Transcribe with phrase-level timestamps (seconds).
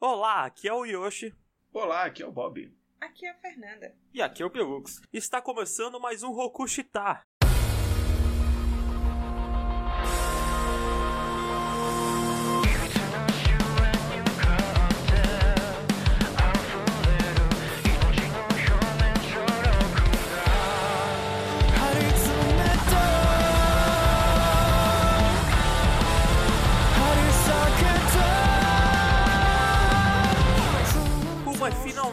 [0.00, 1.34] Olá, aqui é o Yoshi.
[1.72, 2.72] Olá, aqui é o Bob.
[3.00, 3.92] Aqui é a Fernanda.
[4.14, 5.02] E aqui é o Pelux.
[5.12, 7.20] Está começando mais um Rokushita.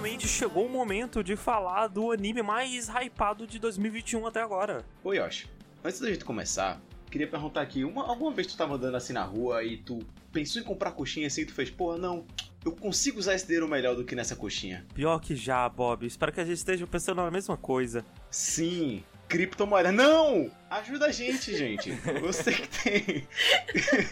[0.05, 4.85] Finalmente chegou o momento de falar do anime mais hypado de 2021 até agora.
[5.03, 5.47] Ô Yoshi,
[5.83, 9.23] antes da gente começar, queria perguntar aqui, uma, alguma vez tu tava andando assim na
[9.23, 9.97] rua e tu
[10.31, 12.23] pensou em comprar coxinha assim e tu fez, porra, não,
[12.63, 14.85] eu consigo usar esse dinheiro melhor do que nessa coxinha?
[14.93, 16.05] Pior que já, Bob.
[16.05, 18.05] Espero que a gente esteja pensando na mesma coisa.
[18.29, 19.91] Sim, criptomoeda.
[19.91, 20.51] Não!
[20.75, 21.89] Ajuda a gente, gente.
[22.19, 23.27] Você que tem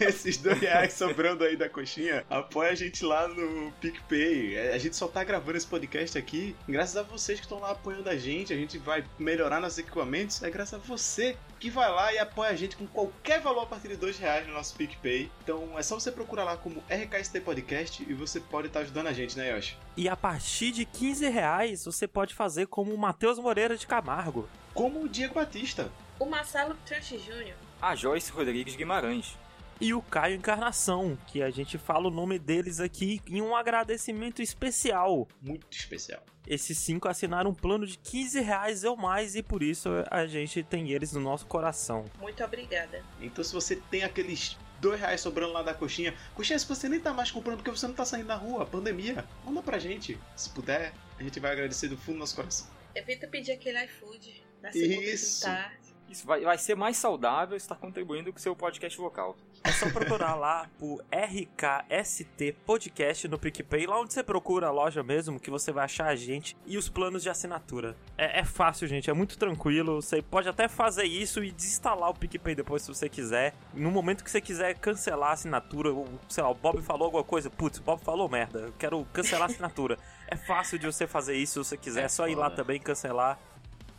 [0.00, 4.56] esses dois reais sobrando aí da coxinha, apoia a gente lá no PicPay.
[4.56, 7.72] É, A gente só tá gravando esse podcast aqui graças a vocês que estão lá
[7.72, 8.50] apoiando a gente.
[8.50, 10.42] A gente vai melhorar nossos equipamentos.
[10.42, 13.66] É graças a você que vai lá e apoia a gente com qualquer valor a
[13.66, 15.30] partir de dois reais no nosso PicPay.
[15.42, 19.12] Então é só você procurar lá como RKST Podcast e você pode estar ajudando a
[19.12, 19.76] gente, né, Yoshi?
[19.98, 24.48] E a partir de 15 reais você pode fazer como o Matheus Moreira de Camargo.
[24.72, 25.90] Como o Diego Batista.
[26.18, 27.54] O Marcelo Tranche Jr.
[27.82, 29.36] A Joyce Rodrigues Guimarães.
[29.80, 34.40] E o Caio Encarnação, que a gente fala o nome deles aqui em um agradecimento
[34.40, 35.26] especial.
[35.42, 36.22] Muito especial.
[36.46, 40.62] Esses cinco assinaram um plano de 15 reais ou mais e por isso a gente
[40.62, 42.04] tem eles no nosso coração.
[42.20, 43.02] Muito obrigada.
[43.20, 47.00] Então se você tem aqueles dois reais sobrando lá da coxinha, coxinha se você nem
[47.00, 50.18] tá mais comprando porque você não tá saindo na rua, pandemia, manda pra gente.
[50.36, 52.68] Se puder, a gente vai agradecer do fundo do nosso coração.
[52.94, 55.42] Evita pedir aquele iFood na segunda Isso.
[55.42, 55.83] tarde.
[56.14, 59.36] Isso vai, vai ser mais saudável estar contribuindo com o seu podcast local.
[59.64, 65.02] É só procurar lá por RKST Podcast no PicPay, lá onde você procura a loja
[65.02, 67.96] mesmo, que você vai achar a gente e os planos de assinatura.
[68.16, 70.00] É, é fácil, gente, é muito tranquilo.
[70.00, 73.52] Você pode até fazer isso e desinstalar o PicPay depois se você quiser.
[73.72, 77.24] No momento que você quiser cancelar a assinatura, ou, sei lá, o Bob falou alguma
[77.24, 79.98] coisa, putz, o Bob falou merda, eu quero cancelar a assinatura.
[80.28, 82.76] é fácil de você fazer isso se você quiser, é, É só ir lá também
[82.76, 83.36] e cancelar.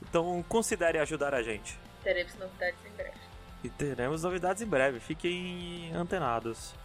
[0.01, 1.83] Então considere ajudar a gente.
[2.05, 3.17] Teremos novidades em breve.
[3.63, 6.75] E teremos novidades em breve, fiquem antenados.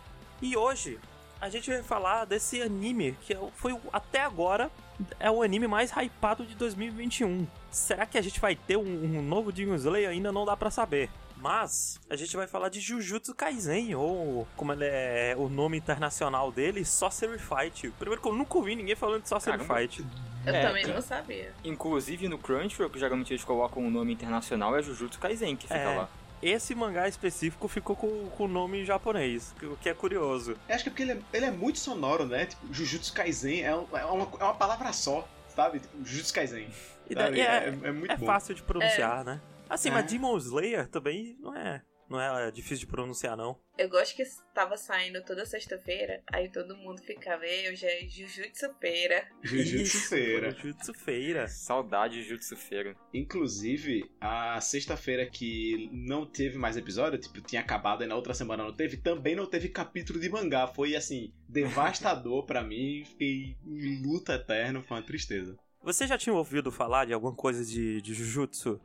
[0.41, 0.99] E hoje
[1.39, 4.71] a gente vai falar desse anime que é foi até agora
[5.19, 7.47] é o anime mais hypado de 2021.
[7.71, 10.09] Será que a gente vai ter um, um novo Demon Slayer?
[10.09, 11.11] Ainda não dá pra saber.
[11.41, 16.53] Mas a gente vai falar de Jujutsu Kaisen, ou como ele é o nome internacional
[16.53, 17.91] dele, Sorcery Fight.
[17.99, 19.75] Primeiro que eu nunca ouvi ninguém falando de Sorcery Caramba.
[19.81, 20.05] Fight.
[20.47, 21.53] Eu É, também não sabia.
[21.65, 25.79] Inclusive no Crunchyroll, que geralmente eles colocam o nome internacional, é Jujutsu Kaisen que fica
[25.79, 25.97] É.
[25.97, 26.09] lá.
[26.43, 30.57] Esse mangá específico ficou com o nome em japonês, o que é curioso.
[30.67, 32.47] Eu acho que é porque ele é, ele é muito sonoro, né?
[32.47, 35.81] Tipo, Jujutsu Kaisen é, um- é uma, é uma palavra só, sabe?
[35.81, 36.69] Tipo, Jujutsu Kaisen.
[37.11, 37.31] E sabe?
[37.33, 38.25] daí é, é muito é bom.
[38.25, 39.39] fácil de pronunciar, né?
[39.71, 39.93] Assim, É.
[39.93, 43.57] mas Demon Slayer também não é, não é difícil de pronunciar, não.
[43.79, 48.75] Eu gosto que tava saindo toda sexta-feira, aí todo mundo ficava, "Ei, hoje é Jujutsu
[48.81, 49.27] Feira.
[49.43, 50.51] Jujutsu Isso, Feira.
[50.51, 51.49] Jujutsu Feira.
[51.49, 52.95] Saudade de Jujutsu Feira.
[53.15, 58.65] Inclusive, a sexta-feira que não teve mais episódio, tipo, tinha acabado e na outra semana
[58.65, 60.67] não teve, também não teve capítulo de mangá.
[60.67, 63.05] Foi, assim, devastador pra mim.
[63.07, 65.57] Fiquei em luta eterna, foi uma tristeza.
[65.83, 68.79] Você já tinha ouvido falar de alguma coisa de, de Jujutsu?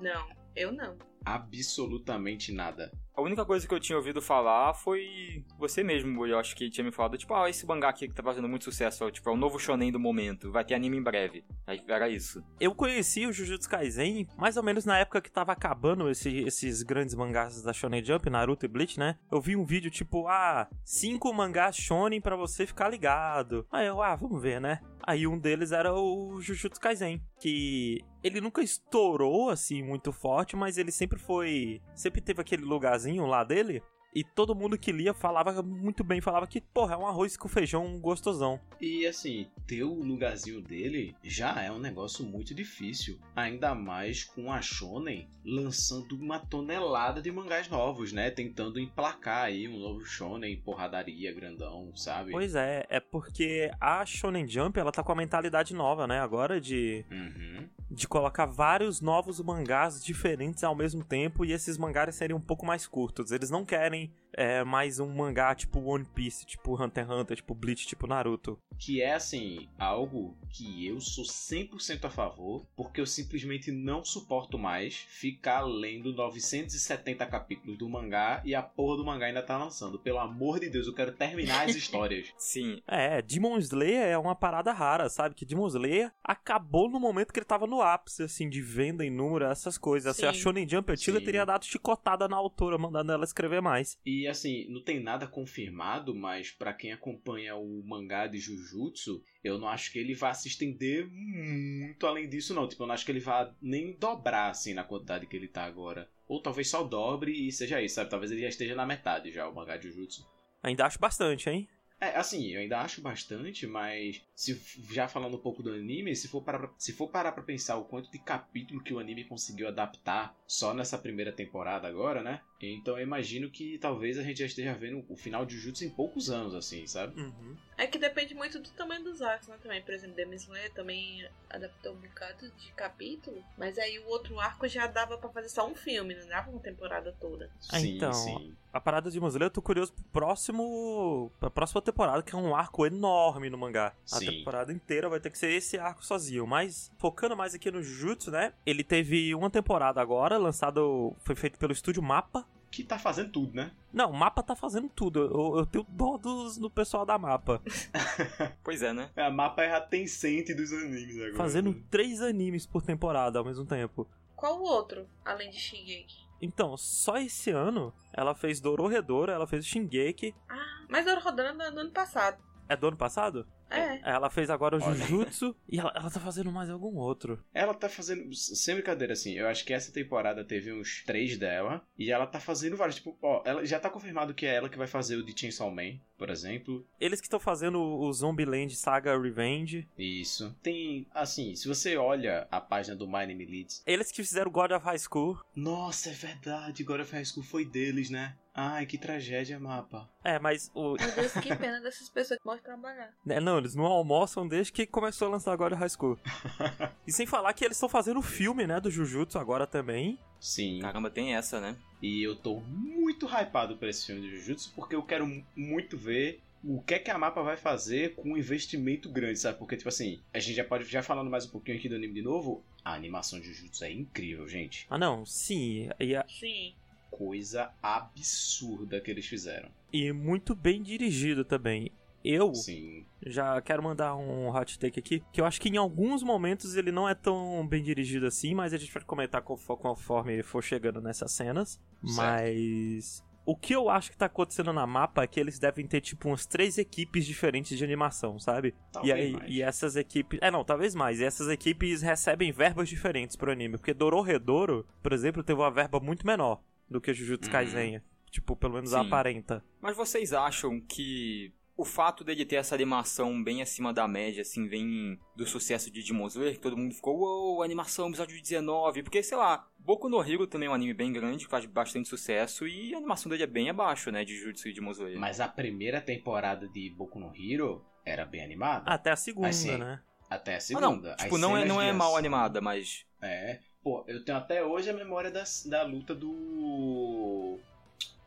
[0.00, 0.96] Não, eu não.
[1.24, 2.90] Absolutamente nada.
[3.14, 6.82] A única coisa que eu tinha ouvido falar foi você mesmo, eu acho que tinha
[6.84, 9.32] me falado, tipo, ah, esse mangá aqui que tá fazendo muito sucesso, ó, tipo, é
[9.32, 11.44] o novo shonen do momento, vai ter anime em breve.
[11.66, 12.42] Aí era isso.
[12.58, 16.82] Eu conheci o Jujutsu Kaisen mais ou menos na época que tava acabando esse- esses
[16.82, 19.18] grandes mangás da Shonen Jump, Naruto e Bleach, né?
[19.30, 23.66] Eu vi um vídeo tipo, ah, cinco mangás shonen pra você ficar ligado.
[23.70, 24.80] Aí eu, ah, vamos ver, né?
[25.02, 30.76] Aí um deles era o Jujutsu Kaisen, que ele nunca estourou assim muito forte, mas
[30.76, 33.82] ele sempre foi, sempre teve aquele lugarzinho lá dele.
[34.14, 37.48] E todo mundo que lia falava muito bem, falava que, porra, é um arroz com
[37.48, 38.60] feijão gostosão.
[38.80, 43.18] E assim, ter o lugarzinho dele já é um negócio muito difícil.
[43.36, 48.30] Ainda mais com a Shonen lançando uma tonelada de mangás novos, né?
[48.30, 52.32] Tentando emplacar aí um novo Shonen, porradaria, grandão, sabe?
[52.32, 56.20] Pois é, é porque a Shonen Jump, ela tá com a mentalidade nova, né?
[56.20, 57.68] Agora de, Uhum.
[57.90, 62.66] de colocar vários novos mangás diferentes ao mesmo tempo e esses mangás serem um pouco
[62.66, 63.30] mais curtos.
[63.30, 67.36] Eles não querem family é mais um mangá tipo One Piece, tipo Hunter x Hunter,
[67.36, 68.58] tipo Bleach, tipo Naruto.
[68.78, 74.58] Que é, assim, algo que eu sou 100% a favor, porque eu simplesmente não suporto
[74.58, 79.98] mais ficar lendo 970 capítulos do mangá e a porra do mangá ainda tá lançando.
[79.98, 82.32] Pelo amor de Deus, eu quero terminar as histórias.
[82.38, 82.80] Sim.
[82.86, 85.34] É, Demon Slayer é uma parada rara, sabe?
[85.34, 89.10] Que Demon Slayer acabou no momento que ele tava no ápice, assim, de venda em
[89.10, 90.16] número, essas coisas.
[90.16, 90.38] Se a Sim.
[90.38, 91.24] Shonen Jump antiga Sim.
[91.24, 93.98] teria dado chicotada na autora, mandando ela escrever mais.
[94.04, 99.58] E assim, não tem nada confirmado, mas pra quem acompanha o mangá de Jujutsu, eu
[99.58, 102.68] não acho que ele vá se estender muito além disso, não.
[102.68, 105.64] Tipo, eu não acho que ele vá nem dobrar, assim, na quantidade que ele tá
[105.64, 106.10] agora.
[106.26, 108.10] Ou talvez só dobre e seja isso, sabe?
[108.10, 110.28] Talvez ele já esteja na metade já, o mangá de Jujutsu.
[110.62, 111.68] Ainda acho bastante, hein?
[112.00, 114.58] É, assim, eu ainda acho bastante, mas se
[114.90, 117.76] já falando um pouco do anime, se for parar, pra- se for parar pra pensar
[117.76, 122.40] o quanto de capítulo que o anime conseguiu adaptar só nessa primeira temporada agora, né?
[122.58, 125.90] Então eu imagino que talvez a gente já esteja vendo o final de Jujutsu em
[125.90, 127.20] poucos anos, assim, sabe?
[127.20, 127.54] Uhum.
[127.76, 129.58] É que depende muito do tamanho dos arcos, né?
[129.62, 134.38] Também, por exemplo, Demon Slayer também adaptou um bocado de capítulo, mas aí o outro
[134.38, 137.50] arco já dava pra fazer só um filme, não dava uma temporada toda.
[137.70, 138.54] Ah, sim, então, sim.
[138.72, 141.32] A parada de Demon Slayer, eu tô curioso pro próximo.
[141.40, 143.94] pra próxima temporada, que é um arco enorme no mangá.
[144.04, 144.26] Sim.
[144.30, 146.46] Temporada inteira vai ter que ser esse arco sozinho.
[146.46, 148.52] Mas, focando mais aqui no Jujutsu, né?
[148.64, 151.14] Ele teve uma temporada agora, lançado.
[151.20, 152.46] Foi feito pelo estúdio Mapa.
[152.70, 153.72] Que tá fazendo tudo, né?
[153.92, 155.20] Não, o Mapa tá fazendo tudo.
[155.20, 157.60] Eu, eu tenho dó dos, do pessoal da Mapa.
[158.62, 159.10] Pois é, né?
[159.16, 161.34] A mapa é a Tencent dos animes agora.
[161.34, 164.06] Fazendo três animes por temporada ao mesmo tempo.
[164.36, 166.30] Qual o outro, além de Shingeki?
[166.40, 170.34] Então, só esse ano, ela fez Dororedoro, ela fez Shingeki.
[170.48, 172.42] Ah, mas eu rodando no ano passado.
[172.68, 173.46] É do ano passado?
[173.70, 174.00] É.
[174.02, 174.94] Ela fez agora o Olha.
[174.94, 177.42] Jujutsu e ela, ela tá fazendo mais algum outro.
[177.54, 178.34] Ela tá fazendo.
[178.34, 179.32] Sem brincadeira, assim.
[179.34, 181.84] Eu acho que essa temporada teve uns três dela.
[181.98, 182.96] E ela tá fazendo vários.
[182.96, 185.70] Tipo, ó, ela já tá confirmado que é ela que vai fazer o de Chainsaw
[185.70, 186.86] Man, por exemplo.
[187.00, 189.88] Eles que estão fazendo o Zombieland Saga Revenge.
[189.98, 190.56] Isso.
[190.62, 191.06] Tem.
[191.14, 193.82] Assim, se você olha a página do My Name Leads.
[193.86, 195.38] Eles que fizeram God of High School.
[195.54, 196.82] Nossa, é verdade.
[196.84, 198.36] God of High School foi deles, né?
[198.52, 200.10] Ai, que tragédia, mapa.
[200.24, 200.96] É, mas o.
[200.96, 203.14] Meu Deus, que pena dessas pessoas que vão trabalhar.
[203.24, 206.18] né, Não, eles não almoçam desde que começou a lançar God of High School.
[207.06, 210.18] e sem falar que eles estão fazendo o filme, né, do Jujutsu agora também.
[210.40, 210.80] Sim.
[210.80, 211.76] Caramba, tem essa, né?
[212.02, 215.96] E eu tô muito hypado pra esse filme de Jujutsu porque eu quero mu- muito
[215.96, 219.58] ver o que é que a mapa vai fazer com um investimento grande, sabe?
[219.58, 222.14] Porque, tipo assim, a gente já pode, já falando mais um pouquinho aqui do anime
[222.14, 224.86] de novo, a animação de Jujutsu é incrível, gente.
[224.90, 225.88] Ah, não, sim.
[225.98, 226.74] E, a- Sim.
[227.10, 229.68] Coisa absurda que eles fizeram.
[229.92, 231.90] e muito bem dirigido também.
[232.24, 233.06] Eu Sim.
[233.24, 236.92] já quero mandar um hot take aqui, que eu acho que em alguns momentos ele
[236.92, 241.00] não é tão bem dirigido assim, mas a gente vai comentar confo- conforme for chegando
[241.00, 241.80] nessas cenas.
[242.04, 242.16] Certo.
[242.16, 246.00] Mas o que eu acho que tá acontecendo na mapa é que eles devem ter
[246.02, 248.68] tipo umas três equipes diferentes de animação, sabe?
[248.68, 249.50] e Talvez aí mais.
[249.50, 251.20] e essas equipes, é não, talvez mais.
[251.20, 255.98] E essas equipes recebem verbas diferentes pro anime, porque Dororedoro, por exemplo, teve uma verba
[255.98, 257.52] muito menor do que Jujutsu Uhum.
[257.52, 259.64] Kaisen, tipo, pelo menos aparenta.
[259.80, 264.68] Mas vocês acham que o fato dele ter essa animação bem acima da média, assim,
[264.68, 269.22] vem do sucesso de Demon Slayer, que todo mundo ficou, uou, animação, episódio 19, porque,
[269.22, 272.66] sei lá, Boku no Hero também é um anime bem grande, que faz bastante sucesso,
[272.68, 275.18] e a animação dele é bem abaixo, né, de Jujutsu e Demon Slayer.
[275.18, 278.90] Mas a primeira temporada de Boku no Hero era bem animada.
[278.90, 280.00] Até a segunda, Assim, né?
[280.28, 280.86] Até a Ah, segunda.
[280.86, 283.04] não, tipo, As não é, não é mal ação- animada, mas...
[283.22, 283.58] É.
[283.82, 287.58] Pô, eu tenho até hoje a memória das, da luta do.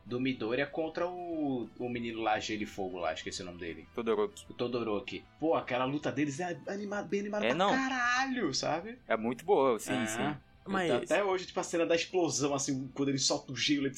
[0.06, 3.88] Do Midoriya contra o, o menino lá, Gelo e Fogo lá, esqueci o nome dele.
[3.94, 4.44] Todoroki.
[4.50, 5.24] O Todoroki.
[5.40, 7.70] Pô, aquela luta deles é animado, bem animada É, pra não.
[7.70, 8.98] caralho, sabe?
[9.08, 10.06] É muito boa, sim, É.
[10.06, 10.36] sim.
[10.66, 13.94] Mas- Até hoje, tipo, a cena da explosão, assim, quando ele solta o gelo, ele...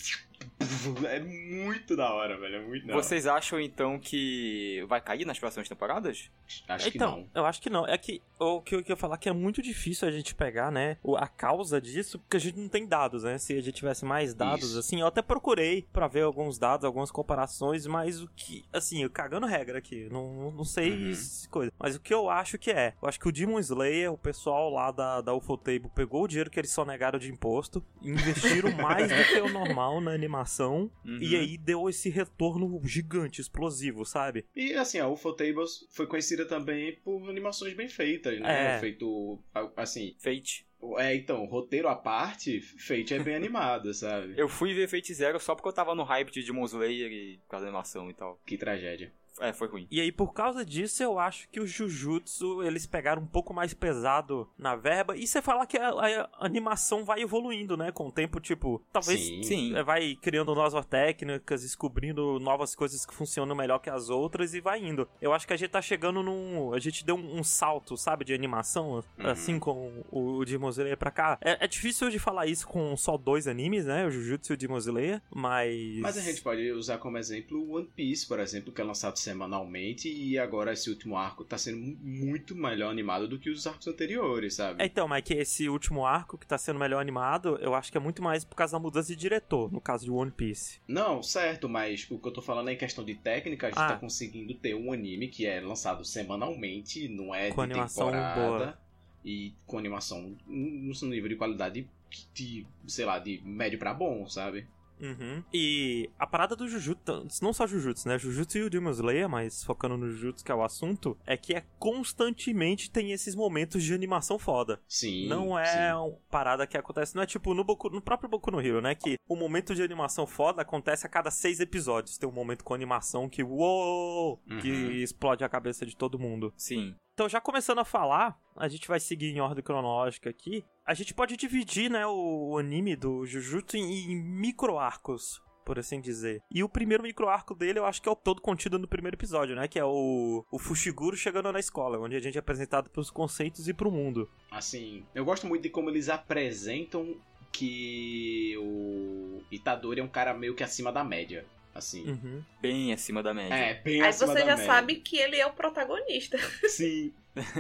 [1.09, 2.57] é muito da hora, velho.
[2.57, 3.03] É muito da hora.
[3.03, 6.31] Vocês acham, então, que vai cair nas próximas temporadas?
[6.69, 7.29] Acho que então, não.
[7.35, 7.87] eu acho que não.
[7.87, 10.99] É que o que eu ia falar que é muito difícil a gente pegar, né,
[11.19, 13.39] a causa disso, porque a gente não tem dados, né?
[13.39, 14.79] Se a gente tivesse mais dados, Isso.
[14.79, 19.11] assim, eu até procurei pra ver alguns dados, algumas comparações, mas o que, assim, eu
[19.11, 21.15] cagando regra aqui, não, não sei Uhum.
[21.15, 21.73] se coisa.
[21.79, 24.71] Mas o que eu acho que é, eu acho que o Demon Slayer, o pessoal
[24.71, 29.25] lá da, da Ufotable pegou o dinheiro que eles sonegaram de imposto, investiram mais do
[29.25, 31.19] que o normal na animação, Uhum.
[31.21, 34.45] e aí deu esse retorno gigante, explosivo, sabe?
[34.55, 38.77] E assim, a UFO Tables foi conhecida também por animações bem feitas, né?
[38.77, 38.81] É.
[38.81, 39.39] Feito,
[39.77, 40.67] assim, Fate.
[40.99, 44.35] é, então, roteiro à parte, Fate é bem animada, sabe?
[44.37, 47.39] Eu fui ver Fate Zero só porque eu tava no hype de Demon Slayer e
[47.39, 48.41] por causa da animação e tal.
[48.45, 49.13] Que tragédia.
[49.41, 49.87] É, foi ruim.
[49.91, 53.75] E aí, por causa disso, eu acho que o Jujutsu, eles pegaram um pouco mais
[53.75, 55.17] pesado na verba.
[55.17, 57.91] E você fala que a, a animação vai evoluindo, né?
[57.93, 59.43] Com o tempo, tipo, talvez Sim.
[59.43, 59.83] Sim.
[59.85, 64.83] vai criando novas técnicas, descobrindo novas coisas que funcionam melhor que as outras e vai
[64.85, 65.09] indo.
[65.21, 66.73] Eu acho que a gente tá chegando num.
[66.73, 69.27] A gente deu um, um salto, sabe, de animação, Uhum.
[69.31, 71.39] assim, com o Demon Slayer pra cá.
[71.41, 74.07] É, é difícil de falar isso com só dois animes, né?
[74.07, 75.99] O Jujutsu e o Demon Slayer, mas.
[76.01, 79.19] Mas a gente pode usar como exemplo o One Piece, por exemplo, que é lançado
[79.31, 83.67] semanalmente e agora esse último arco tá sendo mu- muito melhor animado do que os
[83.67, 84.83] arcos anteriores, sabe?
[84.83, 87.99] É, então, mas que esse último arco que tá sendo melhor animado, eu acho que
[87.99, 90.81] é muito mais por causa da mudança de diretor, no caso de One Piece.
[90.87, 93.79] Não, certo, mas o que eu tô falando é em questão de técnica, a gente
[93.81, 93.89] Ah.
[93.89, 98.41] tá conseguindo ter um anime que é lançado semanalmente, não é Com de animação temporada.
[98.49, 98.79] boa.
[99.25, 101.89] E com animação num nível de qualidade
[102.33, 104.67] de, sei lá, de médio pra bom, sabe?
[105.01, 105.43] Uhum.
[105.53, 108.19] E a parada do Jujutsu, não só Jujutsu, né?
[108.19, 111.55] Jujutsu e o Demon Slayer, mas focando no Jujutsu, que é o assunto, é que
[111.55, 114.81] é constantemente tem esses momentos de animação foda.
[114.89, 115.29] Sim.
[115.29, 115.93] não é sim.
[115.95, 118.95] uma parada que acontece, não é tipo no, Boku- no próprio Boku no Hero, né?
[118.95, 122.17] Que o momento de animação foda acontece a cada seis episódios.
[122.19, 124.91] Tem um momento com animação que, uou, que Uhum.
[124.93, 126.53] explode a cabeça de todo mundo.
[126.57, 126.95] Sim.
[127.17, 130.63] Então, já começando a falar, a gente vai seguir em ordem cronológica aqui.
[130.85, 136.43] A gente pode dividir, né, o, anime do Jujutsu em, em micro-arcos, por assim dizer.
[136.51, 139.57] E o primeiro micro-arco dele, eu acho que é o todo contido no primeiro episódio,
[139.57, 139.67] né?
[139.67, 143.67] Que é o, o Fushiguro chegando na escola, onde a gente é apresentado pros conceitos
[143.67, 144.31] e pro mundo.
[144.51, 147.17] Assim, eu gosto muito de como eles apresentam
[147.51, 151.47] que o Itadori é um cara meio que acima da média.
[151.77, 152.05] Assim.
[152.11, 152.43] Uhum.
[152.61, 153.55] Bem acima da média.
[153.55, 154.67] É, bem Aí acima você da já média.
[154.67, 156.39] sabe que ele é o protagonista.
[156.69, 157.13] Sim.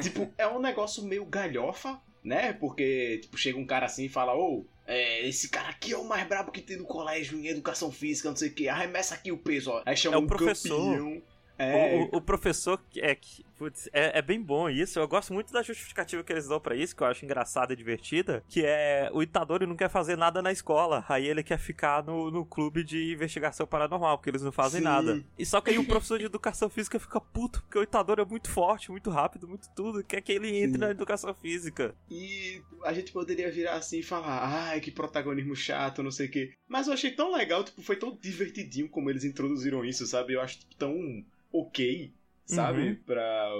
[0.02, 2.52] tipo, é um negócio meio galhofa, né?
[2.54, 6.04] Porque, tipo, chega um cara assim e fala, ô, é, esse cara aqui é o
[6.04, 9.30] mais brabo que tem no colégio em educação física, não sei o que, arremessa aqui
[9.32, 9.82] o peso, ó.
[9.84, 10.90] Aí chama É o um professor.
[10.96, 11.22] campeão.
[11.58, 14.98] É, O, o- o professor é, que- putz, é, é bem bom isso.
[14.98, 17.76] Eu gosto muito da justificativa que eles dão pra isso, que eu acho engraçada e
[17.76, 18.42] divertida.
[18.48, 21.04] Que é o Itadori não quer fazer nada na escola.
[21.08, 24.84] Aí ele quer ficar no, no clube de investigação paranormal, porque eles não fazem Sim.
[24.84, 25.24] nada.
[25.38, 28.24] E só que aí o professor de educação física fica puto, porque o Itadori é
[28.24, 30.04] muito forte, muito rápido, muito tudo.
[30.04, 30.78] Quer que ele entre Sim.
[30.78, 31.94] na educação física.
[32.10, 36.30] E a gente poderia virar assim e falar, ai, que protagonismo chato, não sei o
[36.30, 36.52] quê.
[36.68, 40.34] Mas eu achei tão legal, tipo, foi tão divertidinho como eles introduziram isso, sabe?
[40.34, 42.12] Eu acho tipo, tão ok,
[42.46, 42.88] sabe?
[42.88, 42.96] Uhum.
[43.04, 43.52] Pra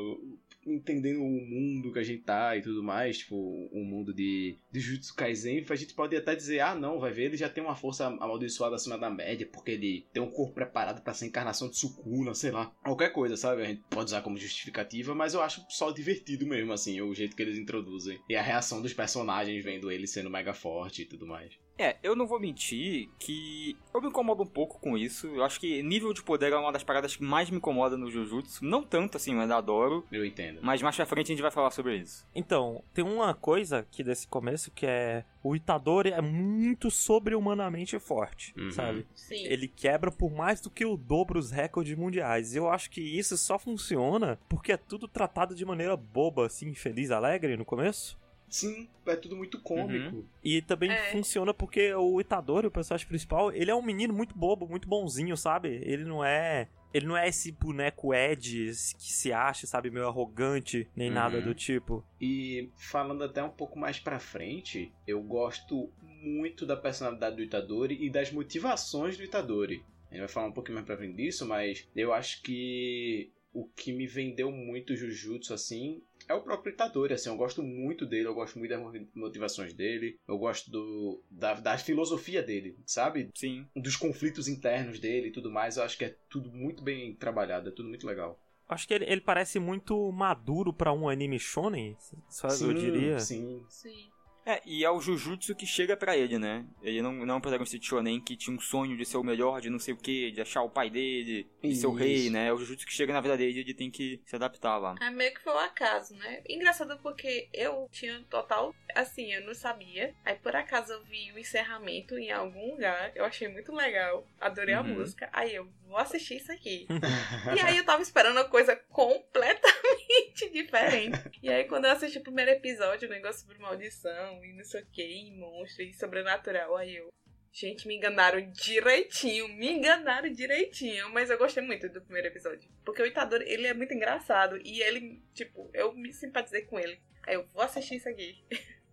[0.67, 4.81] entendendo o mundo que a gente tá e tudo mais, tipo, o mundo de, de
[4.81, 7.77] Jujutsu Kaisen, a gente pode até dizer, ah, não, vai ver, ele já tem uma
[7.77, 11.77] força amaldiçoada acima da média, porque ele tem um corpo preparado pra ser encarnação de
[11.77, 12.67] Sukuna, sei lá.
[12.83, 13.63] Qualquer coisa, sabe?
[13.63, 17.37] A gente pode usar como justificativa, mas eu acho só divertido mesmo, assim, o jeito
[17.37, 18.21] que eles introduzem.
[18.29, 21.53] E a reação dos personagens vendo ele sendo mega forte e tudo mais.
[21.79, 25.27] É, eu não vou mentir que eu me incomodo um pouco com isso.
[25.29, 28.11] Eu acho que nível de poder é uma das paradas que mais me incomoda no
[28.11, 28.65] Jujutsu.
[28.65, 30.07] Não tanto assim, eu ainda adoro.
[30.11, 30.61] Eu entendo.
[30.63, 32.27] Mas mais pra frente a gente vai falar sobre isso.
[32.35, 35.25] Então, tem uma coisa aqui desse começo que é.
[35.43, 38.71] O Itadori é muito sobre-humanamente forte, Uhum.
[38.73, 39.07] sabe?
[39.15, 39.45] Sim.
[39.45, 42.55] Ele quebra por mais do que o dobro os recordes mundiais.
[42.55, 46.75] E eu acho que isso só funciona porque é tudo tratado de maneira boba, assim,
[46.75, 48.19] feliz, alegre no começo.
[48.49, 50.25] Sim, é tudo muito cômico.
[50.43, 51.11] E também É.
[51.11, 55.37] funciona porque o Itadori, o personagem principal, ele é um menino muito bobo, muito bonzinho,
[55.37, 55.81] sabe?
[55.83, 56.69] Ele não é.
[56.95, 61.15] Ele não é esse boneco Ed que se acha, sabe, meio arrogante, nem Uhum.
[61.15, 62.03] nada do tipo.
[62.21, 67.99] E falando até um pouco mais pra frente, eu gosto muito da personalidade do Itadori
[68.03, 69.85] e das motivações do Itadori.
[70.09, 73.67] A gente vai falar um pouquinho mais pra frente disso, mas eu acho que o
[73.67, 78.07] que me vendeu muito o Jujutsu, assim, é o próprio Itadori, assim, eu gosto muito
[78.07, 83.31] dele, eu gosto muito das motivações dele, eu gosto do, da, da filosofia dele, sabe?
[83.35, 83.67] Sim.
[83.75, 87.69] Dos conflitos internos dele e tudo mais, eu acho que é tudo muito bem trabalhado,
[87.69, 88.39] é tudo muito legal.
[88.69, 91.97] Acho que ele, ele parece muito maduro pra um anime shonen,
[92.29, 93.21] só eu diria.
[93.21, 94.11] Sim, Sim.
[94.47, 96.65] É, e é o Jujutsu que chega pra ele, né?
[96.81, 99.25] Ele não, não é um protagonista de Shonen que tinha um sonho de ser o
[99.25, 102.31] melhor, de não sei o que, de achar o pai dele, de ser o rei,
[102.31, 102.47] né?
[102.47, 104.95] É o Jujutsu que chega na vida dele e ele tem que se adaptar lá.
[105.03, 106.43] É meio que foi um acaso, né?
[106.49, 108.73] Engraçado porque eu tinha total.
[108.95, 110.15] Assim, eu não sabia.
[110.25, 113.11] Aí por acaso eu vi o encerramento em algum lugar.
[113.17, 114.25] Eu achei muito legal.
[114.41, 114.95] Adorei a Uhum.
[114.95, 115.29] música.
[115.33, 116.87] Aí eu vou assistir isso aqui.
[117.57, 121.21] e aí eu tava esperando uma coisa completamente diferente.
[121.43, 124.83] E aí quando eu assisti o primeiro episódio, o negócio sobre maldição e não sei
[124.83, 127.09] o que, e monstro e sobrenatural, aí eu.
[127.53, 132.69] Gente, me enganaram direitinho, me enganaram direitinho, mas eu gostei muito do primeiro episódio.
[132.85, 137.01] Porque o Itadori, ele é muito engraçado e ele, tipo, eu me simpatizei com ele.
[137.27, 138.45] Aí eu vou assistir isso aqui.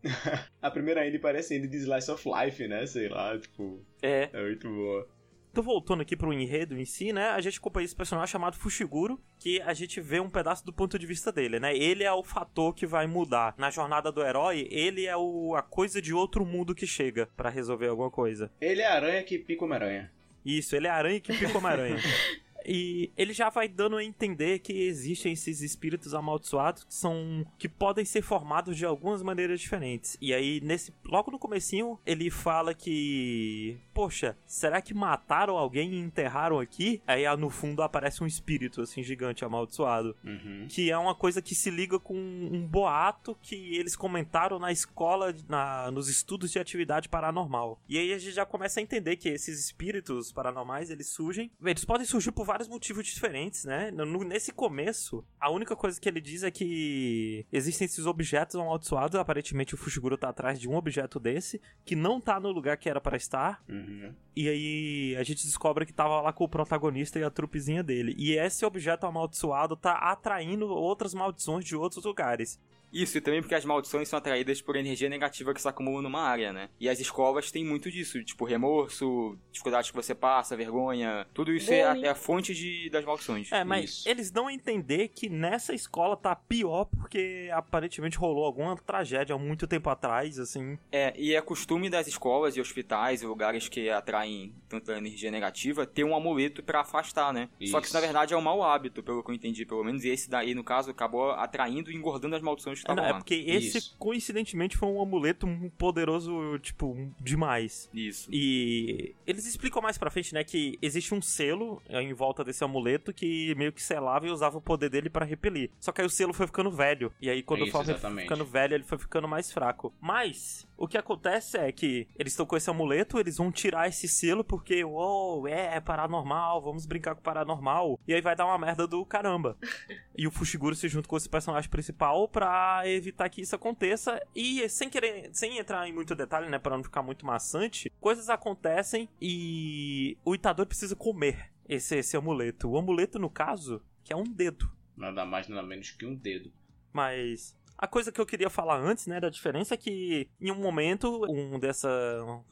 [0.61, 2.85] A primeira ele parece ele de Slice of Life, né?
[2.85, 4.29] Sei lá, tipo, É.
[4.31, 5.09] é muito boa.
[5.53, 7.29] Tô voltando aqui pro enredo em si, né?
[7.29, 10.97] A gente acompanha esse personagem chamado Fushiguro, que a gente vê um pedaço do ponto
[10.97, 11.77] de vista dele, né?
[11.77, 13.53] Ele é o fator que vai mudar.
[13.55, 17.51] Na jornada do herói, ele é o, a coisa de outro mundo que chega para
[17.51, 18.51] resolver alguma coisa.
[18.59, 20.11] Ele é a aranha que pica uma aranha.
[20.43, 21.97] Isso, ele é a aranha que pica uma aranha.
[22.65, 27.67] E ele já vai dando a entender que existem esses espíritos amaldiçoados que são que
[27.69, 30.17] podem ser formados de algumas maneiras diferentes.
[30.21, 35.99] E aí nesse logo no comecinho ele fala que, poxa, será que mataram alguém e
[35.99, 37.01] enterraram aqui?
[37.07, 40.67] Aí no fundo aparece um espírito assim gigante amaldiçoado, Uhum.
[40.69, 45.33] que é uma coisa que se liga com um boato que eles comentaram na escola,
[45.47, 47.79] na, nos estudos de atividade paranormal.
[47.87, 51.85] E aí a gente já começa a entender que esses espíritos paranormais eles surgem, eles
[51.85, 53.89] podem surgir por vários motivos diferentes, né?
[53.89, 59.15] No- nesse começo, a única coisa que ele diz é que existem esses objetos amaldiçoados.
[59.19, 62.87] Aparentemente, o Fushiguro tá atrás de um objeto desse, que não tá no lugar que
[62.87, 63.63] era para estar.
[63.67, 64.13] Uhum.
[64.35, 68.13] E aí a gente descobre que tava lá com o protagonista e a trupezinha dele.
[68.19, 72.59] E esse objeto amaldiçoado tá atraindo outras maldições de outros lugares.
[72.93, 76.21] Isso, e também porque as maldições são atraídas por energia negativa que se acumula numa
[76.21, 76.69] área, né?
[76.79, 81.73] E as escolas têm muito disso, tipo remorso, dificuldades que você passa, vergonha, tudo isso
[81.73, 83.51] é a, é a fonte de, das maldições.
[83.51, 84.09] É, mas Isso.
[84.09, 89.39] eles dão a entender que nessa escola tá pior porque aparentemente rolou alguma tragédia há
[89.39, 90.77] muito tempo atrás, assim.
[90.91, 95.85] É, e é costume das escolas e hospitais e lugares que atraem tanta energia negativa
[95.85, 97.49] ter um amuleto pra afastar, né?
[97.65, 97.93] Só que isso Isso.
[97.93, 100.03] na verdade é um mau hábito, pelo que eu entendi, pelo menos.
[100.03, 103.77] E esse daí, no caso, acabou atraindo e engordando as maldições não, é porque esse,
[103.77, 103.95] Isso.
[103.97, 105.47] coincidentemente, foi um amuleto
[105.77, 107.89] poderoso, tipo, demais.
[107.93, 108.29] Isso.
[108.31, 112.63] E eles explicam mais pra frente, né, que existe um selo é, em volta desse
[112.63, 115.69] amuleto que meio que selava e usava o poder dele pra repelir.
[115.79, 117.11] Só que aí o selo foi ficando velho.
[117.21, 118.23] E aí quando Isso, foi exatamente.
[118.23, 119.93] ficando velho, ele foi ficando mais fraco.
[120.01, 124.07] Mas o que acontece é que eles estão com esse amuleto, eles vão tirar esse
[124.07, 127.99] selo porque, uou, é, é paranormal, vamos brincar com paranormal.
[128.07, 129.57] E aí vai dar uma merda do caramba.
[130.17, 134.21] e o Fushiguro se junta com esse personagem principal pra evitar que isso aconteça.
[134.35, 138.29] E sem querer, sem entrar em muito detalhe, né, pra não ficar muito maçante, coisas
[138.29, 142.69] acontecem e o Itadori precisa comer esse, esse amuleto.
[142.69, 144.71] O amuleto, no caso, que é um dedo.
[144.95, 146.51] Nada mais, nada menos que um dedo.
[146.91, 150.55] Mas a coisa que eu queria falar antes, né, da diferença é que em um
[150.55, 151.89] momento, um dessa,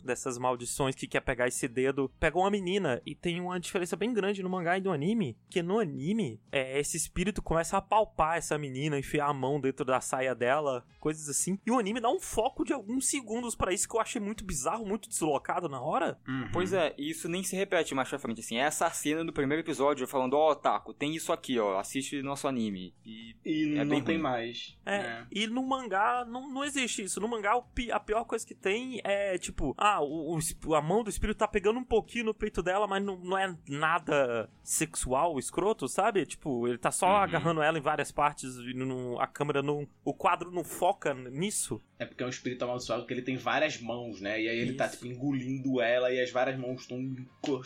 [0.04, 4.14] dessas maldições que quer pegar esse dedo pegou uma menina e tem uma diferença bem
[4.14, 8.38] grande no mangá e no anime, que no anime, é, esse espírito começa a palpar
[8.38, 11.58] essa menina, enfiar a mão dentro da saia dela, coisas assim.
[11.66, 14.44] E o anime dá um foco de alguns segundos pra isso que eu achei muito
[14.44, 16.20] bizarro, muito deslocado na hora.
[16.52, 18.58] Pois é, e isso nem se repete mais pra frente, assim.
[18.58, 22.94] Essa cena do primeiro episódio falando, ó, Taco, tem isso aqui, ó, assiste nosso anime.
[23.06, 24.24] E E É não tem ruim.
[24.24, 24.78] mais.
[24.86, 27.20] É, e no mangá não, não existe isso.
[27.20, 27.54] No mangá,
[27.92, 31.48] a pior coisa que tem é, tipo, ah, o, o a mão do espírito tá
[31.48, 36.26] pegando um pouquinho no peito dela, mas não, não é nada sexual, escroto, sabe?
[36.26, 37.16] Tipo, ele tá só Uhum.
[37.18, 39.88] agarrando ela em várias partes e não- a câmera não.
[40.04, 41.82] O quadro não foca nisso.
[42.00, 44.42] É porque é um espírito amaldiçoado que ele tem várias mãos, né?
[44.42, 44.96] E aí ele tá, Isso.
[44.98, 46.98] tipo, engolindo ela e as várias mãos estão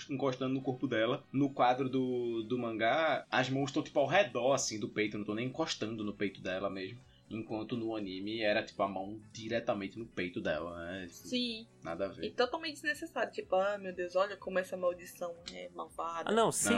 [0.10, 1.24] encostando no corpo dela.
[1.32, 5.18] No quadro do, do mangá, as mãos estão, tipo, ao redor, assim, do peito.
[5.18, 7.00] Não estão nem encostando no peito dela mesmo.
[7.30, 11.08] Enquanto no anime era, tipo, a mão diretamente no peito dela, né?
[11.10, 11.66] Sim.
[11.84, 12.32] Nada a E ver.
[12.34, 13.32] totalmente desnecessário.
[13.32, 16.30] Tipo, ah, meu Deus, olha como essa maldição é malvada.
[16.30, 16.70] Ah, não, 100%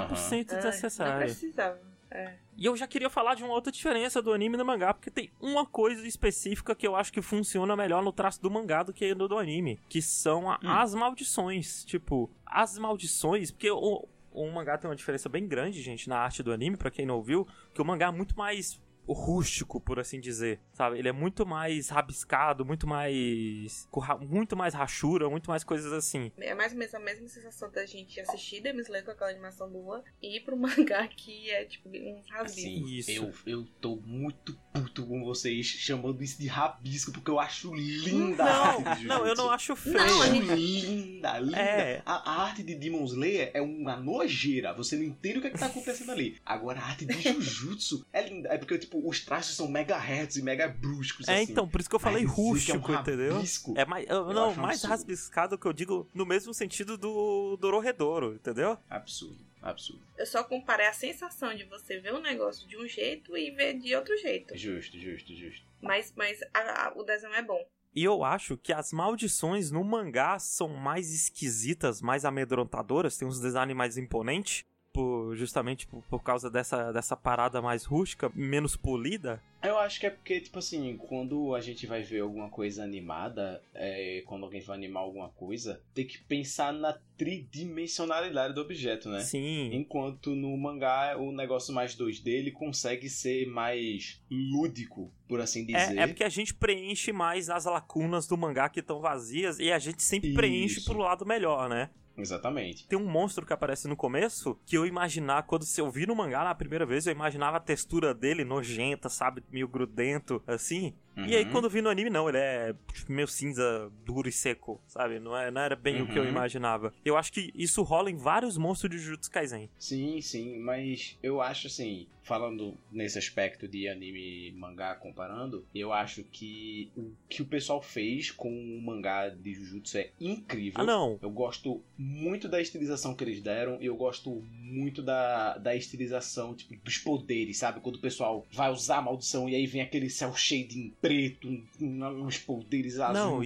[0.51, 1.25] Ah, Não desnecessário.
[1.25, 1.97] precisava.
[2.09, 2.37] É.
[2.55, 5.11] E eu já queria falar de uma outra diferença do anime e do mangá, porque
[5.11, 8.93] tem uma coisa específica que eu acho que funciona melhor no traço do mangá do
[8.93, 10.69] que no do anime, que são a- Hum.
[10.71, 11.83] as maldições.
[11.83, 16.41] Tipo, as maldições, porque o, o mangá tem uma diferença bem grande, gente, na arte
[16.41, 18.79] do anime, pra quem não ouviu, que o mangá é muito mais
[19.13, 20.97] rústico, por assim dizer, sabe?
[20.99, 23.87] Ele é muito mais rabiscado, muito mais
[24.27, 26.31] muito mais rachura, muito mais coisas assim.
[26.37, 29.69] É mais ou menos a mesma sensação da gente assistir Demon Slayer com aquela animação
[29.69, 32.63] boa e ir pro mangá que é tipo uns rabiscos.
[32.63, 33.11] Assim, Isso.
[33.11, 38.43] eu, eu tô muito puto com vocês chamando isso de rabisco, porque eu acho linda
[38.43, 39.97] a arte Não, de não, eu não acho feio.
[39.97, 41.57] Não, gente- linda, linda.
[41.57, 42.01] É.
[42.05, 44.73] A, a arte de Demon Slayer é uma nojeira.
[44.73, 46.37] Você não entende o que, é que tá acontecendo ali.
[46.45, 48.49] Agora, a arte de Jujutsu é linda.
[48.49, 51.51] É porque, tipo, os traços são megahertz e mega bruscos, É, assim.
[51.51, 53.33] então, por isso que eu falei Mas dizer que rústico, é um entendeu?
[53.35, 54.99] rabisco, É mais, eu- Eu não, mais absurdo.
[55.01, 58.77] rabiscado que eu digo no mesmo sentido do Dororedoro, entendeu?
[58.89, 60.01] Absurdo, absurdo.
[60.17, 63.77] Eu só comparei a sensação de você ver um negócio de um jeito e ver
[63.79, 64.55] de outro jeito.
[64.57, 65.65] Justo, justo, justo.
[65.81, 67.59] Mas, mas a- a- o desenho é bom.
[67.95, 73.39] E eu acho que as maldições no mangá são mais esquisitas, mais amedrontadoras, tem uns
[73.39, 74.63] designs mais imponentes,
[74.97, 79.39] por, justamente por, por causa dessa, dessa parada mais rústica, menos polida?
[79.61, 83.61] Eu acho que é porque, tipo assim, quando a gente vai ver alguma coisa animada,
[83.75, 89.19] é, quando alguém vai animar alguma coisa, tem que pensar na tridimensionalidade do objeto, né?
[89.19, 89.69] Sim.
[89.71, 95.95] Enquanto no mangá o negócio mais 2D ele consegue ser mais lúdico, por assim dizer.
[95.95, 99.71] É, é porque a gente preenche mais as lacunas do mangá que estão vazias e
[99.71, 100.89] a gente sempre preenche Isso.
[100.89, 101.91] pro lado melhor, né?
[102.17, 102.87] Exatamente.
[102.87, 106.43] Tem um monstro que aparece no começo que eu imaginar, quando eu vi no mangá
[106.43, 109.43] na primeira vez, eu imaginava a textura dele nojenta, sabe?
[109.51, 110.95] Meio grudento, assim.
[111.25, 111.51] E aí, Uhum.
[111.51, 115.19] quando eu vi no anime, não, ele é tipo, meio cinza, duro e seco, sabe?
[115.19, 116.29] Não, é, não era bem o que eu Uhum.
[116.29, 116.93] imaginava.
[117.03, 119.69] Eu acho que isso rola em vários monstros de Jujutsu Kaisen.
[119.77, 125.91] Sim, sim, mas eu acho assim, falando nesse aspecto de anime e mangá comparando, eu
[125.93, 130.81] acho que o que o pessoal fez com o mangá de Jujutsu é incrível.
[130.81, 131.17] Ah, não.
[131.21, 136.53] Eu gosto muito da estilização que eles deram e eu gosto muito da, da estilização
[136.53, 137.79] tipo, dos poderes, sabe?
[137.79, 141.47] Quando o pessoal vai usar a maldição e aí vem aquele cel shading preto,
[141.79, 142.99] uns poderes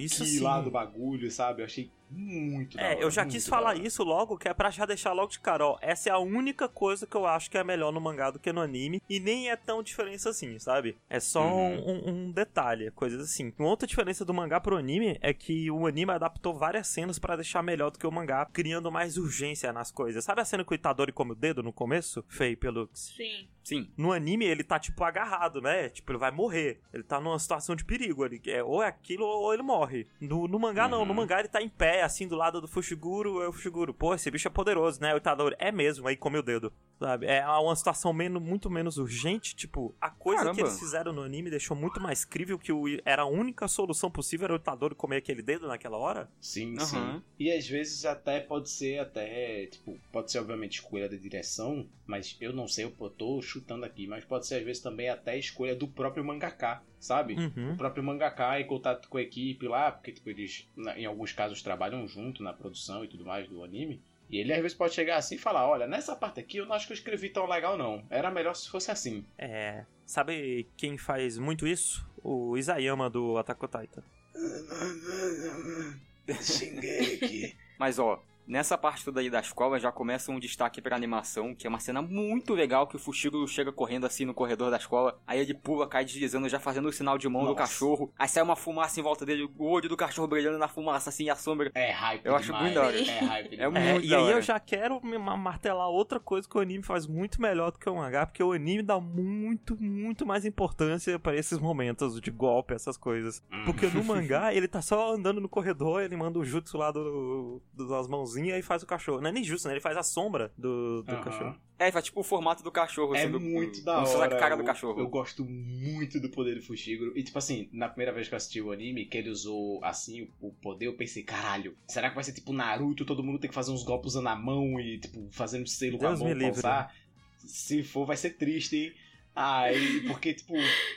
[0.08, 1.62] que lá do bagulho, sabe?
[1.62, 4.70] Eu achei muito da É, hora, eu já quis falar isso logo, que é pra
[4.70, 5.78] já deixar logo de cara, ó.
[5.80, 8.52] Essa é a única coisa que eu acho que é melhor no mangá do que
[8.52, 9.02] no anime.
[9.08, 10.96] E nem é tão diferença assim, sabe?
[11.08, 12.02] É só Uhum.
[12.06, 13.52] um, um detalhe, coisas assim.
[13.58, 17.36] Uma outra diferença do mangá pro anime é que o anime adaptou várias cenas pra
[17.36, 20.24] deixar melhor do que o mangá, criando mais urgência nas coisas.
[20.24, 22.24] Sabe a cena que o Itadori come o dedo no começo?
[22.28, 23.12] Feio, Pelux.
[23.16, 23.48] Sim.
[23.64, 23.88] Sim.
[23.96, 25.88] No anime, ele tá, tipo, agarrado, né?
[25.88, 26.80] Tipo, ele vai morrer.
[26.92, 28.24] Ele tá numa situação de perigo.
[28.24, 30.06] Ele, é, ou é aquilo ou ele morre.
[30.20, 31.00] No, no mangá, não.
[31.00, 31.04] Uhum.
[31.06, 33.42] No mangá, ele tá em pé, assim, do lado do Fushiguro.
[33.42, 33.94] É o Fushiguro.
[33.94, 35.14] Pô, esse bicho é poderoso, né?
[35.14, 36.06] O Itadori é mesmo.
[36.06, 37.26] Aí come o dedo, sabe?
[37.26, 39.54] É uma situação menos, muito menos urgente.
[39.54, 40.54] Tipo, a coisa Caramba.
[40.56, 44.10] que eles fizeram no anime deixou muito mais crível que o, era a única solução
[44.10, 46.28] possível era o Itadori comer aquele dedo naquela hora.
[46.40, 46.86] Sim, Aham.
[46.86, 47.22] sim.
[47.38, 52.36] E às vezes até pode ser até, tipo, pode ser obviamente escolha da direção, mas
[52.40, 55.74] eu não sei, eu tô chutando aqui, mas pode ser às vezes também até escolha
[55.74, 57.34] do próprio mangaka, sabe?
[57.34, 57.72] Uhum.
[57.72, 61.32] O próprio mangaka em contato com a equipe lá, porque tipo, eles na- em alguns
[61.32, 64.00] casos trabalham junto na produção e tudo mais do anime.
[64.30, 66.74] E ele às vezes pode chegar assim e falar, olha, nessa parte aqui eu não
[66.74, 68.02] acho que eu escrevi tão legal não.
[68.08, 69.24] Era melhor se fosse assim.
[69.36, 69.84] É.
[70.06, 72.06] Sabe quem faz muito isso?
[72.22, 74.02] O Isayama do Attack on Titan.
[76.40, 77.56] Shingeki.
[77.78, 81.66] Mas ó, nessa parte toda aí da escola já começa um destaque pra animação, que
[81.66, 85.18] é uma cena muito legal que o Fushiguro chega correndo assim no corredor da escola,
[85.26, 87.58] aí ele pula, cai deslizando, já fazendo o sinal de mão do Nossa.
[87.58, 91.10] cachorro, aí sai uma fumaça em volta dele, o olho do cachorro brilhando na fumaça
[91.10, 91.70] assim, e a sombra.
[91.74, 92.96] É hype Eu acho muito da hora.
[92.98, 93.86] É hype É demais.
[93.86, 94.36] É, Muito e aí hora.
[94.36, 97.78] eu já quero me ma- martelar outra coisa que o anime faz muito melhor do
[97.78, 102.30] que o mangá, porque o anime dá muito, muito mais importância pra esses momentos de
[102.30, 103.42] golpe, essas coisas.
[103.52, 103.64] Hum.
[103.64, 107.60] Porque no mangá, ele tá só andando no corredor, ele manda o jutsu lá do,
[107.76, 109.20] do- das mãozinhas e faz o cachorro.
[109.20, 109.74] Não é nem jutsu, né?
[109.74, 111.54] Ele faz a sombra do, do cachorro.
[111.78, 114.36] É, faz tipo o formato do cachorro, É assim, do- muito da hora.
[114.36, 115.00] a cara do eu, cachorro.
[115.00, 117.12] eu gosto muito do poder do Fushiguro.
[117.18, 120.22] E tipo assim, na primeira vez que eu assisti o anime, que ele usou assim
[120.40, 123.48] o o poder, eu pensei, caralho, será que vai ser tipo Naruto, todo mundo tem
[123.48, 126.38] que fazer uns golpes usando a mão e tipo fazendo selo Deus com a mão
[126.38, 126.94] pra usar?
[127.38, 128.92] Se for, vai ser triste, hein?
[129.34, 130.52] Aí, porque, tipo,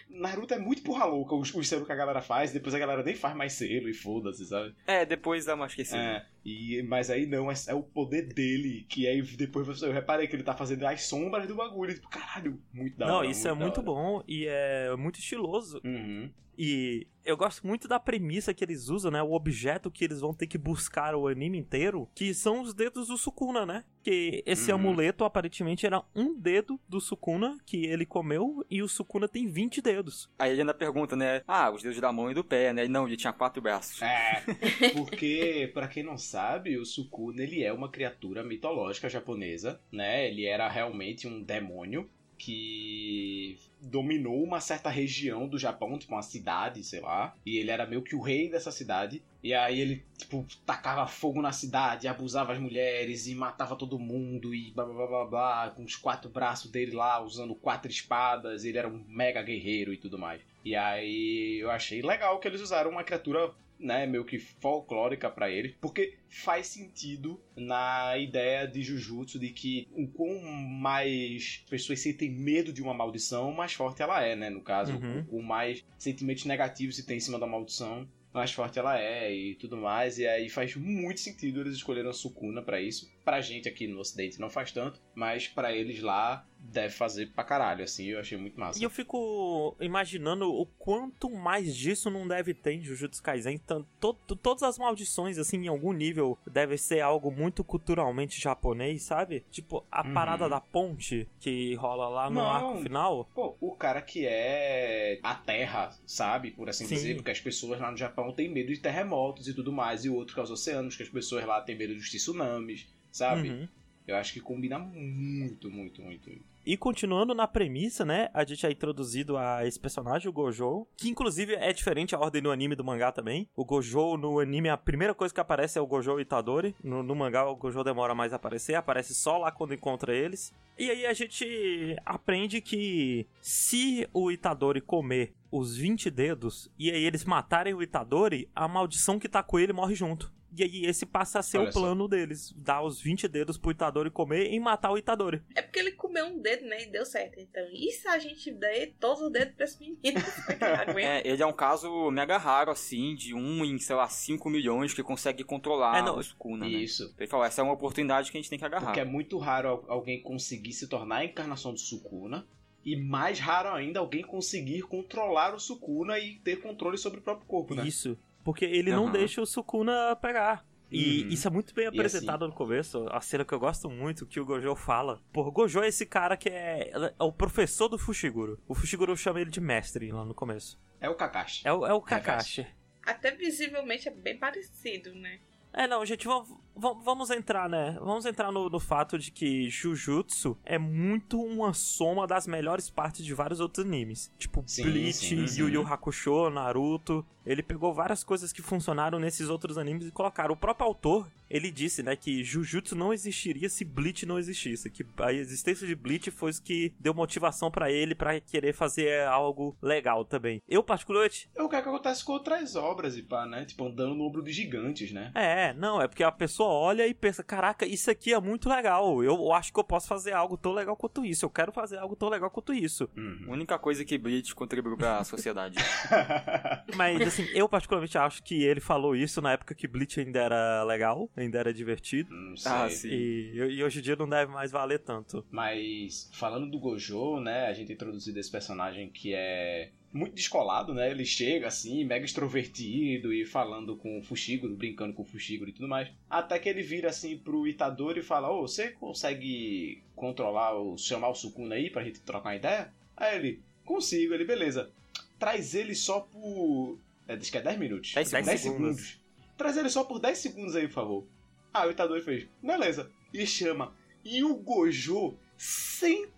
[0.09, 3.01] Naruto é muito porra louca, os, os selos que a galera faz, depois a galera
[3.01, 4.75] nem faz mais selo e foda-se, sabe?
[4.85, 5.97] É, depois dá uma esquecida.
[5.97, 9.93] É, e, mas aí não, é, é o poder dele, que aí depois você- eu
[9.93, 13.27] reparei que ele tá fazendo as sombras do bagulho, tipo, caralho, muito da Não, hora.
[13.27, 13.85] isso é muito hora.
[13.85, 15.79] bom e é muito estiloso.
[15.83, 16.29] Uhum.
[16.57, 19.21] E eu gosto muito da premissa que eles usam, né?
[19.21, 23.07] O objeto que eles vão ter que buscar o anime inteiro, que são os dedos
[23.07, 23.83] do Sukuna, né?
[24.03, 24.77] Que esse Uhum.
[24.77, 29.81] amuleto aparentemente era um dedo do Sukuna que ele comeu e o Sukuna tem 20
[29.81, 30.29] dedos.
[30.37, 31.41] Aí ele ainda pergunta, né?
[31.47, 32.85] Ah, os dedos da mão e do pé, né?
[32.85, 33.99] E Não, ele tinha quatro braços.
[34.03, 34.43] É,
[34.93, 40.27] porque, pra quem não sabe, o Sukuna, ele é uma criatura mitológica japonesa, né?
[40.29, 46.83] Ele era realmente um demônio que dominou uma certa região do Japão, tipo uma cidade,
[46.83, 49.21] sei lá, e ele era meio que o rei dessa cidade.
[49.43, 54.55] E aí ele, tipo, tacava fogo na cidade, abusava as mulheres e matava todo mundo
[54.55, 58.77] e blá blá blá blá, com os quatro braços dele lá, usando quatro espadas, ele
[58.77, 60.41] era um mega guerreiro e tudo mais.
[60.63, 65.49] E aí eu achei legal que eles usaram uma criatura né, meio que folclórica pra
[65.49, 72.29] ele, porque faz sentido na ideia de Jujutsu de que o quão mais pessoas sentem
[72.31, 75.25] medo de uma maldição, mais forte ela é, né, no caso, Uhum.
[75.29, 79.33] o, o mais sentimentos negativos se tem em cima da maldição, mais forte ela é
[79.33, 83.09] e tudo mais, e aí faz muito sentido eles escolheram a Sukuna pra isso.
[83.25, 87.43] Pra gente aqui no ocidente não faz tanto, mas pra eles lá deve fazer pra
[87.43, 88.79] caralho, assim, eu achei muito massa.
[88.79, 93.57] E eu fico imaginando o quanto mais disso não deve ter em Jujutsu Kaisen.
[93.59, 99.03] Tanto, to- todas as maldições, assim, em algum nível, deve ser algo muito culturalmente japonês,
[99.03, 99.43] sabe?
[99.51, 100.13] Tipo, a Uhum.
[100.13, 102.49] parada da ponte que rola lá no Não.
[102.49, 103.25] arco final.
[103.33, 106.51] Pô, o cara que é a terra, sabe?
[106.51, 106.95] Por assim Sim.
[106.95, 110.09] dizer, porque as pessoas lá no Japão têm medo de terremotos e tudo mais, e
[110.09, 113.49] o outro que é os oceanos, que as pessoas lá têm medo dos tsunamis, sabe?
[113.49, 113.67] Uhum.
[114.05, 116.29] Eu acho que combina muito, muito, muito.
[116.29, 116.45] muito.
[116.65, 118.29] E continuando na premissa, né?
[118.33, 122.41] A gente é introduzido a esse personagem, o Gojo, que inclusive é diferente a ordem
[122.41, 123.47] do anime e do mangá também.
[123.55, 126.75] O Gojo no anime, a primeira coisa que aparece é o Gojo Itadori.
[126.83, 130.53] No, no mangá, o Gojo demora mais a aparecer, aparece só lá quando encontra eles.
[130.77, 137.03] E aí a gente aprende que se o Itadori comer os 20 dedos e aí
[137.03, 140.33] eles matarem o Itadori, a maldição que tá com ele morre junto.
[140.57, 141.79] E aí esse passa a ser Olha o só.
[141.79, 145.41] plano deles, dar os 20 dedos pro Itadori comer e matar o Itadori.
[145.55, 146.83] É porque ele comeu um dedo, né?
[146.83, 147.39] E deu certo.
[147.39, 149.99] Então, e se a gente der todos os dedos pra esse menino?
[150.97, 154.93] É, ele é um caso mega raro, assim, de um em, sei lá, 5 milhões
[154.93, 156.71] que consegue controlar É, não, o Sukuna, né?
[156.71, 157.13] Isso.
[157.17, 158.85] Ele falou, essa é uma oportunidade que a gente tem que agarrar.
[158.85, 162.45] Porque é muito raro al- alguém conseguir se tornar a encarnação do Sukuna.
[162.83, 167.47] E mais raro ainda alguém conseguir controlar o Sukuna e ter controle sobre o próprio
[167.47, 167.87] corpo, né?
[167.87, 168.17] Isso.
[168.45, 169.11] Porque ele não Aham.
[169.11, 170.63] deixa o Sukuna pegar.
[170.91, 171.29] E Uhum.
[171.29, 173.07] isso é muito bem apresentado no começo.
[173.09, 175.19] A cena que eu gosto muito, que o Gojo fala.
[175.33, 178.59] Pô, Gojo é esse cara que é, é o professor do Fushiguro.
[178.67, 180.79] O Fushiguro chama ele de mestre lá no começo.
[181.01, 181.67] É o Kakashi.
[181.67, 182.67] É o, é o Kakashi.
[183.03, 185.39] Até visivelmente é bem parecido, né?
[185.73, 187.97] É, não, gente, vamos, vamos entrar, né?
[187.99, 193.25] Vamos entrar no, no fato de que Jujutsu é muito uma soma das melhores partes
[193.25, 194.31] de vários outros animes.
[194.37, 195.61] Tipo, Sim, Bleach, sim, sim.
[195.61, 197.25] Yu Yu Hakusho, Naruto.
[197.45, 200.53] Ele pegou várias coisas que funcionaram nesses outros animes e colocaram.
[200.53, 204.89] O próprio autor, ele disse, né, que Jujutsu não existiria se Bleach não existisse.
[204.89, 209.27] Que a existência de Bleach foi o que deu motivação pra ele pra querer fazer
[209.27, 210.59] algo legal também.
[210.67, 213.63] Eu, particularmente, É o que, acontece com outras obras e pá, né?
[213.63, 215.31] Tipo, andando no ombro dos gigantes, né?
[215.35, 219.23] É, não, é porque a pessoa olha e pensa, caraca, isso aqui é muito legal.
[219.23, 221.45] Eu acho que eu posso fazer algo tão legal quanto isso.
[221.45, 223.09] Eu quero fazer algo tão legal quanto isso.
[223.15, 223.45] A Uhum.
[223.49, 225.77] única coisa que Bleach contribuiu pra sociedade.
[226.95, 230.83] Mas assim, eu particularmente acho que ele falou isso na época que Bleach ainda era
[230.83, 232.29] legal, ainda era divertido.
[232.33, 232.71] Não sei.
[232.71, 233.09] Ah, sim.
[233.09, 235.45] E, e hoje em dia não deve mais valer tanto.
[235.51, 237.67] Mas falando do Gojo, né?
[237.67, 241.11] A gente tem introduzido esse personagem que é muito descolado, né?
[241.11, 245.73] Ele chega assim, mega extrovertido e falando com o Fushiguro, brincando com o Fushiguro e
[245.73, 246.09] tudo mais.
[246.29, 251.29] Até que ele vira assim pro Itadori e fala: Ô, você consegue controlar, o chamar
[251.29, 252.93] o Sukuna aí pra gente trocar uma ideia?
[253.17, 254.89] Aí ele, consigo, ele, beleza.
[255.37, 256.97] Traz ele só por.
[257.27, 258.13] É, diz que é 10 minutos.
[258.13, 259.19] 10 10 segundos.
[259.57, 261.27] Traz ele só por 10 segundos aí, por favor.
[261.73, 263.11] Ah, o Itadori fez, beleza.
[263.33, 263.93] E chama.
[264.23, 265.37] E o Gojo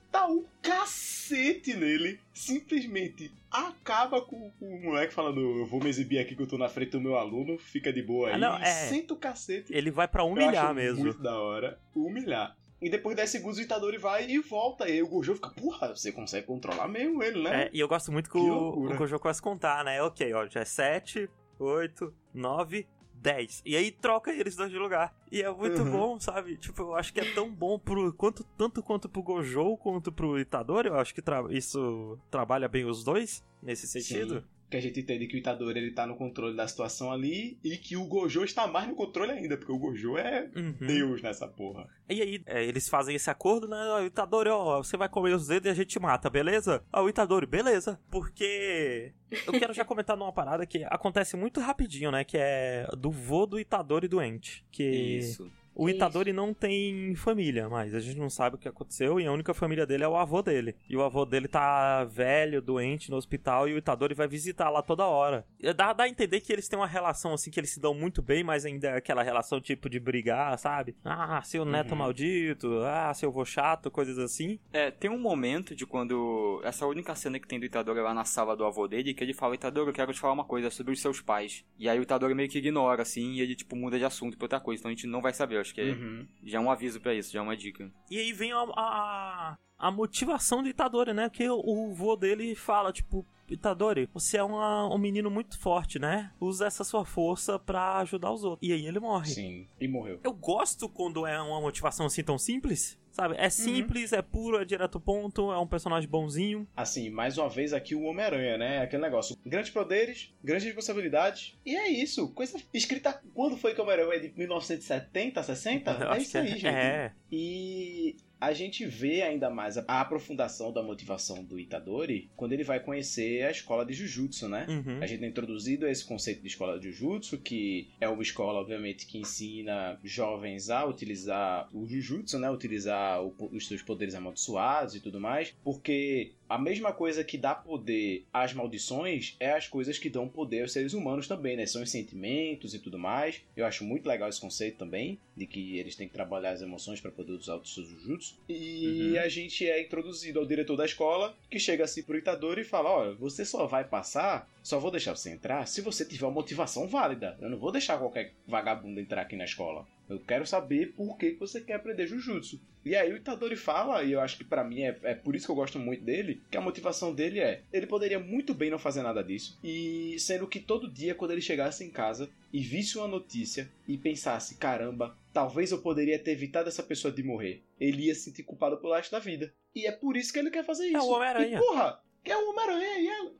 [0.08, 2.20] senta o cacete nele.
[2.34, 6.70] Simplesmente acaba com, o moleque falando: Eu vou me exibir aqui que eu tô na
[6.70, 8.34] frente do meu aluno, fica de boa aí.
[8.36, 8.66] Ah, não, é.
[8.66, 9.74] Senta o cacete.
[9.74, 11.04] Ele vai pra Eu humilhar mesmo.
[11.04, 11.80] Muito da hora.
[11.96, 12.56] Humilhar.
[12.80, 14.88] E depois de 10 segundos o Itadori vai e volta.
[14.88, 17.64] E aí o Gojo fica, porra, você consegue controlar mesmo ele, né?
[17.64, 18.94] É, e eu gosto muito que, Que o, loucura.
[18.94, 20.02] o Gojo começa a contar, né?
[20.04, 22.88] Ok, ó, já é 7, 8, 9,
[23.22, 23.62] 10.
[23.66, 25.14] E aí troca eles dois de lugar.
[25.32, 25.92] E é muito Uhum.
[25.92, 26.58] bom, sabe?
[26.58, 28.14] Tipo, eu acho que é tão bom pro.
[28.14, 30.88] Quanto, tanto quanto pro Gojo quanto pro Itadori.
[30.90, 34.40] Eu acho que tra- isso trabalha bem os dois nesse sentido.
[34.42, 34.57] Sim.
[34.70, 37.78] Que a gente entende que o Itadori ele tá no controle da situação ali e
[37.78, 40.76] que o Gojo está mais no controle ainda, porque o Gojo é Uhum.
[40.86, 41.88] Deus nessa porra.
[42.10, 43.78] E aí, é, eles fazem esse acordo, né?
[43.78, 46.84] Ó, O Itadori, ó, você vai comer os dedos e a gente mata, beleza?
[46.92, 47.98] Ó, o Itadori, beleza.
[48.12, 49.14] Porque
[49.46, 52.24] eu quero já comentar numa parada que acontece muito rapidinho, né?
[52.24, 54.66] Que é do vô do Itadori doente.
[54.72, 54.84] Que
[55.20, 55.50] Isso.
[55.84, 55.90] O.
[55.90, 59.54] Itadori não tem família, mas a gente não sabe o que aconteceu e a única
[59.54, 60.76] família dele é o avô dele.
[60.90, 64.82] E o avô dele tá velho, doente no hospital e o Itadori vai visitar lá
[64.82, 65.46] toda hora.
[65.76, 68.22] Dá, dá a entender que eles têm uma relação assim que eles se dão muito
[68.22, 70.96] bem, mas ainda é aquela relação tipo de brigar, sabe?
[71.04, 71.98] Ah, seu neto Uhum.
[71.98, 74.60] maldito, ah, seu vô chato, coisas assim.
[74.74, 76.62] É, tem um momento de quando.
[76.64, 79.34] Essa única cena que tem do Itadori lá na sala do avô dele, que ele
[79.34, 81.64] fala, Itadori, eu quero te falar uma coisa sobre os seus pais.
[81.78, 84.46] E aí o Itadori meio que ignora, assim, e ele, tipo, muda de assunto pra
[84.46, 84.82] outra coisa.
[84.82, 86.28] Então a gente não vai saber, acho que é- Uhum.
[86.44, 87.92] já é um aviso pra isso, já é uma dica.
[88.10, 91.30] E aí vem a, a, a motivação do Itadori, né?
[91.30, 95.98] Que o, o vô dele fala, tipo, Itadori, você é uma- um menino muito forte,
[96.00, 96.32] né?
[96.40, 98.68] Usa essa sua força pra ajudar os outros.
[98.68, 99.28] E aí ele morre.
[99.30, 99.68] Sim.
[99.80, 100.20] E morreu.
[100.24, 103.34] Eu gosto quando é uma motivação assim tão simples, Sabe?
[103.40, 106.68] É simples, é puro, é direto ponto, é um personagem bonzinho.
[106.76, 108.84] Assim, mais uma vez aqui o Homem-Aranha, né?
[108.84, 109.36] Aquele negócio.
[109.44, 111.58] Grandes poderes, grandes responsabilidades.
[111.66, 112.32] E é isso.
[112.36, 113.20] Coisa escrita.
[113.34, 114.18] Quando foi que o Homem-Aranha?
[114.18, 115.92] É de 1970, 60?
[116.00, 116.50] Eu é isso aí, é.
[116.50, 116.68] gente.
[116.68, 117.12] É.
[117.32, 122.64] E a gente vê ainda mais a, a aprofundação da motivação do Itadori quando ele
[122.64, 124.66] vai conhecer a escola de Jujutsu, né?
[124.70, 125.00] Uhum.
[125.02, 129.06] A gente é introduzido esse conceito de escola de Jujutsu, que é uma escola, obviamente,
[129.08, 132.50] que ensina jovens a utilizar o Jujutsu, né?
[132.50, 137.54] Utilizar o- os seus poderes amaldiçoados e tudo mais, porque a mesma coisa que dá
[137.54, 141.66] poder às maldições é as coisas que dão poder aos seres humanos também, né?
[141.66, 143.42] São os sentimentos e tudo mais.
[143.56, 147.02] Eu acho muito legal esse conceito também, de que eles têm que trabalhar as emoções
[147.02, 148.36] para poder usar os seus Jujutsu.
[148.48, 149.20] E Uhum.
[149.20, 152.90] a gente é introduzido ao diretor da escola, que chega assim pro Itadori e fala:
[152.90, 156.90] Olha, você só vai passar, só vou deixar você entrar se você tiver uma motivação
[156.90, 157.38] válida.
[157.40, 159.88] Eu não vou deixar qualquer vagabundo entrar aqui na escola.
[160.10, 162.60] Eu quero saber por que que você quer aprender Jujutsu.
[162.84, 165.46] E aí o Itadori fala, e eu acho que pra mim é, é por isso
[165.46, 168.78] que eu gosto muito dele, que a motivação dele é, ele poderia muito bem não
[168.78, 172.98] fazer nada disso, e sendo que todo dia quando ele chegasse em casa e visse
[172.98, 178.08] uma notícia e pensasse, caramba, talvez eu poderia ter evitado essa pessoa de morrer, ele
[178.08, 179.54] ia se sentir culpado pelo resto da vida.
[179.74, 181.00] E é por isso que ele quer fazer isso.
[181.00, 181.58] o Homem-Aranha.
[181.58, 183.32] Porra, é o Homem-Aranha, e é...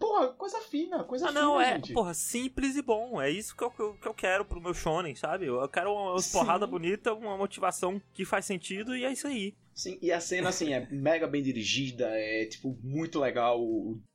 [0.00, 1.92] Porra, coisa fina, coisa Ah, não, fina, é, gente.
[1.92, 3.20] porra, simples e bom.
[3.20, 5.44] É isso que eu, que eu- que eu quero pro meu shonen, sabe?
[5.46, 6.32] Eu quero uma Sim.
[6.38, 9.54] porrada bonita, uma motivação que faz sentido e é isso aí.
[9.74, 13.60] Sim, e a cena, assim, é mega bem dirigida, é, tipo, muito legal.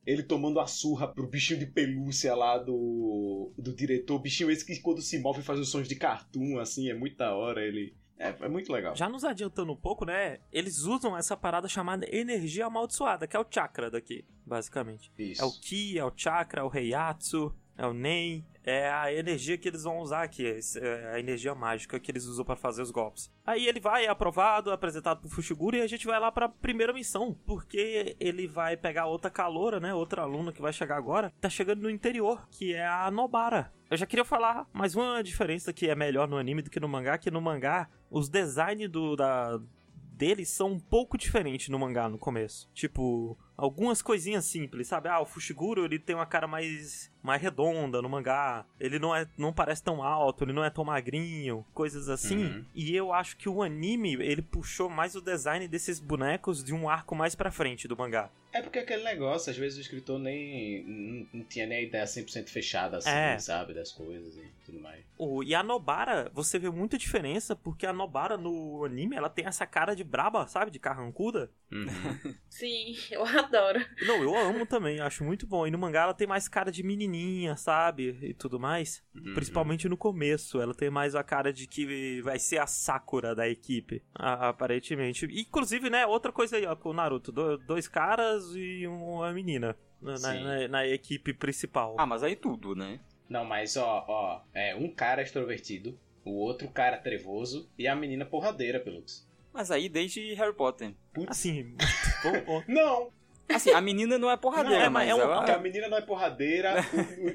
[0.04, 4.18] Ele tomando a surra pro bichinho de pelúcia lá do, do diretor.
[4.20, 7.34] Bichinho esse que quando se move faz os sons de cartoon, assim, é muito da
[7.34, 7.64] hora.
[7.64, 7.94] Ele.
[8.18, 8.94] É, é muito legal.
[8.96, 10.38] Já nos adiantando um pouco, né?
[10.52, 15.12] Eles usam essa parada chamada energia amaldiçoada, que é o chakra daqui, basicamente.
[15.18, 15.42] Isso.
[15.42, 18.44] É o Ki, é o chakra, é o Heiatsu, é o Nen.
[18.68, 22.24] É a energia que eles vão usar aqui, esse- é a energia mágica que eles
[22.24, 23.30] usam pra fazer os golpes.
[23.46, 26.48] Aí ele vai, é aprovado, é apresentado pro Fushiguro e a gente vai lá pra
[26.48, 31.32] primeira missão, porque ele vai pegar outra caloura, né, outra aluna que vai chegar agora,
[31.40, 33.72] tá chegando no interior, que é a Nobara.
[33.88, 36.88] Eu já queria falar mais uma diferença que é melhor no anime do que no
[36.88, 39.60] mangá, que no mangá os designs do, da,
[39.94, 42.68] deles são um pouco diferentes no mangá no começo.
[42.74, 45.08] Tipo, algumas coisinhas simples, sabe?
[45.08, 48.64] Ah, o Fushiguro, ele tem uma cara mais mais redonda no mangá.
[48.78, 52.44] Ele não é não parece tão alto, ele não é tão magrinho, coisas assim.
[52.44, 52.64] Uhum.
[52.74, 56.88] E eu acho que o anime, ele puxou mais o design desses bonecos de um
[56.88, 58.30] arco mais pra frente do mangá.
[58.52, 60.82] É porque aquele negócio, às vezes o escritor nem.
[60.84, 63.38] não, não tinha nem a ideia 100% fechada, assim, É.
[63.38, 63.74] sabe?
[63.74, 65.04] Das coisas e tudo mais.
[65.18, 69.44] O, e a Nobara, você vê muita diferença, porque a Nobara no anime, ela tem
[69.46, 70.70] essa cara de braba, sabe?
[70.70, 71.50] De carrancuda.
[71.70, 71.86] Uhum.
[72.48, 73.84] Sim, eu adoro.
[74.06, 75.66] Não, eu amo também, acho muito bom.
[75.66, 78.18] E no mangá ela tem mais cara de menininha, sabe?
[78.22, 79.02] E tudo mais.
[79.14, 79.34] Uhum.
[79.34, 83.48] Principalmente no começo, ela tem mais a cara de que vai ser a Sakura da
[83.48, 85.26] equipe, aparentemente.
[85.26, 87.32] Inclusive, né, outra coisa aí, ó, com o Naruto.
[87.32, 90.44] do- dois caras e uma menina na, Sim.
[90.44, 91.96] na- na equipe principal.
[91.98, 93.00] Ah, mas aí tudo, né?
[93.28, 98.24] Não, mas ó, ó, é um cara extrovertido, o outro cara trevoso e a menina
[98.24, 99.26] porradeira, Pelux.
[99.52, 100.94] Mas aí desde Harry Potter.
[101.12, 101.30] Putz.
[101.30, 101.74] Assim,
[102.22, 102.70] bom ponto.
[102.70, 103.10] Não!
[103.48, 105.36] Assim, a menina não é porradeira, Não, é, mas mas é um- ela...
[105.38, 106.74] Porque a menina não é porradeira,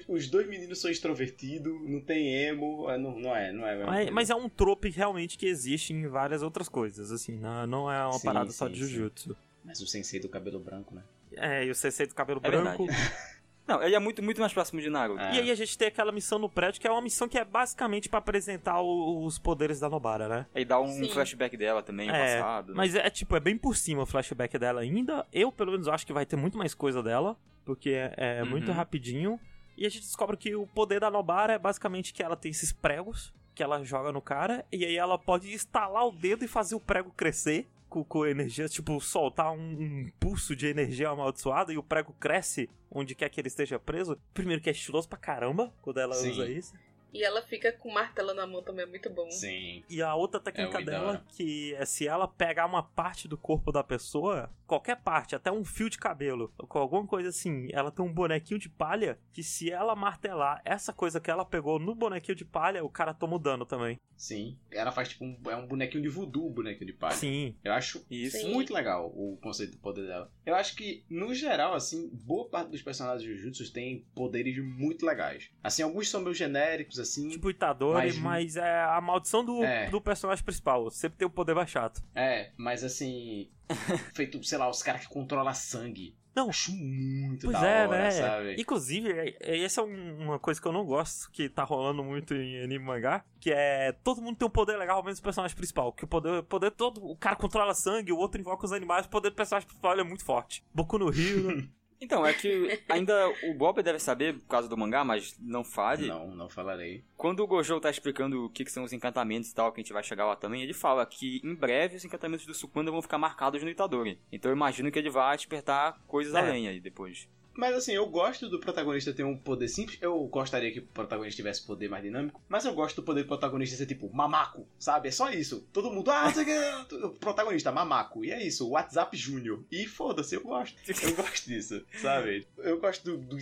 [0.07, 3.65] o- o- os dois meninos são extrovertidos, não tem emo, é, não, não é, não
[3.65, 3.73] é.
[3.73, 7.37] a mesma Mas, mas é um trope realmente que existe em várias outras coisas, assim,
[7.37, 8.85] não, não é uma Sim, parada só sim, de sim.
[8.87, 9.37] Jujutsu.
[9.63, 11.01] Mas o sensei do cabelo branco, né?
[11.37, 12.85] É, e o CC do cabelo É branco.
[13.67, 15.21] Não, ele é muito, muito mais próximo de Naruto.
[15.21, 15.35] É.
[15.35, 17.45] E aí a gente tem aquela missão no prédio, que é uma missão que é
[17.45, 20.45] basicamente pra apresentar o- os poderes da Nobara, né?
[20.53, 21.09] Aí dá um Sim.
[21.09, 22.69] flashback dela também, É, passado.
[22.69, 22.73] né?
[22.75, 25.25] Mas é tipo, é bem por cima o flashback dela ainda.
[25.31, 28.49] Eu, pelo menos, acho que vai ter muito mais coisa dela, porque é, é Uhum.
[28.49, 29.39] muito rapidinho.
[29.77, 32.73] E a gente descobre que o poder da Nobara é basicamente que ela tem esses
[32.73, 36.73] pregos que ela joga no cara, e aí ela pode estalar o dedo e fazer
[36.75, 37.67] o prego crescer.
[37.91, 42.69] Com, com energia, tipo, soltar um, um pulso de energia amaldiçoada e o prego cresce
[42.89, 44.17] onde quer que ele esteja preso.
[44.33, 46.31] Primeiro que é estiloso pra caramba quando ela Sim.
[46.31, 46.73] usa isso.
[47.13, 49.29] E ela fica com o martelo na mão também, é muito bom.
[49.29, 49.83] Sim.
[49.89, 53.71] E a outra técnica É dela, que é se ela pegar uma parte do corpo
[53.71, 58.03] da pessoa, qualquer parte, até um fio de cabelo, com alguma coisa assim, ela tem
[58.05, 62.35] um bonequinho de palha, que se ela martelar essa coisa que ela pegou no bonequinho
[62.35, 63.99] de palha, o cara toma o dano também.
[64.15, 64.57] Sim.
[64.69, 67.15] Ela faz tipo um, é um bonequinho de voodoo, o bonequinho de palha.
[67.15, 67.55] Sim.
[67.63, 68.37] Eu acho Isso.
[68.37, 68.53] Sim.
[68.53, 70.31] muito legal o conceito do poder dela.
[70.45, 75.05] Eu acho que, no geral, assim, boa parte dos personagens de Jujutsu tem poderes muito
[75.05, 75.49] legais.
[75.63, 77.29] Assim, alguns são meio genéricos, assim.
[77.29, 79.89] Tipo Itadori, Mas- mas, é a maldição do, É.
[79.89, 80.89] do personagem principal.
[80.89, 82.01] Sempre tem o poder mais chato.
[82.15, 83.49] É, mas assim.
[84.13, 86.15] feito, sei lá, os caras que controlam sangue.
[86.33, 86.49] Não.
[86.49, 88.11] Acho muito Pois da é, hora, né?
[88.11, 88.55] sabe?
[88.57, 92.01] Inclusive, é- é- essa é um- uma coisa que eu não gosto, que tá rolando
[92.05, 95.55] muito em anime mangá, que é todo mundo tem um poder legal, menos o personagem
[95.57, 95.91] principal.
[95.91, 97.03] Que o poder, poder todo.
[97.05, 100.03] O cara controla sangue, o outro invoca os animais, o poder do personagem principal é
[100.05, 100.63] muito forte.
[100.73, 101.69] Boku no Rio.
[102.01, 106.07] Então, é que ainda o Bob deve saber por causa do mangá, mas não fale.
[106.07, 107.03] Não, não falarei.
[107.15, 109.83] Quando o Gojo tá explicando o que, que são os encantamentos e tal, que a
[109.83, 113.01] gente vai chegar lá também, ele fala que em breve os encantamentos do Sukuna vão
[113.03, 114.19] ficar marcados no Itadori.
[114.31, 116.39] Então eu imagino que ele vai despertar coisas É.
[116.39, 117.29] além aí depois.
[117.53, 119.97] Mas assim, eu gosto do protagonista ter um poder simples.
[120.01, 122.41] Eu gostaria que o protagonista tivesse poder mais dinâmico.
[122.47, 125.09] Mas eu gosto do poder do protagonista ser tipo mamaco, sabe?
[125.09, 125.67] É só isso.
[125.73, 126.85] Todo mundo, ah, você quer.
[127.19, 128.23] Protagonista, mamaco.
[128.23, 129.63] E é isso, WhatsApp Júnior.
[129.71, 130.77] E foda-se, eu gosto.
[130.87, 132.47] Eu gosto disso, sabe?
[132.57, 133.41] Eu gosto do, do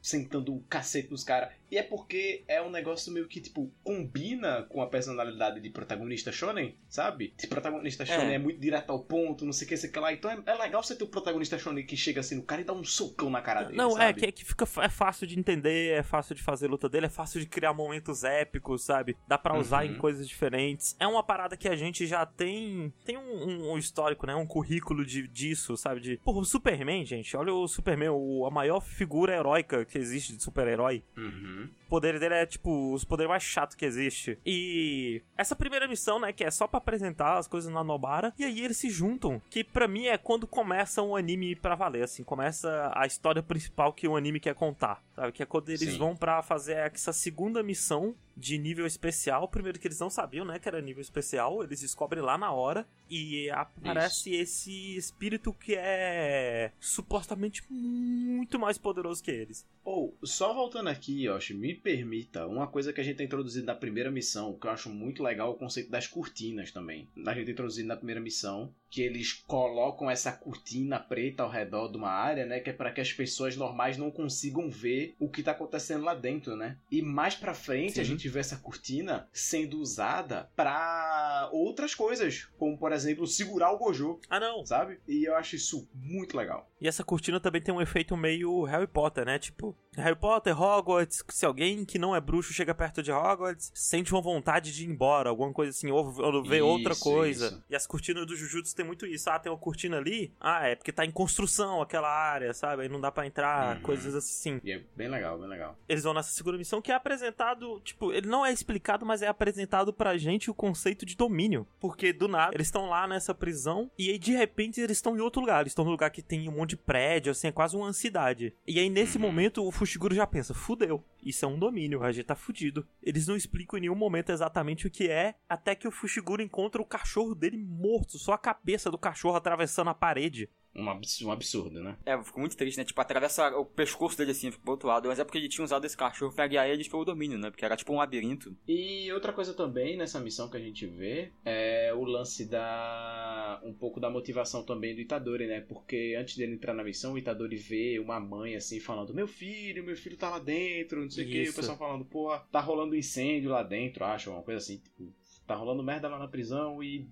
[0.00, 1.50] sentando o cacete nos caras.
[1.70, 6.32] E é porque é um negócio meio que, tipo, combina com a personalidade de protagonista
[6.32, 7.34] shonen, sabe?
[7.38, 8.38] De protagonista shonen é, É.
[8.38, 10.12] muito direto ao ponto, não sei o que, sei o que lá.
[10.12, 12.64] Então é, é legal você ter o protagonista shonen que chega assim no cara e
[12.64, 14.04] dá um socão na cara dele, Não, sabe?
[14.04, 17.06] é que, é que fica é fácil de entender, é fácil de fazer luta dele,
[17.06, 19.16] é fácil de criar momentos épicos, sabe?
[19.26, 19.92] Dá pra usar Uhum.
[19.92, 20.96] em coisas diferentes.
[20.98, 24.34] É uma parada que a gente já tem tem um, um- histórico, né?
[24.34, 26.00] Um currículo de, disso, sabe?
[26.00, 30.36] De, porra, o Superman, gente, olha o Superman, o, a maior figura heróica que existe
[30.36, 31.02] de super-herói.
[31.16, 31.57] Uhum.
[31.87, 34.38] O poder dele é, tipo, os poderes mais chato que existe.
[34.44, 38.44] E essa primeira missão, né, que é só pra apresentar as coisas na Nobara, e
[38.44, 42.22] aí eles se juntam, que pra mim é quando começa um anime pra valer, assim,
[42.22, 45.32] começa a história principal que o anime quer contar, sabe?
[45.32, 45.98] Que é quando eles Sim.
[45.98, 49.48] vão pra fazer essa segunda missão de nível especial.
[49.48, 52.86] Primeiro que eles não sabiam, né, que era nível especial, eles descobrem lá na hora
[53.10, 59.66] e aparece esse espírito que é supostamente muito mais poderoso que eles.
[59.84, 63.74] Ou, só voltando aqui, Yoshi, me permita, uma coisa que a gente tem introduzido na
[63.74, 67.08] primeira missão, que eu acho muito legal, é o conceito das cortinas também.
[67.26, 71.88] A gente tem introduzido na primeira missão, que eles colocam essa cortina preta ao redor
[71.90, 75.28] de uma área, né, que é para que as pessoas normais não consigam ver o
[75.28, 76.78] que tá acontecendo lá dentro, né?
[76.90, 78.12] E mais pra frente a Sim.
[78.12, 84.18] gente vê essa cortina sendo usada pra outras coisas, como por exemplo, segurar o Gojo,
[84.30, 84.64] Ah, não.
[84.64, 84.98] sabe?
[85.06, 86.70] E eu acho isso muito legal.
[86.80, 89.38] E essa cortina também tem um efeito meio Harry Potter, né?
[89.38, 94.12] Tipo, Harry Potter, Hogwarts, se alguém que não é bruxo chega perto de Hogwarts, sente
[94.12, 97.46] uma vontade de ir embora, alguma coisa assim, ou, ou ver outra Isso, coisa.
[97.46, 97.64] isso.
[97.70, 99.28] E as cortinas do Jujutsu tem muito isso.
[99.30, 100.32] Ah, tem uma cortina ali?
[100.40, 102.82] Ah, é porque tá em construção aquela área, sabe?
[102.82, 103.82] Aí não dá pra entrar, Uhum.
[103.82, 104.60] coisas assim.
[104.64, 105.76] E é bem legal, bem legal.
[105.88, 109.26] Eles vão nessa segunda missão que é apresentado, tipo, ele não é explicado, mas é
[109.26, 111.66] apresentado pra gente o conceito de domínio.
[111.80, 115.20] Porque do nada, eles estão lá nessa prisão e aí de repente eles estão em
[115.20, 115.60] outro lugar.
[115.62, 118.54] Eles estão num lugar que tem um monte de prédio, assim, é quase uma cidade.
[118.66, 119.22] E aí nesse Uhum.
[119.22, 122.86] momento o Fushiguro já pensa, fudeu, isso é um domínio, a gente tá fudido.
[123.02, 126.82] Eles não explicam em nenhum momento exatamente o que é, até que o Fushiguro encontra
[126.82, 130.50] o cachorro dele morto, só a cabeça do cachorro atravessando a parede.
[130.74, 131.96] Um abs- absurdo, né?
[132.06, 132.84] É, ficou muito triste, né?
[132.84, 135.08] Tipo, atravessa o pescoço dele assim, pro outro lado.
[135.08, 137.50] Mas é porque ele tinha usado esse cachorro pra guiar eles pelo domínio, né?
[137.50, 138.56] Porque era tipo um labirinto.
[138.66, 143.60] E outra coisa também nessa missão que a gente vê é o lance da.
[143.64, 145.60] um pouco da motivação também do Itadori, né?
[145.62, 149.82] Porque antes dele entrar na missão, o Itadori vê uma mãe assim falando: Meu filho,
[149.84, 151.48] meu filho tá lá dentro, não sei o que.
[151.48, 154.78] O pessoal falando: Pô, tá rolando incêndio lá dentro, acho, uma coisa assim.
[154.78, 155.12] Tipo,
[155.46, 157.08] tá rolando merda lá na prisão e.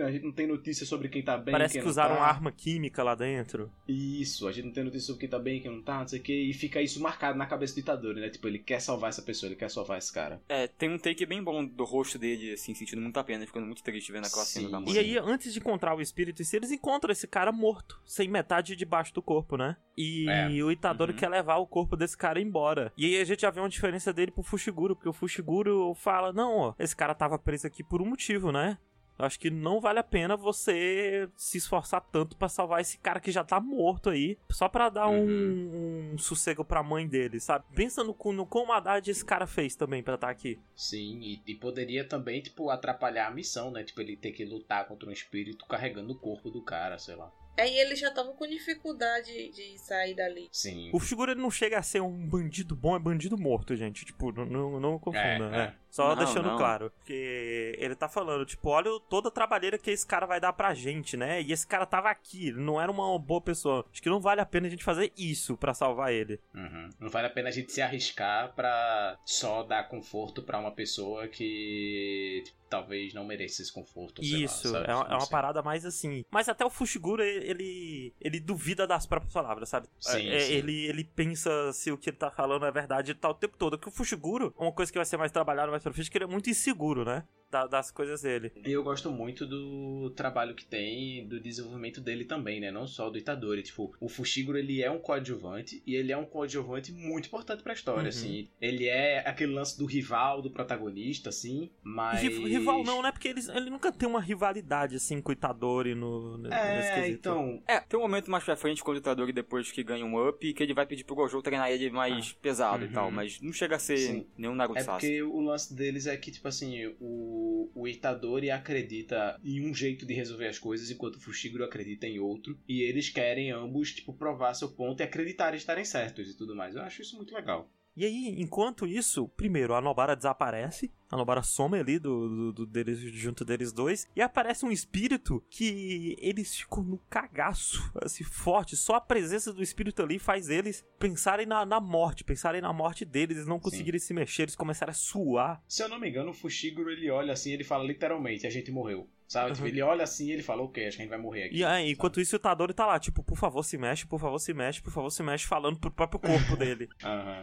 [0.00, 1.52] A gente não tem notícia sobre quem tá bem.
[1.52, 2.22] Parece quem que não usaram tá.
[2.22, 3.70] arma química lá dentro.
[3.86, 6.20] Isso, a gente não tem notícia sobre quem tá bem, quem não tá, não sei
[6.20, 8.28] o que, e fica isso marcado na cabeça do Itadori, né?
[8.28, 10.40] Tipo, ele quer salvar essa pessoa, ele quer salvar esse cara.
[10.48, 13.82] É, tem um take bem bom do rosto dele, assim, sentindo muita pena, ficando muito
[13.82, 14.92] triste vendo aquela cena da mãe.
[14.92, 18.28] E aí, antes de encontrar o espírito em si, eles encontram esse cara morto, sem
[18.28, 19.76] metade debaixo do corpo, né?
[19.96, 20.48] E É.
[20.62, 21.18] o Itadori Uhum.
[21.18, 22.92] quer levar o corpo desse cara embora.
[22.96, 26.32] E aí a gente já vê uma diferença dele pro Fushiguro, porque o Fushiguro fala:
[26.32, 28.78] Não, ó, esse cara tava preso aqui por um motivo, né?
[29.18, 33.18] Eu acho que não vale a pena você se esforçar tanto pra salvar esse cara
[33.18, 35.24] que já tá morto aí, só pra dar Uhum.
[35.26, 37.64] um, um sossego pra mãe dele, sabe?
[37.74, 40.60] Pensa no, no quão maldade esse cara fez também pra estar aqui.
[40.76, 43.82] Sim, e, e poderia também, tipo, atrapalhar a missão, né?
[43.82, 47.32] Tipo, ele ter que lutar contra um espírito carregando o corpo do cara, sei lá.
[47.58, 50.48] Aí eles já estavam com dificuldade de sair dali.
[50.52, 50.90] Sim.
[50.92, 54.04] O ele não chega a ser um bandido bom, é bandido morto, gente.
[54.04, 55.74] Tipo, não, não, não confunda, É, né?
[55.74, 55.87] é.
[55.98, 56.56] Só Não, deixando não.
[56.56, 56.92] claro.
[56.96, 60.72] Porque ele tá falando, tipo, olha toda a trabalheira que esse cara vai dar pra
[60.72, 61.42] gente, né?
[61.42, 63.84] E esse cara tava aqui, não era uma boa pessoa.
[63.92, 66.38] Acho que não vale a pena a gente fazer isso pra salvar ele.
[66.54, 66.88] Uhum.
[67.00, 71.26] Não vale a pena a gente se arriscar pra só dar conforto pra uma pessoa
[71.26, 74.20] que tipo, talvez não mereça esse conforto.
[74.22, 74.88] lá, Isso, sabe?
[74.90, 76.24] é, uma- é uma parada mais assim.
[76.30, 79.88] Mas até o Fushiguro, ele, ele duvida das próprias palavras, sabe?
[79.98, 80.52] Sim, É, sim.
[80.52, 83.56] Ele, ele pensa se o que ele tá falando é verdade e tal o tempo
[83.56, 83.78] todo.
[83.78, 86.24] Que o Fushiguro, uma coisa que vai ser mais trabalhada mais pra é que ele
[86.24, 87.24] é muito inseguro, né?
[87.50, 88.52] da- das coisas dele.
[88.62, 92.70] E eu gosto muito do trabalho que tem, do desenvolvimento dele também, né?
[92.70, 93.62] Não só do Itadori.
[93.62, 97.72] Tipo, o Fushiguro, ele é um coadjuvante, e ele é um coadjuvante muito importante pra
[97.72, 98.08] história, Uhum.
[98.08, 98.48] assim.
[98.60, 102.20] Ele é aquele lance do rival, do protagonista, assim, mas...
[102.20, 103.10] Ri- Rival não, né?
[103.10, 106.54] Porque eles, ele nunca tem uma rivalidade, assim, com o Itadori no, nesse
[106.90, 107.18] É, quesito.
[107.30, 107.62] então...
[107.66, 110.52] É, tem um momento mais pra frente com o Itadori depois que ganha um up
[110.52, 112.92] que ele vai pedir pro Gojo treinar ele mais pesado e Uhum.
[112.92, 114.26] tal, mas não chega a ser Sim.
[114.36, 119.38] nenhum Naruto É porque o lance deles é que, tipo assim, o, o Itadori acredita
[119.42, 122.58] em um jeito de resolver as coisas, enquanto o Fushiguro acredita em outro.
[122.68, 126.74] E eles querem ambos, tipo, provar seu ponto e acreditar estarem certos e tudo mais.
[126.74, 127.70] Eu acho isso muito legal.
[127.98, 130.88] E aí, enquanto isso, primeiro, a Nobara desaparece.
[131.10, 134.06] A Nobara some ali do, do, do deles, junto deles dois.
[134.14, 138.76] E aparece um espírito que eles ficam no cagaço, assim, forte.
[138.76, 143.04] Só a presença do espírito ali faz eles pensarem na, na morte, pensarem na morte
[143.04, 143.38] deles.
[143.38, 145.60] Eles não conseguirem se mexer, eles começarem a suar.
[145.66, 148.70] Se eu não me engano, o Fushiguro, ele olha assim, ele fala literalmente, a gente
[148.70, 149.10] morreu.
[149.28, 149.52] Sabe?
[149.52, 149.68] Tipo, Uhum.
[149.68, 151.56] ele olha assim e ele fala, ok, acho que a gente vai morrer aqui.
[151.58, 154.38] E aí, enquanto isso, o Tadori tá lá, tipo, por favor, se mexe, por favor,
[154.38, 156.88] se mexe, por favor, se mexe, falando pro próprio corpo dele.
[157.04, 157.42] Aham.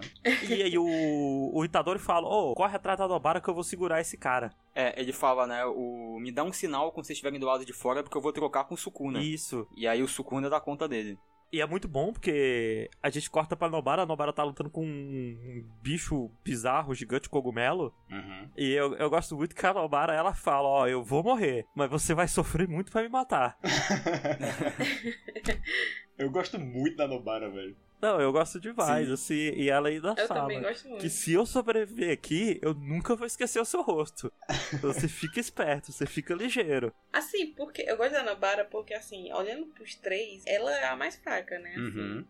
[0.50, 4.02] E aí o, o Itadori fala, ô, corre atrás da Nobara que eu vou segurar
[4.02, 4.52] esse cara.
[4.74, 7.72] É, ele fala, né, o me dá um sinal quando vocês estiverem do lado de
[7.72, 9.22] fora porque eu vou trocar com o Sukuna.
[9.22, 9.68] Isso.
[9.78, 11.20] E aí o Sukuna dá conta dele.
[11.52, 14.86] E é muito bom porque a gente corta pra Nobara, a Nobara tá lutando com
[14.86, 17.94] um bicho bizarro, gigante cogumelo.
[18.12, 18.50] Uhum.
[18.58, 21.90] E eu, eu gosto muito que a Nobara, ela fala, ó, eu vou morrer, mas
[21.90, 23.58] você vai sofrer muito pra me matar.
[26.18, 27.76] eu gosto muito da Nobara, velho.
[28.06, 29.14] Não, eu gosto demais, Sim.
[29.14, 31.02] assim, e ela ainda Eu fala também gosto muito.
[31.02, 34.32] que se eu sobreviver aqui, eu nunca vou esquecer o seu rosto.
[34.74, 36.94] Então você fica esperto, você fica ligeiro.
[37.12, 41.16] Assim, porque eu gosto da Nobara porque, assim, olhando pros três, ela é a mais
[41.16, 41.70] fraca, né?
[41.72, 42.00] assim.
[42.00, 42.26] Uhum.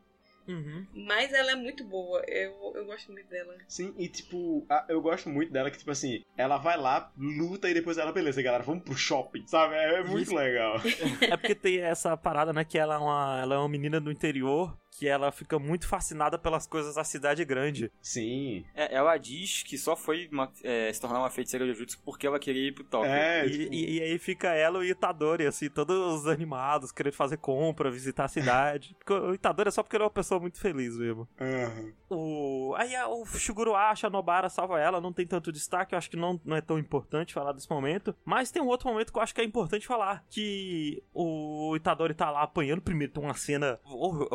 [0.47, 0.85] Uhum.
[0.93, 2.21] Mas ela é muito boa.
[2.27, 3.55] Eu, eu gosto muito dela.
[3.67, 7.67] Sim, e tipo, a- eu gosto muito dela que, tipo assim, ela vai lá, luta
[7.67, 9.73] e depois ela, beleza, galera, vamos pro shopping, sabe?
[9.73, 10.35] É, é muito Isso.
[10.35, 10.75] legal.
[11.21, 14.11] É porque tem essa parada, né, que ela é uma, ela é uma menina do
[14.11, 17.91] interior que ela fica muito fascinada pelas coisas da cidade grande.
[18.01, 18.63] Sim.
[18.73, 22.25] É, ela diz que só foi uma- é, se tornar uma feiticeira de Jutsu porque
[22.27, 23.11] ela queria ir pro Tóquio.
[23.11, 27.13] É, E, tipo, e- e aí fica ela e o Itadori, assim, todos animados, querendo
[27.13, 28.95] fazer compra, visitar a cidade.
[28.99, 31.27] Porque o Itadori é só porque ele é uma pessoa muito feliz mesmo.
[31.39, 31.93] aham.
[32.09, 32.73] O...
[32.77, 36.09] Aí a- o Shiguro acha, a Nobara salva ela, não tem tanto destaque, eu acho
[36.09, 38.15] que não, não é tão importante falar desse momento.
[38.23, 42.13] Mas tem um outro momento que eu acho que é importante falar, que o Itadori
[42.13, 44.27] tá lá apanhando, primeiro tem uma cena hor-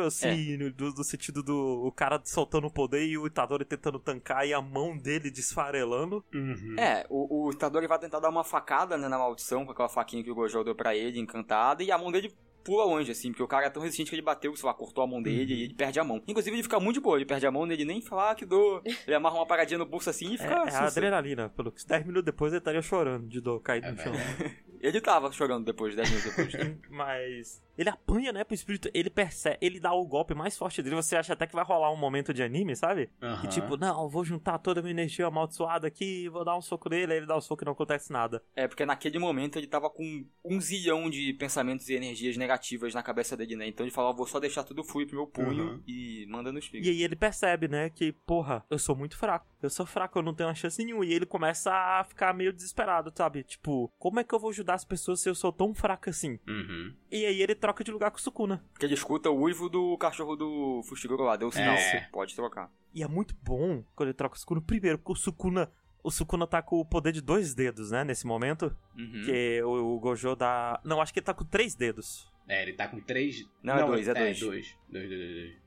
[0.00, 3.64] horrível, assim, no- do, do sentido do o cara soltando o poder e o Itadori
[3.64, 6.24] tentando tancar e a mão dele desfarelando.
[6.34, 6.76] Uhum.
[6.78, 10.22] É, o, o Itadori vai tentar dar uma facada né, na maldição com aquela faquinha
[10.22, 12.32] que o Gojo deu pra ele, encantada, e a mão dele
[12.62, 15.02] pula longe, assim, porque o cara é tão resistente que ele bateu, sei lá, cortou
[15.02, 16.22] a mão dele e ele perde a mão.
[16.28, 18.44] Inclusive, ele fica muito de boa, ele perde a mão, ele nem fala ah, que
[18.44, 18.82] dor.
[19.06, 20.84] Ele amarra uma paradinha no bolso assim e É, fica é a sussa.
[20.84, 24.12] adrenalina, pelo que 10 minutos depois ele estaria chorando de dor caído É no chão.
[24.82, 26.76] Ele tava chorando depois, 10 minutos depois.
[26.90, 30.94] Mas ele apanha, né, pro espírito, ele percebe, ele dá o golpe mais forte dele,
[30.96, 33.08] você acha até que vai rolar um momento de anime, sabe?
[33.22, 33.40] Aham.
[33.40, 36.88] Que tipo, não, vou juntar toda a minha energia amaldiçoada aqui, vou dar um soco
[36.90, 38.42] nele, aí ele dá o soco e não acontece nada.
[38.54, 43.02] É, porque naquele momento ele tava com um zilhão de pensamentos e energias negativas na
[43.02, 43.66] cabeça dele, né?
[43.66, 45.82] Então ele falou, vou só deixar tudo fluir pro meu punho Uhum.
[45.86, 46.88] e manda nos E picos.
[46.88, 49.46] aí ele percebe, né, que, porra, eu sou muito fraco.
[49.62, 51.04] Eu sou fraco, eu não tenho uma chance nenhuma.
[51.04, 53.42] E ele começa a ficar meio desesperado, sabe?
[53.44, 56.38] Tipo, como é que eu vou ajudar as pessoas se eu sou tão fraco assim?
[56.48, 56.94] Uhum.
[57.10, 58.64] E aí ele troca de lugar com o Sukuna.
[58.72, 62.08] Porque ele escuta o uivo do cachorro do Fushiguro lá, deu o sinal, É.
[62.12, 62.70] pode trocar.
[62.94, 64.60] E é muito bom quando ele troca o Sukuna.
[64.60, 65.70] Primeiro, porque o Sukuna.
[66.02, 68.02] O Sukuna tá com o poder de dois dedos, né?
[68.04, 68.74] Nesse momento.
[68.96, 69.22] Uhum.
[69.24, 70.80] Que o, o Gojo dá.
[70.82, 72.26] Não, acho que ele tá com três dedos.
[72.48, 73.46] É, ele tá com três.
[73.62, 74.36] Não, é dois, é dois.
[74.38, 74.76] É, dois.
[74.88, 75.60] Dois, dois, dois, dois.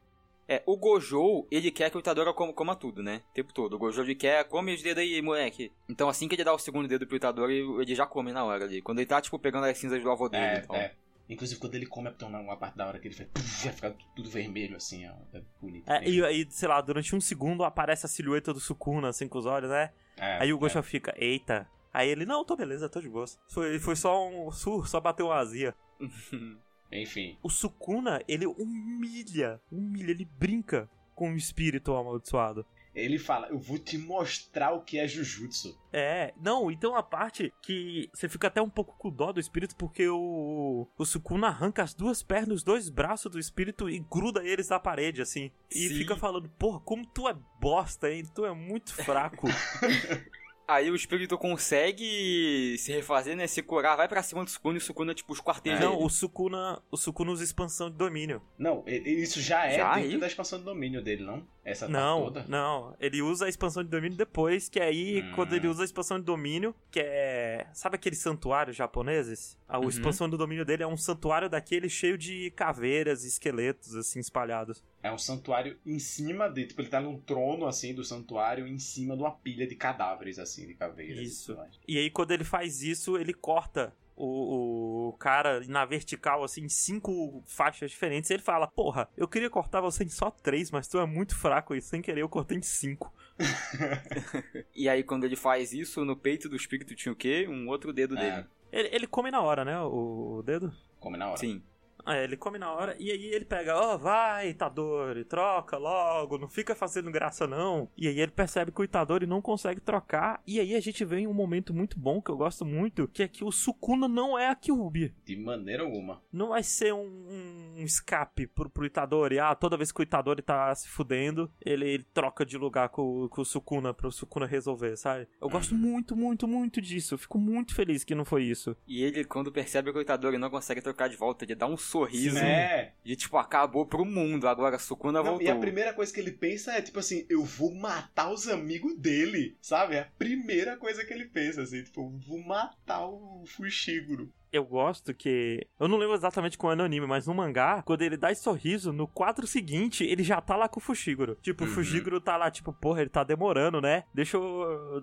[0.46, 3.22] É, o Gojo, ele quer que o Itadori coma, coma tudo, né?
[3.32, 3.74] O tempo todo.
[3.76, 5.72] O Gojo, ele quer, come os dedos aí, moleque.
[5.88, 8.66] Então, assim que ele dá o segundo dedo pro Itadori, ele já come na hora
[8.66, 8.82] ali.
[8.82, 10.44] Quando ele tá, tipo, pegando as cinzas do avô dele.
[10.44, 10.76] É, então.
[10.76, 10.94] é.
[11.30, 13.94] Inclusive, quando ele come, tem uma uma parte da hora que ele puf, vai ficar
[14.16, 15.14] tudo vermelho assim, ó.
[15.34, 15.90] É bonito.
[15.90, 19.40] É, e aí, sei lá, durante um segundo aparece a silhueta do Sukuna, assim, com
[19.40, 19.92] os olhos, né?
[20.18, 20.84] É, Aí o Gojo é.
[20.84, 21.68] fica, eita.
[21.94, 23.26] Aí ele, não, tô beleza, tô de boa.
[23.48, 25.74] Foi, foi só um surro, só bateu uma azia.
[26.92, 27.38] Enfim.
[27.42, 32.66] O Sukuna, ele humilha, humilha, ele brinca com o espírito amaldiçoado.
[32.96, 35.78] Ele fala, eu vou te mostrar o que é Jujutsu.
[35.92, 39.76] É, não, então a parte que você fica até um pouco com dó do espírito,
[39.76, 44.44] porque o, o Sukuna arranca as duas pernas, os dois braços do espírito e gruda
[44.44, 45.52] eles na parede, assim.
[45.72, 45.96] E Sim.
[45.96, 48.24] fica falando, porra, como tu é bosta, hein?
[48.34, 49.48] Tu é muito fraco.
[50.68, 53.48] Aí o espírito consegue se refazer, né?
[53.48, 56.10] Se curar, vai pra cima do Sukuna e o Sukuna, tipo, os quartéis Não, o
[56.10, 58.42] Sukuna, o Sukuna usa expansão de domínio.
[58.58, 60.18] Não, isso já é Já dentro aí?
[60.20, 61.46] da expansão do domínio dele, não?
[61.66, 62.46] Essa Não, toda?
[62.48, 62.94] não.
[63.00, 65.32] Ele usa a expansão de domínio depois, que aí, Hum.
[65.36, 67.68] quando ele usa a expansão de domínio, que é.
[67.74, 69.58] Sabe aqueles santuários japoneses?
[69.68, 69.88] A Uhum.
[69.90, 74.84] expansão do domínio dele é um santuário daquele cheio de caveiras e esqueletos, assim, espalhados.
[75.02, 76.68] É um santuário em cima de.
[76.68, 80.40] Tipo, ele tá num trono, assim, do santuário, em cima de uma pilha de cadáveres,
[80.40, 81.20] assim, de caveiras.
[81.20, 81.58] e Isso.
[81.88, 86.70] E aí, quando ele faz isso, ele corta o, o cara na vertical, assim, em
[86.70, 88.30] cinco faixas diferentes.
[88.30, 91.36] E ele fala: Porra, eu queria cortar você em só três, mas tu é muito
[91.36, 93.14] fraco e sem querer eu cortei em cinco.
[94.76, 97.48] E aí, quando ele faz isso, no peito do espírito tinha o quê?
[97.50, 98.20] Um outro dedo É.
[98.20, 98.48] dele.
[98.72, 99.80] Ele, ele come na hora, né?
[99.82, 100.74] O, o dedo.
[101.00, 101.38] Come na hora.
[101.38, 101.62] Sim.
[102.06, 106.50] É, ele come na hora e aí ele pega, ó, vai, Itadori, troca logo, não
[106.50, 107.90] fica fazendo graça não.
[107.98, 110.42] E aí ele percebe que o Itadori não consegue trocar.
[110.46, 113.24] E aí a gente vê em um momento muito bom que eu gosto muito, que
[113.24, 115.14] é que o Sukuna não é a Kyuubi.
[115.26, 116.22] De maneira alguma.
[116.32, 119.40] Não vai ser um, um escape pro, pro Itadori.
[119.40, 123.28] Ah, toda vez que o Itadori tá se fudendo, ele, ele troca de lugar com,
[123.30, 125.28] com o Sukuna pro Sukuna resolver, sabe?
[125.42, 127.14] Eu gosto muito, muito, muito disso.
[127.14, 128.76] Eu fico muito feliz que não foi isso.
[128.88, 131.78] E ele, quando percebe que o Itadori não consegue trocar de volta, ele dá um
[131.94, 132.92] sorriso É.
[133.04, 134.48] de tipo, acabou pro mundo.
[134.48, 135.48] Agora a Sukuna Não, voltou.
[135.48, 138.96] e a primeira coisa que ele pensa é, tipo assim, eu vou matar os amigos
[138.98, 139.96] dele, sabe?
[139.96, 144.32] É a primeira coisa que ele pensa, assim, tipo, eu vou matar o Fushiguro.
[144.54, 145.66] Eu gosto que.
[145.80, 148.44] Eu não lembro exatamente qual é no anime, mas no mangá, quando ele dá esse
[148.44, 151.36] sorriso, no quadro seguinte, ele já tá lá com o Fushiguro.
[151.42, 151.74] Tipo, o Uhum.
[151.74, 154.04] Fushiguro tá lá, tipo, porra, ele tá demorando, né?
[154.14, 155.02] Deixa eu.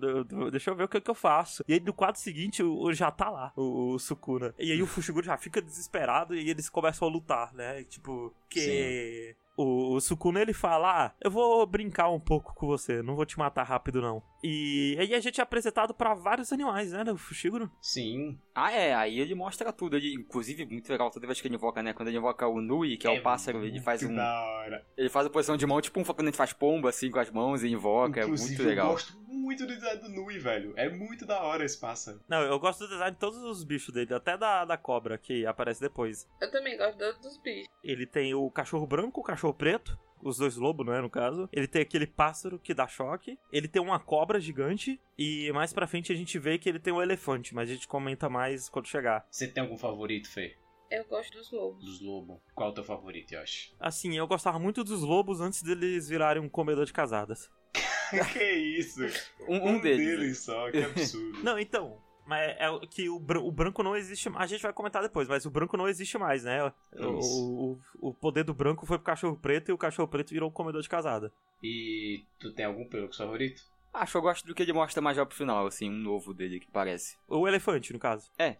[0.49, 1.63] Deixa eu ver o que, que eu faço.
[1.67, 4.55] E aí no quadro seguinte, o, o- já tá lá, o, o Sukuna.
[4.57, 7.83] E aí o Fushiguro já fica desesperado e eles começam a lutar, né?
[7.83, 9.35] Tipo, que.
[9.57, 13.25] O, o Sukuna ele fala: Ah, eu vou brincar um pouco com você, não vou
[13.25, 14.23] te matar rápido, não.
[14.43, 17.03] E aí a gente é apresentado pra vários animais, né?
[17.11, 17.71] O Fushiguro.
[17.81, 18.39] Sim.
[18.55, 19.95] Ah, é, aí ele mostra tudo.
[19.95, 21.93] Ele, inclusive, muito legal toda vez que ele invoca, né?
[21.93, 24.15] Quando ele invoca o Nui, que é, o pássaro, ele faz um.
[24.15, 24.85] da hora.
[24.97, 27.19] Ele faz a posição de mão, tipo um quando a gente faz pomba, assim, com
[27.19, 28.21] as mãos e invoca.
[28.21, 28.87] Inclusive, é muito legal.
[28.87, 30.73] eu gosto muito do design do Nui, velho.
[30.75, 32.19] É muito da hora esse pássaro.
[32.27, 35.45] Não, eu gosto do design de todos os bichos dele, até da, da cobra que
[35.45, 36.27] aparece depois.
[36.41, 37.67] Eu também gosto do- dos bichos.
[37.83, 41.49] Ele tem o cachorro branco, o cachorro preto, os dois lobos, né, no caso.
[41.51, 43.37] Ele tem aquele pássaro que dá choque.
[43.51, 44.99] Ele tem uma cobra gigante.
[45.17, 47.87] E mais pra frente a gente vê que ele tem um elefante, mas a gente
[47.87, 49.25] comenta mais quando chegar.
[49.29, 50.55] Você tem algum favorito, Fê?
[50.89, 51.85] Eu gosto dos lobos.
[51.85, 52.37] Dos lobos?
[52.53, 53.73] Qual é o teu favorito, Yoshi?
[53.79, 57.49] Assim, eu gostava muito dos lobos antes deles virarem um comedor de casadas.
[58.33, 58.99] que isso?
[59.47, 60.39] Um, um deles.
[60.39, 61.39] só, que absurdo.
[61.43, 61.97] Não, então.
[62.31, 65.45] Mas é o- que o, o branco não existe A gente vai comentar depois, mas
[65.45, 66.63] o branco não existe mais, né?
[66.97, 70.47] O, o, o poder do branco foi pro cachorro preto e o cachorro preto virou
[70.49, 71.33] um comedor de casada.
[71.61, 73.61] E tu tem algum pelo favorito?
[73.93, 76.33] Acho que eu gosto do que ele mostra mais já pro final, assim, um novo
[76.33, 77.17] dele que parece.
[77.27, 78.31] O elefante, no caso.
[78.39, 78.55] É,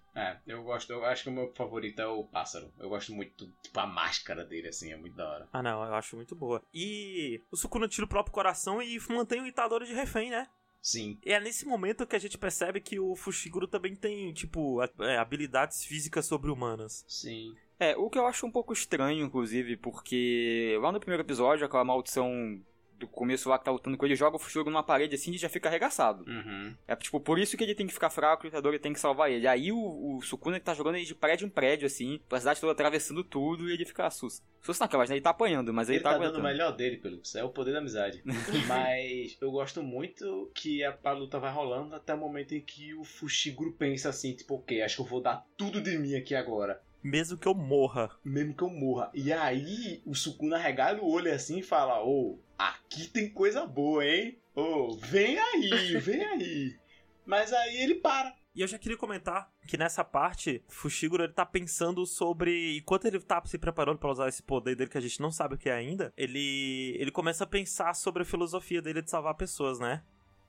[0.45, 2.69] eu gosto, eu acho que o meu favorito é o pássaro.
[2.77, 5.47] Eu gosto muito, tipo, a máscara dele, assim, é muito da hora.
[5.53, 6.61] Ah, não, eu acho muito boa.
[6.73, 10.49] E o Sukuna tira o próprio coração e mantém o Itadori de refém, né?
[10.81, 11.17] Sim.
[11.23, 15.17] E é nesse momento que a gente percebe que o Fushiguro também tem, tipo, é,
[15.17, 17.05] habilidades físicas sobre-humanas.
[17.07, 17.55] Sim.
[17.79, 21.83] É, o que eu acho um pouco estranho, inclusive, porque lá no primeiro episódio, aquela
[21.83, 22.61] maldição
[23.01, 25.37] do começo lá que tá lutando com ele, joga o Fushiguro numa parede assim e
[25.37, 26.23] já fica arregaçado.
[26.27, 26.75] Uhum.
[26.87, 29.29] É tipo, por isso que ele tem que ficar fraco o Itadori tem que salvar
[29.31, 29.47] ele.
[29.47, 29.77] Aí o,
[30.17, 33.23] o Sukuna ele tá jogando ele de prédio em prédio, assim, pra cidade toda atravessando
[33.23, 34.41] tudo e ele fica sus.
[34.61, 35.15] Sus naquelas, né?
[35.15, 36.47] Ele tá apanhando, mas ele, Ele tá, tá dando o aguentando.
[36.47, 38.21] melhor dele, pelo isso é o poder da amizade.
[38.67, 42.93] Mas eu gosto muito que a, a luta vai rolando até o momento em que
[42.93, 46.35] o Fushiguro pensa assim, tipo, ok, acho que eu vou dar tudo de mim aqui
[46.35, 46.81] agora.
[47.03, 48.11] Mesmo que eu morra.
[48.23, 49.09] Mesmo que eu morra.
[49.13, 54.05] E aí o Sukuna regala o olho assim e fala, ô, aqui tem coisa boa,
[54.05, 54.37] hein?
[54.55, 56.79] Ô, vem aí, vem aí.
[57.25, 58.35] Mas aí ele para.
[58.53, 62.77] E eu já queria comentar que nessa parte, Fushiguro ele tá pensando sobre.
[62.77, 65.55] Enquanto ele tá se preparando pra usar esse poder dele que a gente não sabe
[65.55, 69.35] o que é ainda, ele, ele começa a pensar sobre a filosofia dele de salvar
[69.35, 70.03] pessoas, né?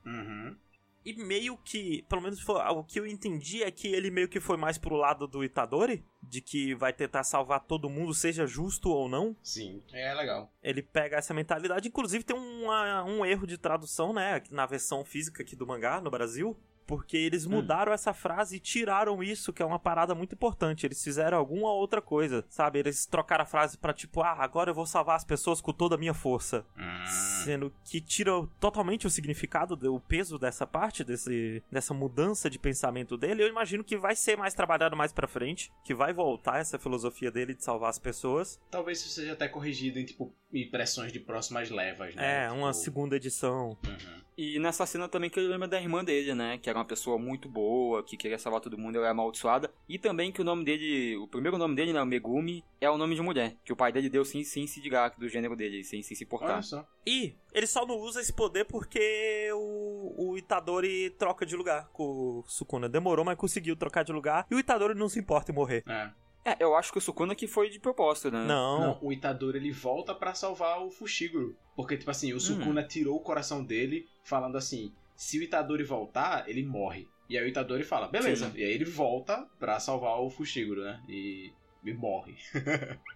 [0.05, 0.57] Uhum.
[1.05, 4.38] E meio que, pelo menos foi- o que eu entendi é que ele meio que
[4.40, 8.88] foi mais pro lado do Itadori, de que vai tentar salvar todo mundo, seja justo
[8.88, 9.36] ou não.
[9.42, 10.53] Sim, é legal.
[10.62, 11.88] Ele pega essa mentalidade.
[11.88, 14.42] Inclusive, tem uma- um erro de tradução, né?
[14.50, 16.57] Na versão física aqui do mangá, no Brasil.
[16.87, 20.87] Porque eles mudaram essa frase e tiraram isso, que é uma parada muito importante.
[20.87, 22.78] Eles fizeram alguma outra coisa, sabe?
[22.78, 25.95] Eles trocaram a frase pra tipo, ah, agora eu vou salvar as pessoas com toda
[25.95, 26.64] a minha força.
[26.76, 27.07] Hum.
[27.45, 33.16] Sendo que tira totalmente o significado, o peso dessa parte, desse, dessa mudança de pensamento
[33.16, 33.43] dele.
[33.43, 37.30] Eu imagino que vai ser mais trabalhado mais pra frente, que vai voltar essa filosofia
[37.30, 38.61] dele de salvar as pessoas.
[38.70, 42.45] Talvez isso seja até corrigido em, tipo, impressões de próximas levas, né?
[42.45, 43.76] É, Tipo, uma segunda edição.
[43.87, 44.22] Uhum.
[44.37, 46.59] E nessa cena também que ele lembra da irmã dele, né?
[46.59, 49.70] Que era uma pessoa muito boa, que queria salvar todo mundo, ela é amaldiçoada.
[49.89, 52.97] E também que o nome dele, o primeiro nome dele, né, o Megumi, é o
[52.97, 53.57] nome de mulher.
[53.64, 56.24] Que o pai dele deu sem, sem se digar do gênero dele, sem, sem se
[56.24, 56.55] importar.
[56.55, 56.87] Olha só.
[57.07, 62.05] E ele só não usa esse poder porque o, o Itadori troca de lugar com
[62.05, 62.89] o Sukuna.
[62.89, 64.47] Demorou, mas conseguiu trocar de lugar.
[64.51, 65.85] E o Itadori não se importa em morrer.
[65.87, 66.22] É.
[66.45, 68.45] É, eu acho que o Sukuna que foi de propósito, né?
[68.45, 68.80] Não.
[68.80, 71.57] Não, o Itadori ele volta pra salvar o Fushiguro.
[71.74, 76.48] Porque, tipo assim, o Sukuna tirou o coração dele, falando assim: se o Itadori voltar,
[76.48, 77.08] ele morre.
[77.28, 78.50] E aí o Itadori fala: beleza.
[78.50, 78.58] Sim.
[78.58, 81.02] E aí ele volta pra salvar o Fushiguro, né?
[81.08, 81.52] E,
[81.84, 82.36] e morre.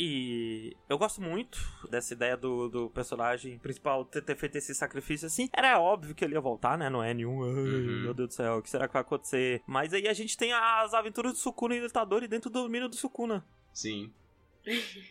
[0.00, 1.58] E eu gosto muito
[1.90, 5.48] dessa ideia do, do personagem principal ter, ter feito esse sacrifício assim.
[5.52, 6.88] Era óbvio que ele ia voltar, né?
[6.88, 7.40] Não é nenhum.
[7.40, 8.02] Uhum.
[8.02, 9.60] meu Deus do céu, o que será que vai acontecer?
[9.66, 12.88] Mas aí a gente tem as aventuras do Sukuna e do Itadori dentro do domínio
[12.88, 13.44] do Sukuna.
[13.72, 14.12] Sim.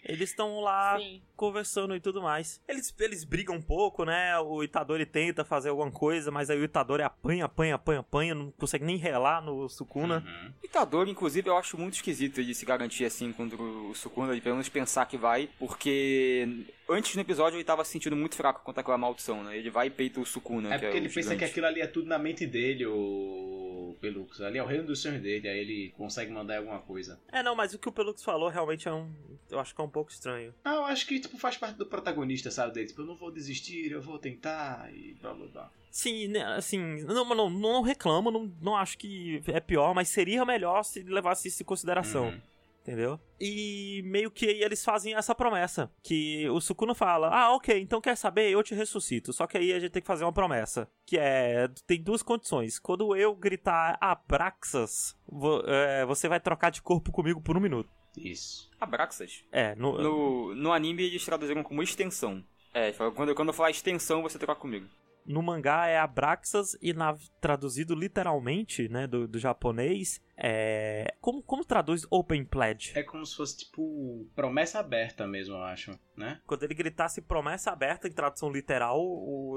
[0.04, 1.22] Eles estão lá Sim.
[1.36, 2.62] conversando e tudo mais.
[2.68, 4.38] Eles, eles brigam um pouco, né?
[4.40, 8.52] O Itadori tenta fazer alguma coisa, mas aí o Itadori apanha, apanha, apanha, apanha, não
[8.52, 10.24] consegue nem relar no Sukuna.
[10.26, 10.54] Uhum.
[10.64, 14.56] Itadori, inclusive, eu acho muito esquisito ele se garantir assim contra o Sukuna, de pelo
[14.56, 18.82] menos pensar que vai, porque antes no episódio ele tava se sentindo muito fraco contra
[18.82, 19.58] aquela maldição, né?
[19.58, 21.40] Ele vai e peita o Sukuna, É que porque é ele pensa gigante.
[21.40, 24.42] que aquilo ali é tudo na mente dele, o Pelux.
[24.42, 27.20] Ali é o reino dos sonhos dele, aí ele consegue mandar alguma coisa.
[27.32, 29.12] É, não, mas o que o Pelux falou realmente é um.
[29.50, 30.54] Eu acho que é um pouco estranho.
[30.64, 32.74] Ah, eu acho que tipo, faz parte do protagonista, sabe?
[32.74, 32.88] Dele.
[32.88, 35.72] Tipo, eu não vou desistir, eu vou tentar e blá blá blá.
[35.90, 40.46] Sim, né, assim, não, não, não reclamo, não, não acho que é pior, mas seria
[40.46, 42.26] melhor se levasse isso em consideração.
[42.28, 42.42] Uhum.
[42.88, 43.20] Entendeu?
[43.38, 45.92] E meio que aí eles fazem essa promessa.
[46.02, 48.50] Que o Sukuna fala: Ah, ok, então quer saber?
[48.50, 49.34] Eu te ressuscito.
[49.34, 50.90] Só que aí a gente tem que fazer uma promessa.
[51.06, 51.68] Que é.
[51.86, 52.80] Tem duas condições.
[52.80, 57.90] Quando eu gritar Abraxas, vo- é, você vai trocar de corpo comigo por um minuto.
[58.16, 58.70] Isso.
[58.80, 59.44] Abraxas.
[59.52, 62.42] É, no, No, no anime eles traduziram como extensão.
[62.74, 64.88] É, quando, quando eu falar extensão, você troca comigo.
[65.28, 71.14] No mangá é Abraxas e na, traduzido literalmente, né, do, do japonês, é.
[71.20, 72.98] Como, como traduz Open Pledge?
[72.98, 76.40] É como se fosse, tipo, promessa aberta mesmo, eu acho, né?
[76.46, 79.00] Quando ele gritasse promessa aberta em tradução literal,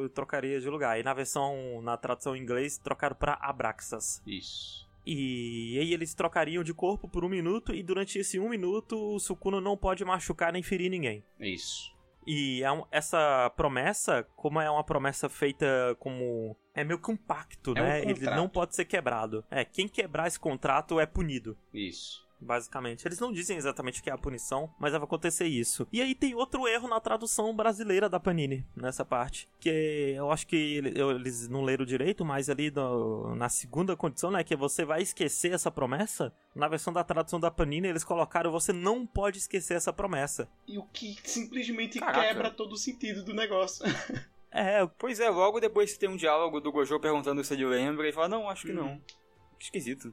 [0.03, 0.99] eu trocaria de lugar.
[0.99, 4.23] E na versão, na tradução em inglês, trocaram pra Abraxas.
[4.27, 4.89] Isso.
[5.07, 9.19] E aí eles trocariam de corpo por um minuto, e durante esse um minuto o
[9.19, 11.25] Sukuna não pode machucar nem ferir ninguém.
[11.39, 11.91] Isso.
[12.33, 15.67] E é um- essa promessa, como é uma promessa feita
[15.99, 16.57] como.
[16.73, 18.01] É meio que um pacto, É um né?
[18.03, 18.37] Ele contrato.
[18.37, 19.45] não pode ser quebrado.
[19.51, 21.59] É, quem quebrar esse contrato é punido.
[21.75, 22.25] Isso.
[22.41, 23.07] Basicamente.
[23.07, 25.87] Eles não dizem exatamente o que é a punição, mas vai acontecer isso.
[25.93, 29.47] E aí tem outro erro na tradução brasileira da Panini, nessa parte.
[29.61, 34.43] Que eu acho que eles não leram direito, mas ali no- na segunda condição, né?
[34.43, 36.33] Que você vai esquecer essa promessa.
[36.55, 40.49] Na versão da tradução da Panini, eles colocaram você não pode esquecer essa promessa.
[40.67, 42.21] E o que simplesmente Caraca.
[42.21, 43.85] quebra todo o sentido do negócio.
[44.53, 48.13] É, Pois é, logo depois tem um diálogo do Gojo perguntando se ele lembra e
[48.13, 49.01] fala, não, acho que não.
[49.57, 50.13] Que esquisito.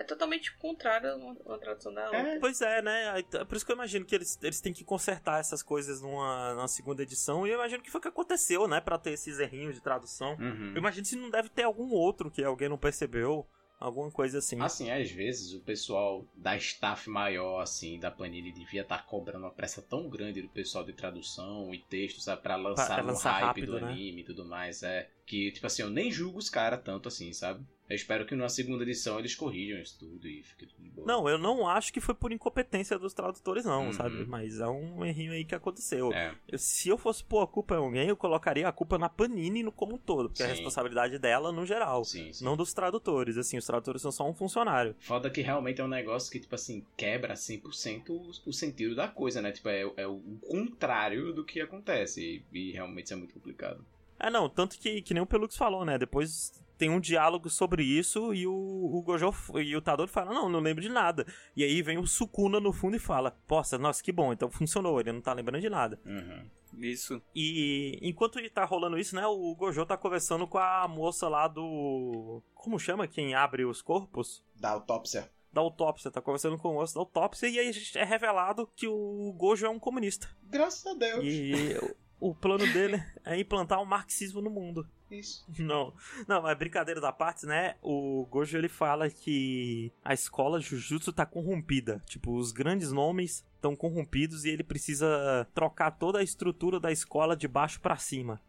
[0.00, 2.18] É totalmente contrário uma, uma tradução da outra.
[2.18, 2.38] É.
[2.38, 3.20] Pois é, né?
[3.34, 6.54] É por isso que eu imagino que eles, eles têm que consertar essas coisas numa,
[6.54, 7.46] numa segunda edição.
[7.46, 8.80] E eu imagino que foi o que aconteceu, né?
[8.80, 10.38] Pra ter esses errinhos de tradução.
[10.40, 10.72] Uhum.
[10.72, 13.46] Eu imagino se não deve ter algum outro que alguém não percebeu.
[13.78, 14.60] Alguma coisa assim.
[14.60, 19.50] Assim, às vezes o pessoal da staff maior, assim, da Panini devia estar cobrando uma
[19.50, 23.32] pressa tão grande do pessoal de tradução e texto, sabe, pra lançar pra no lançar
[23.32, 23.92] hype rápido, do né?
[23.92, 25.08] anime e tudo mais, é.
[25.30, 27.64] Que, tipo assim, eu nem julgo os caras tanto assim, sabe?
[27.88, 31.06] Eu espero que numa segunda edição eles corrijam isso tudo e fique tudo de boa.
[31.06, 33.92] Não, eu não acho que foi por incompetência dos tradutores, não, Uhum.
[33.92, 34.24] sabe?
[34.26, 36.12] Mas é um errinho aí que aconteceu.
[36.12, 39.08] É, Eu- Se eu fosse pôr a culpa em alguém, eu colocaria a culpa na
[39.08, 40.28] Panini no como um todo.
[40.28, 40.54] Porque é a Sim.
[40.56, 42.04] responsabilidade dela no geral.
[42.04, 42.44] sim, sim.
[42.44, 43.36] Não dos tradutores.
[43.36, 44.96] Assim, os tradutores são só um funcionário.
[44.98, 49.06] Foda que realmente é um negócio que, tipo assim, quebra 100% o, o sentido da
[49.06, 49.52] coisa, né?
[49.52, 52.42] Tipo, é, é o contrário do que acontece.
[52.52, 53.84] E, e realmente isso é muito complicado.
[54.20, 55.96] É, não, tanto que, que nem o Pelux falou, né?
[55.98, 60.48] Depois tem um diálogo sobre isso e o, o Gojo e o Tadori falam, não,
[60.48, 61.26] não lembro de nada.
[61.54, 64.98] E aí vem o Sukuna no fundo e fala, poxa, nossa, que bom, então funcionou,
[64.98, 66.00] ele não tá lembrando de nada.
[66.06, 66.48] Uhum.
[66.78, 67.20] Isso.
[67.34, 72.42] E enquanto tá rolando isso, né, o Gojo tá conversando com a moça lá do...
[72.54, 74.42] Como chama quem abre os corpos?
[74.56, 75.30] Da autópsia.
[75.52, 79.34] Da autópsia, tá conversando com o moço da autópsia e aí é revelado que o
[79.36, 80.28] Gojo é um comunista.
[80.44, 81.24] Graças a Deus.
[81.24, 81.76] E
[82.20, 84.86] o plano dele é implantar o marxismo no mundo.
[85.10, 85.44] Isso.
[85.58, 85.92] Não,
[86.28, 87.74] não, mas brincadeira da parte, né?
[87.82, 92.00] O Gojo ele fala que a escola Jujutsu tá corrompida.
[92.06, 97.36] Tipo, os grandes nomes estão corrompidos e ele precisa trocar toda a estrutura da escola
[97.36, 98.40] de baixo pra cima.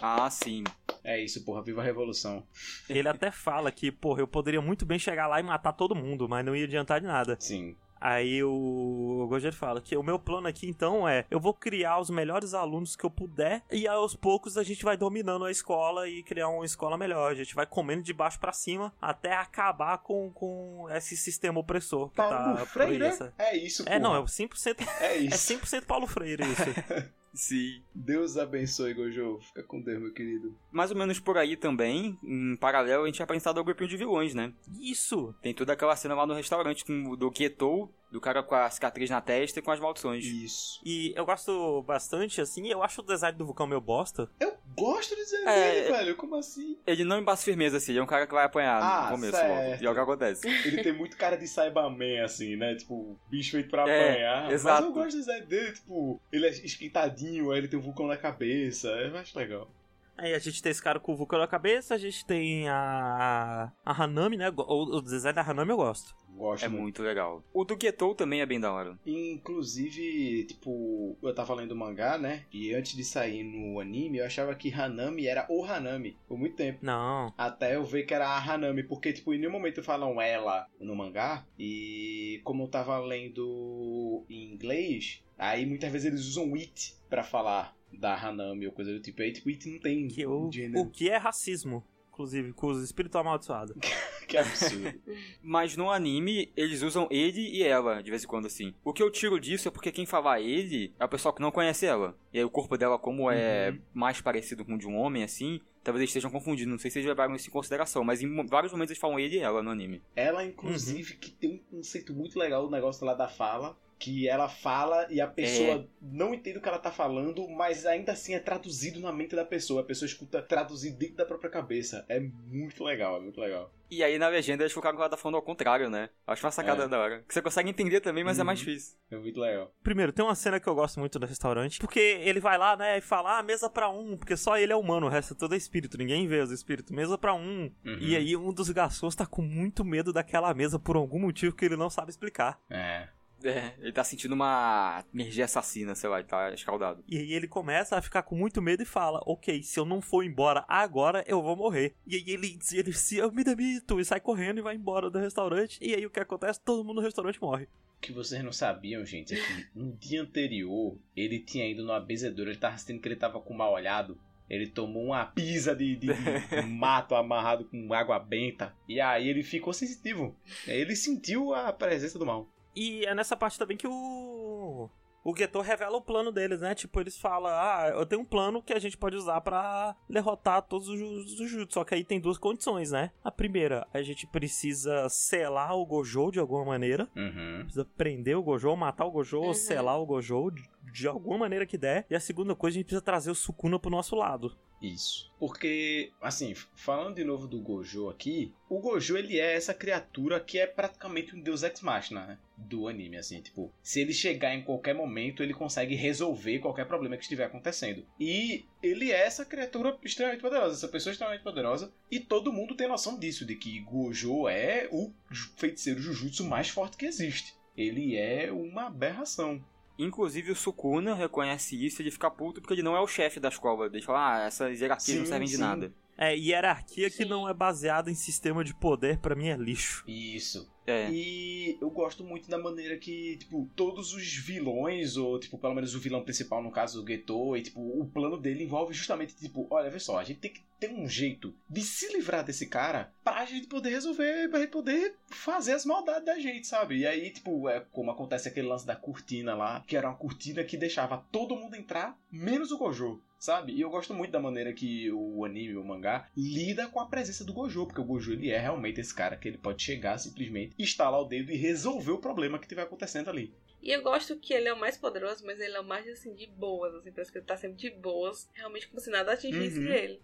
[0.00, 0.64] Ah, sim.
[1.04, 1.62] É isso, porra.
[1.62, 2.46] Viva a revolução.
[2.88, 6.28] Ele até fala que, porra, eu poderia muito bem chegar lá e matar todo mundo,
[6.28, 7.36] mas não ia adiantar de nada.
[7.38, 7.76] Sim.
[8.04, 12.00] Aí o Gojo ele fala que o meu plano aqui então é: eu vou criar
[12.00, 16.08] os melhores alunos que eu puder e aos poucos a gente vai dominando a escola
[16.08, 17.30] e criar uma escola melhor.
[17.30, 22.08] A gente vai comendo de baixo para cima até acabar com, com esse sistema opressor
[22.08, 23.04] que Paulo tá Freire?
[23.04, 23.32] essa.
[23.38, 24.24] É isso, É, não, é porra.
[24.24, 25.54] o 100%, É é isso.
[25.54, 27.12] 100% Paulo Freire isso.
[27.34, 27.82] Sim.
[27.94, 29.38] Deus abençoe, Gojo.
[29.40, 30.54] Fica com Deus, meu querido.
[30.70, 33.96] Mais ou menos por aí também, em paralelo, a gente é apresentado ao grupinho de
[33.96, 34.52] vilões, né?
[34.78, 35.34] Isso.
[35.40, 38.68] Tem toda aquela cena lá no restaurante com o do Ketou, do cara com a
[38.70, 40.24] cicatriz na testa e com as maldições.
[40.24, 40.80] Isso.
[40.84, 44.28] E eu gosto bastante, assim, eu acho o design do vulcão meio bosta.
[44.38, 45.72] Eu gosto de dizer É.
[45.72, 46.16] dele, velho.
[46.16, 46.78] Como assim?
[46.86, 49.36] Ele não embaça firmeza, assim, ele é um cara que vai apanhar Ah, no começo
[49.36, 49.48] certo.
[49.70, 49.82] logo.
[49.82, 50.46] E é o que acontece.
[50.66, 52.74] Ele tem muito cara de Cyberman, assim, né?
[52.74, 54.42] Tipo, bicho feito pra É, apanhar.
[54.44, 54.84] Mas exato.
[54.84, 58.16] eu gosto do design dele, tipo, ele é esquentadinho, aí ele tem um vulcão na
[58.16, 58.88] cabeça.
[58.88, 59.70] Eu acho legal.
[60.18, 63.72] Aí a gente tem esse cara com o vulcão na cabeça, a gente tem a.
[63.84, 64.52] a Hanami, né?
[64.54, 66.14] O, o design da Hanami eu gosto.
[66.34, 66.82] Gosto É muito.
[66.82, 67.42] muito legal.
[67.52, 68.98] O do Ketou também é bem da hora.
[69.06, 72.44] Inclusive, tipo, eu tava lendo o mangá, né?
[72.52, 76.56] E antes de sair no anime, eu achava que Hanami era o Hanami por muito
[76.56, 76.78] tempo.
[76.82, 77.32] Não.
[77.36, 80.96] Até eu ver que era a Hanami, porque, tipo, em nenhum momento falam ela no
[80.96, 81.46] mangá.
[81.58, 87.76] E como eu tava lendo em inglês, aí muitas vezes eles usam it pra falar
[87.92, 89.20] da Hanami ou coisa do tipo.
[89.22, 90.80] Aí, tipo, it não tem Que o, gênero.
[90.80, 93.74] o que é racismo, inclusive, com os espíritos amaldiçoados.
[94.28, 94.94] Que absurdo.
[95.42, 98.72] Mas no anime, eles usam ele e ela, de vez em quando, assim.
[98.82, 101.50] O que eu tiro disso é porque quem fala ele é o pessoal que não
[101.50, 102.16] conhece ela.
[102.32, 103.78] E aí o corpo dela, como é Uhum.
[103.92, 106.70] mais parecido com o de um homem, assim, talvez eles estejam confundindo.
[106.70, 109.36] Não sei se eles levaram isso em consideração, mas em vários momentos eles falam ele
[109.36, 110.00] e ela no anime.
[110.16, 113.76] Ela, inclusive, que tem um conceito muito legal, o negócio lá da fala.
[114.02, 118.10] Que ela fala e a pessoa não entende o que ela tá falando, mas ainda
[118.10, 119.82] assim é traduzido na mente da pessoa.
[119.82, 122.04] A pessoa escuta traduzido dentro da própria cabeça.
[122.08, 123.72] É muito legal, é muito legal.
[123.88, 126.08] E aí na legenda eles focaram que ela tá falando ao contrário, né?
[126.26, 126.88] Acho uma sacada É.
[126.88, 127.22] da hora.
[127.28, 128.46] Que você consegue entender também, mas é Uhum.
[128.46, 128.96] mais difícil.
[129.10, 129.72] É muito legal.
[129.84, 132.98] Primeiro, tem uma cena que eu gosto muito no restaurante, porque ele vai lá, né,
[132.98, 135.54] e fala, ah, mesa pra um, porque só ele é humano, o resto é todo
[135.54, 137.70] é espírito, ninguém vê os espíritos, mesa pra um.
[137.84, 137.98] Uhum.
[138.00, 141.64] E aí um dos garçons tá com muito medo daquela mesa por algum motivo que
[141.64, 142.58] ele não sabe explicar.
[142.70, 143.08] É.
[143.44, 147.02] É, ele tá sentindo uma energia assassina, sei lá, ele tá escaldado.
[147.08, 150.00] E aí ele começa a ficar com muito medo e fala: Ok, se eu não
[150.00, 151.94] for embora agora, eu vou morrer.
[152.06, 155.18] E aí ele, ele se eu me demito e sai correndo e vai embora do
[155.18, 155.78] restaurante.
[155.80, 156.60] E aí o que acontece?
[156.60, 157.64] Todo mundo no restaurante morre.
[157.64, 162.00] O que vocês não sabiam, gente, é que no dia anterior ele tinha ido numa
[162.00, 164.18] benzedoura, ele tava sentindo que ele tava com mal olhado.
[164.50, 168.74] Ele tomou uma pisa de, de- de mato amarrado com água benta.
[168.86, 170.36] E aí ele ficou sensitivo.
[170.66, 172.51] Ele sentiu a presença do mal.
[172.74, 174.88] E é nessa parte também que o.
[175.24, 176.74] O Geto revela o plano deles, né?
[176.74, 180.62] Tipo, eles falam: Ah, eu tenho um plano que a gente pode usar pra derrotar
[180.62, 181.74] todos os os Jujutsu.
[181.74, 183.12] Só que aí tem duas condições, né?
[183.22, 187.08] A primeira, a gente precisa selar o Gojo de alguma maneira.
[187.14, 187.60] Uhum.
[187.62, 189.46] Precisa prender o Gojo, matar o Gojo, Uhum.
[189.46, 192.04] ou selar o Gojo de, de alguma maneira que der.
[192.10, 194.56] E a segunda coisa, a gente precisa trazer o Sukuna pro nosso lado.
[194.82, 195.32] Isso.
[195.38, 200.58] Porque, assim, falando de novo do Gojo aqui, o Gojo ele é essa criatura que
[200.58, 202.38] é praticamente um deus ex machina, né?
[202.68, 207.16] Do anime, assim, tipo, se ele chegar em qualquer momento, ele consegue resolver qualquer problema
[207.16, 208.04] que estiver acontecendo.
[208.18, 212.88] E ele é essa criatura extremamente poderosa, essa pessoa extremamente poderosa, e todo mundo tem
[212.88, 215.12] noção disso, de que Gojo é o
[215.56, 217.54] feiticeiro Jujutsu mais forte que existe.
[217.76, 219.64] Ele é uma aberração.
[219.98, 223.38] Inclusive o Sukuna reconhece isso e ele fica puto porque ele não é o chefe
[223.38, 223.86] da escola.
[223.86, 225.60] Ele fala, ah, essas hierarquias não Sim, servem de sim.
[225.60, 225.92] nada.
[226.16, 227.24] É, hierarquia que Sim.
[227.24, 230.04] não é baseada em sistema de poder, pra mim é lixo.
[230.06, 230.70] Isso.
[230.86, 231.08] É.
[231.10, 235.94] E eu gosto muito da maneira que, tipo, todos os vilões, ou, tipo, pelo menos
[235.94, 239.66] o vilão principal, no caso o Geto, e, tipo, o plano dele envolve justamente, tipo,
[239.70, 243.12] olha, vê só, a gente tem que ter um jeito de se livrar desse cara
[243.22, 246.98] pra gente poder resolver, pra gente poder fazer as maldades da gente, sabe?
[246.98, 250.64] E aí, tipo, é como acontece aquele lance da cortina lá, que era uma cortina
[250.64, 253.22] que deixava todo mundo entrar, menos o Gojo.
[253.42, 253.72] Sabe?
[253.72, 257.44] E eu gosto muito da maneira que o anime, o mangá, lida com a presença
[257.44, 260.76] do Gojo, porque o Gojo ele é realmente esse cara que ele pode chegar simplesmente,
[260.78, 263.52] estalar o dedo e resolver o problema que estiver acontecendo ali.
[263.82, 266.32] E eu gosto que ele é o mais poderoso, mas ele é o mais assim
[266.36, 269.80] de boas, assim, parece que ele tá sempre de boas, realmente como se nada atingisse
[269.80, 269.92] Uhum.
[269.92, 270.20] ele.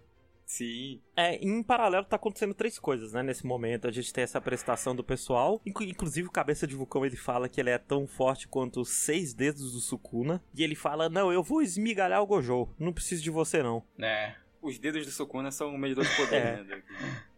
[0.49, 1.03] Sim.
[1.15, 3.23] É, em paralelo tá acontecendo três coisas, né?
[3.23, 7.05] Nesse momento a gente tem essa prestação do pessoal, Inclu- inclusive o cabeça de vulcão
[7.05, 10.75] ele fala que ele é tão forte quanto os seis dedos do Sukuna, e ele
[10.75, 13.85] fala: "Não, eu vou esmigalhar o Gojo, não preciso de você não".
[13.97, 14.37] Né?
[14.63, 16.65] Os dedos do Sukuna são o medidor de poder, É.
[16.65, 16.83] né?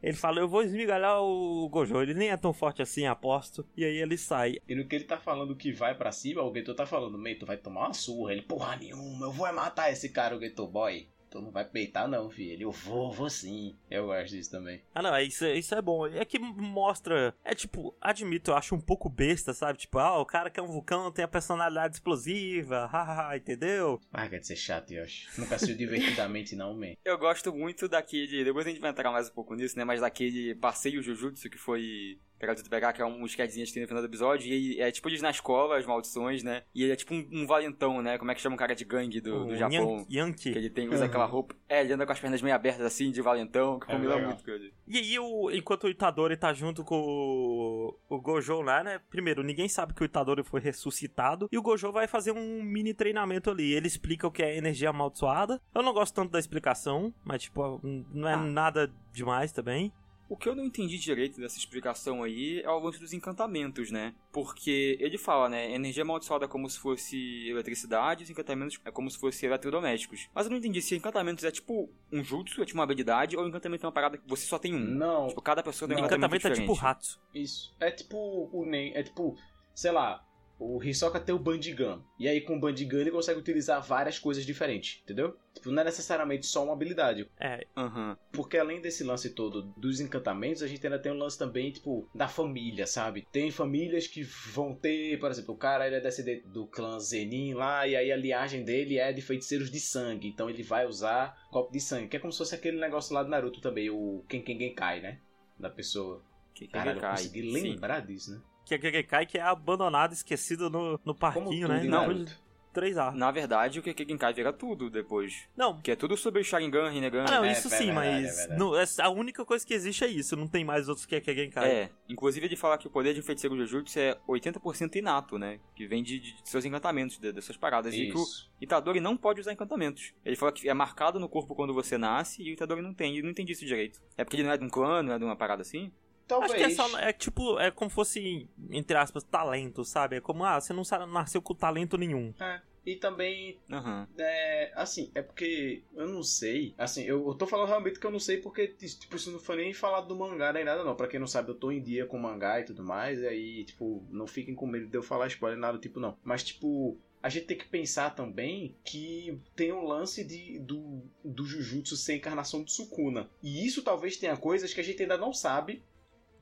[0.01, 3.67] Ele fala: "Eu vou esmigalhar o Gojo, ele nem é tão forte assim, aposto".
[3.77, 4.59] E aí ele sai.
[4.69, 7.41] E no que ele tá falando que vai pra cima, o Geto tá falando, meio,
[7.41, 8.31] tu vai tomar uma surra.
[8.33, 11.09] Ele, porra nenhuma, eu vou é matar esse cara, o Geto Boy.
[11.31, 12.53] Tu não vai peitar não, filho.
[12.53, 13.77] Ele, eu vou, vou sim.
[13.91, 14.83] Eu gosto disso também.
[14.95, 16.07] Ah, não, é, isso, é- isso é bom.
[16.07, 17.35] É que mostra.
[17.45, 19.79] É tipo, admito, eu acho um pouco besta, sabe?
[19.79, 24.01] Tipo, ah, o cara que é um vulcão tem a personalidade explosiva, haha, entendeu?
[24.13, 25.29] Larga de ser chato, Yoshi.
[25.39, 26.95] Nunca assistiu divertidamente, não, man.
[27.05, 28.45] Eu gosto muito daquele.
[28.45, 29.85] Depois a gente vai entrar mais um pouco nisso, né?
[29.85, 32.19] Mas daquele passeio Jujutsu que foi.
[32.41, 34.49] Pegar de pegar, que é um sketchzinho que tem no final do episódio.
[34.49, 36.63] E ele- é tipo eles na escola, as maldições, né?
[36.75, 38.17] E ele é tipo um, um valentão, né?
[38.19, 40.07] Como é que chama um cara de gangue do, do Japão?
[40.11, 40.53] Yan- Yankee.
[40.53, 41.55] Que ele tem, usa aquela roupa.
[41.69, 44.31] É, ele anda com as pernas meio abertas assim, de valentão, que É combina legal.
[44.31, 44.73] muito com ele.
[44.89, 49.01] E aí, o, enquanto o Itadori tá junto com o, o Gojo lá, né?
[49.11, 51.49] Primeiro, ninguém sabe que o Itadori foi ressuscitado.
[51.53, 53.73] E o Gojo vai fazer um mini treinamento ali.
[53.75, 55.61] Ele explica o que é energia amaldiçoada.
[55.75, 57.81] Eu não gosto tanto da explicação, mas, tipo,
[58.15, 58.39] não é Ah.
[58.39, 59.93] nada demais também.
[60.31, 64.15] O que eu não entendi direito dessa explicação aí é o lance dos encantamentos, né?
[64.33, 65.75] Porque ele fala, né?
[65.75, 70.29] Energia amaldiçoada é como se fosse eletricidade, os encantamentos é como se fosse eletrodomésticos.
[70.33, 73.45] Mas eu não entendi se encantamentos é tipo um jutsu, é tipo uma habilidade, ou
[73.49, 74.79] encantamento é uma parada que você só tem um.
[74.79, 76.07] Não, Tipo, cada pessoa tem um Não.
[76.07, 77.21] encantamento, Encantamento é tipo rato.
[77.35, 77.75] isso.
[77.81, 78.17] É tipo
[78.53, 78.93] o Nen.
[78.95, 79.37] É tipo,
[79.75, 80.25] sei lá.
[80.61, 82.03] O Hisoka tem o Bandigan.
[82.19, 85.35] E aí com o Bandigan ele consegue utilizar várias coisas diferentes, entendeu?
[85.55, 87.29] Tipo, não é necessariamente só uma habilidade.
[87.41, 88.17] É, Aham.
[88.31, 92.09] Porque além desse lance todo dos encantamentos, a gente ainda tem um lance também, tipo,
[92.15, 93.27] da família, sabe?
[93.33, 97.55] Tem famílias que vão ter, por exemplo, o cara ele é descendente do clã Zenin
[97.55, 100.29] lá, e aí a linhagem dele é de feiticeiros de sangue.
[100.29, 103.23] Então ele vai usar copo de sangue, que é como se fosse aquele negócio lá
[103.23, 105.19] do Naruto também, o Kenken Genkai, né?
[105.59, 106.23] Da pessoa.
[106.55, 107.11] Que, que Caralho, eu cai.
[107.13, 107.51] consegui Sim.
[107.53, 108.43] lembrar disso, né?
[108.79, 111.85] Que é Gekai que é abandonado, esquecido no, no parquinho, tudo né?
[111.85, 112.25] Não.
[112.25, 113.19] De três arcos.
[113.19, 115.49] Na verdade, o que Genkai vira tudo depois.
[115.57, 117.25] Não, Que é tudo sobre o Sharingan, Rinnegan.
[117.27, 118.61] Ah, não, É, isso é sim, verdade, é mas verdade.
[118.61, 121.21] não, essa- a única coisa que existe é isso, não tem mais outros que é
[121.21, 121.69] Genkai.
[121.69, 125.59] É, inclusive ele fala que o poder de um feiticeiro Jujutsu é 80% inato, né?
[125.75, 127.93] Que vem de, de seus encantamentos, de- dessas paradas.
[127.93, 128.49] E que o Isso.
[128.61, 130.15] Itadori não pode usar encantamentos.
[130.25, 133.17] Ele fala que é marcado no corpo quando você nasce e o Itadori não tem.
[133.17, 134.01] E eu não entendi isso direito.
[134.17, 135.91] É porque ele não é de um clã, não é de uma parada assim?
[136.31, 136.53] Talvez.
[136.53, 140.17] Acho que é só, é tipo, é como fosse, entre aspas, talento, sabe?
[140.17, 142.33] É como, ah, você não nasceu com talento nenhum.
[142.39, 142.61] É.
[142.87, 144.09] E também Aham.
[144.17, 146.75] É, assim, é porque eu não sei.
[146.79, 149.57] Assim, eu, eu tô falando realmente que eu não sei porque, tipo, isso não foi
[149.57, 150.95] nem falado do mangá nem nada, não.
[150.95, 153.19] Pra quem não sabe, eu tô em dia com mangá e tudo mais.
[153.19, 156.17] E aí, tipo, não fiquem com medo de eu falar spoiler, nada do tipo, não.
[156.25, 156.97] Mas, tipo.
[157.23, 162.13] A gente tem que pensar também que tem um lance de, do, do Jujutsu ser
[162.13, 163.29] a encarnação do Sukuna.
[163.43, 165.83] E isso talvez tenha coisas que a gente ainda não sabe.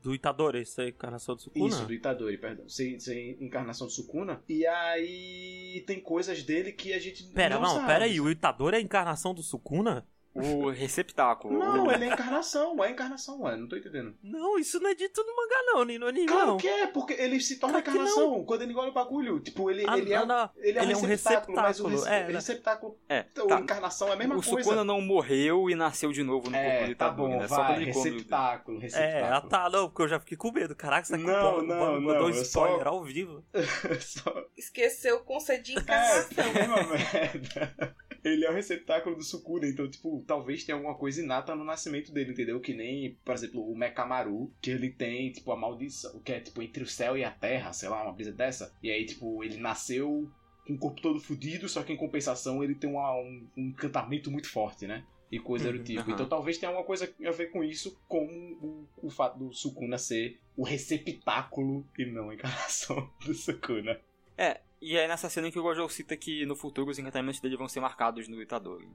[0.03, 1.69] Do Itadori, isso aí, encarnação do Sukuna.
[1.69, 2.69] Isso, do Itadori, perdão.
[2.69, 4.43] Ser, ser encarnação do Sukuna.
[4.49, 7.87] E aí tem coisas dele que a gente Pera, não, não, sabe.
[7.87, 10.07] pera aí, o Itadori é a encarnação do Sukuna?
[10.39, 11.59] O receptáculo.
[11.59, 11.93] Não, o...
[11.93, 14.17] ele é encarnação, é encarnação, ué, não tô entendendo.
[14.23, 16.57] Não, isso não é dito no mangá não, nem no anime Claro não.
[16.57, 19.41] que é, porque ele se torna Claro encarnação quando ele engole o bagulho.
[19.41, 20.51] Tipo, ele, Ah, ele, é, não, não.
[20.57, 22.33] ele é, ele é um um receptáculo, mas o receptáculo, rece- é, né?
[22.35, 23.61] receptáculo É, ou tá.
[23.61, 24.63] encarnação é a mesma O coisa.
[24.63, 27.49] Sukuna não morreu e nasceu de novo no corpo é, do tá bom, né?
[27.49, 28.11] Só vai, quando ele come...
[28.11, 29.51] receptáculo, É, ah receptáculo.
[29.51, 30.75] tá, não, porque eu já fiquei com medo.
[30.77, 33.45] Caraca, você Não, não, mandou um spoiler só- ao vivo.
[34.01, 36.45] Só- Esqueceu o conceito de É, encarnação.
[36.45, 37.97] é a mesma merda.
[38.25, 42.13] Ele é o receptáculo do Sukuna, então, tipo, talvez tenha alguma coisa inata no nascimento
[42.13, 42.61] dele, entendeu?
[42.61, 46.61] Que nem, por exemplo, o Mekamaru, que ele tem, tipo, a maldição, que é, tipo,
[46.63, 48.75] entre o céu e a terra, sei lá, uma brisa dessa.
[48.83, 50.29] E aí, tipo, ele nasceu
[50.67, 54.31] com o corpo todo fudido, só que em compensação ele tem uma- um, um encantamento
[54.31, 55.05] muito forte, né?
[55.31, 56.01] E coisa do Uhum, tipo.
[56.01, 56.13] aham.
[56.13, 58.31] Então talvez tenha alguma coisa a ver com isso, como
[58.63, 64.01] o, o fato do Sukuna ser o receptáculo e não a encarnação do Sukuna.
[64.37, 67.57] É, e é nessa cena que o Gojo cita que no futuro os encantamentos dele
[67.57, 68.89] vão ser marcados no Itadori.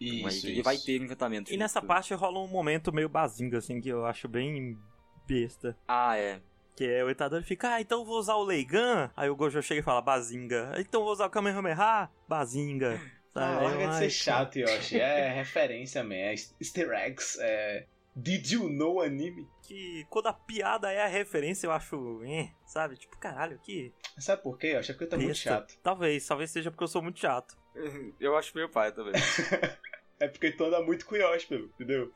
[0.00, 0.62] Então, aí Isso, ele isso.
[0.64, 1.52] vai ter encantamentos.
[1.52, 1.88] E nessa futuro.
[1.94, 4.78] parte rola um momento meio bazinga, assim, que eu acho bem
[5.26, 5.76] besta.
[5.86, 6.40] Ah, é.
[6.74, 9.10] Que é o Itadori fica, ah, então eu vou usar o Leigan.
[9.14, 10.72] Aí o Gojo chega e fala, Bazinga.
[10.78, 12.98] Então eu vou usar o Kamehameha, Bazinga.
[13.34, 13.64] Ah, Sabe?
[13.64, 14.98] larga de ser chato, Yoshi.
[14.98, 16.14] É referência, man.
[16.14, 17.38] É easter eggs.
[17.40, 17.86] É...
[18.14, 19.48] Did you know anime?
[19.62, 22.96] Que quando a piada é a referência, eu acho, eh, sabe?
[22.96, 24.90] Tipo, caralho, que Sabe por quê, Yoshi?
[24.90, 25.78] É porque tá muito chato.
[25.82, 27.56] Talvez, talvez seja porque eu sou muito chato.
[28.20, 29.14] Eu acho meu pai também.
[30.22, 31.14] É porque tu anda muito com
[31.48, 32.12] pelo, entendeu?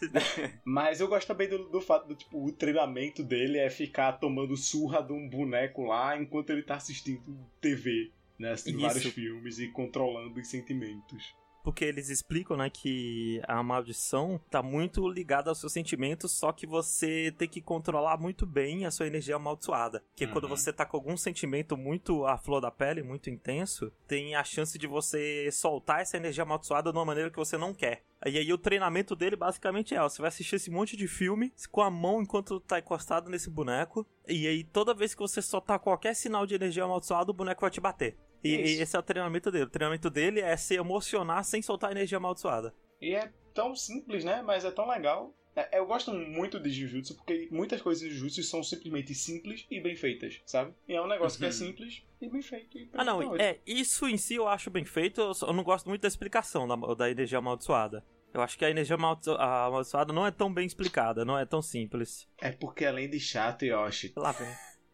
[0.62, 4.54] Mas eu gosto também do, do fato do, tipo, o treinamento dele é ficar tomando
[4.58, 8.50] surra de um boneco lá enquanto ele tá assistindo TV, né?
[8.50, 8.86] Assistindo Isso.
[8.86, 11.34] vários filmes e controlando os sentimentos.
[11.64, 16.66] Porque eles explicam, né, que a maldição tá muito ligada aos seus sentimentos, só que
[16.66, 20.04] você tem que controlar muito bem a sua energia amaldiçoada.
[20.14, 20.50] Que quando Uhum.
[20.50, 24.78] você tá com algum sentimento muito à flor da pele, muito intenso, tem a chance
[24.78, 28.04] de você soltar essa energia amaldiçoada de uma maneira que você não quer.
[28.26, 31.52] E aí o treinamento dele basicamente é, ó, você vai assistir esse monte de filme
[31.70, 35.78] com a mão enquanto tá encostado nesse boneco, e aí toda vez que você soltar
[35.78, 38.16] qualquer sinal de energia amaldiçoada, o boneco vai te bater.
[38.44, 39.64] E, e esse é o treinamento dele.
[39.64, 42.74] O treinamento dele é se emocionar sem soltar energia amaldiçoada.
[43.00, 44.42] E é tão simples, né?
[44.42, 45.34] Mas é tão legal.
[45.56, 49.80] É, eu gosto muito de Jujutsu porque muitas coisas de Jujutsu são simplesmente simples e
[49.80, 50.74] bem feitas, sabe?
[50.88, 51.52] E é um negócio que é Uhum.
[51.52, 52.76] simples e bem feito.
[52.76, 55.62] E Ah, não, é, isso em si eu acho bem feito, eu, só- eu não
[55.62, 58.04] gosto muito da explicação da, da energia amaldiçoada.
[58.32, 62.26] Eu acho que a energia amaldiçoada não é tão bem explicada, não é tão simples.
[62.40, 64.48] É porque além de chato, Yoshi, Lá vem.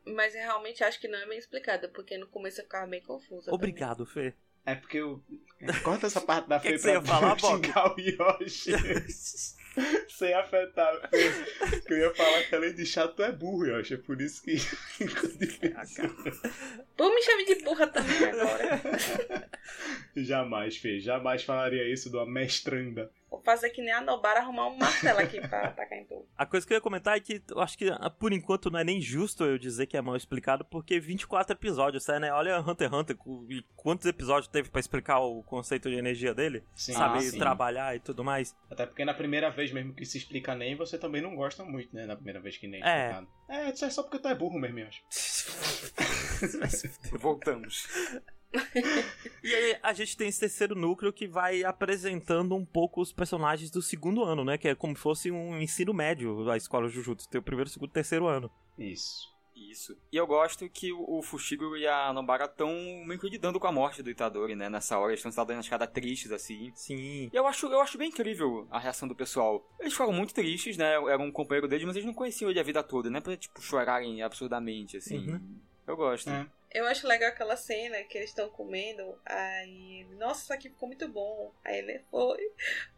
[0.05, 3.01] Mas eu realmente acho que não é bem explicado, porque no começo eu ficava bem
[3.03, 3.53] confusa.
[3.53, 4.34] Obrigado, Fê.
[4.64, 5.22] É porque eu.
[5.82, 8.72] Corta essa parte da Que Fê que você ia pra falar, eu xingar o Yoshi.
[10.09, 11.80] Sem afetar a Fê.
[11.86, 13.94] Que eu ia falar que além de chato é burro, Yoshi.
[13.94, 14.57] É por isso que.
[16.96, 19.48] Pô, me chame de burra também agora.
[20.16, 21.01] Jamais, Fê.
[21.01, 23.11] Jamais falaria isso de uma mestranda.
[23.31, 26.26] Vou fazer que nem a Nobara arrumar um martelo aqui pra atacar em tu.
[26.37, 28.81] A coisa que eu ia comentar é que eu acho que ah, por enquanto não
[28.81, 32.33] é nem justo eu dizer que é mal explicado, porque 24 episódios, né?
[32.33, 33.16] Olha Hunter x Hunter,
[33.49, 37.39] e quantos episódios teve pra explicar o conceito de energia dele, Sim, saber ah, sim.
[37.39, 38.57] trabalhar e tudo mais.
[38.68, 41.95] Até porque na primeira vez mesmo que se explica nem, você também não gosta muito,
[41.95, 42.07] né?
[42.07, 43.11] Na primeira vez que nem É.
[43.11, 43.28] explicado.
[43.49, 45.03] É, isso é só porque tu é burro mesmo, Yoshi.
[47.18, 47.87] Voltamos.
[49.42, 53.70] E aí a gente tem esse terceiro núcleo que vai apresentando um pouco os personagens
[53.70, 54.59] do segundo ano, né?
[54.59, 57.28] Que é como se fosse um ensino médio da escola Jujutsu.
[57.28, 58.51] Tem o primeiro, segundo e terceiro ano.
[58.78, 59.30] Isso.
[59.55, 59.96] Isso.
[60.11, 62.72] E eu gosto que o Fushiguro e a Nobara estão
[63.05, 64.70] meio que lidando com a morte do Itadori, né?
[64.70, 66.72] Nessa hora, eles estão se dando uma escada tristes, assim.
[66.74, 67.30] Sim.
[67.32, 69.66] E eu acho, eu acho bem incrível a reação do pessoal.
[69.78, 70.94] Eles foram muito tristes, né?
[70.94, 73.20] Era um companheiro deles, mas eles não conheciam ele a vida toda, né?
[73.20, 75.30] Pra, tipo, chorarem absurdamente, assim.
[75.30, 75.59] Uhum.
[75.86, 76.30] Eu gosto.
[76.30, 76.46] É.
[76.73, 79.18] Eu acho legal aquela cena que eles estão comendo.
[79.27, 81.53] Aí, ele, nossa, isso aqui ficou muito bom.
[81.64, 82.39] Aí ele foi,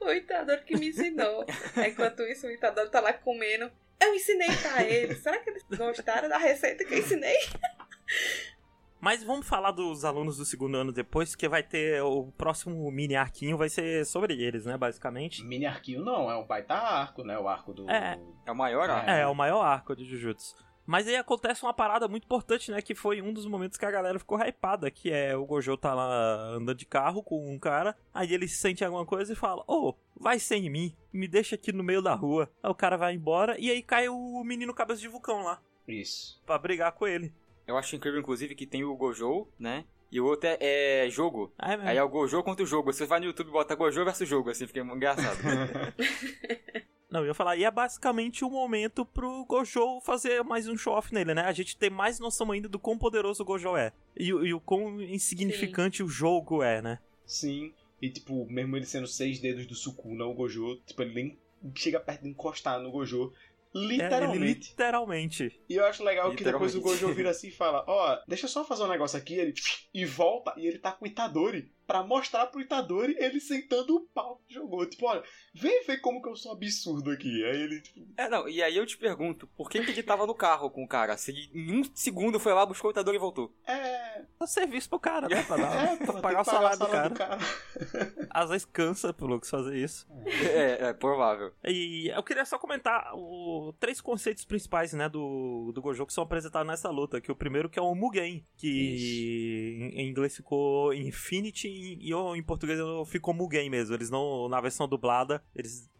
[0.00, 1.46] o Itadori que me ensinou.
[1.74, 3.70] Aí, enquanto isso, o Itadori tá lá comendo.
[3.98, 5.18] Eu ensinei pra eles.
[5.18, 7.36] Será que eles gostaram da receita que eu ensinei?
[9.00, 13.16] Mas vamos falar dos alunos do segundo ano depois, que vai ter o próximo mini
[13.16, 14.76] arquinho, vai ser sobre eles, né?
[14.76, 15.42] Basicamente.
[15.44, 17.36] Mini arquinho não, é um baita arco, né?
[17.36, 17.90] O arco do.
[17.90, 18.16] É.
[18.46, 19.10] É o maior arco.
[19.10, 20.54] É, é o maior arco de Jujutsu.
[20.92, 22.82] Mas aí acontece uma parada muito importante, né?
[22.82, 25.94] Que foi um dos momentos que a galera ficou hypada, que é o Gojo tá
[25.94, 29.94] lá andando de carro com um cara, aí ele sente alguma coisa e fala, ô,
[30.14, 32.52] vai sem mim, me deixa aqui no meio da rua.
[32.62, 36.42] Aí o cara vai embora e aí cai o menino cabeça de vulcão lá, Isso.
[36.44, 37.32] pra brigar com ele.
[37.66, 39.86] Eu acho incrível, inclusive, que tem o Gojo, né?
[40.10, 41.54] E o outro é, é jogo.
[41.58, 42.92] Aí, Aí é o Gojo contra o jogo.
[42.92, 45.38] Você vai no YouTube e bota Gojo versus jogo, assim, fica engraçado.
[47.12, 51.12] Não, eu ia falar, e é basicamente o momento pro Gojo fazer mais um show-off
[51.12, 51.42] nele, né?
[51.42, 53.92] A gente tem mais noção ainda do quão poderoso o Gojo é.
[54.16, 56.98] E, o- e o quão insignificante o jogo é, né?
[57.26, 57.74] Sim.
[58.00, 61.38] E tipo, mesmo ele sendo seis dedos do Sukuna, o Gojo, tipo, ele nem
[61.74, 63.30] chega perto de encostar no Gojo.
[63.74, 64.68] É, Literalmente.
[64.70, 65.60] literalmente.
[65.68, 66.80] E eu acho legal que depois o.
[66.82, 69.34] Gojo vira assim e fala: Ó, deixa eu só fazer um negócio aqui.
[69.34, 69.54] Ele
[69.94, 74.00] e volta e ele tá com o Itadori pra mostrar pro Itadori ele sentando o
[74.00, 74.86] pau que jogou.
[74.86, 75.22] Tipo, olha,
[75.54, 77.44] vem ver como que eu sou absurdo aqui.
[77.44, 80.26] Aí ele, tipo, é, não, e aí eu te pergunto, por que, que ele tava
[80.26, 81.18] no carro com o cara?
[81.18, 83.54] Se ele em um segundo foi lá, buscou o Itadori e voltou.
[83.66, 83.92] é.
[84.38, 85.42] Dá serviço pro cara, né?
[85.44, 87.08] Pra, dar, É, pra pagar o salário do cara.
[87.10, 87.38] do cara.
[88.30, 90.06] Às vezes cansa pro Lux fazer isso.
[90.26, 91.52] É, é provável.
[91.64, 96.24] E eu queria só comentar o, três conceitos principais, né, do, do Gojo que são
[96.24, 97.20] apresentados nessa luta.
[97.20, 101.68] Que o primeiro que é o Mugen, que em, em inglês ficou Infinity
[102.00, 102.78] e eu, em português
[103.08, 103.94] ficou Mugen mesmo.
[103.94, 105.90] Eles não, na versão dublada, eles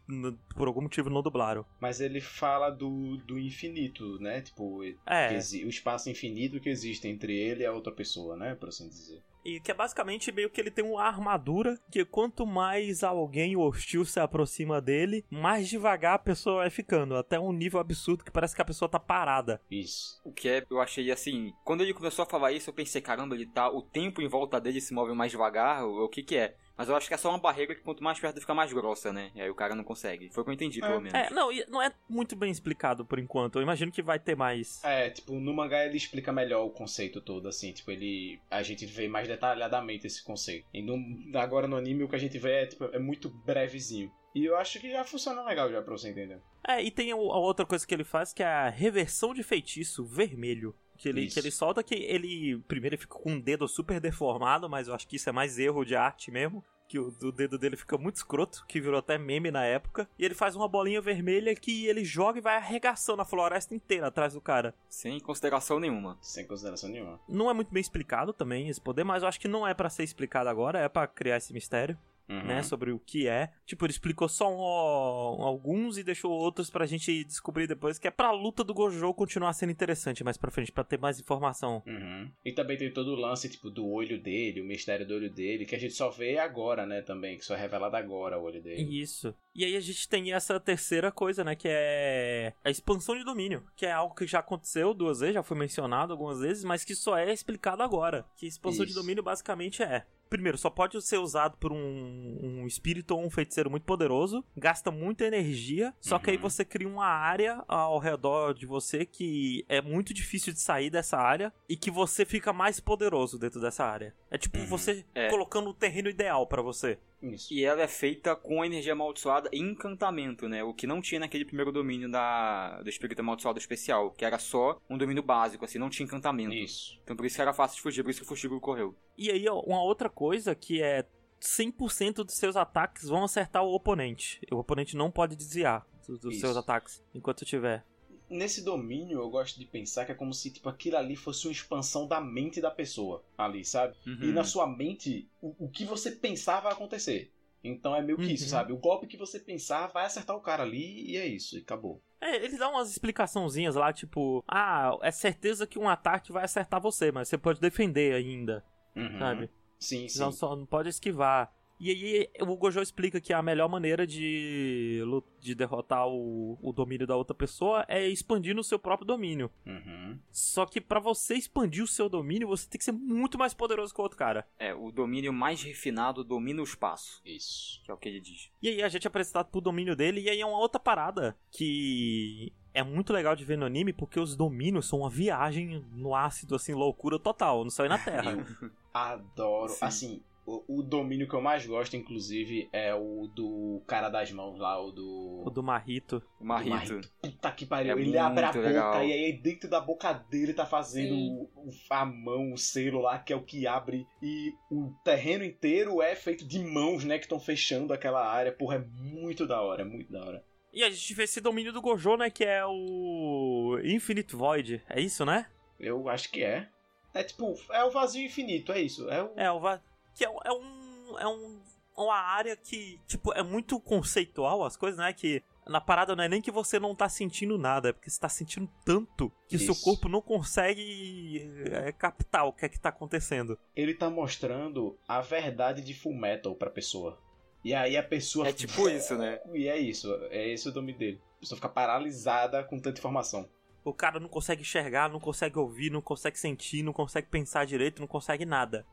[0.57, 1.65] por algum motivo não dublaram.
[1.81, 4.43] Mas ele fala do, do infinito, né?
[4.43, 8.55] Tipo, É, o espaço infinito que existe entre ele e a outra pessoa, né?
[8.55, 9.23] Por assim dizer.
[9.45, 14.05] E que é basicamente meio que ele tem uma armadura que quanto mais alguém hostil
[14.05, 18.55] se aproxima dele, mais devagar a pessoa vai ficando, até um nível absurdo que parece
[18.55, 19.61] que a pessoa tá parada.
[19.71, 20.21] Isso.
[20.25, 23.35] O que é, eu achei assim, quando ele começou a falar isso, eu pensei, caramba,
[23.35, 26.37] ele tá, o tempo em volta dele se move mais devagar, o, o que que
[26.37, 26.57] é?
[26.77, 29.13] Mas eu acho que é só uma barreira que quanto mais perto fica mais grossa,
[29.13, 29.31] né?
[29.35, 30.31] E aí o cara não consegue.
[30.31, 30.87] Foi o que eu entendi, É.
[30.87, 31.15] pelo menos.
[31.15, 33.57] É, não, não é muito bem explicado por enquanto.
[33.57, 34.83] Eu imagino que vai ter mais.
[34.85, 38.41] É, tipo, no mangá ele explica melhor o conceito todo, assim, tipo, ele.
[38.51, 40.67] A gente vê mais detalhadamente esse conceito.
[40.73, 44.11] E no, agora no anime o que a gente vê é, tipo, é muito brevezinho.
[44.35, 46.41] E eu acho que já funciona legal já pra você entender.
[46.67, 50.05] É, e tem a outra coisa que ele faz que é a reversão de feitiço
[50.05, 50.75] vermelho.
[51.03, 51.35] Que ele, Isso.
[51.35, 52.63] que ele solta que ele.
[52.69, 55.59] Primeiro ele fica com um dedo super deformado, mas eu acho que isso é mais
[55.59, 56.65] erro de arte mesmo.
[56.89, 60.09] Que o, o dedo dele fica muito escroto, que virou até meme na época.
[60.17, 64.07] E ele faz uma bolinha vermelha que ele joga e vai arregaçando a floresta inteira
[64.07, 64.77] atrás do cara.
[64.89, 66.17] Sem consideração nenhuma.
[66.21, 67.19] Sem consideração nenhuma.
[67.29, 69.91] Não é muito bem explicado também esse poder, mas eu acho que não é pra
[69.91, 71.99] ser explicado agora, é pra criar esse mistério.
[72.33, 72.47] Uhum.
[72.47, 73.51] né, sobre o que é.
[73.67, 78.11] Tipo, ele explicou só um- alguns e deixou outros pra gente descobrir depois, que é
[78.11, 81.83] pra luta do Gojo continuar sendo interessante mais pra frente, pra ter mais informação.
[81.87, 82.31] Uhum.
[82.45, 85.67] E também tem todo o lance, tipo, do olho dele, o mistério do olho dele,
[85.67, 88.63] que a gente só vê agora, né, também, que só é revelado agora o olho
[88.63, 88.83] dele.
[89.01, 89.35] Isso.
[89.55, 93.65] E aí a gente tem essa terceira coisa, né, que é a expansão de domínio,
[93.77, 96.95] que é algo que já aconteceu duas vezes, já foi mencionado algumas vezes, mas que
[96.95, 98.25] só é explicado agora.
[98.37, 99.01] Que expansão de Isso.
[99.01, 103.71] domínio basicamente é Primeiro, só pode ser usado por um, um espírito ou um feiticeiro
[103.71, 106.43] muito poderoso, gasta muita energia, só que aí Uhum.
[106.43, 111.19] você cria uma área ao redor de você que é muito difícil de sair dessa
[111.19, 114.15] área e que você fica mais poderoso dentro dessa área.
[114.31, 114.67] É tipo Uhum.
[114.67, 115.29] você É.
[115.29, 116.99] colocando o terreno ideal pra você.
[117.23, 117.53] Isso.
[117.53, 120.65] E ela é feita com energia amaldiçoada e encantamento, né?
[120.65, 124.81] O que não tinha naquele primeiro domínio da, do espírito amaldiçoado especial, que era só
[124.91, 126.55] um domínio básico, assim, não tinha encantamento.
[126.55, 126.99] Isso.
[127.03, 128.97] Então por isso que era fácil de fugir, por isso que o Fuxigo correu.
[129.17, 131.07] E aí, ó, uma outra coisa que é
[131.41, 134.41] 100% dos seus ataques vão acertar o oponente.
[134.51, 137.85] O oponente não pode desviar dos, dos seus ataques enquanto tiver.
[138.33, 141.53] Nesse domínio, eu gosto de pensar que é como se tipo, aquilo ali fosse uma
[141.53, 143.95] expansão da mente da pessoa ali, sabe?
[144.21, 144.33] E Uhum.
[144.33, 147.31] na sua mente, o, o que você pensar vai acontecer.
[147.63, 148.51] Então é meio que isso, Uhum.
[148.51, 148.73] sabe?
[148.73, 152.01] O golpe que você pensar vai acertar o cara ali e é isso, e acabou.
[152.21, 156.81] É, eles dão umas explicaçãozinhas lá, tipo, ah, é certeza que um ataque vai acertar
[156.81, 158.65] você, mas você pode defender ainda,
[158.97, 159.19] Uhum.
[159.19, 159.51] sabe?
[159.79, 160.21] Sim, sim.
[160.21, 161.53] Não, só não pode esquivar.
[161.83, 165.01] E aí o Gojo explica que a melhor maneira de,
[165.41, 169.51] de derrotar o, o domínio da outra pessoa é expandir no seu próprio domínio.
[169.67, 170.17] Uhum.
[170.31, 173.93] Só que pra você expandir o seu domínio, você tem que ser muito mais poderoso
[173.93, 174.47] que o outro cara.
[174.61, 177.83] É, o domínio mais refinado domina o espaço, Isso.
[177.85, 178.49] que é o que ele diz.
[178.63, 181.37] E aí a gente é apresentado pro domínio dele, e aí é uma outra parada
[181.51, 186.15] que é muito legal de ver no anime, porque os domínios são uma viagem no
[186.15, 188.31] ácido, assim, loucura total, no céu e na terra.
[188.31, 189.73] Eu adoro.
[189.73, 189.85] Sim.
[189.85, 194.59] Assim, o, o domínio que eu mais gosto, inclusive, é o do cara das mãos
[194.59, 195.43] lá, o do.
[195.47, 196.23] o do Marrito.
[196.41, 197.01] O Marrito.
[197.23, 197.97] Puta que pariu.
[197.97, 199.05] É ele abre a boca legal.
[199.05, 203.19] e aí dentro da boca dele tá fazendo o, o- a mão, o selo lá,
[203.19, 204.07] que é o que abre.
[204.21, 207.19] E o terreno inteiro é feito de mãos, né?
[207.19, 208.51] Que estão fechando aquela área.
[208.53, 210.45] Porra, é muito da hora, é muito da hora.
[210.73, 214.83] E a gente vê esse domínio do Gojo, né, que é o Infinite Void.
[214.89, 215.47] É isso, né?
[215.79, 216.67] Eu acho que é.
[217.15, 219.09] É tipo, é o vazio infinito, é isso.
[219.11, 219.31] É o.
[219.37, 219.83] É, o va-
[220.15, 221.63] que é, um- é um é um
[221.95, 226.29] uma área que, tipo, é muito conceitual as coisas, né, que na parada não é
[226.29, 229.59] nem que você não tá sentindo nada, é porque você tá sentindo tanto que o
[229.59, 229.85] seu Isso.
[229.85, 233.59] corpo não consegue é, captar o que é que tá acontecendo.
[233.77, 237.19] Ele tá mostrando a verdade de Full Metal pra pessoa.
[237.63, 238.49] E aí a pessoa.
[238.49, 239.39] É tipo isso, né?
[239.55, 241.21] E é isso, é esse o nome dele.
[241.37, 243.49] A pessoa fica paralisada com tanta informação.
[243.85, 248.01] O cara não consegue enxergar, não consegue ouvir, não consegue sentir, não consegue pensar direito,
[248.01, 248.87] não consegue nada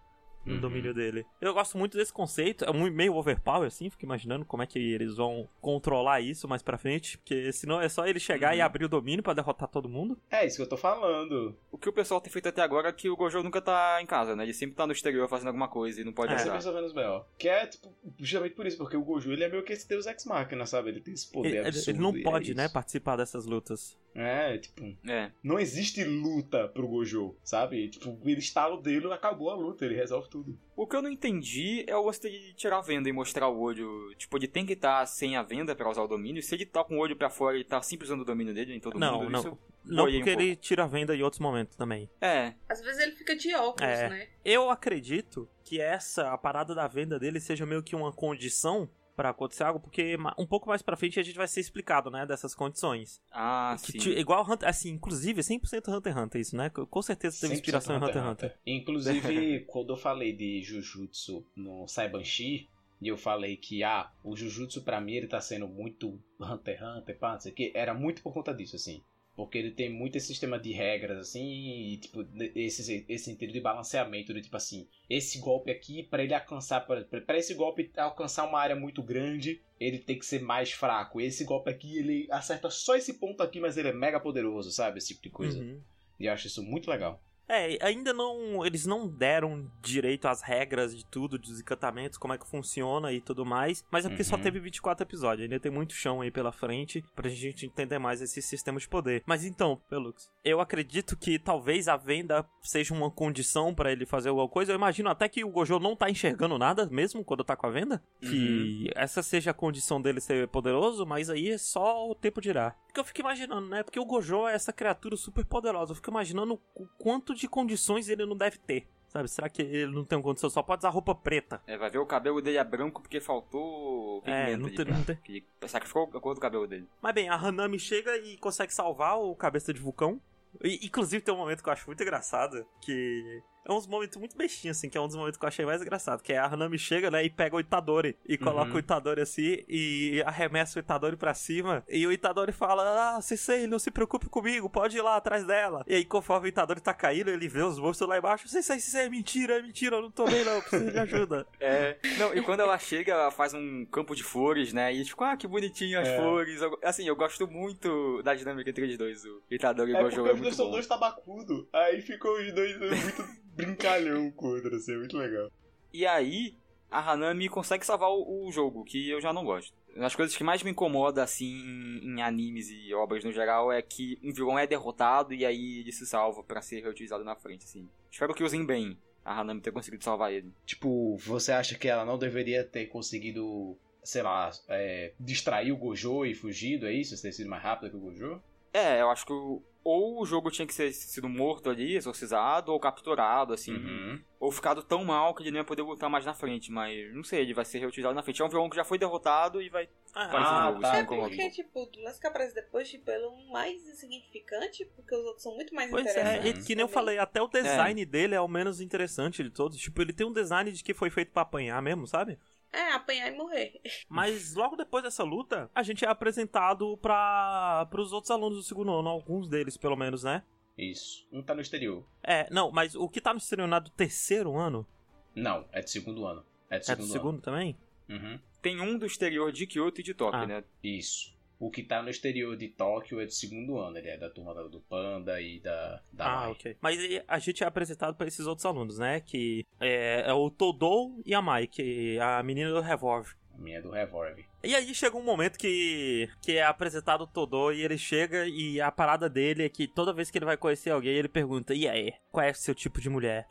[0.50, 0.62] no Uhum.
[0.62, 1.26] domínio dele.
[1.40, 5.16] Eu gosto muito desse conceito, é meio overpower, assim, fico imaginando como é que eles
[5.16, 8.66] vão controlar isso mais pra frente, porque senão é só ele chegar e Uhum.
[8.66, 10.18] abrir o domínio pra derrotar todo mundo.
[10.30, 11.56] É isso que eu tô falando.
[11.72, 14.06] O que o pessoal tem feito até agora é que o Gojo nunca tá em
[14.06, 14.44] casa, né?
[14.44, 16.36] Ele sempre tá no exterior fazendo alguma coisa e não pode É.
[16.36, 16.54] Usar.
[16.56, 17.24] resolvendo os B.O.
[17.38, 20.06] Que é, tipo, justamente por isso, porque o Gojo ele é meio que esse Deus
[20.08, 20.90] Ex Machina, sabe?
[20.90, 21.90] Ele tem esse poder Ele, ele- absurdo.
[21.92, 22.74] ele não e é pode, né, isso.
[22.74, 23.98] participar dessas lutas.
[24.15, 25.31] É, tipo, É.
[25.44, 27.90] não existe luta pro Gojo, sabe?
[27.90, 30.57] Tipo, ele estala o dedo, acabou a luta, ele resolve tudo.
[30.76, 33.60] O que eu não entendi é o lance de tirar a venda e mostrar o
[33.60, 34.14] olho.
[34.18, 36.41] Tipo, ele tem que estar sem a venda pra usar o domínio.
[36.41, 38.73] Se ele tá com o olho pra fora e tá sempre usando o domínio dele
[38.76, 39.40] em todo Não, mundo, não.
[39.40, 39.57] isso...
[39.86, 42.10] Não Boiei um porque ele tira a venda em outros momentos também.
[42.22, 44.10] É, Às vezes ele fica de óculos, É.
[44.10, 44.27] né?
[44.44, 48.90] Eu acredito que essa, a parada da venda dele seja meio que uma condição
[49.20, 52.26] pra acontecer algo, porque um pouco mais pra frente a gente vai ser explicado, né,
[52.26, 53.22] dessas condições.
[53.34, 54.12] ah, Que sim.
[54.12, 56.70] igual Hunter, assim, inclusive 100% Hunter x Hunter isso, né?
[56.70, 58.58] Com certeza teve 100% inspiração em Hunter x Hunter.
[58.66, 62.70] Inclusive, quando eu falei de Jujutsu no Saibanshi,
[63.02, 66.82] e eu falei que, ah, o Jujutsu pra mim ele tá sendo muito Hunter x
[66.82, 69.04] Hunter, pá, não sei o que, era muito por conta disso, assim.
[69.40, 73.61] Porque ele tem muito esse sistema de regras, assim, e, tipo, esse, esse sentido de
[73.61, 78.60] balanceamento, de tipo assim, esse golpe aqui, pra ele alcançar, pra esse golpe alcançar uma
[78.60, 81.22] área muito grande, ele tem que ser mais fraco.
[81.22, 84.98] Esse golpe aqui, ele acerta só esse ponto aqui, mas ele é mega poderoso, sabe?
[84.98, 85.57] Esse tipo de coisa.
[85.57, 85.80] Uhum.
[86.20, 87.24] E eu acho isso muito legal.
[87.50, 88.64] É, ainda não.
[88.66, 93.20] Eles não deram direito às regras de tudo, dos encantamentos, como é que funciona e
[93.20, 93.84] tudo mais.
[93.90, 94.42] Mas é porque só Uhum.
[94.44, 95.44] teve 24 episódios.
[95.44, 99.24] Ainda tem muito chão aí pela frente pra gente entender mais esse sistema de poder.
[99.26, 104.30] Mas então, Pelux, eu acredito que talvez a venda seja uma condição pra ele fazer
[104.30, 104.72] alguma coisa.
[104.72, 107.72] Eu imagino até que o Gojo não tá enxergando nada mesmo quando tá com a
[107.72, 108.02] venda.
[108.22, 112.76] Que essa seja a condição dele ser poderoso, mas aí é só o tempo dirá.
[112.88, 113.84] Porque eu fico imaginando, né?
[113.84, 115.92] Porque o Gojo é essa criatura super poderosa.
[115.92, 119.91] Eu fico imaginando o quanto de condições ele não deve ter Sabe, será que ele
[119.91, 120.52] não tem condição?
[120.52, 121.60] Só pode usar roupa preta.
[121.66, 125.03] É, vai ver o cabelo dele é branco porque faltou É, não tem, pra- não
[125.03, 125.16] tem.
[125.16, 126.88] que sacrificou a cor do cabelo dele.
[127.02, 130.22] Mas bem, a Hanami chega e consegue salvar o cabeça de vulcão.
[130.64, 134.36] E, inclusive tem um momento que eu acho muito engraçado, que é uns momentos muito
[134.38, 136.45] bestinhos, assim, que é um dos momentos que eu achei mais engraçado, que é a
[136.48, 138.76] Hanami chega, né, e pega o Itadori, e coloca Uhum.
[138.77, 143.68] o Itadori assim, e arremessa o Itadori pra cima, e o Itadori fala, ah, Sensei,
[143.68, 145.84] não se preocupe comigo, pode ir lá atrás dela.
[145.88, 149.06] E aí, conforme o Itadori tá caindo, ele vê os monstros lá embaixo, Sensei, Sensei,
[149.06, 151.45] é mentira, é mentira, eu não tô bem não, eu preciso de ajuda.
[151.61, 151.98] É.
[152.18, 154.94] Não, e quando ela chega, ela faz um campo de flores, né?
[154.94, 156.15] E tipo, ah, que bonitinho as É.
[156.18, 156.60] flores.
[156.84, 159.26] Assim, eu gosto muito da dinâmica entre os dois.
[159.26, 160.72] O Itadori e o É Gojo porque é os dois muito são bom.
[160.72, 161.68] dois tabacudo.
[161.73, 165.52] Aí ficou os dois muito brincalhão com o outro, assim, é muito legal.
[165.94, 166.56] E aí,
[166.90, 169.73] a Hanami consegue salvar o, o jogo, que eu já não gosto.
[169.94, 173.72] Uma das coisas que mais me incomoda, assim, em, em animes e obras no geral,
[173.72, 177.36] é que um vilão é derrotado e aí ele se salva pra ser reutilizado na
[177.36, 177.88] frente, assim.
[178.11, 180.52] Espero que usem bem a Hanami ter conseguido salvar ele.
[180.65, 186.26] Tipo, você acha que ela não deveria ter conseguido, sei lá, é, distrair o Gojo
[186.26, 187.19] e fugido, é isso?
[187.22, 188.41] Ter sido mais rápido que o Gojo?
[188.74, 192.72] É, eu acho que o- ou o jogo tinha que ser sido morto ali, exorcizado,
[192.72, 193.74] ou capturado, assim.
[193.74, 194.22] Uhum.
[194.40, 197.24] Ou ficado tão mal que ele não ia poder lutar mais na frente, mas não
[197.24, 198.41] sei, ele vai ser reutilizado na frente.
[198.41, 200.82] É um vilão que já foi derrotado e vai Ah, fazer Ah, novo.
[200.82, 200.98] tá.
[200.98, 205.24] É porque, tipo, o que aparece depois, tipo, ele é um mais insignificante, porque os
[205.26, 206.64] outros são muito mais Pois é, interessantes.
[206.64, 209.78] e que nem eu falei, até o design dele é o menos interessante de todos.
[209.78, 212.38] Tipo, ele tem um design de que foi feito pra apanhar mesmo, sabe?
[212.72, 213.82] É, apanhar e morrer.
[214.08, 218.91] Mas logo depois dessa luta, a gente é apresentado para os outros alunos do segundo
[218.94, 220.44] ano, alguns deles pelo menos, né?
[220.78, 221.28] Isso.
[221.32, 222.06] Um tá no exterior.
[222.24, 224.88] É, não, mas o que tá no exterior não é do terceiro ano?
[225.36, 226.44] Não, é do segundo ano.
[226.70, 227.76] É do É segundo, do segundo também?
[228.08, 228.18] ano.
[228.20, 228.40] Uhum.
[228.62, 230.48] Tem um do exterior de Kyoto e de Tóquio, Ah.
[230.48, 230.64] né?
[230.84, 231.34] Isso.
[231.60, 233.98] O que tá no exterior de Tóquio é do segundo ano.
[233.98, 236.52] Ele é da turma do Panda e da, da ah, Mai.
[236.52, 236.77] ok.
[236.80, 239.19] Mas a gente é apresentado para esses outros alunos, né?
[239.19, 243.36] Que é, é o Todou e a Mai, que é a menina do revólver.
[243.60, 244.45] A minha é do Revolve.
[244.64, 248.80] E aí chega um momento que, que é apresentado o Todô e ele chega e
[248.80, 251.88] a parada dele é que toda vez que ele vai conhecer alguém, ele pergunta, e
[251.88, 253.48] aí, qual é o seu tipo de mulher?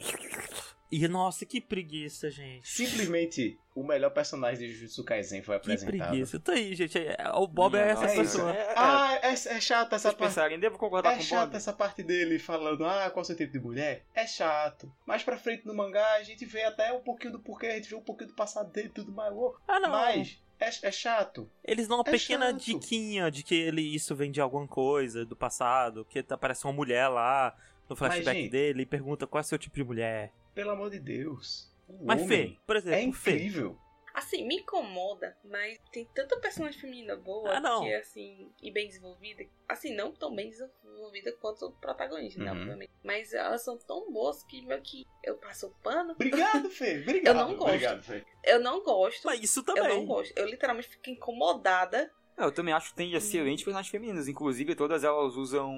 [0.90, 2.66] E nossa, que preguiça, gente.
[2.66, 6.08] Simplesmente, o melhor personagem de Jujutsu Kaisen foi Que apresentado.
[6.08, 6.40] preguiça.
[6.40, 6.98] Tá aí, gente.
[6.98, 8.54] é- O Bob é Minha essa nossa, pessoa.
[8.56, 10.18] É, é, Ah, é, é chato essa parte.
[10.28, 11.56] pensarem, devo concordar É com o chato Bob?
[11.56, 14.04] essa parte dele falando, ah, qual é o seu tipo de mulher?
[14.14, 14.90] É chato.
[15.04, 17.90] Mais pra frente no mangá a gente vê até um pouquinho do porquê, a gente
[17.90, 19.34] vê um pouquinho do passado dele e tudo mais.
[19.68, 19.90] Ah, não.
[19.90, 21.50] Mas é, é chato.
[21.62, 22.60] Eles dão uma é pequena chato.
[22.64, 27.08] diquinha de que ele isso vem de alguma coisa do passado, que aparece uma mulher
[27.08, 27.54] lá
[27.88, 30.32] no flashback gente- dele e pergunta qual é o seu tipo de mulher.
[30.58, 31.72] Pelo amor de Deus.
[31.88, 33.78] O Mas Fê, por exemplo, é Fê, incrível.
[34.12, 38.88] Assim, me incomoda, mas tem tanta personagem feminina boa Ah, que é assim, e bem
[38.88, 39.44] desenvolvida.
[39.68, 42.58] Assim, não tão bem desenvolvida quanto o protagonista, né, Uhum.
[42.58, 42.90] obviamente.
[43.04, 46.14] Mas elas são tão boas que meio que eu passo o pano.
[46.14, 47.00] Obrigado, Fê.
[47.02, 47.36] Obrigado.
[47.36, 47.62] Eu não gosto.
[47.68, 48.24] Obrigado, Fê.
[48.42, 49.24] Eu não gosto.
[49.24, 49.88] mas isso Eu também.
[49.88, 50.32] não gosto.
[50.36, 52.10] Eu literalmente fico incomodada.
[52.36, 54.26] É, eu também acho que tem excelentes personagens femininas.
[54.26, 55.76] Inclusive, todas elas usam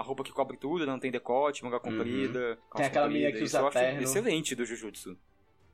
[0.00, 2.58] a roupa que cobre tudo, não tem decote, manga comprida.
[2.70, 2.86] calça Uhum.
[2.86, 3.38] aquela menina comprida.
[3.38, 4.02] que usa terno.
[4.02, 5.16] excelente do Jujutsu.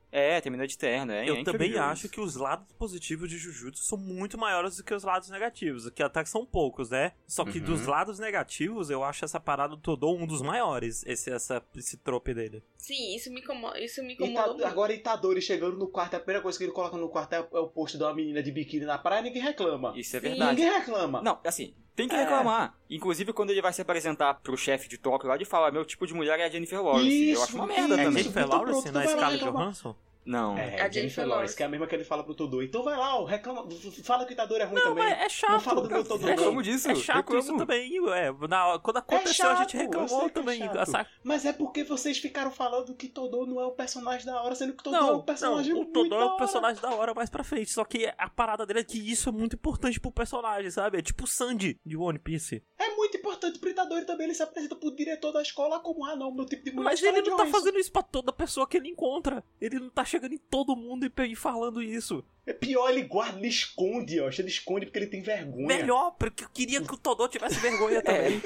[0.09, 1.29] É, termina de terno, é.
[1.29, 4.93] Eu é também acho que os lados positivos de Jujutsu são muito maiores do que
[4.93, 7.11] os lados negativos, que até que são poucos, né?
[7.27, 7.65] Só que Uhum.
[7.65, 11.97] dos lados negativos, eu acho essa parada do Todô um dos maiores, esse, essa, esse
[11.97, 12.63] trope dele.
[12.77, 13.77] Sim, isso me incomoda.
[13.81, 14.65] Isso me Ita- incomodou muito.
[14.65, 17.59] agora Itadori chegando no quarto, a primeira coisa que ele coloca no quarto é, é
[17.59, 19.93] o posto de uma menina de biquíni na praia e ninguém reclama.
[19.97, 20.29] Isso é Sim.
[20.29, 20.55] verdade.
[20.61, 21.21] Ninguém reclama.
[21.21, 22.19] Não, assim, tem que É.
[22.19, 22.75] reclamar.
[22.89, 26.05] Inclusive, quando ele vai se apresentar pro chefe de Tóquio lá, ele fala: meu tipo
[26.07, 27.09] de mulher é a Jennifer Lawrence.
[27.27, 27.75] eu Isso, acho uma isso.
[27.75, 28.23] merda É também.
[28.23, 29.63] Jennifer então Lawrence na reclamar.
[29.63, 29.95] Johansson?
[30.27, 30.57] Não.
[30.57, 31.55] É, A a Jennifer Jennifer Lawrence, Lawrence.
[31.57, 32.61] que é a mesma que ele fala pro Todô.
[32.61, 33.67] Então vai lá, ó, reclama,
[34.03, 35.03] fala que o Itadori é ruim Não, também.
[35.09, 35.51] mas é chato.
[35.53, 36.31] Não fala do meu Todô, é.
[36.31, 36.89] Reclamo disso.
[36.91, 37.39] é chato reclamo.
[37.39, 37.97] isso também.
[38.09, 40.63] É, na- quando aconteceu, a chato, gente eu sei reclamou é também.
[40.63, 44.53] essa- Mas é porque vocês ficaram falando que Todô não é o personagem da hora,
[44.55, 47.13] sendo que Todô é um personagem não, o muito Todô é o personagem da hora
[47.13, 47.71] mais pra frente.
[47.71, 50.97] Só que a parada dele é que isso é muito importante pro personagem, sabe?
[50.97, 52.61] É tipo o Sandy de One Piece.
[52.77, 56.15] É muito importante pro Itadori também, ele se apresenta pro diretor da escola como, ah
[56.15, 58.67] não, meu tipo de mulher Mas é ele não tá fazendo isso pra toda pessoa
[58.67, 59.43] que ele encontra.
[59.61, 62.23] Ele não tá chegando em todo mundo e e falando isso.
[62.45, 64.29] É pior, ele guarda, ele esconde, ó.
[64.29, 65.67] Ele esconde porque ele tem vergonha.
[65.67, 68.41] Melhor, porque eu queria que o Todô tivesse vergonha também.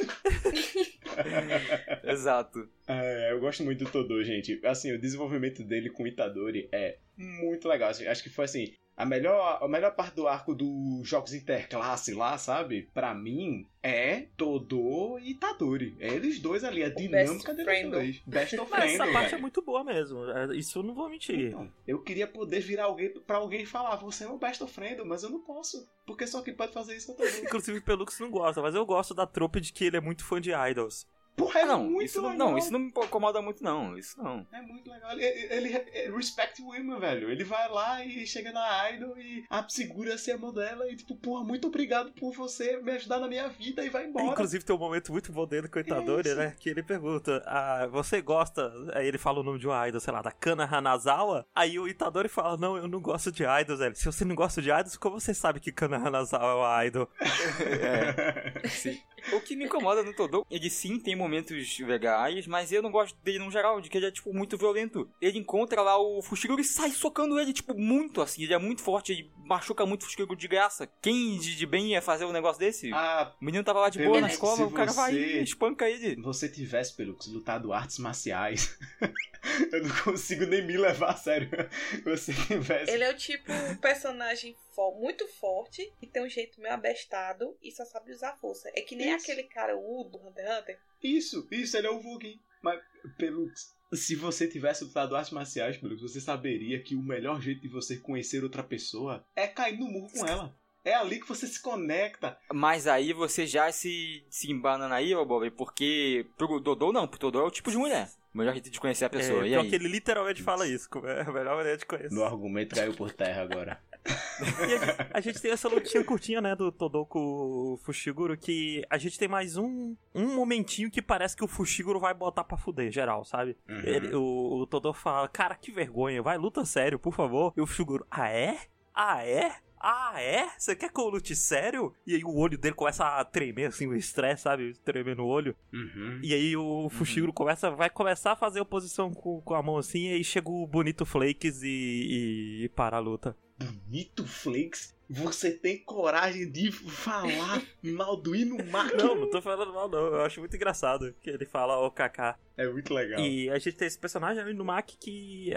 [2.04, 2.68] Exato.
[2.88, 4.60] É, eu gosto muito do Todô, gente.
[4.66, 7.92] Assim, o desenvolvimento dele com o Itadori é muito legal.
[7.92, 8.74] Assim, Acho que foi assim.
[8.96, 12.88] A melhor, a melhor parte do arco dos jogos interclasse lá, sabe?
[12.94, 15.96] Pra mim, é Todô e Itadori.
[16.00, 17.90] É eles dois ali, a dinâmica best deles friend.
[17.92, 18.22] dois.
[18.28, 20.30] Best of Mas friend, essa parte é muito boa mesmo.
[20.30, 21.48] É, Isso eu não vou mentir.
[21.48, 24.72] Então, eu queria poder virar alguém pra alguém e falar, você é o best of
[24.72, 25.90] friend, mas eu não posso.
[26.06, 27.30] Porque só quem pode fazer isso é o Todô.
[27.44, 30.40] Inclusive, Pelux não gosta, mas eu gosto da tropa de que ele é muito fã
[30.40, 31.08] de idols.
[31.36, 32.50] Porra, é não, muito isso não, legal.
[32.50, 33.98] não, isso não me incomoda muito, não.
[33.98, 34.46] Isso não.
[34.52, 35.12] É muito legal.
[35.12, 37.30] Ele, ele, ele respect women, velho.
[37.32, 41.16] Ele vai lá e chega na idol e a segura-se a mão dela e tipo,
[41.16, 44.26] porra, muito obrigado por você me ajudar na minha vida e vai embora.
[44.28, 46.38] Inclusive tem um momento muito bom dele com o Itadori, isso?
[46.38, 46.56] né?
[46.60, 48.72] Que ele pergunta, ah, você gosta...
[48.94, 51.46] Aí ele fala o nome de uma idol, sei lá, da Kana Hanazawa.
[51.56, 53.96] Aí o Itadori fala, não, eu não gosto de idols, velho.
[53.96, 57.10] Se você não gosta de idols, como você sabe que Kana Hanazawa é uma idol?
[57.72, 59.00] É, sim.
[59.34, 63.16] O que me incomoda no Todou, ele sim tem momentos legais, mas eu não gosto
[63.24, 65.10] dele no geral, de que ele é, tipo, muito violento.
[65.22, 68.44] Ele encontra lá o Fushiguro e sai socando ele, tipo, muito assim.
[68.44, 70.88] Ele é muito forte, ele machuca muito o Fushiguro de graça.
[71.02, 72.92] Quem de, de bem ia fazer um negócio desse?
[72.94, 76.16] ah, O menino tava lá de boa na escola, o cara vai e espanca ele.
[76.22, 78.78] você tivesse, Pelux, lutado artes marciais,
[79.72, 81.50] eu não consigo nem me levar a sério.
[82.06, 82.92] Você tivesse.
[82.92, 87.72] Ele é o tipo personagem fo- muito forte e tem um jeito meio abestado e
[87.72, 88.70] só sabe usar força.
[88.76, 89.24] É que nem Isso.
[89.32, 90.80] aquele cara U do Hunter x Hunter.
[91.04, 92.40] Isso, isso, ele é o Vulgin.
[92.62, 92.80] Mas,
[93.18, 97.68] Pelux, se você tivesse lutado artes marciais, Pelux, você saberia que o melhor jeito de
[97.68, 100.56] você conhecer outra pessoa é cair no murro com ela.
[100.84, 102.38] É ali que você se conecta.
[102.52, 107.20] Mas aí você já se, se embanana aí, ô Bob, porque pro Dodô não, pro
[107.20, 108.10] Dodô é o tipo de mulher.
[108.34, 109.46] O melhor jeito de conhecer a pessoa.
[109.46, 109.70] é, e aí?
[109.70, 112.16] que ele literalmente fala isso, é a melhor maneira de conhecer.
[112.16, 113.80] No argumento caiu por terra agora.
[114.68, 118.98] E a gente, a gente tem essa lutinha curtinha, né, do Todoko Fushiguro, que a
[118.98, 122.92] gente tem mais um, um momentinho que parece que o Fushiguro vai botar pra fuder,
[122.92, 123.56] geral, sabe?
[123.70, 123.80] Uhum.
[123.84, 127.54] Ele- o, o Todoko fala, cara, que vergonha, vai, luta sério, por favor.
[127.56, 128.58] E o Fushiguro, ah é?
[128.96, 129.52] Ah é?
[129.84, 130.48] Ah, é?
[130.60, 131.92] Você quer que eu lute sério?
[132.06, 134.74] E aí o olho dele começa a tremer, assim, o estresse, sabe?
[134.84, 135.56] Tremer no olho.
[135.74, 136.20] Uhum.
[136.22, 140.10] E aí o Fushiguro começa, vai começar a fazer oposição com, com a mão assim,
[140.10, 143.36] e aí chega o bonito Flakes e, e, e para a luta.
[143.62, 148.96] Bonito Flakes, você tem coragem de falar mal do Inumaki?
[148.96, 150.00] Não, não tô falando mal, não.
[150.00, 152.38] Eu acho muito engraçado que ele fala o Kaká.
[152.58, 153.20] É muito legal.
[153.20, 155.52] E a gente tem esse personagem no Mac que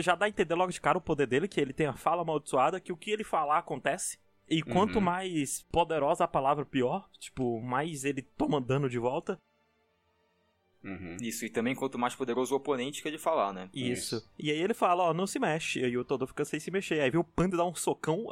[0.00, 2.22] já dá a entender logo de cara o poder dele, que ele tem a fala
[2.22, 4.18] amaldiçoada, que o que ele falar acontece.
[4.48, 5.00] E quanto Uhum.
[5.04, 7.08] mais poderosa a palavra, pior.
[7.18, 9.36] Tipo, mais ele toma dano de volta.
[10.84, 11.16] Uhum.
[11.20, 13.68] Isso, e também quanto mais poderoso o oponente que ele falar, né?
[13.74, 14.16] Isso.
[14.16, 14.30] Isso.
[14.38, 15.80] E aí ele fala, ó, não se mexe.
[15.80, 17.00] E aí o Todô fica sem se mexer.
[17.00, 18.26] Aí vem o panda e dá um socão.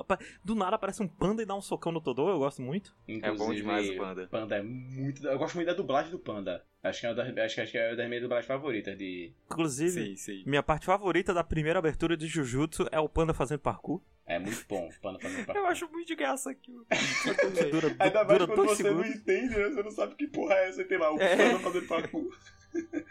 [0.44, 2.94] Do nada aparece um panda e dá um socão no Todô, eu gosto muito.
[3.08, 4.28] É bom demais o Panda.
[4.28, 5.26] Panda é muito.
[5.26, 6.64] Eu gosto muito da dublagem do Panda.
[6.84, 8.96] Acho que é uma das, acho, que- acho que é uma das minhas dublagens favoritas
[8.98, 9.32] de.
[9.50, 10.42] Inclusive, Sim, sim.
[10.46, 14.02] minha parte favorita da primeira abertura de Jujutsu é o panda fazendo parkour.
[14.26, 16.86] É muito bom o Panda fazendo Eu acho muito de graça aquilo.
[17.70, 19.16] Dura, Ainda mais dura quando você não segundos.
[19.20, 19.64] entende, né?
[19.68, 20.80] Você não sabe que porra é essa.
[20.80, 21.36] E tem lá o É.
[21.36, 22.34] Panda fazendo parkour.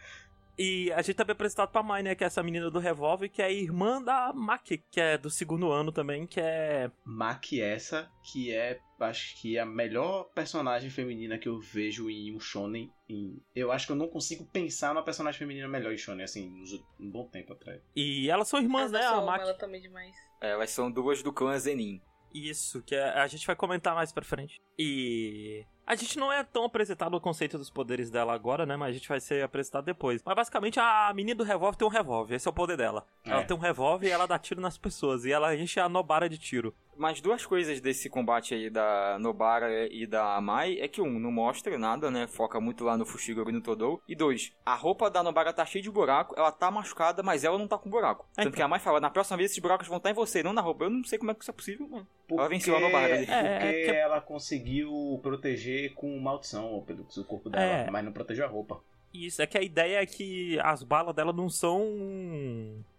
[0.57, 2.13] E a gente também é apresentado pra Mai, né?
[2.13, 5.29] Que é essa menina do revólver, que é a irmã da Maki, que é do
[5.29, 6.91] segundo ano também, que é.
[7.03, 12.35] Maki essa, que é, acho que é a melhor personagem feminina que eu vejo em
[12.35, 12.91] um shonen.
[13.09, 13.41] Em...
[13.55, 16.53] Eu acho que eu não consigo pensar numa personagem feminina melhor em shonen, assim,
[16.99, 17.81] um bom tempo atrás.
[17.95, 19.03] E elas são irmãs, né?
[19.03, 19.43] eu A Maki.
[19.45, 20.15] ela também demais.
[20.39, 21.99] É, elas são duas do clã Zenin.
[22.33, 24.59] Isso, que é- a gente vai comentar mais pra frente.
[24.77, 25.65] E.
[25.85, 28.77] A gente não é tão apresentado o conceito dos poderes dela agora, né?
[28.77, 30.21] Mas a gente vai ser apresentado depois.
[30.25, 33.05] Mas basicamente a menina do revólver tem um revólver, esse é o poder dela.
[33.25, 33.43] Ela É.
[33.43, 35.25] tem um revólver e ela dá tiro nas pessoas.
[35.25, 36.73] E ela enche a Nobara de tiro.
[36.95, 41.31] Mas duas coisas desse combate aí da Nobara e da Mai é que um, não
[41.31, 42.27] mostra nada, né?
[42.27, 44.01] Foca muito lá no Fushiguro e no Todou.
[44.07, 47.57] E dois, a roupa da Nobara tá cheia de buraco, ela tá machucada, mas ela
[47.57, 48.25] não tá com buraco.
[48.37, 50.43] É, Tanto que a Mai fala, na próxima vez esses buracos vão estar em você,
[50.43, 50.85] não na roupa.
[50.85, 52.07] Eu não sei como é que isso é possível, mano.
[52.29, 53.25] Ela venceu a Nobara ali.
[53.25, 57.89] Porque É, é que- ela conseguiu proteger com maldição pelo o corpo dela, É.
[57.91, 58.79] mas não protegeu a roupa.
[59.13, 61.81] Isso, é que a ideia é que as balas dela não são.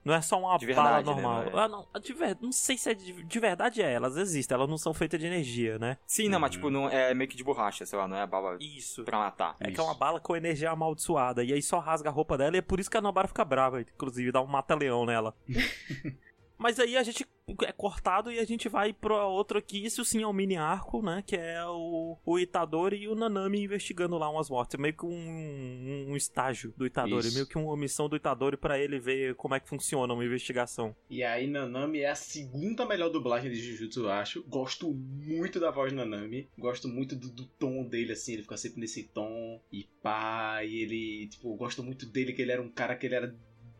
[0.05, 1.45] Não é só uma De verdade, bala né, normal.
[1.51, 1.65] não é?
[1.65, 2.37] Ah, não, de ver...
[2.41, 3.23] não sei se é de...
[3.25, 5.97] de verdade é, elas existem, elas não são feitas de energia, né?
[6.07, 6.57] Sim, não, mas Uhum.
[6.57, 9.03] tipo, não é meio que de borracha, sei lá, não é bala Isso.
[9.03, 9.57] pra matar.
[9.59, 9.81] É que Isso.
[9.81, 11.43] é uma bala com energia amaldiçoada.
[11.43, 13.45] E aí só rasga a roupa dela e é por isso que a Nobara fica
[13.45, 15.35] brava, inclusive, dá um mata-leão nela.
[16.59, 17.27] Mas aí a gente
[17.63, 19.85] é cortado e a gente vai pro outro aqui.
[19.85, 21.23] Isso sim é um mini arco, né?
[21.27, 24.75] Que é o, o Itadori e o Nanami investigando lá umas mortes.
[24.75, 27.27] É meio que um, um estágio do Itadori.
[27.27, 27.35] Isso.
[27.35, 30.95] Meio que uma missão do Itadori pra ele ver como é que funciona uma investigação.
[31.11, 34.43] E aí, Nanami é a segunda melhor dublagem de Jujutsu, eu acho.
[34.45, 36.49] Gosto muito da voz de Nanami.
[36.57, 38.35] Gosto muito do, do tom dele, assim.
[38.35, 39.61] Ele fica sempre nesse tom.
[39.71, 43.15] E pá, e ele, tipo, gosto muito dele, que ele era um cara que ele
[43.15, 43.35] era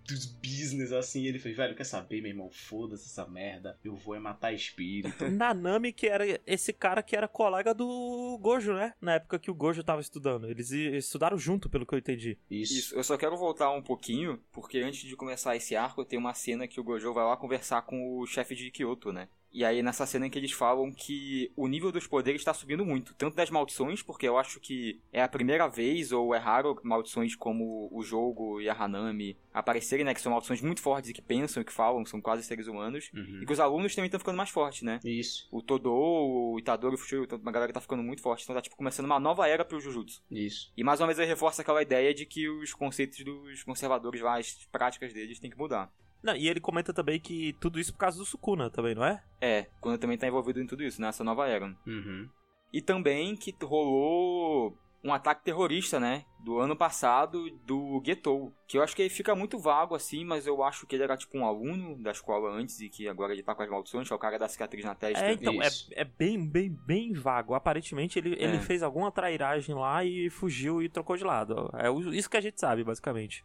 [0.07, 1.25] dos business, assim.
[1.27, 2.51] Ele fez, velho, quer saber, meu irmão?
[2.51, 3.79] Foda-se essa merda.
[3.85, 5.25] Eu vou é matar espírito.
[5.31, 8.95] Nanami, que era esse cara que era colega do Gojo, né?
[9.01, 10.49] Na época que o Gojo tava estudando.
[10.49, 12.39] Eles estudaram junto, pelo que eu entendi.
[12.51, 12.75] Isso.
[12.75, 16.35] Isso, eu só quero voltar um pouquinho, porque antes de começar esse arco, tem uma
[16.35, 19.29] cena que o Gojo vai lá conversar com o chefe de Kyoto, né?
[19.55, 22.85] E aí nessa cena em que eles falam que o nível dos poderes está subindo
[22.85, 26.77] muito, tanto das maldições, porque eu acho que é a primeira vez, ou é raro,
[26.83, 30.13] maldições como o jogo e a Hanami aparecerem, né?
[30.13, 33.11] Que são maldições muito fortes e que pensam e que falam, são quase seres humanos.
[33.15, 33.43] Uhum.
[33.43, 34.99] E que os alunos também estão ficando mais fortes, né?
[35.05, 38.43] Isso, O Todo, o Itadori, o Fushiro, uma galera que tá ficando muito forte.
[38.43, 40.21] Então tá, tipo, começando uma nova era pro Jujutsu.
[40.29, 40.73] isso.
[40.77, 44.39] E mais uma vez ele reforça aquela ideia de que os conceitos dos conservadores lá,
[44.39, 45.93] as práticas deles, têm que mudar.
[46.25, 49.23] Não, e ele comenta também que tudo isso por causa do Sukuna também, não é?
[49.41, 51.67] É, quando também tá envolvido em tudo isso, nessa nova era.
[51.87, 52.27] Uhum.
[52.73, 56.25] E também que rolou um ataque terrorista, né?
[56.43, 58.51] Do ano passado, do Getou.
[58.67, 61.15] Que eu acho que ele fica muito vago assim, mas eu acho que ele era
[61.15, 64.15] tipo um aluno da escola antes e que agora ele tá com as maldições, que
[64.15, 65.23] é o cara da cicatriz na testa.
[65.27, 65.91] É, então, é, Isso.
[65.93, 67.53] é bem, bem, bem vago.
[67.53, 68.61] Aparentemente ele, ele É.
[68.61, 71.71] fez alguma trairagem lá e fugiu e trocou de lado.
[71.75, 73.45] É o- isso que a gente sabe, basicamente.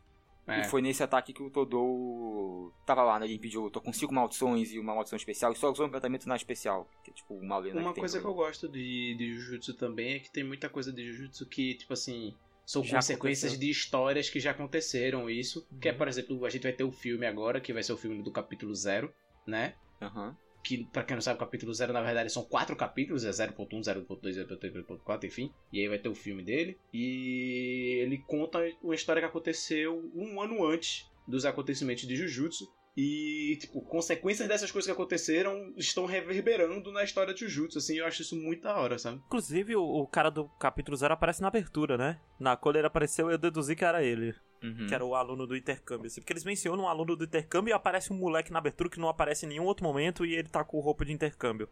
[0.49, 0.61] É.
[0.61, 3.25] E foi nesse ataque que o Todou tava lá, né?
[3.25, 6.27] Ele pediu, tô com cinco maldições e uma maldição especial, e só usou um encantamento
[6.27, 6.87] na especial.
[7.03, 10.15] Que é tipo uma lenda Uma que coisa que eu gosto de, de Jujutsu também
[10.15, 12.33] é que tem muita coisa de Jujutsu que, tipo assim,
[12.65, 13.59] são Já consequências aconteceu.
[13.67, 15.67] de histórias que já aconteceram isso.
[15.81, 15.97] Que é, Uhum.
[15.97, 18.31] por exemplo, a gente vai ter o filme agora, que vai ser o filme do
[18.31, 19.13] capítulo zero,
[19.45, 19.75] né?
[20.01, 20.35] Aham.
[20.63, 23.69] Que, pra quem não sabe, o capítulo zero, na verdade, são quatro capítulos, é 0.1,
[23.69, 25.51] 0.2, 0.3, 0.4, enfim.
[25.71, 26.77] E aí vai ter o filme dele.
[26.93, 32.67] E ele conta uma história que aconteceu um ano antes dos acontecimentos de Jujutsu.
[32.97, 38.05] E, tipo, consequências dessas coisas que aconteceram estão reverberando na história de Jujutsu, assim, eu
[38.05, 39.21] acho isso muito da hora, sabe?
[39.25, 42.19] Inclusive, o, o cara do capítulo zero aparece na abertura, né?
[42.37, 44.35] Na quando ele apareceu, eu deduzi que era ele.
[44.61, 44.87] Uhum.
[44.87, 46.07] Que era o aluno do intercâmbio.
[46.07, 48.99] Assim, porque eles mencionam um aluno do intercâmbio e aparece um moleque na abertura que
[48.99, 51.69] não aparece em nenhum outro momento e ele tá com roupa de intercâmbio.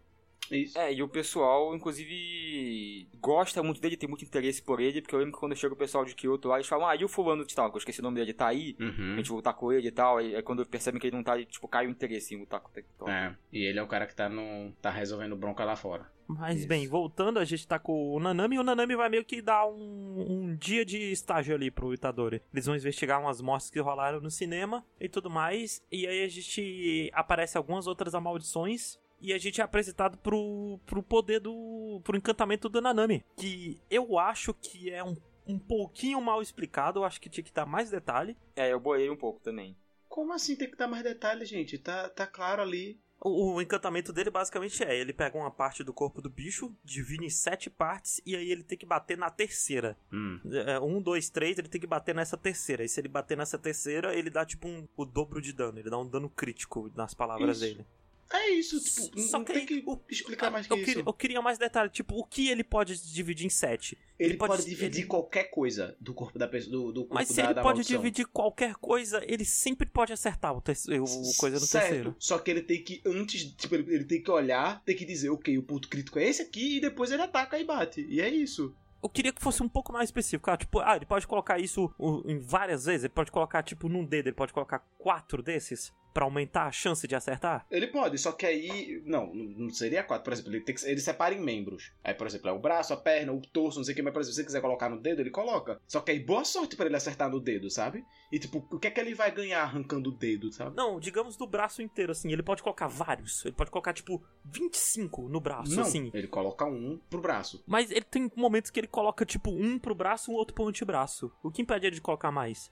[0.51, 0.77] Isso.
[0.77, 5.19] É, e o pessoal, inclusive, gosta muito dele, tem muito interesse por ele, porque eu
[5.19, 7.45] lembro que quando chega o pessoal de Kyoto lá, eles falam, ah, e o fulano
[7.45, 8.75] de tal, que eu esqueci o nome dele, tá aí?
[8.79, 9.15] A Uhum.
[9.17, 11.67] gente lutar com ele e tal, aí, aí quando percebem que ele não tá, tipo,
[11.67, 13.09] cai o interesse em lutar com o Tecton.
[13.09, 16.09] É, e ele é o cara que tá, no, tá resolvendo bronca lá fora.
[16.29, 16.67] Mas Isso.
[16.67, 19.65] bem, voltando, a gente tá com o Nanami e o Nanami vai meio que dar
[19.65, 22.41] um, um dia de estágio ali pro Itadori.
[22.53, 25.81] Eles vão investigar umas mortes que rolaram no cinema e tudo mais.
[25.89, 28.99] E aí a gente aparece algumas outras amaldições.
[29.19, 32.01] E a gente é apresentado pro, pro poder do.
[32.03, 33.23] pro encantamento do Nanami.
[33.35, 35.15] Que eu acho que é um,
[35.47, 36.99] um pouquinho mal explicado.
[36.99, 38.37] Eu acho que tinha que dar mais detalhe.
[38.55, 39.75] É, eu boiei um pouco também.
[40.07, 41.77] Como assim tem que dar mais detalhes, gente?
[41.77, 42.99] Tá, tá claro ali.
[43.19, 47.25] O, o encantamento dele basicamente é: ele pega uma parte do corpo do bicho, divide
[47.25, 49.97] em sete partes, e aí ele tem que bater na terceira.
[50.11, 50.39] Hum.
[50.51, 52.83] É, um, dois, três, ele tem que bater nessa terceira.
[52.83, 55.79] E se ele bater nessa terceira, ele dá tipo um, o dobro de dano.
[55.79, 57.75] Ele dá um dano crítico nas palavras Isso.
[57.75, 57.87] dele.
[58.31, 60.85] É isso, tipo, Só não que tem que o- explicar mais que eu, isso.
[60.85, 61.89] queria, eu queria mais detalhe.
[61.89, 63.97] Tipo, o que ele pode dividir em sete?
[64.19, 67.13] Ele, ele pode, pode- dividir ele- qualquer coisa do corpo da pessoa, do, do corpo
[67.15, 67.97] Mas se da, ele da pode maldição.
[68.01, 72.15] dividir qualquer coisa, ele sempre pode acertar o, terceiro, o coisa no certo, terceiro.
[72.19, 75.29] Só que ele tem que, antes, tipo, ele, ele tem que olhar, tem que dizer,
[75.29, 78.05] ok, o ponto crítico é esse aqui, e depois ele ataca e bate.
[78.09, 78.75] E é isso.
[79.01, 80.49] Eu queria que fosse um pouco mais específico.
[80.49, 81.89] Ah, tipo, ah, ele pode colocar isso
[82.25, 83.03] em várias vezes.
[83.05, 84.27] Ele pode colocar, tipo, num dedo.
[84.27, 87.67] Ele pode colocar quatro desses pra aumentar a chance de acertar.
[87.69, 89.03] Ele pode, só que aí.
[89.05, 90.23] Não, não seria quatro.
[90.23, 91.91] Por exemplo, ele, tem que, ele separa em membros.
[92.03, 94.11] Aí, por exemplo, é o braço, a perna, o torso, não sei o que, mas
[94.11, 95.79] por exemplo, se você quiser colocar no dedo, ele coloca.
[95.87, 98.03] Só que aí, boa sorte pra ele acertar no dedo, sabe?
[98.31, 100.75] E tipo, o que é que ele vai ganhar arrancando o dedo, sabe?
[100.75, 102.31] Não, digamos do braço inteiro, assim.
[102.31, 103.45] Ele pode colocar vários.
[103.45, 106.09] Ele pode colocar, tipo, 25 no braço, não, assim.
[106.15, 107.63] ele coloca um pro braço.
[107.67, 110.67] Mas ele tem momentos que ele coloca, tipo, um pro braço e um outro pro
[110.67, 111.31] antebraço.
[111.43, 112.71] O que impede ele de colocar mais?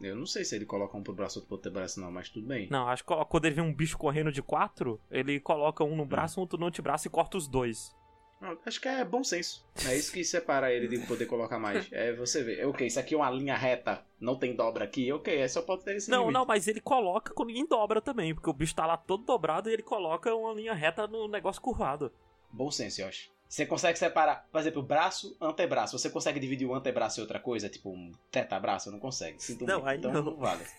[0.00, 2.28] Eu não sei se ele coloca um pro braço outro pro outro braço, não, mas
[2.28, 2.68] tudo bem.
[2.70, 6.02] Não, acho que quando ele vê um bicho correndo de quatro, ele coloca um no
[6.02, 6.06] Hum.
[6.06, 7.94] braço, um outro no antebraço e corta os dois.
[8.38, 9.66] Não, Acho que é bom senso.
[9.86, 11.88] É isso que separa ele de poder colocar mais.
[11.90, 12.66] É você ver.
[12.66, 15.10] Ok, isso aqui é uma linha reta, não tem dobra aqui.
[15.10, 16.34] Ok, é só pode ter esse Não, limite.
[16.34, 19.70] não, mas ele coloca quando ninguém dobra também, porque o bicho tá lá todo dobrado
[19.70, 22.12] e ele coloca uma linha reta no negócio curvado.
[22.52, 23.30] Bom senso, eu acho.
[23.48, 25.98] Você consegue separar, por exemplo, braço, antebraço.
[25.98, 27.68] Você consegue dividir o antebraço em outra coisa?
[27.68, 28.90] Tipo um tetabraço?
[28.90, 29.42] Não consegue.
[29.42, 29.88] Sinto Não, muito.
[29.88, 30.22] aí então não.
[30.22, 30.64] não vale.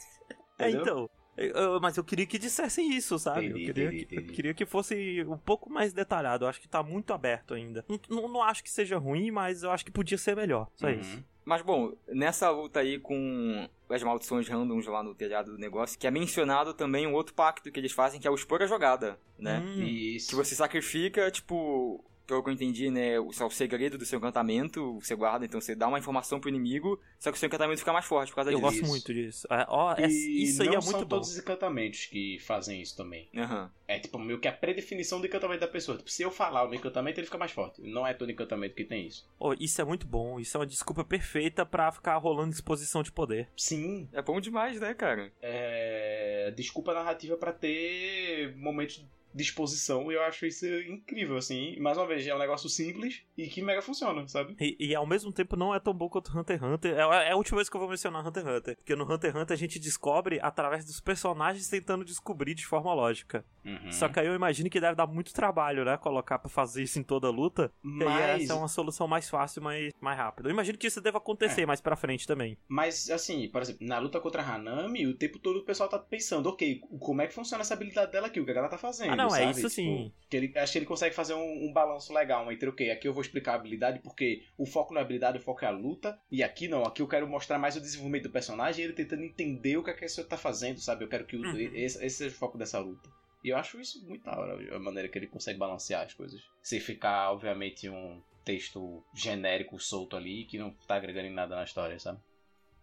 [0.60, 1.08] É, então.
[1.38, 3.46] eu- eu- mas eu queria que dissessem isso, sabe?
[3.46, 4.34] Entendi, eu, queria entendi, que, eu entendi.
[4.34, 6.46] queria que fosse um pouco mais detalhado.
[6.46, 7.86] Eu acho que tá muito aberto ainda.
[7.88, 10.68] Não, não, não acho que seja ruim, mas eu acho que podia ser melhor.
[10.76, 10.94] Só Uhum.
[11.00, 11.24] isso.
[11.46, 16.08] Mas bom, nessa luta aí com as maldições randoms lá no telhado do negócio, que
[16.08, 19.18] é mencionado também um outro pacto que eles fazem, que é o expor a jogada,
[19.38, 19.60] né?
[19.60, 20.30] Hum, Isso.
[20.30, 25.00] Que você sacrifica, tipo, pelo que eu entendi, né, o, o segredo do seu encantamento,
[25.00, 27.94] você guarda, então você dá uma informação pro inimigo, só que o seu encantamento fica
[27.94, 28.62] mais forte por causa eu disso.
[28.62, 28.90] gosto Isso.
[28.92, 29.48] muito disso.
[29.50, 31.16] É, ó, é- isso aí não é são muito bom.
[31.16, 33.30] todos os encantamentos que fazem isso também.
[33.36, 33.72] Aham.
[33.88, 35.98] É tipo meio que a predefinição do encantamento da pessoa.
[35.98, 37.82] Tipo, se eu falar o meu encantamento, ele fica mais forte.
[37.82, 39.26] Não é todo encantamento que tem isso.
[39.40, 40.40] Oh, isso é muito bom.
[40.40, 43.48] Isso é uma desculpa perfeita pra ficar rolando exposição de poder.
[43.56, 45.32] Sim, É bom demais, né, cara?
[45.42, 49.06] é, desculpa narrativa pra ter momentos
[49.38, 51.80] disposição e eu acho isso incrível, assim.
[51.80, 54.56] Mais uma vez, é um negócio simples e que mega funciona, sabe?
[54.60, 56.94] E, e ao mesmo tempo não é tão bom quanto Hunter x Hunter.
[56.96, 58.76] É, é a última vez que eu vou mencionar Hunter x Hunter.
[58.78, 62.94] Porque no Hunter x Hunter a gente descobre através dos personagens tentando descobrir de forma
[62.94, 63.46] lógica.
[63.64, 63.92] Uhum.
[63.92, 65.98] Só que aí eu imagino que deve dar muito trabalho, né?
[65.98, 67.72] Colocar pra fazer isso em toda a luta.
[67.84, 70.50] E aí Mas, essa é uma solução mais fácil, mas mais rápida.
[70.50, 71.66] Eu imagino que isso deva acontecer É.
[71.66, 72.58] mais pra frente também.
[72.68, 76.00] mas, assim, por exemplo, na luta contra a Hanami, o tempo todo o pessoal tá
[76.00, 78.40] pensando, ok, como é que funciona essa habilidade dela aqui?
[78.40, 79.12] O que ela tá fazendo?
[79.12, 79.52] Ah, não, é sabe?
[79.52, 80.12] isso Tipo, sim.
[80.30, 83.14] Que ele, acho que ele consegue fazer um, um balanço legal entre, ok, aqui eu
[83.14, 86.20] vou explicar a habilidade porque o foco não é habilidade, o foco é a luta.
[86.30, 89.24] E aqui não, aqui eu quero mostrar mais o desenvolvimento do personagem e ele tentando
[89.24, 91.06] entender o que, é que a pessoa tá fazendo, sabe?
[91.06, 91.58] Eu quero que o, Uhum.
[91.76, 93.10] esse, esse seja o foco dessa luta.
[93.44, 96.42] E eu acho isso muito da hora, a maneira que ele consegue balancear as coisas.
[96.62, 101.64] Sem ficar, obviamente, um texto genérico solto ali que não tá agregando em nada na
[101.64, 102.20] história, sabe?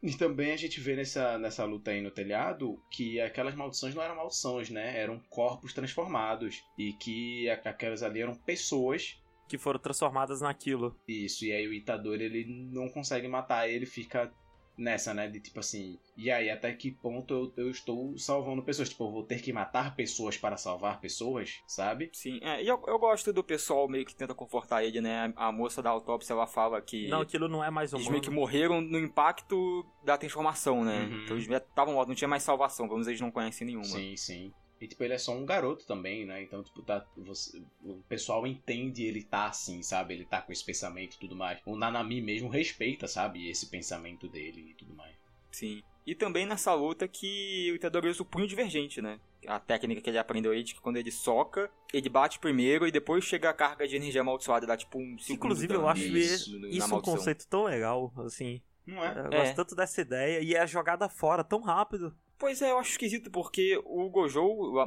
[0.04, 4.02] E também a gente vê nessa, nessa luta aí no telhado que aquelas maldições não
[4.02, 5.00] eram maldições, né?
[5.00, 6.62] Eram corpos transformados.
[6.76, 9.18] E que aquelas ali eram pessoas.
[9.48, 10.94] Que foram transformadas naquilo.
[11.08, 14.30] Isso, e aí o Itadori ele não consegue matar, ele fica
[14.76, 15.28] nessa, né?
[15.28, 18.88] De tipo assim, e aí até que ponto eu, eu estou salvando pessoas?
[18.88, 22.10] Tipo, eu vou ter que matar pessoas para salvar pessoas, sabe?
[22.12, 25.32] Sim, é, e eu, eu gosto do pessoal meio que tenta confortar ele, né?
[25.36, 28.12] A, a moça da autópsia, ela fala que Não, aquilo não é mais eles humano.
[28.12, 31.02] meio que morreram no impacto da transformação, né?
[31.02, 31.24] Uhum.
[31.24, 33.84] Então eles estavam mortos, não tinha mais salvação, pelo menos eles não conhecem nenhuma.
[33.84, 34.52] Sim, sim.
[34.80, 36.42] E tipo, ele é só um garoto também, né?
[36.42, 40.14] Então, tipo, tá, você- o pessoal entende ele tá assim, sabe?
[40.14, 41.58] Ele tá com esse pensamento e tudo mais.
[41.64, 43.48] O Nanami mesmo respeita, sabe?
[43.48, 45.14] Esse pensamento dele e tudo mais.
[45.52, 45.82] Sim.
[46.06, 49.18] E também nessa luta que o Itadori usa o punho divergente, né?
[49.46, 52.90] A técnica que ele aprendeu aí de que quando ele soca, ele bate primeiro e
[52.90, 56.56] depois chega a carga de energia amaldiçoada, dá tipo um segundo Inclusive, eu acho isso,
[56.68, 58.60] Isso é um conceito tão legal, assim.
[58.86, 59.18] Não é?
[59.18, 59.38] Eu É.
[59.40, 60.40] gosto tanto dessa ideia.
[60.40, 62.14] E é a jogada fora tão rápido.
[62.36, 64.42] Pois é, eu acho esquisito porque o Gojo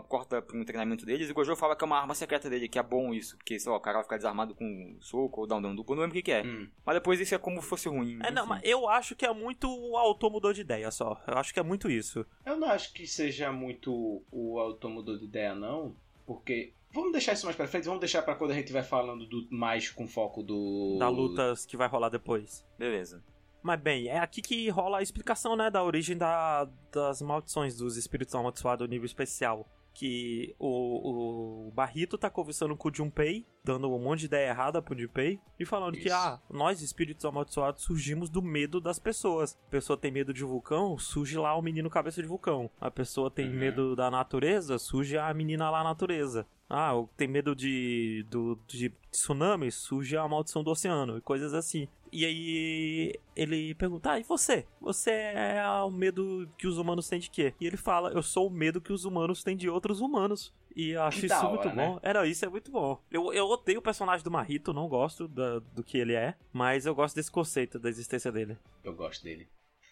[0.10, 2.78] corta pro treinamento deles e o Gojo fala que é uma arma secreta dele, que
[2.78, 5.48] é bom isso, porque, sei lá, o cara vai ficar desarmado com um soco ou
[5.48, 6.44] dar um dano duplo, não lembro o que, que é.
[6.46, 6.68] Hum.
[6.86, 8.20] Mas depois isso é como se fosse ruim.
[8.22, 8.50] É, não, enfim.
[8.50, 11.20] mas eu acho que é muito o autor mudou de ideia só.
[11.26, 12.26] Eu acho que é muito isso.
[12.46, 15.96] Eu não acho que seja muito o autor mudou de ideia, não.
[16.26, 16.74] Porque.
[16.92, 19.48] Vamos deixar isso mais pra frente, vamos deixar pra quando a gente vai falando do
[19.50, 20.98] mais com foco do.
[21.00, 22.66] Da luta que vai rolar depois.
[22.78, 23.24] Beleza.
[23.68, 27.98] Mas bem, é aqui que rola a explicação, né, da origem da, das maldições dos
[27.98, 29.68] espíritos amaldiçoados nível especial.
[29.94, 34.80] Que o, o Barrito tá conversando com o Junpei, dando um monte de ideia errada
[34.82, 36.16] pro Junpei, e falando que, Isso.
[36.16, 39.58] ah, nós espíritos amaldiçoados surgimos do medo das pessoas.
[39.68, 42.70] A pessoa tem medo de vulcão, surge lá o menino cabeça de vulcão.
[42.80, 43.56] A pessoa tem Uhum.
[43.56, 46.46] medo da natureza, surge a menina lá na natureza.
[46.70, 51.88] Ah, tem medo de, do, de tsunami, surge a maldição do oceano, e coisas assim.
[52.12, 54.66] E aí ele pergunta, ah, e você?
[54.82, 57.54] Você é o medo que os humanos têm de quê?
[57.60, 60.54] E ele fala, eu sou o medo que os humanos têm de outros humanos.
[60.76, 61.88] E eu acho Que isso da muito hora, né?
[61.88, 62.00] bom.
[62.04, 63.02] Era isso, é muito bom.
[63.12, 66.86] Eu, eu odeio o personagem do Marrito, não gosto da- do que ele é, mas
[66.86, 68.58] eu gosto desse conceito da existência dele.
[68.84, 69.48] Eu gosto dele.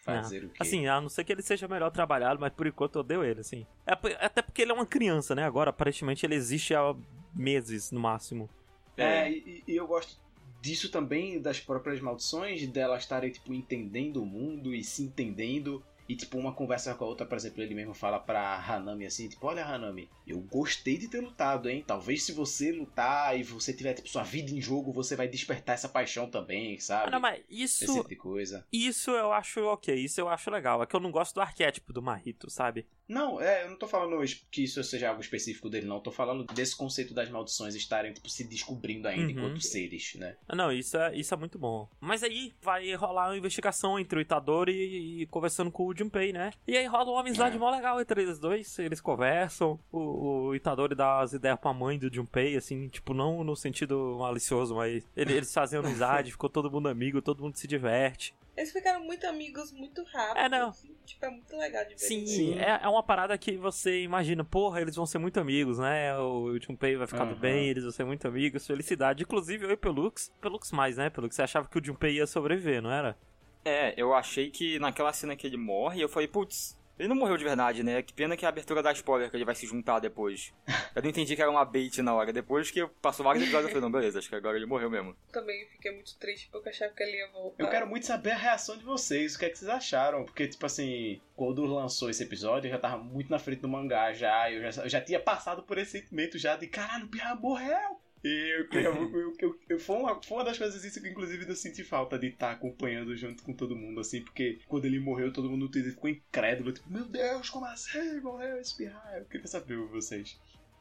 [0.06, 0.56] Fazer o quê?
[0.60, 3.40] Assim, a não ser que ele seja melhor trabalhado, mas por enquanto eu odeio ele,
[3.40, 3.66] assim.
[3.84, 3.92] É
[4.24, 5.44] até porque ele é uma criança, né?
[5.44, 6.94] Agora, aparentemente, ele existe há
[7.34, 8.48] meses, no máximo.
[8.96, 10.16] É, e, e eu gosto
[10.62, 15.82] disso também, das próprias maldições, delas estarem, tipo, entendendo o mundo e se entendendo.
[16.08, 19.28] E, tipo, uma conversa com a outra, por exemplo, ele mesmo fala pra Hanami assim,
[19.28, 21.84] tipo, olha, Hanami, eu gostei de ter lutado, hein?
[21.86, 25.74] Talvez se você lutar e você tiver, tipo, sua vida em jogo, você vai despertar
[25.74, 27.10] essa paixão também, sabe?
[27.10, 28.66] Não, mas Esse isso, tipo de coisa.
[28.72, 30.82] isso eu acho ok, isso eu acho legal.
[30.82, 32.86] É que eu não gosto do arquétipo do Marrito, sabe?
[33.08, 34.20] Não, é, eu não tô falando
[34.50, 35.96] que isso seja algo específico dele, não.
[35.96, 39.30] Eu tô falando desse conceito das maldições estarem, tipo, se descobrindo ainda Uhum.
[39.30, 40.36] enquanto seres, né?
[40.48, 41.88] Ah, Não, isso é, isso é muito bom.
[42.00, 46.32] Mas aí vai rolar uma investigação entre o Itadori e, e conversando com o Junpei,
[46.32, 46.50] né?
[46.66, 47.58] E aí rola uma amizade É.
[47.58, 48.78] mó legal entre eles dois.
[48.78, 49.78] Eles conversam.
[49.92, 54.16] O, o Itadori dá as ideias pra mãe do Junpei, assim, tipo, não no sentido
[54.18, 58.34] malicioso, mas ele- eles fazem amizade, ficou todo mundo amigo, todo mundo se diverte.
[58.56, 60.38] Eles ficaram muito amigos muito rápido.
[60.38, 60.70] É, não.
[60.70, 61.98] assim, tipo, é muito legal de ver.
[61.98, 62.58] Sim, Sim.
[62.58, 66.16] É, é uma parada que você imagina, porra, eles vão ser muito amigos, né?
[66.18, 69.22] O Junpei vai ficar do bem, eles vão ser muito amigos, felicidade.
[69.22, 71.10] Inclusive eu e Pelux, Pelux mais, né?
[71.10, 73.16] Pelux, você achava que o Junpei ia sobreviver, não era?
[73.62, 77.36] É, eu achei que naquela cena que ele morre, eu falei, putz, ele não morreu
[77.36, 78.02] de verdade, né?
[78.02, 80.52] Que pena que é a abertura da spoiler que ele vai se juntar depois.
[80.94, 82.32] Eu não entendi que era uma bait na hora.
[82.32, 85.14] Depois que passou vários episódios, eu falei, não, beleza, acho que agora ele morreu mesmo.
[85.30, 87.62] Também fiquei muito triste porque eu achava que ele ia voltar.
[87.62, 90.48] Eu quero muito saber a reação de vocês, o que é que vocês acharam, porque,
[90.48, 94.50] tipo assim, quando lançou esse episódio, eu já tava muito na frente do mangá já,
[94.50, 98.00] eu já, eu já tinha passado por esse sentimento já de caralho, o Pirra morreu!
[98.24, 101.54] E eu, eu, eu, eu- foi, uma, foi uma das coisas isso que, inclusive, eu
[101.54, 105.48] senti falta de estar acompanhando junto com todo mundo, assim, porque quando ele morreu, todo
[105.48, 108.20] mundo no Twitter ficou incrédulo, tipo, meu Deus, como assim?
[108.20, 108.84] Morreu esse?
[108.84, 110.40] Eu queria saber vocês.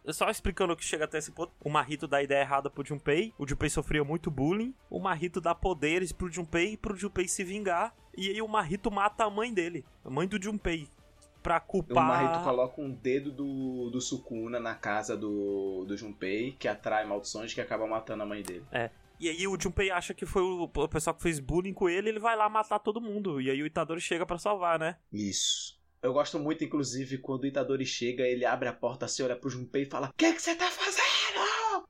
[0.10, 1.54] só explicando o que chega até esse ponto.
[1.64, 3.34] O Marrito dá ideia errada pro Junpei.
[3.38, 4.74] O Junpei sofria muito bullying.
[4.90, 7.94] O Marrito dá poderes pro Junpei pro Junpei se vingar.
[8.18, 10.88] E aí o Marrito mata a mãe dele, a mãe do Junpei.
[11.46, 12.04] Pra culpar.
[12.04, 17.06] O Marrito coloca um dedo do, do Sukuna na casa do, do Junpei, que atrai
[17.06, 18.66] maldições que acaba matando a mãe dele.
[18.72, 18.90] É.
[19.20, 22.10] E aí o Junpei acha que foi o, o pessoal que fez bullying com ele,
[22.10, 23.40] ele vai lá matar todo mundo.
[23.40, 24.98] E aí o Itadori chega pra salvar, né?
[25.14, 25.80] Isso.
[26.02, 29.50] Eu gosto muito, inclusive, quando o Itadori chega, ele abre a porta, assim, olha pro
[29.50, 31.06] Junpei e fala: O que você tá fazendo?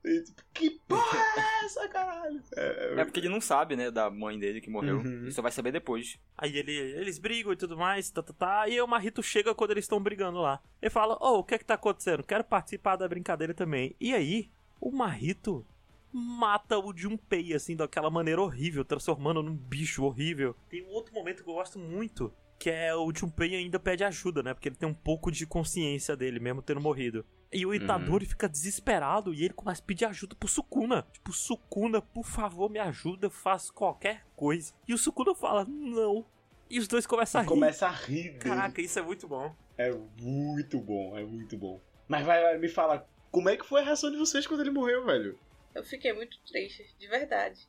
[0.06, 2.40] E, tipo, que porra é essa, caralho?
[2.56, 4.98] É, É porque ele não sabe, né, da mãe dele que morreu.
[4.98, 5.22] Uhum.
[5.22, 6.18] Ele só vai saber depois.
[6.38, 8.68] Aí ele, eles brigam e tudo mais, tá, tá, tá.
[8.68, 10.62] E aí o Marrito chega quando eles estão brigando lá.
[10.80, 12.22] Ele fala, ô, o que é que tá acontecendo?
[12.22, 13.96] Quero participar da brincadeira também.
[14.00, 14.48] E aí,
[14.80, 15.66] o Marrito
[16.12, 20.54] mata o Junpei, assim, daquela maneira horrível, transformando num bicho horrível.
[20.68, 24.42] Tem um outro momento que eu gosto muito, que é o Junpei ainda pede ajuda,
[24.42, 24.54] né?
[24.54, 27.24] Porque ele tem um pouco de consciência dele, mesmo tendo morrido.
[27.52, 31.06] E o Itadori fica desesperado e ele começa a pedir ajuda pro Sukuna.
[31.12, 34.74] Tipo, Sukuna, por favor, me ajuda, eu faço qualquer coisa.
[34.86, 36.26] E o Sukuna fala, não.
[36.68, 37.48] E os dois começam a rir.
[37.48, 38.38] Começa a rir dele.
[38.38, 39.54] Caraca, isso é muito bom.
[39.78, 39.90] É
[40.20, 41.80] muito bom, é muito bom.
[42.08, 44.70] Mas vai, vai, me fala, como é que foi a reação de vocês quando ele
[44.70, 45.38] morreu, velho?
[45.74, 47.68] Eu fiquei muito triste, de verdade.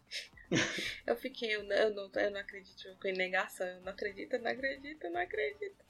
[1.05, 3.67] eu fiquei, eu não, eu não, eu não acredito, eu fiquei em negação.
[3.67, 5.85] Eu não acredito, eu não acredito, eu não acredito.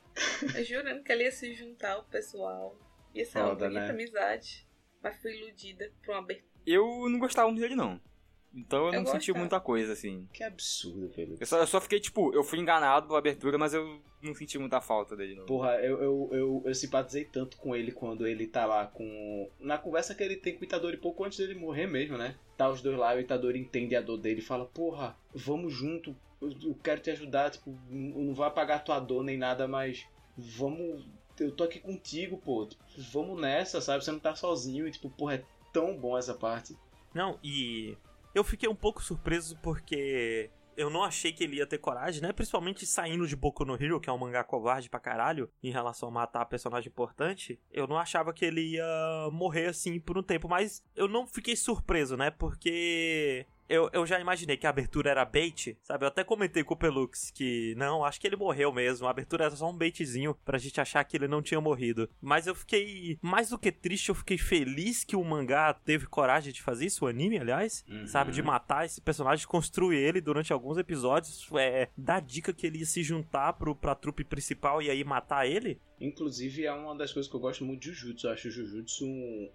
[0.56, 2.76] Eu jurando que ele ia se juntar ao pessoal.
[3.18, 3.90] Ia ser uma bonita né?
[3.90, 4.68] amizade.
[5.02, 6.48] Mas fui iludida por uma abertura.
[6.66, 8.00] Eu não gostava muito dele, não.
[8.54, 9.40] Então eu não Eu senti gostava.
[9.40, 10.28] muita coisa, assim.
[10.34, 11.38] Que absurdo, velho.
[11.40, 14.58] Eu só, eu só fiquei, tipo, eu fui enganado pela abertura, mas eu não senti
[14.58, 15.46] muita falta dele, não.
[15.46, 19.50] Porra, eu, eu, eu, eu simpatizei tanto com ele quando ele tá lá com.
[19.60, 22.36] Na conversa que ele tem com o Itadori pouco antes dele morrer mesmo, né?
[22.58, 25.72] Tá os dois lá e o Itadori entende a dor dele e fala: Porra, vamos
[25.74, 29.68] junto, eu, eu quero te ajudar, tipo, eu não vou apagar tua dor nem nada,
[29.68, 31.06] mas vamos.
[31.40, 32.66] Eu tô aqui contigo, pô.
[32.66, 34.04] Tipo, vamos nessa, sabe?
[34.04, 36.78] Você não tá sozinho e, tipo, porra, é tão bom essa parte.
[37.14, 37.98] Não, e
[38.34, 42.32] eu fiquei um pouco surpreso porque eu não achei que ele ia ter coragem, né?
[42.32, 46.10] Principalmente saindo de Boku no Hero, que é um mangá covarde pra caralho, em relação
[46.10, 47.60] a matar personagem importante.
[47.72, 51.56] Eu não achava que ele ia morrer assim por um tempo, mas eu não fiquei
[51.56, 52.30] surpreso, né?
[52.30, 56.04] Porque eu, eu já imaginei que a abertura era bait, sabe?
[56.06, 59.08] Eu até comentei com o Pelux que não, acho que ele morreu mesmo.
[59.08, 62.10] A abertura era só um baitzinho pra gente achar que ele não tinha morrido.
[62.22, 66.54] Mas eu fiquei, mais do que triste, eu fiquei feliz que o mangá teve coragem
[66.54, 68.08] de fazer isso, o anime, aliás, Uhum.
[68.08, 68.32] sabe?
[68.32, 72.86] De matar esse personagem, construir ele durante alguns episódios, é, dar dica que ele ia
[72.86, 75.80] se juntar pro, pra trupe principal e aí matar ele.
[76.00, 78.28] Inclusive, é uma das coisas que eu gosto muito de Jujutsu.
[78.28, 79.52] Eu acho o Jujutsu um,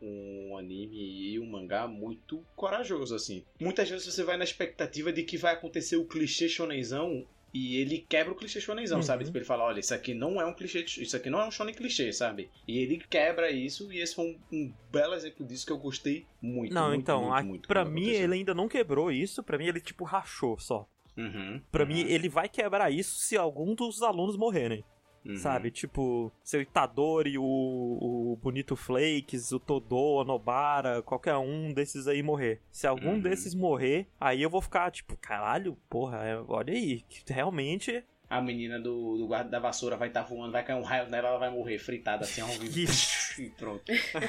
[0.50, 0.96] um anime
[1.32, 3.44] e um mangá muito corajoso, assim.
[3.60, 7.98] Muitas vezes você vai na expectativa de que vai acontecer o clichê shonenzão e ele
[8.08, 9.02] quebra o clichê shonenzão, Uhum.
[9.02, 9.24] sabe?
[9.24, 11.50] Tipo, ele fala, olha, isso aqui não é um clichê, isso aqui não é um
[11.50, 12.48] shonen clichê, sabe?
[12.66, 16.24] E ele quebra isso e esse foi um, um belo exemplo disso que eu gostei
[16.40, 18.24] muito, não, muito, então, muito, a- muito pra mim aconteceu.
[18.24, 20.88] ele ainda não quebrou isso, pra mim ele tipo rachou só.
[21.14, 24.82] Uhum, Pra uhum, mim ele vai quebrar isso se algum dos alunos morrerem.
[25.24, 25.36] Uhum.
[25.36, 25.70] Sabe?
[25.70, 32.22] Tipo, seu Itadori, o, o Bonito Flakes, o Todô, a Nobara, qualquer um desses aí
[32.22, 32.60] morrer.
[32.70, 33.20] Se algum Uhum.
[33.20, 38.04] desses morrer, aí eu vou ficar tipo, caralho, porra, é- olha aí, que realmente.
[38.30, 41.28] A menina do, do guarda da vassoura vai estar voando, vai cair um raio nela,
[41.28, 42.92] ela vai morrer fritada assim ao vivo.
[43.38, 43.82] E pronto.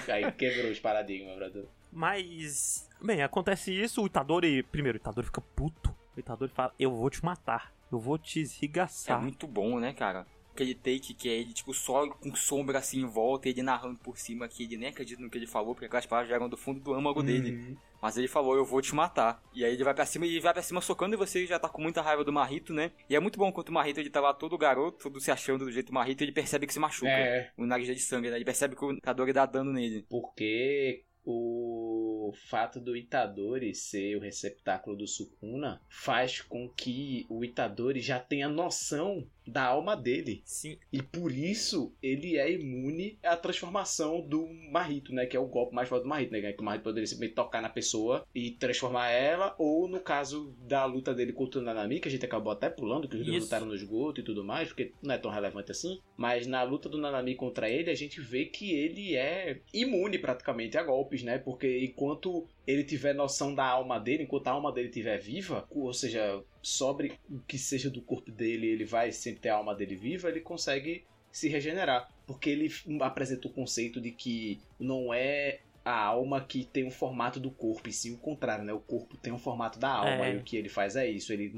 [0.10, 1.66] Aí quebrou os paradigmas, brother.
[1.92, 2.90] Mas.
[3.02, 4.64] Bem, acontece isso, o Itadori.
[4.64, 5.94] Primeiro, o Itadori fica puto.
[6.16, 7.74] O Itadori fala: Eu vou te matar.
[7.92, 9.22] Eu vou te É esrigaçar.
[9.22, 10.26] muito bom, né, cara?
[10.54, 13.98] Aquele take que é ele, tipo, só com sombra assim em volta, e ele narrando
[14.00, 16.56] por cima que ele nem acredita no que ele falou, porque aquelas palavras vieram do
[16.56, 17.52] fundo do âmago dele.
[17.52, 17.78] Uhum.
[18.02, 19.42] Mas ele falou, eu vou te matar.
[19.54, 21.70] E aí ele vai pra cima e vai pra cima socando e você já tá
[21.70, 22.92] com muita raiva do Marrito, né?
[23.10, 25.64] E é muito bom quanto o Marrito ele tá lá todo garoto, todo se achando
[25.66, 27.10] do jeito do Marrito, ele percebe que se machuca.
[27.10, 28.36] É, O nariz é de sangue, né?
[28.36, 30.06] Ele percebe que o Itadori dá dano nele.
[30.10, 38.02] porque o fato do Itadori ser o receptáculo do Sukuna faz com que o Itadori
[38.02, 40.42] já tenha noção da alma dele.
[40.46, 45.26] Sim, E por isso ele é imune à transformação do Marrito, né?
[45.26, 46.54] Que é o golpe mais forte do Marrito, né?
[46.54, 50.86] Que o Marrito poderia simplesmente tocar na pessoa e transformar ela, ou no caso da
[50.86, 53.66] luta dele contra o Nanami, que a gente acabou até pulando, que os dois lutaram
[53.66, 56.00] no esgoto e tudo mais, porque não é tão relevante assim.
[56.18, 60.78] Mas na luta do Nanami contra ele, a gente vê que ele é imune praticamente
[60.78, 61.38] a golpes, né?
[61.38, 65.94] Porque enquanto ele tiver noção da alma dele, enquanto a alma dele estiver viva, ou
[65.94, 69.96] seja, sobre o que seja do corpo dele, ele vai sempre ter a alma dele
[69.96, 72.10] viva, ele consegue se regenerar.
[72.26, 72.72] Porque ele
[73.02, 77.90] apresenta o conceito de que não é a alma que tem o formato do corpo,
[77.90, 78.72] e sim o contrário, né?
[78.72, 80.34] O corpo tem o formato da alma, É.
[80.34, 81.52] e o que ele faz é isso, ele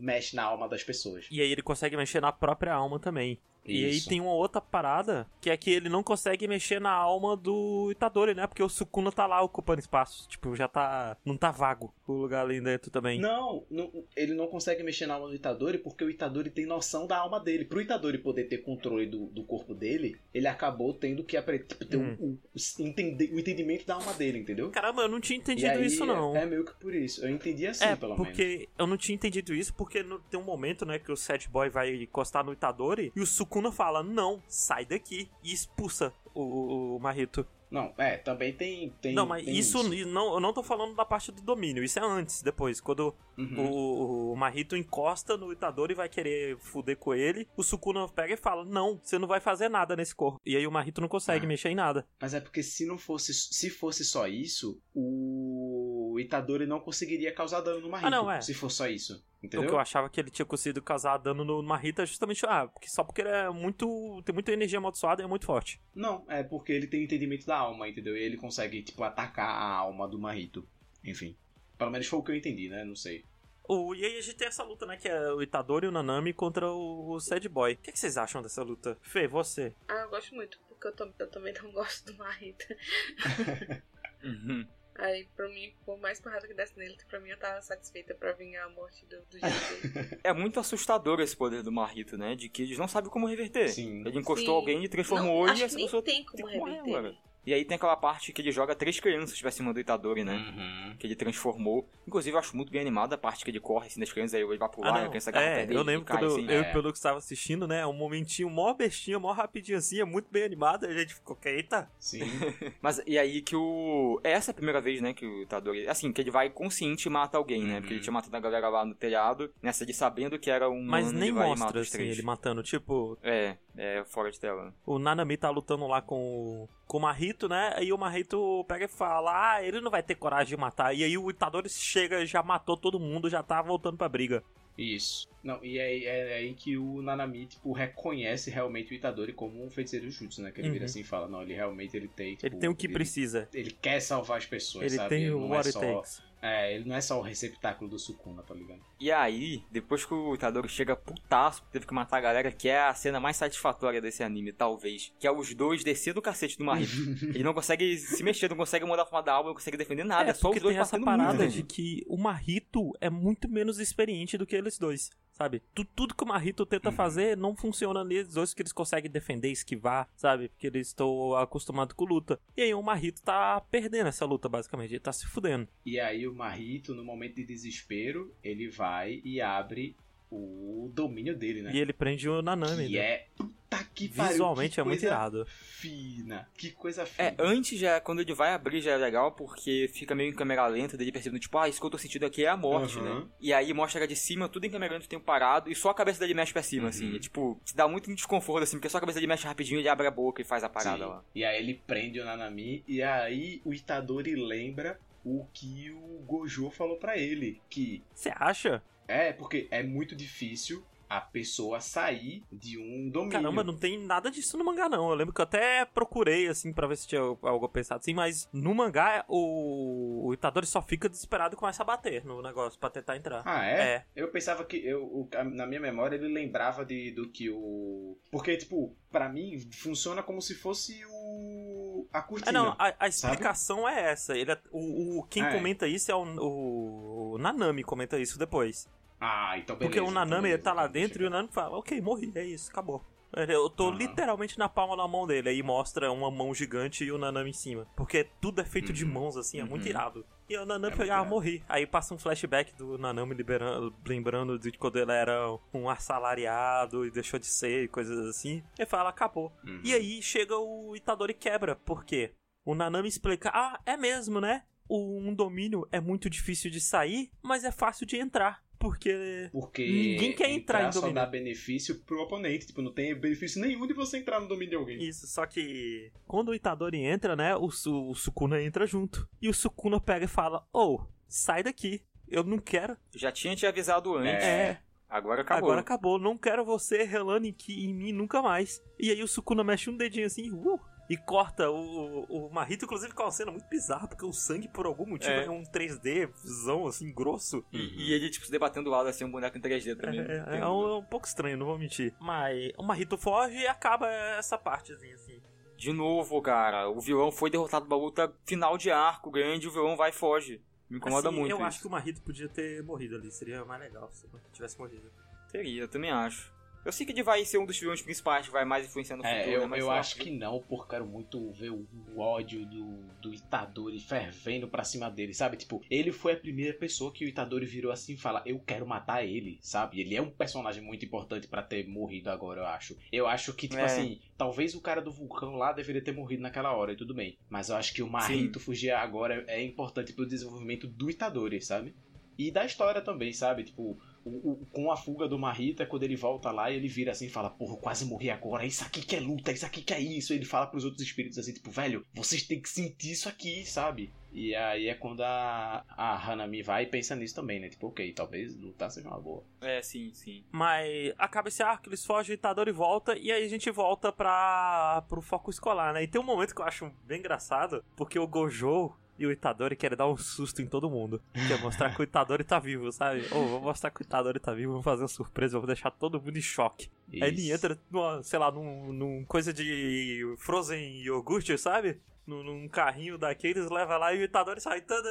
[0.00, 1.28] mexe na alma das pessoas.
[1.30, 3.38] e aí ele consegue mexer na própria alma também.
[3.72, 7.36] E aí tem uma outra parada, que é que ele não consegue mexer na alma
[7.36, 8.46] do Itadori, né?
[8.46, 10.28] Porque o Sukuna tá lá ocupando espaço.
[10.28, 11.16] Tipo, já tá.
[11.24, 13.20] Não tá vago o lugar ali dentro também.
[13.20, 17.06] Não, não- ele não consegue mexer na alma do Itadori porque o Itadori tem noção
[17.06, 17.64] da alma dele.
[17.64, 21.96] Pro Itadori poder ter controle do, do corpo dele, ele acabou tendo que tipo, ter
[21.96, 22.16] Hum.
[22.20, 22.38] o, o-
[22.82, 24.70] o entender- o entendimento da alma dele, entendeu?
[24.70, 26.36] Caramba, eu não tinha entendido aí, isso, não.
[26.36, 27.24] É, é meio que por isso.
[27.24, 28.66] Eu entendi assim, É, pelo porque menos.
[28.78, 31.68] eu não tinha entendido isso, porque no- tem um momento, né, que o Sad Boy
[31.68, 36.96] vai encostar no Itadori e o Sukuna fala, não, sai daqui, e expulsa o, o,
[36.96, 37.46] o Marito.
[37.70, 38.88] Não, é, também tem.
[38.98, 41.98] tem não, mas tem isso, Não, eu não tô falando da parte do domínio, isso
[41.98, 43.70] é antes, depois, quando Uhum.
[43.70, 48.32] o, o Marito encosta no Itadori e vai querer fuder com ele, o Sukuna pega
[48.34, 50.40] e fala, não, você não vai fazer nada nesse corpo.
[50.46, 51.48] E aí o Marito não consegue Ah.
[51.48, 52.04] mexer em nada.
[52.20, 53.32] Mas é porque se não fosse.
[53.34, 58.06] Se fosse só isso, o Itadori não conseguiria causar dano no Marito.
[58.06, 58.40] Ah, não, é.
[58.40, 59.22] Se for só isso.
[59.38, 59.70] O que Entendeu?
[59.70, 63.04] eu achava que ele tinha conseguido causar dano no Marito é justamente, ah, porque, só
[63.04, 65.80] porque ele é muito, tem muita energia amaldiçoada e é muito forte.
[65.94, 68.16] Não, é porque ele tem entendimento da alma, entendeu?
[68.16, 70.66] E ele consegue, tipo, atacar a alma do Marito.
[71.04, 71.36] Enfim.
[71.78, 72.84] Pelo menos foi o que eu entendi, né?
[72.84, 73.24] Não sei.
[73.68, 74.96] O, e aí a gente tem essa luta, né?
[74.96, 77.74] Que é o Itadori e o Nanami contra o, o Sad Boy.
[77.74, 78.98] O que, que vocês acham dessa luta?
[79.02, 79.72] Fê, você.
[79.86, 82.76] Ah, eu gosto muito, porque eu, tam- eu também não gosto do Marita.
[84.24, 84.66] Uhum.
[84.98, 88.32] Aí, pra mim, por mais porrada que desse nele, pra mim eu tava satisfeita pra
[88.32, 90.18] vingar a morte do, do GT.
[90.24, 92.34] É muito assustador esse poder do Marrito, né?
[92.34, 93.68] De que eles não sabem como reverter.
[93.68, 94.00] Sim.
[94.04, 94.60] Ele encostou Sim.
[94.60, 96.96] alguém e transformou não, e acho essa que nem pessoa tem como tem morrer reverter.
[96.96, 97.16] agora.
[97.48, 100.34] E aí tem aquela parte que ele joga três crianças pra cima do Itadori, né?
[100.36, 100.96] Uhum.
[100.98, 101.88] Que ele transformou.
[102.06, 104.42] Inclusive, eu acho muito bem animada a parte que ele corre assim das crianças, aí
[104.42, 105.08] ele vai pular, Ah, e a não.
[105.08, 106.44] criança agarra É, dele eu lembro cai, quando assim.
[106.46, 106.58] eu é.
[106.58, 107.86] e o Pelux estava assistindo, né?
[107.86, 110.84] Um momentinho mó bestinha, mó rapidinho assim, é muito bem animado.
[110.84, 111.90] A gente ficou, eita.
[111.98, 112.20] Sim.
[112.82, 114.20] Mas e aí que o.
[114.22, 115.88] Essa é a primeira vez, né, que o Itadori.
[115.88, 117.80] Assim, que ele vai consciente e mata alguém, né?
[117.80, 118.02] Porque ele Uhum.
[118.02, 120.82] tinha matado a galera lá no telhado, nessa de sabendo que era um.
[120.84, 122.62] Mas nem mostra assim, ele matando.
[122.62, 124.74] Tipo, É, é fora de tela.
[124.84, 126.16] o Nanami tá lutando lá com
[126.64, 127.72] o, com o Marito, né?
[127.76, 130.92] Aí o Marito pega e fala: Ah, ele não vai ter coragem de matar.
[130.94, 134.42] E aí o Itadori chega, já matou todo mundo, já tá voltando pra briga.
[134.76, 135.26] Isso.
[135.42, 139.68] Não, e é, é aí que o Nanami, tipo, reconhece realmente o Itadori como um
[139.68, 140.52] feiticeiro jutsu, né?
[140.52, 140.72] Que ele Uhum.
[140.74, 142.92] vira assim e fala, não, ele realmente ele tem, tipo, Ele tem o que ele,
[142.92, 143.48] precisa.
[143.52, 145.08] Ele quer salvar as pessoas, Ele sabe?
[145.08, 146.22] tem Ele o não what é só, takes.
[146.40, 148.80] É, ele não é só o receptáculo do Sukuna, tá ligado?
[149.00, 152.80] E aí, depois que o Itadori chega putaço, teve que matar a galera, que é
[152.80, 155.12] a cena mais satisfatória desse anime, talvez.
[155.18, 156.92] Que é os dois descendo o cacete do Marito.
[157.34, 160.04] ele não consegue se mexer, não consegue mudar a forma da alma, não consegue defender
[160.04, 160.30] nada.
[160.30, 161.52] É, só porque os dois tem essa parada muito.
[161.52, 165.62] de que o Marito é muito menos experiente do que eles dois, sabe?
[165.74, 166.94] Tu- tudo que o Marito tenta Uhum.
[166.96, 170.48] fazer não funciona neles dois, que eles conseguem defender, esquivar, sabe?
[170.48, 172.38] Porque eles estão acostumados com luta.
[172.56, 174.90] E aí o Marito tá perdendo essa luta, basicamente.
[174.92, 175.68] Ele tá se fudendo.
[175.86, 179.96] E aí o Marito, no momento de desespero, ele vai e abre
[180.30, 181.70] o domínio dele, né?
[181.72, 182.86] E ele prende o Nanami.
[182.88, 182.98] que né?
[182.98, 183.26] é...
[183.36, 185.46] Puta que pariu, Visualmente que é muito irado.
[185.78, 186.48] Fina.
[186.56, 187.28] Que coisa fina.
[187.28, 190.66] É, antes já, quando ele vai abrir já é legal, porque fica meio em câmera
[190.66, 193.20] lenta, dele percebendo, tipo, ah, isso que eu tô sentindo aqui é a morte, Aham.
[193.20, 193.26] né?
[193.40, 195.94] E aí mostra de cima, tudo em câmera lenta, tem um parado, e só a
[195.94, 196.88] cabeça dele mexe pra cima, Uhum.
[196.88, 197.16] assim.
[197.16, 199.88] É, tipo, te dá muito desconforto, assim, porque só a cabeça dele mexe rapidinho, ele
[199.88, 201.10] abre a boca e faz a parada Sim.
[201.10, 201.24] lá.
[201.34, 206.70] E aí ele prende o Nanami e aí o Itadori lembra o que o Gojo
[206.70, 208.82] falou pra ele, que Você acha?
[209.08, 213.32] É porque é muito difícil a pessoa sair de um domínio.
[213.32, 215.08] Caramba, não tem nada disso no mangá, não.
[215.08, 218.46] Eu lembro que eu até procurei, assim, pra ver se tinha algo pensado assim, mas
[218.52, 222.90] no mangá o, o Itadori só fica desesperado e começa a bater no negócio pra
[222.90, 223.42] tentar entrar.
[223.46, 223.80] Ah, é?
[223.80, 224.04] É.
[224.14, 228.18] Eu pensava que eu, na minha memória ele lembrava de, do que o.
[228.30, 232.06] Porque, tipo, pra mim funciona como se fosse o.
[232.12, 232.50] a cortina.
[232.50, 234.36] É, não, a, a explicação é essa.
[234.36, 238.38] Ele é- o, o- quem Ah, comenta isso é o, o, o Nanami, comenta isso
[238.38, 238.86] depois.
[239.20, 239.96] Ah, então beleza.
[239.96, 242.32] Porque o Nanami então ele tá lá beleza, dentro e o Nanami fala, ok, morri,
[242.34, 243.04] é isso, acabou.
[243.46, 243.98] Eu tô Aham.
[243.98, 247.52] literalmente na palma da mão dele, aí mostra uma mão gigante e o Nanami em
[247.52, 247.86] cima.
[247.94, 249.12] Porque tudo é feito de Uhum.
[249.12, 249.90] mãos, assim, é muito Uhum.
[249.90, 250.26] irado.
[250.48, 251.62] E o Nanami É muito ah, morri.
[251.68, 255.38] Aí passa um flashback do Nanami liberando, lembrando de quando ele era
[255.74, 258.62] um assalariado e deixou de ser e coisas assim.
[258.78, 259.52] Ele fala, acabou.
[259.62, 259.80] Uhum.
[259.84, 261.76] E aí chega o Itadori e quebra.
[261.76, 262.32] Por quê?
[262.64, 264.64] O Nanami explica: Ah, é mesmo, né?
[264.88, 268.62] O- Um domínio é muito difícil de sair, mas é fácil de entrar.
[268.78, 269.48] Porque.
[269.50, 271.16] Porque Ninguém quer entrar em só domínio.
[271.16, 272.68] dá benefício pro oponente.
[272.68, 275.02] Tipo, não tem benefício nenhum de você entrar no domínio de alguém.
[275.02, 276.12] Isso, só que.
[276.28, 277.56] Quando o Itadori entra, né?
[277.56, 279.28] O, Su- o Sukuna entra junto.
[279.42, 282.02] E o Sukuna pega e fala: Ô, sai daqui.
[282.28, 282.96] Eu não quero.
[283.16, 284.78] Já tinha te avisado antes, É.
[285.08, 285.64] agora acabou.
[285.64, 286.18] Agora acabou.
[286.20, 288.80] Não quero você relando em, que- em mim nunca mais.
[288.96, 290.52] E aí o Sukuna mexe um dedinho assim.
[290.52, 290.78] Uh,
[291.08, 294.68] e corta o, o, o Marrito, inclusive com uma cena muito bizarra, porque o sangue,
[294.68, 295.50] por algum motivo, é, É.
[295.50, 297.64] um 3Dzão, assim, grosso.
[297.72, 297.78] E,
[298.08, 300.20] e ele, tipo, se debatendo lado assim, um boneco em 3D também.
[300.20, 302.14] É, Tem- é um, é um pouco estranho, não vou mentir.
[302.20, 305.40] Mas o Marrito foge e acaba essa partezinha, assim.
[305.76, 309.96] De novo, cara, o vilão foi derrotado numa luta final de arco grande, o vilão
[309.96, 310.60] vai e foge.
[310.90, 311.66] Me incomoda Assim, muito Eu isso.
[311.66, 315.08] acho que o Marrito podia ter morrido ali, seria mais legal se ele tivesse morrido.
[315.52, 316.52] Teria, eu também acho.
[316.84, 319.24] Eu sei que ele vai ser um dos vilões principais que vai mais influenciar no
[319.24, 319.80] É, futuro, eu, né?
[319.80, 324.00] Eu acho que não, porque eu quero muito ver o, o ódio do, do Itadori
[324.00, 325.56] fervendo pra cima dele, sabe?
[325.56, 328.86] Tipo, ele foi a primeira pessoa que o Itadori virou assim e fala, eu quero
[328.86, 330.00] matar ele, sabe?
[330.00, 332.96] Ele é um personagem muito importante pra ter morrido agora, eu acho.
[333.12, 333.84] Eu acho que, tipo É.
[333.84, 337.36] assim, talvez o cara do vulcão lá deveria ter morrido naquela hora, e tudo bem.
[337.50, 341.94] Mas eu acho que o Marrito fugir agora é importante pro desenvolvimento do Itadori, sabe?
[342.38, 343.64] E da história também, sabe?
[343.64, 347.26] Tipo, o- o- com a fuga do Marrita, quando ele volta lá, ele vira assim
[347.26, 350.00] e fala: Porra, quase morri agora, isso aqui que é luta, isso aqui que é
[350.00, 350.32] isso.
[350.32, 354.12] Ele fala pros outros espíritos assim, tipo, velho, vocês têm que sentir isso aqui, sabe?
[354.30, 357.68] E aí é quando a, a Hanami vai e pensa nisso também, né?
[357.70, 359.42] Tipo, ok, talvez lutar seja uma boa.
[359.60, 360.44] É, sim, sim.
[360.52, 365.22] Mas acaba esse arco, eles fogem, Itadori volta, e aí a gente volta pra, pro
[365.22, 366.02] foco escolar, né?
[366.02, 369.74] E tem um momento que eu acho bem engraçado, porque o Gojo e o Itadori
[369.74, 371.20] querem dar um susto em todo mundo.
[371.32, 373.22] Quer mostrar que o Itadori tá vivo, sabe?
[373.32, 376.20] Ô, vou mostrar que o Itadori tá vivo, vou fazer uma surpresa, vou deixar todo
[376.20, 376.88] mundo em choque.
[377.12, 377.52] Aí ele Isso.
[377.54, 382.00] entra, numa, sei lá, num, num coisa de Frozen iogurte, sabe?
[382.26, 384.82] Num, num carrinho daqueles, leva lá e o Itadori sai.
[384.82, 385.08] Tadã!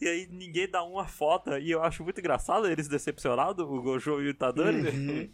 [0.00, 1.56] E aí ninguém dá uma foto.
[1.58, 4.88] E eu acho muito engraçado eles decepcionados, o Gojo e o Itadori.
[4.88, 5.30] Uhum.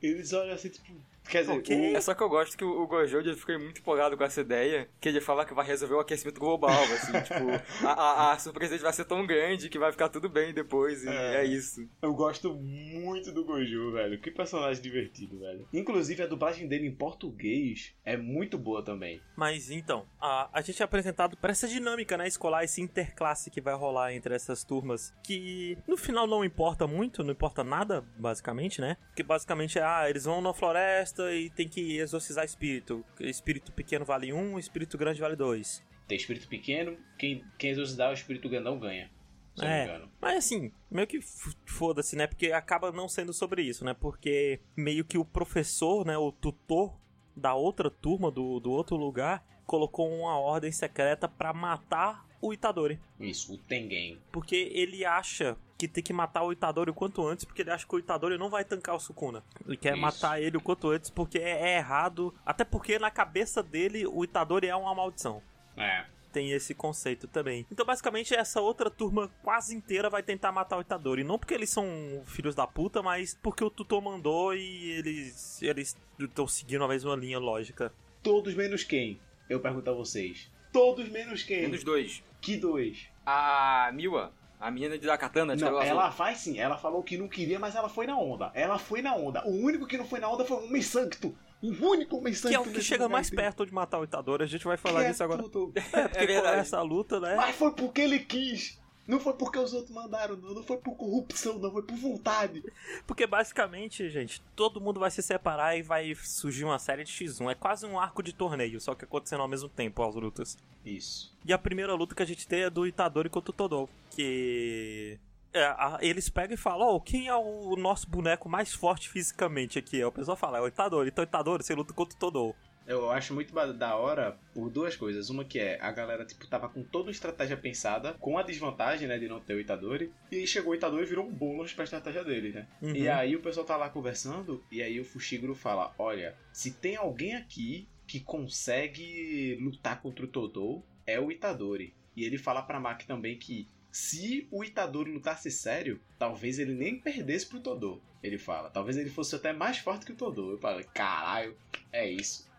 [0.00, 0.94] Eles olham assim, tipo.
[1.28, 1.92] Quer dizer, Ok.
[1.92, 4.24] o- É só que eu gosto que o, o Gojo ele fica muito empolgado com
[4.24, 8.32] essa ideia, que ele fala que vai resolver o aquecimento global, assim, tipo, a, a,
[8.32, 11.36] a surpresa vai ser tão grande que vai ficar tudo bem depois, e É.
[11.36, 11.88] é, isso.
[12.02, 14.20] Eu gosto muito do Gojo, velho.
[14.20, 15.66] Que personagem divertido, velho.
[15.72, 19.20] Inclusive, a dublagem dele em português é muito boa também.
[19.36, 23.60] Mas então, a, a gente é apresentado para essa dinâmica, né, escolar, esse interclasse que
[23.60, 28.80] vai rolar entre essas turmas, que no final não importa muito, não importa nada, basicamente,
[28.80, 28.96] né?
[29.08, 33.04] Porque basicamente é, ah, eles vão na floresta e tem que exorcizar espírito.
[33.20, 35.82] Espírito pequeno vale um, espírito grande vale dois.
[36.06, 39.10] Tem espírito pequeno, quem, quem exorcizar o espírito grandão ganha.
[39.56, 39.84] Se eu não É.
[39.84, 40.12] me engano.
[40.20, 41.20] Mas assim, meio que
[41.64, 42.26] foda-se, né?
[42.26, 43.94] Porque acaba não sendo sobre isso, né?
[43.94, 46.18] Porque meio que o professor, né?
[46.18, 46.98] O tutor
[47.36, 53.00] da outra turma, do, do outro lugar, colocou uma ordem secreta pra matar o Itadori.
[53.18, 54.18] Isso, o Tengen.
[54.30, 57.86] Porque ele acha que tem que matar o Itadori o quanto antes, porque ele acha
[57.86, 59.42] que o Itadori não vai tancar o Sukuna.
[59.66, 60.00] Ele quer Isso.
[60.00, 62.32] matar ele o quanto antes, porque é, é errado.
[62.46, 65.42] Até porque na cabeça dele, o Itadori é uma maldição
[65.76, 66.04] É.
[66.32, 67.66] tem esse conceito também.
[67.70, 71.22] Então, basicamente, essa outra turma quase inteira vai tentar matar o Itadori.
[71.24, 71.86] Não porque eles são
[72.24, 77.14] filhos da puta, mas porque o tutor mandou e eles eles estão seguindo a mesma
[77.16, 77.92] linha lógica.
[78.22, 79.20] Todos menos quem?
[79.50, 80.50] Eu pergunto a vocês.
[80.72, 81.68] Todos menos quem?
[81.68, 82.22] Dos dois.
[82.40, 83.08] Que dois?
[83.26, 86.00] A Miwa, a menina de da katana, de Não, cabelo azul.
[86.00, 86.58] ela vai sim.
[86.58, 88.50] Ela falou que não queria, mas ela foi na onda.
[88.54, 89.42] Ela foi na onda.
[89.46, 91.34] O único que não foi na onda foi o Homem Sancto.
[91.62, 92.48] O único Homem Sancto.
[92.48, 94.42] Que é o que chega mais perto de matar o Itadori.
[94.44, 95.42] A gente vai falar Que é disso agora.
[95.42, 95.72] tudo.
[95.92, 97.34] É, porque É essa luta, né?
[97.36, 98.78] Mas foi porque ele quis.
[99.06, 100.54] Não foi porque os outros mandaram, não.
[100.54, 101.70] Não foi por corrupção, não.
[101.70, 102.62] Foi por vontade.
[103.06, 107.50] Porque basicamente, gente, todo mundo vai se separar e vai surgir uma série de X1.
[107.50, 110.56] É quase um arco de torneio, só que acontecendo ao mesmo tempo as lutas.
[110.84, 111.36] Isso.
[111.44, 113.90] E a primeira luta que a gente tem é do Itadori contra o Todou.
[114.10, 115.18] Que.
[115.52, 119.78] é, a- eles pegam e falam: Ó, quem é o nosso boneco mais forte fisicamente
[119.78, 119.96] aqui?
[119.96, 121.08] Aí o pessoal fala: É o Itadori.
[121.10, 122.56] Então, Itadori, você luta contra o Todou.
[122.86, 125.30] Eu acho muito da hora por duas coisas.
[125.30, 129.08] Uma que é, a galera, tipo, tava com toda a estratégia pensada, com a desvantagem,
[129.08, 130.12] né, de não ter o Itadori.
[130.30, 132.68] E aí chegou o Itadori e virou um bônus pra estratégia dele, né?
[132.82, 132.94] Uhum.
[132.94, 136.96] E aí o pessoal tá lá conversando, e aí o Fushiguro fala: Olha, se tem
[136.96, 141.94] alguém aqui que consegue lutar contra o Todou, é o Itadori.
[142.16, 146.98] E ele fala pra Maki também que se o Itadori lutasse sério, talvez ele nem
[146.98, 148.02] perdesse pro Todou.
[148.22, 150.52] Ele fala, talvez ele fosse até mais forte que o Todou.
[150.52, 151.56] Eu falo, caralho,
[151.92, 152.52] é isso.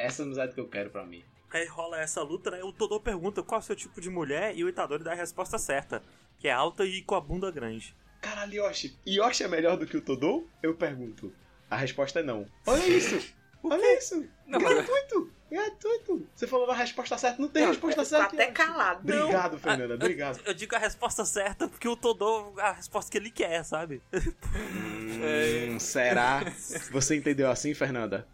[0.00, 1.22] Essa é a amizade que eu quero pra mim.
[1.52, 2.62] Aí rola essa luta, né?
[2.62, 5.16] O Todou pergunta qual é o seu tipo de mulher e o Itadori dá a
[5.16, 6.02] resposta certa,
[6.38, 7.94] que é alta e com a bunda grande.
[8.20, 10.48] Caralho, Yoshi, Yoshi é melhor do que o Todou?
[10.62, 11.32] Eu pergunto.
[11.70, 12.46] A resposta é não.
[12.66, 13.34] Olha isso!
[13.62, 14.24] Olha isso!
[14.46, 15.32] Não, mas- gratuito!
[15.50, 16.28] Gratuito!
[16.32, 18.26] Você falou a resposta certa, não tem Não, resposta Tá certa.
[18.34, 18.54] até Yoshi.
[18.54, 19.00] calado.
[19.00, 20.40] Obrigado, Fernanda, obrigado.
[20.44, 24.00] Eu digo a resposta certa porque o Todou, a resposta que ele quer, sabe?
[24.14, 26.44] Hum, será?
[26.92, 28.26] Você entendeu assim, Fernanda?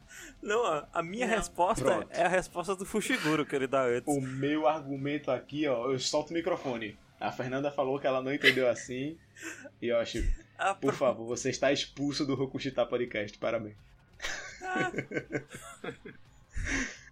[0.43, 0.63] Não,
[0.93, 1.37] a, minha Não.
[1.37, 2.09] resposta Pronto.
[2.11, 4.15] é a resposta do Fushiguro que ele dá antes.
[4.15, 6.99] O meu argumento aqui, ó, eu solto o microfone.
[7.19, 9.17] A Fernanda falou que ela não entendeu assim.
[9.83, 13.37] Yoshi, A por favor, você está expulso do Rokushita Podcast.
[13.39, 13.75] Parabéns.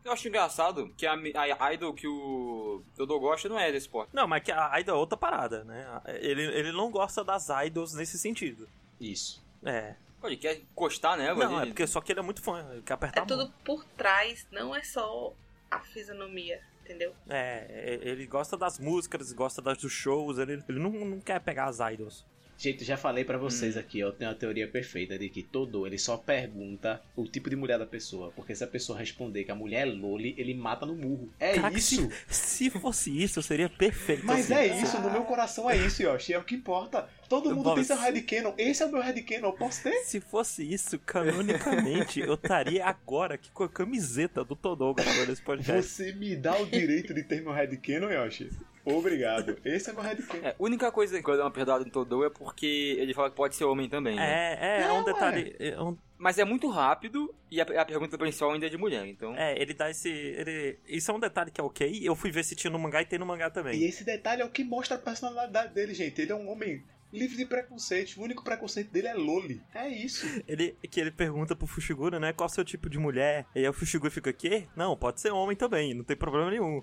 [0.05, 4.15] Eu acho engraçado que a, a idol que o Dodô gosta não é desse esporte.
[4.15, 6.03] Não, mas que a idol é outra parada, né?
[6.21, 8.69] Ele, ele não gosta das idols nesse sentido.
[9.01, 9.43] Isso.
[9.65, 9.95] É.
[10.21, 11.43] Pô, ele quer encostar nela.
[11.43, 11.63] Não, ele...
[11.63, 13.39] é porque só que ele é muito fã, ele quer apertar É a mão.
[13.39, 15.33] tudo por trás, não é só
[15.71, 17.15] a fisionomia, entendeu?
[17.27, 21.65] É, ele gosta das músicas, gosta das, dos shows, ele, ele não, não quer pegar
[21.65, 22.27] as idols.
[22.57, 25.99] Gente, já falei pra vocês aqui, eu tenho a teoria perfeita de que todo ele
[25.99, 28.33] só pergunta o tipo de mulher da pessoa.
[28.35, 31.29] Porque se a pessoa responder que a mulher é Loli, ele mata no murro.
[31.39, 32.09] É Caraca, isso!
[32.29, 34.25] Se, se fosse isso, seria perfeito.
[34.25, 34.55] Mas assim.
[34.55, 36.33] é isso, no meu coração é isso, Yoshi.
[36.33, 37.09] É o que importa.
[37.29, 38.53] Todo mundo Bom, tem seu se- headcanon.
[38.59, 39.93] Esse é o meu headcanon, eu posso ter?
[40.05, 45.43] Se fosse isso, canonicamente, eu estaria agora aqui com a camiseta do Todô gravando esse
[45.43, 45.91] podcast.
[45.91, 48.51] Você me dá o direito de ter meu headcanon, Yoshi?
[48.85, 49.57] Obrigado.
[49.65, 50.45] Esse é meu headcanon.
[50.45, 52.67] É, a única coisa que eu dou uma perdoada no Todô é porque
[52.99, 54.59] ele fala que pode ser homem também, né?
[54.61, 55.57] É, é, é um Não, detalhe.
[55.59, 59.07] É, um- Mas é muito rápido e a, a pergunta principal ainda é de mulher,
[59.07, 59.35] então...
[59.37, 60.11] é, ele dá esse.
[60.11, 62.01] Ele, isso é um detalhe que é ok.
[62.03, 63.79] Eu fui ver se tinha no mangá e tem no mangá também.
[63.81, 66.21] E esse detalhe é o que mostra a personalidade dele, gente.
[66.21, 66.85] Ele é um homem
[67.15, 68.19] livre de preconceito.
[68.19, 69.63] O único preconceito dele é Loli.
[69.75, 70.27] É isso.
[70.47, 72.33] Ele, que ele pergunta pro Fushiguro, né?
[72.33, 73.47] Qual é o seu tipo de mulher?
[73.55, 74.67] E aí o Fushiguro fica, quê?
[74.77, 76.83] Não, pode ser homem também, não tem problema nenhum.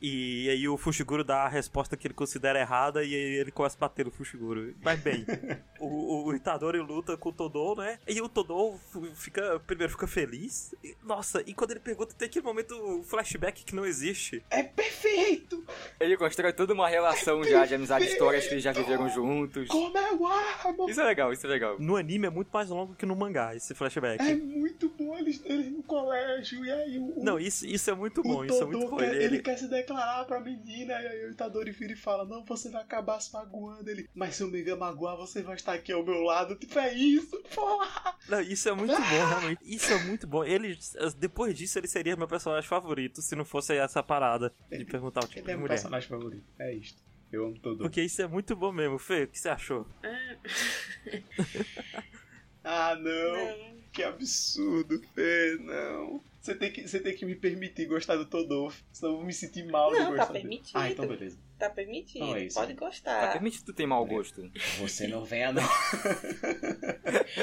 [0.00, 3.76] E aí o Fushiguro dá a resposta que ele considera errada e aí ele começa
[3.76, 4.74] a bater no Fushiguro.
[4.82, 5.24] Mas bem,
[5.80, 7.98] o, o, o Itadori luta com o Todou, né?
[8.06, 8.78] E o Todou
[9.14, 10.74] fica, primeiro fica feliz.
[10.84, 14.42] E, nossa, e quando ele pergunta, tem aquele momento flashback que não existe.
[14.50, 15.64] É perfeito!
[15.98, 19.68] Ele constrói toda uma relação já de amizade, histórias que eles já viveram juntos.
[19.68, 20.90] Como eu amo!
[20.90, 21.76] Isso é legal, isso é legal.
[21.78, 24.22] No anime é muito mais longo que no mangá, esse flashback.
[24.22, 26.64] É muito bom eles, eles no colégio.
[26.64, 28.96] E aí o, Não, isso, isso é muito o bom, isso é muito bom.
[28.98, 30.92] quer, ele ele- quer se declarar pra menina.
[31.00, 33.88] E aí o Itadori vira e fala: Não, você vai acabar se magoando.
[33.88, 36.56] Ele, mas se eu me magoar, você vai estar aqui ao meu lado.
[36.56, 38.16] Tipo, é isso, porra!
[38.28, 39.60] Não, isso é muito bom, realmente.
[39.64, 40.44] Isso é muito bom.
[40.44, 40.76] Ele,
[41.16, 45.28] depois disso, ele seria meu personagem favorito se não fosse essa parada de perguntar o
[45.28, 45.74] tipo Ele é de meu mulher.
[45.74, 46.44] personagem favorito.
[46.58, 47.04] É isto.
[47.32, 47.84] Eu amo Todô.
[47.84, 48.98] Porque isso é muito bom mesmo.
[48.98, 49.86] Fê, o que você achou?
[52.66, 53.58] Ah, não.
[53.58, 53.76] Não.
[53.92, 56.20] Que absurdo, Fê, não.
[56.40, 59.32] Você tem, que, você tem que me permitir gostar do Todô, senão eu vou me
[59.32, 60.42] sentir mal de Não, gostar tá dele.
[60.42, 60.76] permitido.
[60.76, 61.38] Ah, então beleza.
[61.58, 62.78] Tá permitido, Não, é isso, pode né?
[62.78, 63.32] Tá gostar.
[63.32, 64.50] permite tu ter mau gosto.
[64.78, 65.62] Você não venha, não.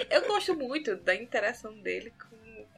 [0.09, 2.11] Eu gosto muito da interação dele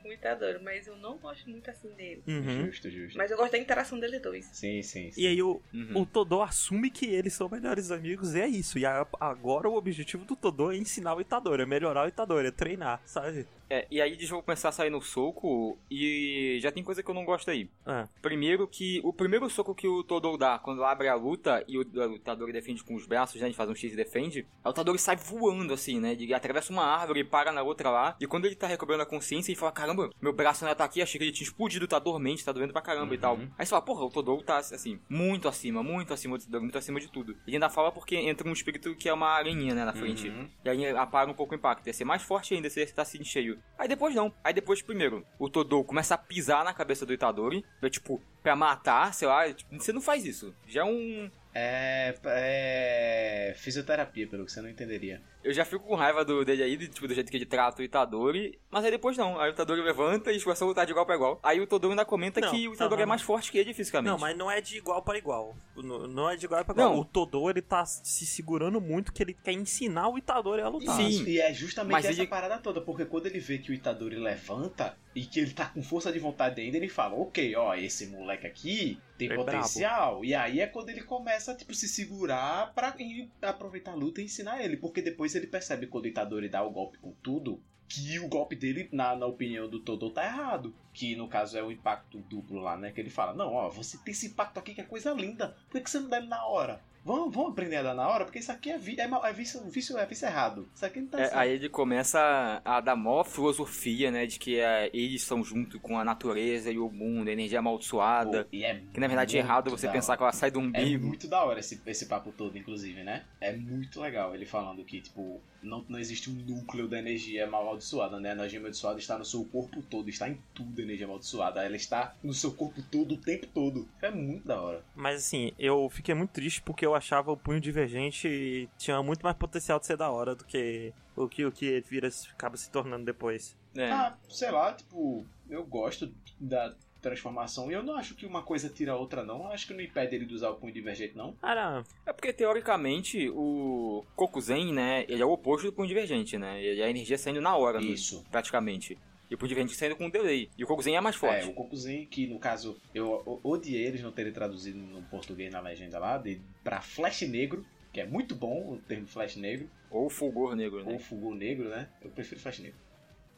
[0.06, 2.22] com, o Itadori, mas eu não gosto muito assim dele.
[2.27, 2.65] Uhum.
[2.68, 3.18] Justo, justo.
[3.18, 4.45] Mas eu gosto da interação dele dois.
[4.53, 5.22] Sim, sim, sim.
[5.22, 6.02] E aí o, Uhum.
[6.02, 8.77] o Todô assume que eles são melhores amigos e é isso.
[8.77, 12.48] E a- agora o objetivo do Todô é ensinar o Itadori, é melhorar o Itadori,
[12.48, 13.48] é treinar, sabe?
[13.70, 17.10] É, e aí eles vão começar a sair no soco e já tem coisa que
[17.10, 17.70] eu não gosto aí.
[17.86, 21.78] Ah, Primeiro que o primeiro soco que o Todou dá quando abre a luta e
[21.78, 23.48] o, o Tadori defende com os braços, né?
[23.48, 24.46] Ele faz um X e defende.
[24.64, 26.12] Aí o Tadori sai voando assim, né?
[26.14, 28.16] Ele atravessa uma árvore e para na outra lá.
[28.20, 31.02] E quando ele tá recobrando a consciência, ele fala: Caramba, meu braço ainda tá aqui,
[31.02, 33.38] achei que ele tinha explodido, tá dormente, tá doendo pra caramba e tal.
[33.58, 37.00] Aí você fala: Porra, o Todou tá assim, muito acima, muito acima do muito acima
[37.00, 37.36] de tudo.
[37.46, 39.86] Ele ainda fala porque entra um espírito que é uma aranha, né?
[39.86, 40.30] Na frente.
[40.30, 40.48] Uhum.
[40.64, 41.88] E aí apaga um pouco o impacto.
[41.88, 43.55] Ia ser mais forte ainda se ele tá assim cheio.
[43.77, 44.34] Aí depois não.
[44.44, 47.65] Aí depois, primeiro, o Todou começa a pisar na cabeça do Itadori.
[47.90, 49.52] Tipo, pra matar, sei lá.
[49.53, 50.53] tipo, você não faz isso.
[50.68, 51.30] Já é um.
[51.57, 53.53] É, é.
[53.56, 55.22] Fisioterapia, pelo que você não entenderia.
[55.41, 57.82] Eu já fico com raiva do, dele aí, de, tipo, do jeito que ele trata
[57.82, 58.60] o Itadori.
[58.69, 59.40] Mas aí depois não.
[59.40, 61.40] Aí o Itadori levanta e eles começam a lutar de igual pra igual.
[61.41, 63.73] Aí o Todou ainda comenta Não, que o Itadori não, é mais forte que ele
[63.73, 64.11] fisicamente.
[64.11, 65.56] Não, mas não é de igual para igual.
[65.77, 66.94] Não, não é de igual para igual.
[66.94, 66.99] Não.
[66.99, 70.98] O Todô, ele tá se segurando muito que ele quer ensinar o Itadori a lutar.
[70.98, 71.07] Sim.
[71.07, 73.73] Isso, e é justamente Mas essa ele- parada toda, porque quando ele vê que o
[73.73, 77.74] Itadori levanta e que ele tá com força de vontade ainda, ele fala, ok, ó,
[77.74, 80.26] esse moleque aqui tem É potencial.
[80.26, 82.94] E aí é quando ele começa, tipo, se segurar pra
[83.42, 86.70] aproveitar a luta e ensinar ele, porque depois ele percebe quando o Itadori dá o
[86.70, 90.76] golpe com tudo, que o golpe dele, na, na opinião do Todo, tá errado.
[90.94, 92.92] Que no caso é o impacto duplo lá, né?
[92.92, 95.56] Que ele fala, não, ó, você tem esse impacto aqui que é coisa linda.
[95.68, 96.82] Por que, que você não dá ele na hora?
[97.06, 99.32] Vamos, vamos aprender a dar na hora, porque isso aqui é, vi é, mal- é
[99.32, 100.68] vício, vício, é vício errado.
[100.73, 101.38] Isso aqui não tá É, certo.
[101.38, 104.26] aí ele começa a dar mó filosofia, né?
[104.26, 108.45] De que é, eles são junto com a natureza e o mundo, a energia amaldiçoada.
[108.45, 110.64] Pô, e é Que na verdade é errado você pensar que ela sai do É
[110.64, 111.06] umbigo.
[111.06, 113.23] muito da hora esse, esse papo todo, inclusive, né?
[113.40, 118.20] É muito legal ele falando que, tipo, não, não existe um núcleo da energia amaldiçoada,
[118.20, 118.30] né?
[118.30, 121.64] A energia amaldiçoada está no seu corpo todo, está em tudo a energia amaldiçoada.
[121.64, 123.88] Ela está no seu corpo todo o tempo todo.
[124.02, 124.84] É muito da hora.
[124.96, 129.36] Mas assim, eu fiquei muito triste porque eu achava o punho divergente tinha muito mais
[129.36, 132.70] potencial de ser da hora do que o que o que ele vira acaba se
[132.70, 133.56] tornando depois.
[133.76, 133.92] É.
[133.92, 136.74] Ah, sei lá, tipo, eu gosto da
[137.10, 139.44] transformação e eu não acho que uma coisa tira a outra, não.
[139.44, 141.34] Eu acho que não impede ele de usar o punho divergente, não.
[141.34, 146.61] Cara, É porque, teoricamente, o Kokuzen, né, ele é o oposto do punho divergente, né?
[146.64, 148.26] Ele é a energia saindo na hora, mesmo, Isso.
[148.32, 148.98] praticamente.
[149.30, 150.52] E o Punho Divergente saindo com um delay.
[150.56, 151.48] E o Kokuzen é mais forte.
[151.48, 155.60] É, o Kokuzen, que no caso, eu odiei eles não terem traduzido no português na
[155.60, 160.11] legenda lá, de, pra Flash Negro, que é muito bom o termo Flash Negro, Ou
[160.11, 160.94] Fulgor Negro, né?
[160.94, 161.88] ou Fulgor Negro, né?
[162.03, 162.77] Eu prefiro Flash Negro.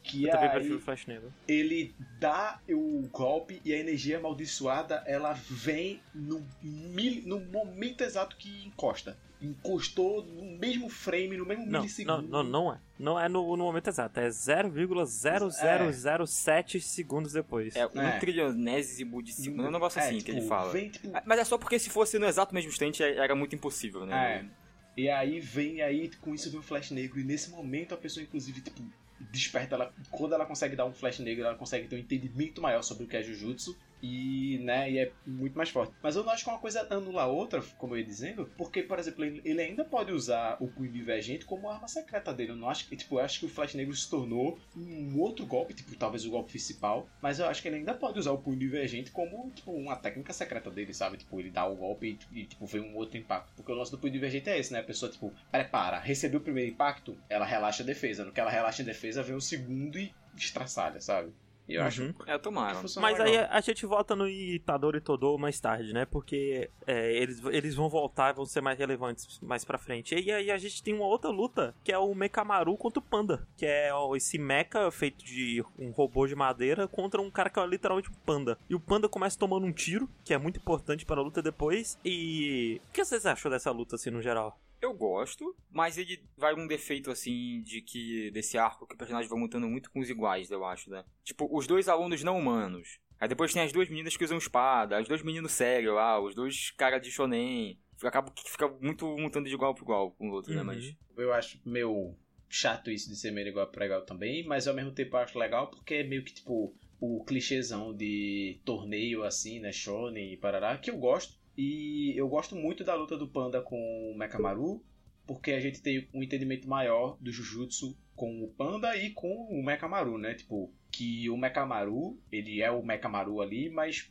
[0.07, 1.31] Que Eu também aí prefiro Flash Negro.
[1.47, 8.35] ele dá o golpe e a energia amaldiçoada ela vem no, mil, no momento exato
[8.37, 9.17] que encosta.
[9.39, 12.27] Encostou no mesmo frame, no mesmo Não, não, milissegundo.
[12.27, 12.79] não, não é.
[12.97, 14.19] Não é no, no momento exato.
[14.19, 17.75] É 0,0007 segundos depois.
[17.75, 18.19] É um É.
[18.19, 19.65] trilionésimo de segundo.
[19.65, 20.71] É um negócio assim que tipo, ele fala.
[20.71, 23.55] Vem, tipo, Mas é só porque se fosse no exato mesmo instante é- era muito
[23.55, 24.49] impossível, né?
[24.95, 25.01] É.
[25.01, 27.19] E aí vem aí, com isso vem o flash negro.
[27.19, 28.81] E nesse momento a pessoa, inclusive, tipo,
[29.19, 29.93] desperta ela.
[30.11, 33.07] Quando ela consegue dar um flash negro, ela consegue ter um entendimento maior sobre o
[33.07, 33.77] que é Jujutsu.
[34.01, 35.93] E, né, e é muito mais forte.
[36.01, 38.83] Mas eu não acho que uma coisa anula a outra, como eu ia dizendo, porque,
[38.83, 42.51] por exemplo, ele, ainda pode usar o punho divergente como arma secreta dele.
[42.51, 45.45] Eu não acho que, tipo, eu acho que o Flash Negro se tornou um outro
[45.45, 48.37] golpe, tipo, talvez o golpe principal, mas eu acho que ele ainda pode usar o
[48.37, 51.17] punho divergente como, tipo, uma técnica secreta dele, sabe?
[51.17, 53.51] Tipo, ele dá o golpe e, tipo, vem um outro impacto.
[53.55, 54.79] Porque o lance do punho divergente é esse, né?
[54.79, 58.23] A pessoa, tipo, prepara, recebeu o primeiro impacto, ela relaxa a defesa.
[58.23, 61.31] No que ela relaxa a defesa, vem o segundo e estraçalha, sabe?
[61.67, 62.13] E eu acho Uhum.
[62.25, 62.75] É, tomara.
[62.75, 63.47] que funciona Mas aí legal.
[63.51, 66.05] a, a gente volta no Itadori e Todo mais tarde, né?
[66.05, 70.15] Porque é, eles, eles vão voltar e vão ser mais relevantes mais pra frente.
[70.15, 73.47] E aí a gente tem uma outra luta, que é o Mekamaru contra o Panda.
[73.55, 77.59] Que é ó, esse mecha feito de um robô de madeira contra um cara que
[77.59, 78.57] é literalmente um panda.
[78.69, 81.97] E o panda começa tomando um tiro, que é muito importante para a luta depois.
[82.03, 82.81] E...
[82.89, 84.59] O que vocês acham dessa luta, assim, no geral?
[84.81, 89.29] Eu gosto, mas ele vai um defeito assim de que desse arco que o personagem
[89.29, 91.03] vai montando muito com os iguais, eu acho, né?
[91.23, 92.99] Tipo, os dois alunos não humanos.
[93.19, 96.35] Aí depois tem as duas meninas que usam espada, os dois meninos sérios lá, os
[96.35, 97.79] dois caras de shonen.
[98.03, 100.59] Acaba que fica muito montando de igual para igual com o outro, né?
[100.59, 100.65] Uhum.
[100.65, 102.15] Mas eu acho meio
[102.47, 105.37] chato isso de ser meio igual pra igual também, mas ao mesmo tempo eu acho
[105.37, 110.77] legal porque é meio que tipo o clichêzão de torneio assim, né, shonen e parará,
[110.77, 111.37] que eu gosto.
[111.57, 114.83] E eu gosto muito da luta do Panda com o Mekamaru,
[115.25, 119.63] porque a gente tem um entendimento maior do Jujutsu com o Panda e com o
[119.63, 120.35] Mekamaru, né?
[120.35, 124.09] Tipo, que o Mekamaru, ele é o Mekamaru ali, mas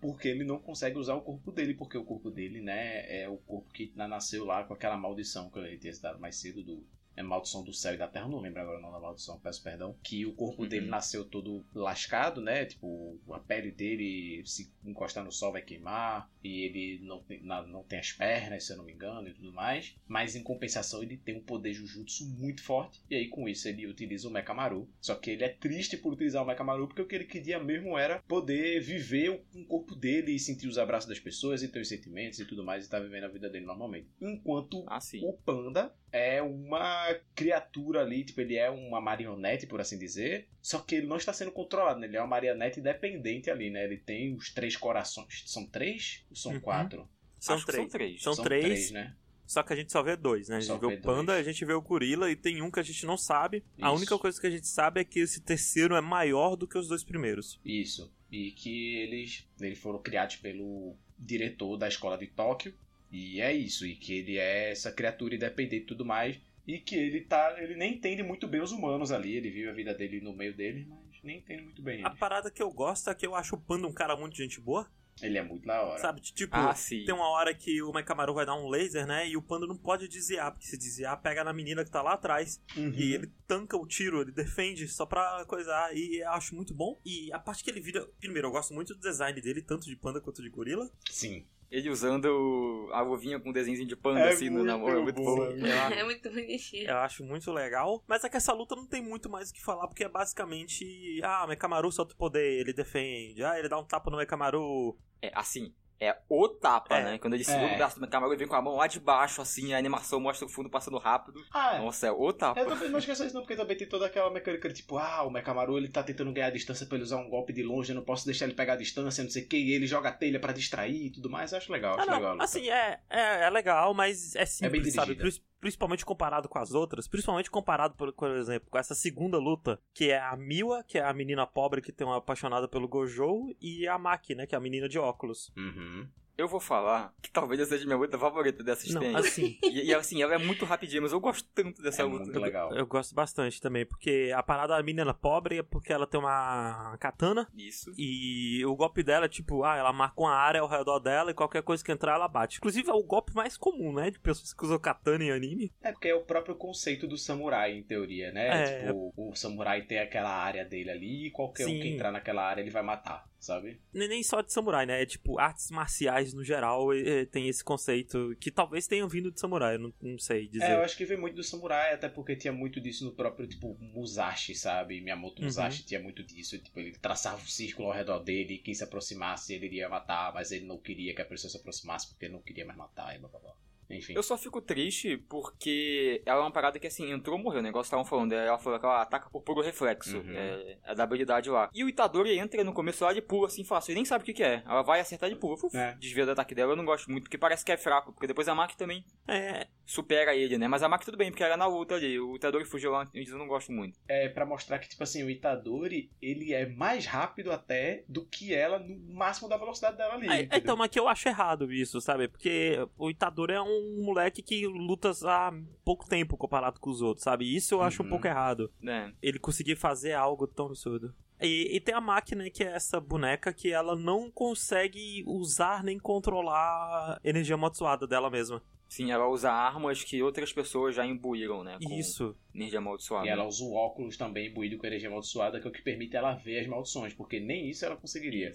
[0.00, 3.38] porque ele não consegue usar o corpo dele, porque o corpo dele, né, é o
[3.38, 6.84] corpo que nasceu lá com aquela maldição que eu tinha citado mais cedo do
[7.18, 9.62] é Maldição do Céu e da Terra, não lembro agora o nome da maldição, peço
[9.62, 9.96] perdão.
[10.02, 10.68] Que o corpo Uhum.
[10.68, 12.64] dele nasceu todo lascado, né?
[12.64, 16.30] Tipo, a pele dele, se encostar no sol, vai queimar.
[16.42, 19.52] E ele não tem, não tem as pernas, se eu não me engano, e tudo
[19.52, 19.96] mais.
[20.06, 23.02] Mas em compensação, ele tem um poder Jujutsu muito forte.
[23.10, 24.88] E aí, com isso, ele utiliza o Mekamaru.
[25.00, 27.98] Só que ele é triste por utilizar o Mekamaru, porque o que ele queria mesmo
[27.98, 31.80] era poder viver com o corpo dele e sentir os abraços das pessoas e ter
[31.80, 34.08] os sentimentos e tudo mais, e estar vivendo a vida dele normalmente.
[34.20, 39.98] Enquanto ah, o panda é uma criatura ali, tipo, ele é uma marionete, por assim
[39.98, 40.48] dizer.
[40.62, 42.06] Só que ele não está sendo controlado, né?
[42.06, 43.84] Ele é uma marionete independente ali, né?
[43.84, 45.42] Ele tem os três corações.
[45.46, 46.60] São três ou são Uhum.
[46.60, 47.08] quatro?
[47.38, 47.76] São três.
[47.76, 48.22] São três.
[48.22, 48.90] São três.
[48.90, 49.14] né?
[49.46, 50.56] Só que a gente só vê dois, né?
[50.56, 51.46] A gente Só vê vê o Panda, dois.
[51.46, 53.64] a gente vê o Gorila e tem um que a gente não sabe.
[53.80, 53.96] A Isso.
[53.96, 56.86] única coisa que a gente sabe é que esse terceiro é maior do que os
[56.88, 57.58] dois primeiros.
[57.64, 58.12] Isso.
[58.30, 62.74] E que eles, eles foram criados pelo diretor da escola de Tóquio.
[63.10, 63.86] E é isso.
[63.86, 66.38] E que ele é essa criatura independente e tudo mais.
[66.66, 67.56] E que ele tá.
[67.58, 69.34] Ele nem entende muito bem os humanos ali.
[69.36, 72.18] Ele vive a vida dele no meio deles, mas nem entende muito bem A eles.
[72.18, 74.86] parada que eu gosto é que eu acho o Panda um cara muito gente boa,
[75.22, 75.98] Ele é muito da hora.
[75.98, 76.20] sabe?
[76.20, 77.04] Tipo, Ah, sim.
[77.06, 79.26] tem uma hora que o Mekamaru vai dar um laser, né?
[79.26, 82.12] E o Panda não pode desviar, porque se desviar, pega na menina que tá lá
[82.12, 82.60] atrás.
[82.76, 82.92] Uhum.
[82.94, 85.96] E ele tanca o tiro, ele defende só pra coisar.
[85.96, 87.00] E eu acho muito bom.
[87.04, 88.06] E a parte que ele vira.
[88.20, 90.88] Primeiro, eu gosto muito do design dele, tanto de panda quanto de gorila.
[91.10, 91.46] Sim.
[91.70, 94.88] Ele usando a luvinha com um desenhozinho de panda É assim no na mão.
[94.88, 95.44] É muito bom.
[95.44, 96.88] É muito bonitinho.
[96.88, 98.02] Eu acho muito legal.
[98.06, 101.20] Mas é que essa luta não tem muito mais o que falar, porque é basicamente.
[101.22, 103.44] Ah, o Mekamaru solta o poder, ele defende.
[103.44, 104.96] Ah, ele dá um tapa no Mekamaru.
[105.20, 107.04] É, assim, é o tapa, É.
[107.04, 107.18] né?
[107.18, 107.74] Quando ele segura É.
[107.74, 110.20] o braço do Mekamaru e vem com a mão lá de baixo, assim, a animação
[110.20, 111.40] mostra o fundo passando rápido.
[111.52, 111.78] Ah, é.
[111.78, 112.60] Nossa, é o tapa.
[112.60, 115.22] Eu também não esqueço isso não, porque também tem toda aquela mecânica de tipo, ah,
[115.24, 117.96] o Mekamaru ele tá tentando ganhar distância pra ele usar um golpe de longe, eu
[117.96, 120.12] não posso deixar ele pegar a distância, não sei o que, e ele joga a
[120.12, 122.18] telha pra distrair e tudo mais, eu acho legal, Ah, acho legal.
[122.18, 122.44] a não, luta.
[122.44, 125.14] assim, é, é, é legal, mas é bem simples, sabe?
[125.16, 125.47] dirigida.
[125.60, 130.10] Principalmente comparado com as outras, principalmente comparado, por, por exemplo, com essa segunda luta, que
[130.10, 133.86] é a Miwa, que é a menina pobre que tem uma apaixonada pelo Gojo, e
[133.88, 135.52] a Maki, né, que é a menina de óculos.
[135.56, 136.08] Uhum.
[136.38, 139.16] Eu vou falar que talvez essa seja minha luta favorita dessas Não, tem.
[139.16, 142.24] assim, E, e, assim, ela é muito rapidinha, mas eu gosto tanto dessa É luta.
[142.26, 142.72] muito legal.
[142.76, 146.96] eu gosto bastante também, porque a parada da menina pobre é porque ela tem uma
[147.00, 147.92] katana Isso.
[147.98, 151.34] e o golpe dela é tipo, ah, ela marca uma área ao redor dela e
[151.34, 152.58] qualquer coisa que entrar ela bate.
[152.58, 155.72] Inclusive é o golpe mais comum, né, de pessoas que usam katana em anime.
[155.82, 158.48] É porque é o próprio conceito do samurai, em teoria, né?
[158.62, 158.86] É.
[158.86, 161.80] Tipo, o samurai tem aquela área dele ali e qualquer um Sim.
[161.80, 163.80] que entrar naquela área ele vai matar, sabe?
[163.92, 165.02] Nem só de samurai, né?
[165.02, 169.40] É tipo, artes marciais no geral eh, tem esse conceito que talvez tenham vindo de
[169.40, 170.64] samurai, eu não, não sei dizer.
[170.64, 173.46] É, eu acho que vem muito do samurai, até porque tinha muito disso no próprio,
[173.46, 175.00] tipo, Musashi, sabe?
[175.00, 175.46] Miyamoto Uhum.
[175.46, 176.58] Musashi tinha muito disso.
[176.58, 180.32] Tipo, ele traçava um círculo ao redor dele e quem se aproximasse ele iria matar,
[180.34, 183.14] mas ele não queria que a pessoa se aproximasse porque ele não queria mais matar
[183.14, 183.54] e blá blá blá.
[183.90, 184.14] Enfim.
[184.14, 187.86] Eu só fico triste porque ela é uma parada que assim, entrou morreu, o negócio
[187.86, 188.32] estavam falando.
[188.32, 190.18] Ela falou que ela ataca por puro reflexo.
[190.18, 190.36] Uhum.
[190.36, 191.70] É, é da habilidade lá.
[191.74, 193.92] E o Itadori entra no começo lá de pula assim fácil.
[193.92, 194.62] Ele nem sabe o que, que é.
[194.66, 195.54] Ela vai acertar de pula.
[195.54, 195.94] Uf, É.
[195.98, 198.12] Desvia do ataque dela, eu não gosto muito, porque parece que é fraco.
[198.12, 200.68] Porque depois a Maki também É, supera ele, né?
[200.68, 202.18] Mas a Maki tudo bem, porque ela é na luta ali.
[202.18, 203.98] O Itadori fugiu lá, eu não gosto muito.
[204.08, 208.54] É pra mostrar que, tipo assim, o Itadori, ele é mais rápido até do que
[208.54, 210.28] ela no máximo da velocidade dela ali.
[210.28, 212.28] É, então, mas que eu acho errado isso, sabe?
[212.28, 215.52] Porque o Itadori é um moleque que luta há
[215.84, 217.54] pouco tempo comparado com os outros, sabe?
[217.54, 218.10] Isso eu acho um Uhum.
[218.10, 218.70] pouco errado.
[218.80, 219.12] né?
[219.22, 221.14] Ele conseguir fazer algo tão absurdo.
[221.40, 225.98] E, e tem a máquina, que é essa boneca que ela não consegue usar nem
[225.98, 228.60] controlar a energia amaldiçoada dela mesma.
[228.88, 231.78] Sim, ela usa armas que outras pessoas já imbuíram, né?
[231.82, 232.34] Com Isso.
[232.54, 233.26] energia amaldiçoada.
[233.26, 236.16] E ela usa o óculos também imbuído com energia amaldiçoada, que é o que permite
[236.16, 238.50] ela ver as maldições, porque nem isso ela conseguiria.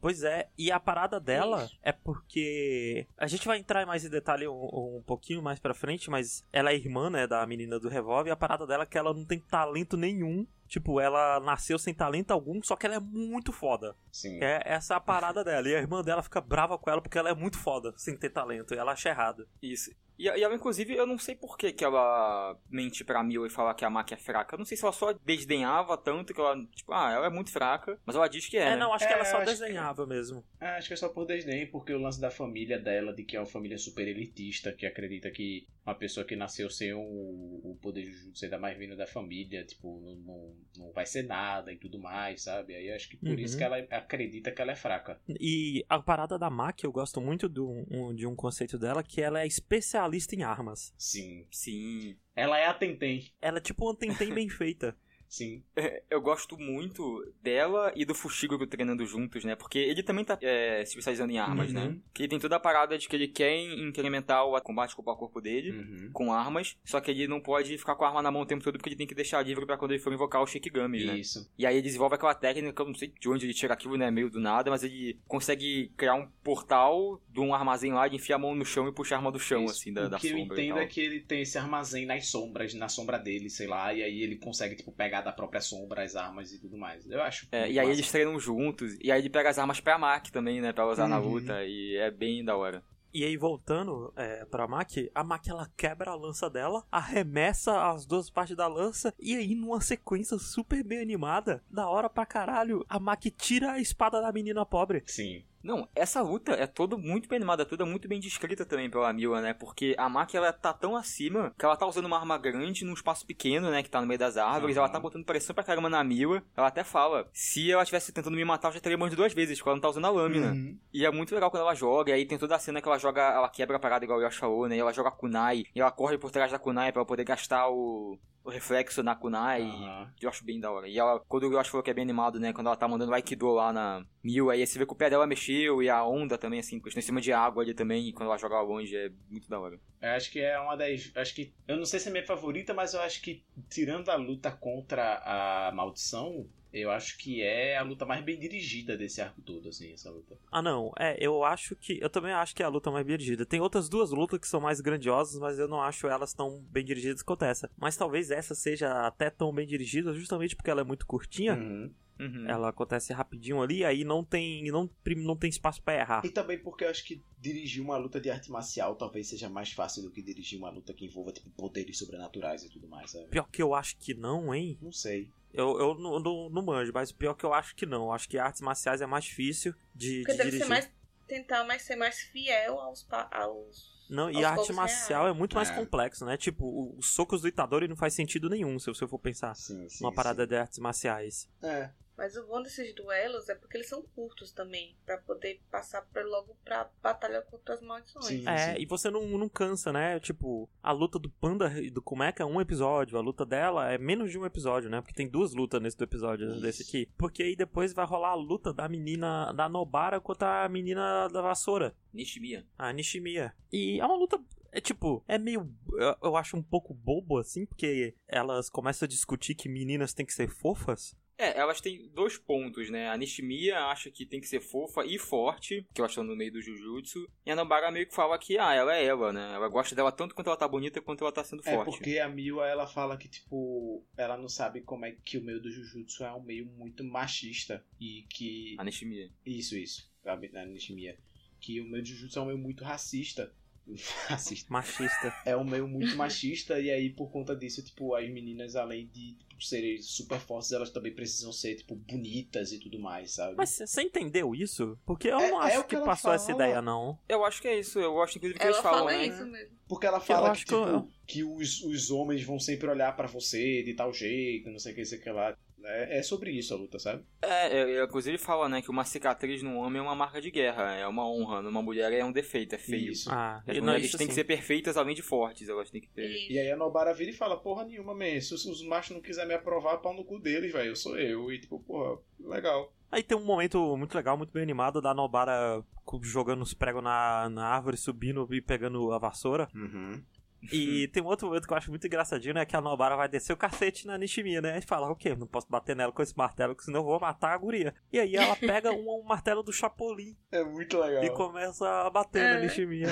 [0.00, 3.06] Pois é, e a parada dela é porque.
[3.16, 6.70] A gente vai entrar mais em detalhe um, um pouquinho mais pra frente, mas ela
[6.70, 9.24] é irmã, né, da menina do revólver, e a parada dela é que ela não
[9.24, 10.46] tem talento nenhum.
[10.68, 13.96] Tipo, ela nasceu sem talento algum, só que ela é muito foda.
[14.12, 14.38] Sim.
[14.42, 15.66] É essa a parada dela.
[15.66, 18.28] E a irmã dela fica brava com ela porque ela é muito foda, sem ter
[18.28, 18.74] talento.
[18.74, 19.48] E ela acha errado.
[19.62, 19.90] Isso.
[20.18, 23.50] E, e ela, inclusive, eu não sei por que, que ela mente pra Mila e
[23.50, 24.54] fala que a Maki é fraca.
[24.54, 27.50] Eu não sei se ela só desdenhava tanto que ela, tipo, ah, ela é muito
[27.52, 28.76] fraca, mas ela diz que é, É, né?
[28.76, 30.44] não, acho que É, ela só eu acho desenhava mesmo.
[30.60, 33.36] Ah, acho que é só por desdém, porque o lance da família dela, de que
[33.36, 37.78] é uma família super elitista, que acredita que uma pessoa que nasceu sem o, o
[37.80, 40.54] poder de jujutsu ainda mais vindo da família, tipo, não, não,
[40.86, 42.74] não vai ser nada e tudo mais, sabe?
[42.74, 43.38] Aí eu acho que por Uhum.
[43.38, 45.18] isso que ela acredita que ela é fraca.
[45.40, 49.22] E a parada da Maki, eu gosto muito do, um- de um conceito dela, que
[49.22, 50.92] ela é especialista em armas.
[50.96, 51.46] Sim.
[51.50, 52.16] Sim.
[52.34, 53.30] Ela é a Tentem.
[53.40, 54.96] Ela é tipo uma Tentem bem feita.
[55.28, 55.62] Sim.
[56.10, 59.54] Eu gosto muito dela e do Fushiguro treinando juntos, né?
[59.54, 61.74] Porque ele também tá é, se especializando em armas, Uhum.
[61.74, 61.96] né?
[62.14, 65.16] Que ele tem toda a parada de que ele quer incrementar o combate corpo a
[65.16, 65.70] corpo dele.
[65.72, 66.10] Uhum.
[66.12, 68.62] Com armas, só que ele não pode ficar com a arma na mão o tempo
[68.64, 71.18] todo porque ele tem que deixar livre pra quando ele for invocar os Shikigamis, né?
[71.18, 71.50] Isso.
[71.58, 73.96] E aí ele desenvolve aquela técnica, que eu não sei de onde ele tira aquilo,
[73.96, 74.10] né?
[74.10, 78.36] Meio do nada, mas ele consegue criar um portal de um armazém lá, de enfiar
[78.36, 79.74] a mão no chão e puxar a arma do chão, Isso.
[79.74, 80.60] assim, da, o da que eu sombra.
[80.60, 83.92] e entendo é que ele tem esse armazém nas sombras, na sombra dele, sei lá,
[83.94, 87.08] e aí ele consegue, tipo, pegar da própria sombra as armas e tudo mais.
[87.10, 87.46] Eu acho.
[87.52, 90.60] É, e aí eles treinam juntos, e aí ele pega as armas pra Maki também,
[90.60, 90.72] né?
[90.72, 91.28] Pra usar na Uhum.
[91.34, 92.82] luta, e é bem da hora.
[93.12, 98.04] E aí, voltando é, pra Maki, a Maki ela quebra a lança dela, arremessa as
[98.04, 102.84] duas partes da lança, e aí, numa sequência super bem animada, da hora pra caralho,
[102.86, 105.02] a Maki tira a espada da menina pobre.
[105.06, 105.42] Sim.
[105.68, 109.42] Não, essa luta é toda muito bem animada, toda muito bem descrita também pela Mila,
[109.42, 109.52] né?
[109.52, 112.94] Porque a Maki, ela tá tão acima que ela tá usando uma arma grande num
[112.94, 113.82] espaço pequeno, né?
[113.82, 114.76] Que tá no meio das árvores.
[114.76, 114.82] Uhum.
[114.82, 116.42] Ela tá botando pressão pra caramba na Mila.
[116.56, 119.58] Ela até fala, se ela tivesse tentando me matar, eu já teria morrido duas vezes,
[119.58, 120.52] porque ela não tá usando a lâmina.
[120.52, 120.78] Uhum.
[120.90, 122.98] E é muito legal quando ela joga, e aí tem toda a cena que ela
[122.98, 124.76] joga, ela quebra a parada igual o Yosh falou, né?
[124.76, 127.24] E ela joga a kunai, e ela corre por trás da kunai pra ela poder
[127.24, 128.18] gastar o,
[128.48, 129.62] o reflexo na kunai.
[129.62, 130.10] Aham.
[130.20, 130.88] Eu acho bem da hora.
[130.88, 132.52] E ela, quando o Yoshi falou que é bem animado, né?
[132.52, 135.10] Quando ela tá mandando o Aikido lá na Mil, aí você vê que o pé
[135.10, 138.08] dela mexeu e a onda também, assim, encostou em cima de água ali também.
[138.08, 139.78] E quando ela joga longe é muito da hora.
[140.00, 141.12] Eu acho que é uma das.
[141.14, 141.52] Acho que.
[141.66, 145.22] Eu não sei se é minha favorita, mas eu acho que, tirando a luta contra
[145.24, 149.92] a maldição, eu acho que é a luta mais bem dirigida desse arco todo, assim,
[149.92, 150.36] essa luta.
[150.50, 151.98] Ah, não, é, eu acho que.
[152.00, 153.46] Eu também acho que é a luta mais bem dirigida.
[153.46, 156.84] Tem outras duas lutas que são mais grandiosas, mas eu não acho elas tão bem
[156.84, 157.70] dirigidas quanto essa.
[157.76, 161.54] Mas talvez essa seja até tão bem dirigida, justamente porque ela é muito curtinha.
[161.54, 161.90] Uhum.
[162.18, 162.48] Uhum.
[162.48, 166.22] Ela acontece rapidinho ali, aí não tem não, não tem espaço pra errar.
[166.24, 169.72] E também porque eu acho que dirigir uma luta de arte marcial talvez seja mais
[169.72, 173.28] fácil do que dirigir uma luta que envolva, tipo, poderes sobrenaturais e tudo mais, sabe?
[173.28, 174.76] Pior que eu acho que não, hein?
[174.82, 175.30] Não sei.
[175.52, 178.04] Eu, eu não, não, não manjo, mas pior que eu acho que não.
[178.04, 180.66] Eu acho que artes marciais é mais difícil de, Porque de deve dirigir.
[180.66, 180.90] ser mais.
[181.26, 183.06] Tentar mais ser mais fiel aos.
[183.30, 183.98] aos...
[184.08, 185.36] Não, e aos a arte marcial reais.
[185.36, 185.74] é muito mais É.
[185.74, 186.36] complexo, né?
[186.38, 189.86] Tipo, o- os socos do Itadori não faz sentido nenhum, se você for pensar Sim,
[189.90, 190.02] sim.
[190.02, 191.48] numa parada de artes marciais.
[191.60, 191.66] sim.
[191.66, 191.90] É.
[192.18, 196.24] Mas o bom desses duelos é porque eles são curtos também, Pra poder passar pra,
[196.24, 198.26] logo pra batalha contra as maldições.
[198.26, 198.48] Sim.
[198.48, 200.18] É, e você não, não cansa, né?
[200.18, 203.96] Tipo, a luta do Panda e do Kumeca é um episódio, a luta dela é
[203.96, 205.00] menos de um episódio, né?
[205.00, 206.60] Porque tem duas lutas nesse episódio Isso.
[206.60, 207.08] desse aqui.
[207.16, 211.40] Porque aí depois vai rolar a luta da menina da Nobara contra a menina da
[211.40, 212.66] vassoura, Nishimiya.
[212.76, 213.54] a Nishimiya.
[213.72, 214.40] E é uma luta.
[214.72, 215.72] É tipo, é meio.
[215.92, 220.26] Eu, eu acho um pouco bobo assim, porque elas começam a discutir que meninas têm
[220.26, 221.16] que ser fofas.
[221.38, 223.08] É, elas têm dois pontos, né?
[223.08, 226.52] A Nishimiya acha que tem que ser fofa e forte, que elas estão no meio
[226.52, 227.30] do Jujutsu.
[227.46, 229.52] E a Nobara meio que fala que, ah, ela é ela, né?
[229.54, 231.90] Ela gosta dela tanto quanto ela tá bonita quanto ela tá sendo É forte.
[231.90, 235.60] porque a Miwa ela fala que, tipo, ela não sabe como é que o meio
[235.60, 237.84] do Jujutsu é um meio muito machista.
[238.00, 238.74] E que.
[238.78, 239.30] A Nishimiya.
[239.46, 240.10] Isso, isso.
[240.24, 241.16] A a Nishimiya.
[241.60, 243.54] Que o meio do Jujutsu é um meio muito racista.
[244.26, 244.66] racista.
[244.72, 245.34] Machista.
[245.44, 249.34] É um meio muito machista, e aí por conta disso, tipo, as meninas, além de
[249.48, 253.54] tipo, serem super fortes, elas também precisam ser, tipo, bonitas e tudo mais, sabe?
[253.56, 254.98] Mas você entendeu isso?
[255.04, 256.64] Porque eu É- não é acho o que que, passou essa fala.
[256.64, 257.18] ideia, não.
[257.28, 257.98] Eu acho que é isso.
[257.98, 259.26] Eu inclusive, que Ela eles falam, fala né?
[259.26, 259.78] isso mesmo.
[259.88, 263.16] Porque ela fala acho que, que eu- tipo, que os, os homens vão sempre olhar
[263.16, 265.56] pra você de tal jeito, não sei o que, sei o que lá.
[265.84, 267.24] É, é sobre isso a luta, sabe?
[267.40, 270.40] É, é, é, inclusive ele fala, né, que uma cicatriz num homem é uma marca
[270.40, 271.62] de guerra, é uma honra.
[271.62, 273.12] Numa mulher é um defeito, é feio.
[273.12, 273.30] Isso.
[273.30, 276.08] Ah, As não, mulheres isso têm que ser perfeitas além de fortes, elas têm que
[276.10, 276.28] ter.
[276.28, 279.14] E- E aí a Nobara vira e fala, porra nenhuma, man, se os, os machos
[279.14, 281.50] não quiserem me aprovar, pau no cu deles, velho, eu sou eu.
[281.52, 282.92] E tipo, porra, legal.
[283.10, 285.82] Aí tem um momento muito legal, muito bem animado da Nobara
[286.22, 289.68] jogando os pregos na, na árvore, subindo e pegando a vassoura.
[289.74, 290.22] Uhum.
[290.62, 292.64] E tem um outro momento que eu acho muito engraçadinho, né?
[292.64, 294.78] Que a Nobara vai descer o cacete na Nishimiya, né?
[294.78, 295.34] E fala, o quê?
[295.34, 297.94] Não posso bater nela com esse martelo, que senão eu vou matar a guria.
[298.12, 301.24] E aí ela pega um, um martelo do Chapolin É muito legal.
[301.24, 302.62] e começa a bater na É.
[302.62, 303.08] Nishimiya.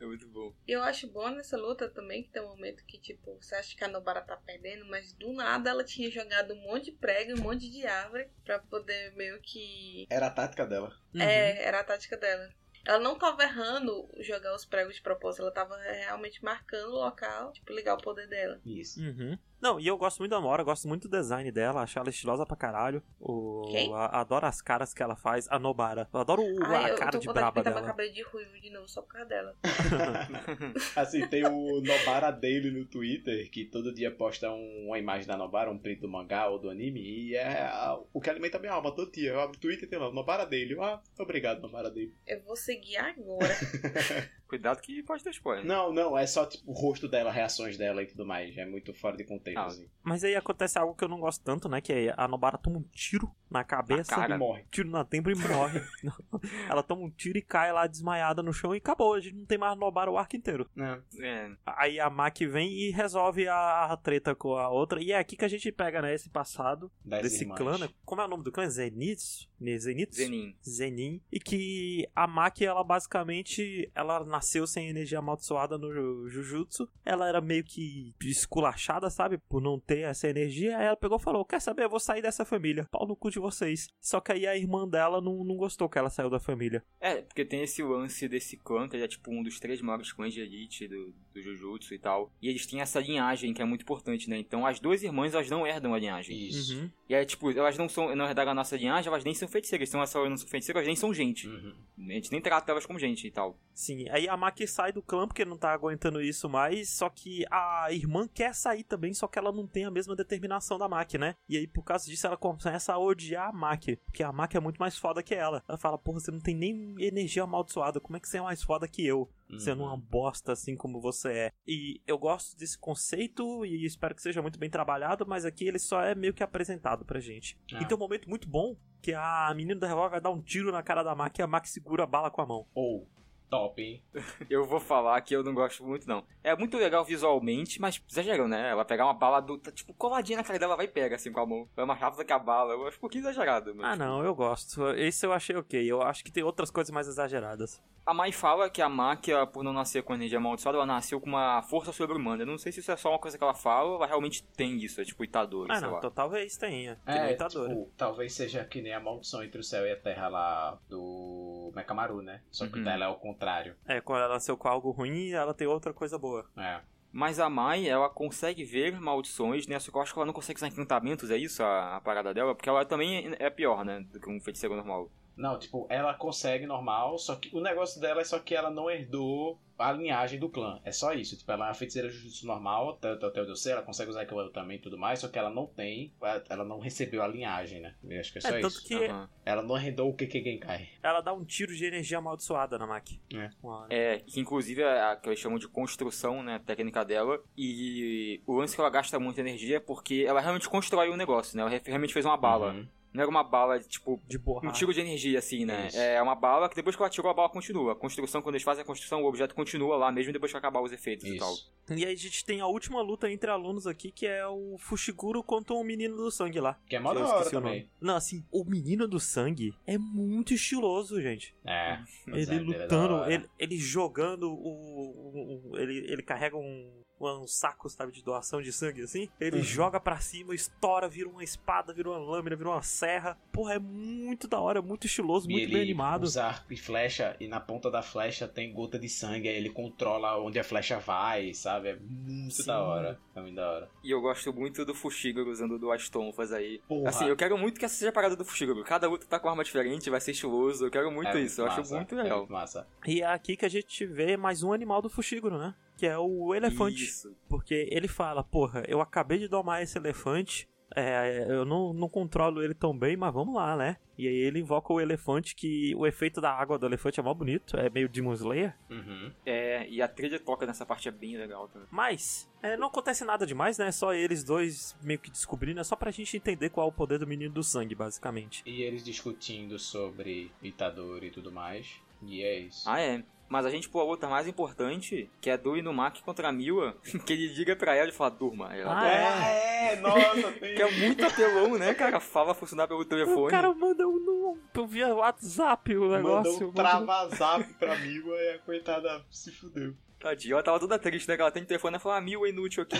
[0.00, 0.52] É muito bom.
[0.66, 3.76] E eu acho bom nessa luta também que tem um momento que, tipo, você acha
[3.76, 7.32] que a Nobara tá perdendo, mas do nada ela tinha jogado um monte de prego,
[7.36, 10.06] um monte de árvore, pra poder meio que.
[10.08, 10.92] Era a tática dela.
[11.12, 11.20] Uhum.
[11.20, 12.48] É, era a tática dela.
[12.84, 17.52] Ela não tava errando jogar os pregos de propósito, ela tava realmente marcando o local,
[17.52, 18.60] tipo, ligar o poder dela.
[18.64, 19.00] Isso.
[19.00, 19.38] Uhum.
[19.60, 22.46] Não, e eu gosto muito da Mora, gosto muito do design dela, acho ela estilosa
[22.46, 23.02] pra caralho.
[23.20, 23.62] O...
[23.70, 23.92] Quem?
[23.92, 26.08] a- adoro as caras que ela faz, a Nobara.
[26.12, 27.86] Eu adoro o- Ai, a eu cara tô de braba meu dela.
[27.86, 29.56] cabelo de ruivo de novo só por causa dela.
[30.94, 35.36] assim, tem o Nobara dele no Twitter, que todo dia posta um- uma imagem da
[35.36, 38.72] Nobara, um print do mangá ou do anime, e é a- o que alimenta minha
[38.72, 39.30] alma todo dia.
[39.32, 40.74] Eu abro o Twitter e tem lá, Nobara dele.
[40.74, 42.14] Eu, Ah, obrigado, Nobara dele.
[42.26, 43.48] Eu vou seguir agora.
[44.48, 45.64] Cuidado que pode ter spoiler.
[45.64, 48.56] Não, não, é só tipo o rosto dela, reações dela e tudo mais.
[48.56, 49.66] É muito fora de contexto, Ah.
[49.66, 49.86] assim.
[50.02, 51.80] Mas aí acontece algo que eu não gosto tanto, né?
[51.82, 54.34] Que é a Nobara toma um tiro na cabeça, Na cara.
[54.34, 54.64] E morre.
[54.70, 55.80] tiro na tempra e morre.
[56.68, 59.14] ela toma um tiro e cai lá desmaiada no chão e acabou.
[59.14, 60.68] A gente não tem mais Nobara o arco inteiro.
[60.74, 61.02] Não.
[61.20, 65.02] É, Aí a Maki vem e resolve a, a treta com a outra.
[65.02, 67.56] E é aqui que a gente pega, né, esse passado Das desse irmãs.
[67.58, 67.88] clã, né?
[68.04, 68.68] Como é o nome do clã?
[68.68, 69.48] Zenitsu?
[69.60, 70.16] Ne- Zenitsu?
[70.16, 70.56] Zenin.
[70.62, 71.20] Zenin.
[71.32, 76.88] E que a Maki, ela basicamente, ela nasceu sem energia amaldiçoada no Ju- Jujutsu.
[77.04, 79.38] Ela era meio que esculachada, sabe?
[79.38, 80.76] Por não ter essa energia.
[80.78, 81.84] Aí ela pegou e falou, quer saber?
[81.84, 82.86] Eu vou sair dessa família.
[82.90, 83.88] Pau no cu de vocês.
[84.00, 86.84] Só que aí a irmã dela não, não gostou que ela saiu da família.
[87.00, 90.32] É, porque tem esse lance desse clã, que é tipo um dos três maiores clãs
[90.32, 92.32] de elite do, do Jujutsu e tal.
[92.42, 94.38] E eles têm essa linhagem que é muito importante, né?
[94.38, 96.36] Então as duas irmãs, elas não herdam a linhagem.
[96.48, 96.74] Isso.
[96.74, 96.90] Uhum.
[97.08, 99.88] E aí, tipo, elas não são, não herdaram a nossa linhagem, elas nem são feiticeiras.
[99.88, 101.48] Então elas não são feiticeiras, elas nem são gente.
[101.48, 101.74] Uhum.
[101.98, 103.58] A gente nem trata elas como gente e tal.
[103.72, 107.44] Sim, aí a Maki sai do clã porque não tá aguentando isso mais, só que
[107.50, 111.16] a irmã quer sair também, só que ela não tem a mesma determinação da Maki,
[111.16, 111.36] né?
[111.48, 114.60] E aí por causa disso ela começa a odiar a Maki, porque a Maki é
[114.60, 115.62] muito mais foda que ela.
[115.68, 118.62] Ela fala, porra, você não tem nem energia amaldiçoada, como é que você é mais
[118.62, 119.30] foda que eu?
[119.58, 119.88] Sendo Uhum.
[119.88, 121.52] uma bosta assim como você é.
[121.66, 125.78] E eu gosto desse conceito e espero que seja muito bem trabalhado, mas aqui ele
[125.78, 127.58] só é meio que apresentado pra gente.
[127.72, 127.80] Ah.
[127.80, 130.70] E tem um momento muito bom que a menina da revólver vai dar um tiro
[130.72, 132.66] na cara da Maki e a Maki segura a bala com a mão.
[132.74, 133.08] Ou,
[133.48, 134.02] top, hein?
[134.50, 136.24] Eu vou falar que eu não gosto muito, não.
[136.42, 138.70] É muito legal visualmente, mas exagerando, né?
[138.70, 139.58] Ela pegar uma bala do.
[139.58, 141.68] tá, tipo, coladinha na cara dela, vai e pega assim com a mão.
[141.76, 142.72] Vai mais rápido que a bala.
[142.74, 143.74] Eu acho um pouquinho exagerado.
[143.74, 144.88] Mas, Ah, não, eu gosto.
[144.92, 145.84] Esse eu achei ok.
[145.90, 147.82] Eu acho que tem outras coisas mais exageradas.
[148.06, 151.26] A Mai fala que a máquina, por não nascer com energia amaldiçoada, ela nasceu com
[151.28, 152.42] uma força sobre-humana.
[152.42, 154.42] Eu não sei se isso é só uma coisa que ela fala ou ela realmente
[154.56, 154.98] tem isso.
[154.98, 155.98] É tipo Itadori, Ah, sei não, lá.
[155.98, 156.96] então talvez tenha.
[157.04, 157.68] Que É, Itadori.
[157.68, 161.70] tipo, talvez seja que nem a maldição entre o céu e a terra lá do
[161.76, 162.40] Mekamaru, né?
[162.50, 162.80] Só que Uhum.
[162.80, 163.76] o dela é o contrário.
[163.86, 166.44] É, quando ela nasceu com algo ruim, ela tem outra coisa boa.
[166.56, 166.80] É.
[167.10, 169.78] Mas a Mai, ela consegue ver maldições, né?
[169.78, 172.34] Só que eu acho que ela não consegue usar encantamentos, é isso a, a parada
[172.34, 172.54] dela?
[172.54, 174.00] Porque ela também é pior, né?
[174.12, 175.10] Do que um feiticeiro normal.
[175.38, 178.90] Não, tipo, ela consegue normal, só que o negócio dela é só que ela não
[178.90, 180.80] herdou a linhagem do clã.
[180.84, 181.38] É só isso.
[181.38, 184.22] Tipo, ela é uma feiticeira jutsu normal, até, até onde eu sei, ela consegue usar
[184.22, 186.12] aquilo também e tudo mais, só que ela não tem,
[186.48, 187.94] ela não recebeu a linhagem, né?
[188.02, 188.84] Eu acho que é só É, tanto isso.
[188.84, 189.28] que Aham.
[189.46, 190.88] Ela não herdou o Keke Genkai.
[191.00, 193.20] ela dá um tiro de energia amaldiçoada na Maki.
[193.32, 193.50] É.
[193.88, 197.40] É, que inclusive é a que eles chamam de construção, né, a técnica dela.
[197.56, 201.56] E o lance que ela gasta muita energia é porque ela realmente constrói um negócio,
[201.56, 201.62] né?
[201.62, 202.72] Ela realmente fez uma bala.
[202.72, 202.88] Uhum.
[203.12, 205.88] Não era uma bala, tipo, De um tiro de energia, assim, né?
[205.88, 205.98] Isso.
[205.98, 207.92] É uma bala que depois que ela tirou a bala continua.
[207.92, 210.80] A construção, quando eles fazem a construção, o objeto continua lá, mesmo depois que acabar
[210.82, 211.52] os efeitos e tal.
[211.52, 211.72] Isso.
[211.90, 215.42] E aí a gente tem a última luta entre alunos aqui, que é o Fushiguro
[215.42, 216.78] contra o menino do sangue lá.
[216.86, 217.80] Que é mó da hora também.
[217.80, 217.90] nome.
[218.00, 221.54] Não, assim, o menino do sangue é muito estiloso, gente.
[221.64, 221.98] É.
[222.26, 224.54] ele é, dele é lutando, ele, ele jogando o.
[224.54, 226.90] o- o- ele, ele carrega um.
[227.20, 229.28] Um saco, sabe, de doação de sangue assim.
[229.40, 229.62] Ele Uhum.
[229.62, 233.36] joga pra cima, estoura, vira uma espada, vira uma lâmina, vira uma serra.
[233.52, 236.22] Porra, é muito da hora, muito estiloso, E muito ele bem animado.
[236.22, 239.70] usa arco e flecha, e na ponta da flecha tem gota de sangue, aí ele
[239.70, 241.88] controla onde a flecha vai, sabe?
[241.88, 242.66] É muito Sim.
[242.66, 243.18] da hora.
[243.34, 243.90] É muito da hora.
[244.04, 246.80] E eu gosto muito do Fushiguro usando duas tonfas aí.
[246.88, 247.08] Porra.
[247.08, 248.84] Assim, eu quero muito que essa seja a parada do Fushiguro.
[248.84, 250.86] Cada luta tá com arma diferente, vai ser estiloso.
[250.86, 252.38] Eu quero muito É isso, eu acho massa, muito é legal.
[252.38, 252.86] muito massa.
[253.06, 255.74] E é aqui que a gente vê mais um animal do Fushiguro, né?
[255.98, 257.02] Que é o elefante.
[257.02, 257.36] Isso.
[257.48, 260.68] Porque ele fala, porra, eu acabei de domar esse elefante.
[260.96, 263.98] É, eu não, não controlo ele tão bem, mas vamos lá, né?
[264.16, 267.34] E aí ele invoca o elefante, que o efeito da água do elefante é mó
[267.34, 268.74] bonito, é meio Demon Slayer.
[268.88, 269.30] Uhum.
[269.44, 271.88] É, e a trilha toca nessa parte é bem legal também.
[271.90, 273.92] Mas, é, não acontece nada demais, né?
[273.92, 277.18] Só eles dois meio que descobrindo, é só pra gente entender qual é o poder
[277.18, 278.62] do menino do sangue, basicamente.
[278.64, 282.00] E eles discutindo sobre Itadori e tudo mais.
[282.22, 282.88] E é isso.
[282.88, 283.22] Ah, é.
[283.48, 286.94] Mas a gente pô a luta mais importante, que é do Inumaki contra a Miwa,
[287.24, 288.74] que ele liga pra ela e fala, durma.
[288.76, 289.16] Ela Ah, dorme.
[289.46, 290.74] é, é, nossa, tem.
[290.74, 292.20] Que é muito apelão, né, cara?
[292.20, 293.46] Fala funcionar pelo telefone.
[293.46, 296.52] O cara manda um, um via WhatsApp o negócio.
[296.52, 299.94] Mandou um manda- trava-zap pra Miwa e a coitada se fudeu.
[300.20, 301.36] Tadinha, ela tava toda triste, né?
[301.36, 302.96] Que ela tem telefone e fala, ah, Miwa é inútil aqui.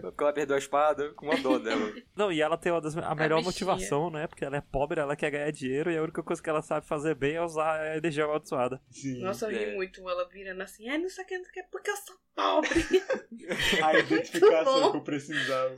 [0.00, 1.92] Porque ela perdeu a espada, com uma dó dela.
[2.16, 3.42] Não, e ela tem uma das, a melhor bichinha.
[3.44, 4.26] motivação, né?
[4.26, 6.86] Porque ela é pobre, ela quer ganhar dinheiro e a única coisa que ela sabe
[6.86, 8.80] fazer bem é usar a energia amaldiçoada.
[8.90, 9.20] Sim.
[9.22, 9.74] Nossa, eu ri É.
[9.74, 11.96] muito ela virando assim, ai, não sei o que, não sei o que, porque eu
[11.96, 12.70] sou pobre.
[13.84, 15.76] A identificação que eu precisava.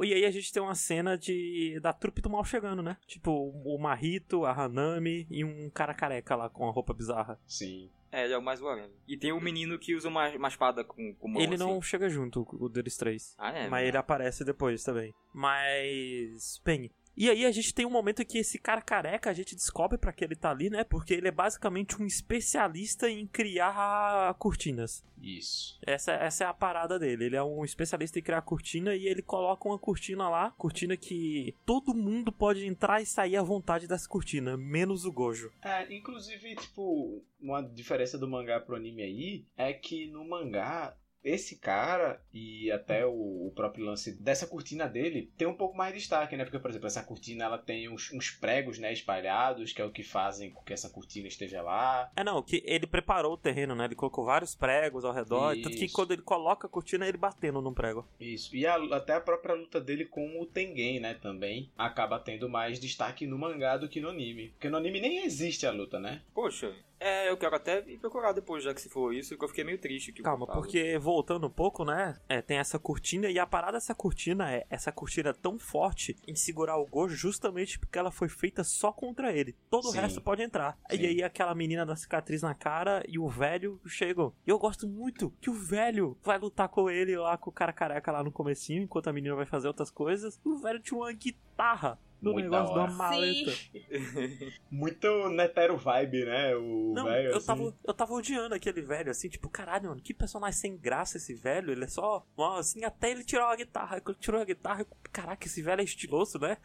[0.00, 2.96] E aí a gente tem uma cena de da trupe do mal chegando, né?
[3.06, 7.38] Tipo, o Marito, a Hanami e um cara careca lá com a roupa bizarra.
[7.46, 7.90] Sim.
[8.10, 8.90] É, ele é o mais whatever.
[9.06, 11.64] E tem o menino que usa uma, uma espada com, com mão, ele assim.
[11.64, 13.34] não chega junto, o deles três.
[13.38, 13.68] Ah, é?
[13.68, 15.14] mas ele aparece depois também.
[15.32, 16.60] Mas.
[16.64, 16.90] Bem.
[17.18, 20.12] E aí a gente tem um momento que esse cara careca, a gente descobre pra
[20.12, 20.84] que ele tá ali, né?
[20.84, 25.04] Porque ele é basicamente um especialista em criar cortinas.
[25.20, 25.76] Isso.
[25.84, 27.24] Essa, essa é a parada dele.
[27.24, 31.52] Ele é um especialista em criar cortina e ele coloca uma cortina lá, cortina que
[31.66, 35.50] todo mundo pode entrar e sair à vontade dessa cortina, menos o Gojo.
[35.60, 40.96] É, inclusive, tipo, uma diferença do mangá pro anime aí é que no mangá.
[41.28, 45.92] Esse cara e até o, o próprio lance dessa cortina dele tem um pouco mais
[45.92, 46.44] de destaque, né?
[46.44, 49.90] Porque, por exemplo, essa cortina ela tem uns, uns pregos, né, espalhados, que é o
[49.90, 52.10] que fazem com que essa cortina esteja lá.
[52.16, 53.84] É não, que ele preparou o terreno, né?
[53.84, 55.94] Ele colocou vários pregos ao redor, tanto que Isso.
[55.94, 58.06] quando ele coloca a cortina, ele batendo num prego.
[58.18, 58.54] Isso.
[58.56, 62.78] E a- até a própria luta dele com o Tengen, né, também acaba tendo mais
[62.78, 64.48] destaque no mangá do que no anime.
[64.50, 66.22] Porque no anime nem existe a luta, né?
[66.34, 69.48] Poxa, é, eu quero até ir procurar depois, já que se for isso, que eu
[69.48, 70.12] fiquei meio triste.
[70.12, 72.18] Que Calma, porque voltando um pouco, né?
[72.28, 76.34] É, tem essa cortina e a parada dessa cortina é essa cortina tão forte em
[76.34, 79.54] segurar o Gojo justamente porque ela foi feita só contra ele.
[79.70, 79.98] Todo Sim.
[79.98, 80.78] o resto pode entrar.
[80.90, 80.98] Sim.
[80.98, 84.32] E aí aquela menina da cicatriz na cara e o velho chegam.
[84.46, 87.72] E eu gosto muito que o velho vai lutar com ele lá com o cara
[87.72, 90.40] careca lá no comecinho, enquanto a menina vai fazer outras coisas.
[90.44, 92.92] E o velho tinha uma guitarra no Muito negócio da da hora.
[92.92, 93.52] maleta.
[94.70, 96.54] Muito Netero vibe, né?
[96.56, 97.46] O Não, velho, eu, assim.
[97.46, 101.34] tava, eu tava odiando aquele velho, assim, tipo, caralho, mano, que personagem sem graça esse
[101.34, 101.70] velho.
[101.72, 102.26] Ele é só,
[102.58, 104.00] assim, até ele tirou a guitarra.
[104.00, 106.56] Quando ele tirou a guitarra, eu, caraca, esse velho é estiloso, né?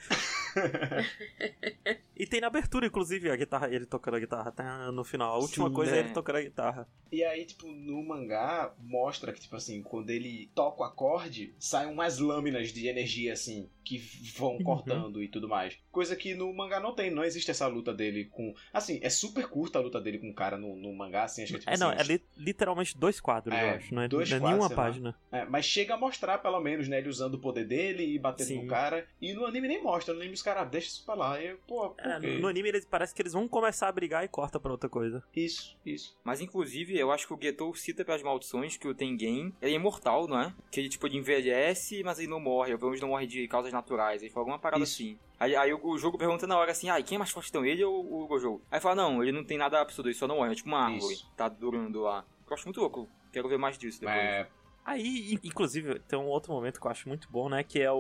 [2.16, 5.36] e tem na abertura, inclusive, a guitarra, ele tocando a guitarra, tá no final.
[5.36, 6.00] A última Sim, coisa é né?
[6.02, 6.88] ele tocando a guitarra.
[7.12, 11.92] E aí, tipo, no mangá, mostra que, tipo assim, quando ele toca o acorde, saem
[11.92, 13.98] umas lâminas de energia, assim, que
[14.38, 14.64] vão Uhum.
[14.64, 15.78] cortando e tudo mais.
[15.92, 18.54] Coisa que no mangá não tem, não existe essa luta dele com...
[18.72, 21.54] Assim, é super curta a luta dele com o cara no, no mangá, assim, acho
[21.54, 24.02] que é, tipo, É, não, assim, é li- literalmente dois quadros, É, eu acho, não
[24.02, 25.16] é, dois não é quadros, nenhuma página.
[25.32, 26.98] É, mas chega a mostrar, pelo menos, né?
[27.00, 28.62] Ele usando o poder dele e batendo Sim.
[28.64, 29.08] no cara.
[29.22, 30.14] E no anime nem mostra.
[30.14, 31.42] No anime os caras deixam isso pra lá.
[31.42, 32.38] E, eu, pô, por É, quê?
[32.40, 35.24] no anime eles, parece que eles vão começar a brigar e corta pra outra coisa.
[35.36, 36.18] Isso, isso.
[36.24, 39.76] Mas inclusive, eu acho que o Getou cita pelas maldições que o Tengen ele é
[39.76, 40.54] imortal, não é?
[40.72, 42.72] Que ele tipo ele envelhece, mas ele não morre.
[42.74, 44.22] Ou pelo menos não morre de causas naturais.
[44.22, 45.02] Ele fala alguma parada Isso.
[45.02, 45.18] assim.
[45.44, 47.66] Aí, aí o, o jogo pergunta na hora assim, ah, quem é mais forte então,
[47.66, 48.62] ele ou o Gojo?
[48.72, 50.86] Aí fala, não, ele não tem nada absurdo, ele só não morre, é tipo uma
[50.86, 51.32] árvore, Isso.
[51.36, 52.26] tá durando lá.
[52.48, 54.18] Eu acho muito louco, quero ver mais disso depois.
[54.18, 54.48] É,
[54.86, 57.64] Aí, in- inclusive, tem um outro momento que eu acho muito bom, né?
[57.64, 57.96] Que é o,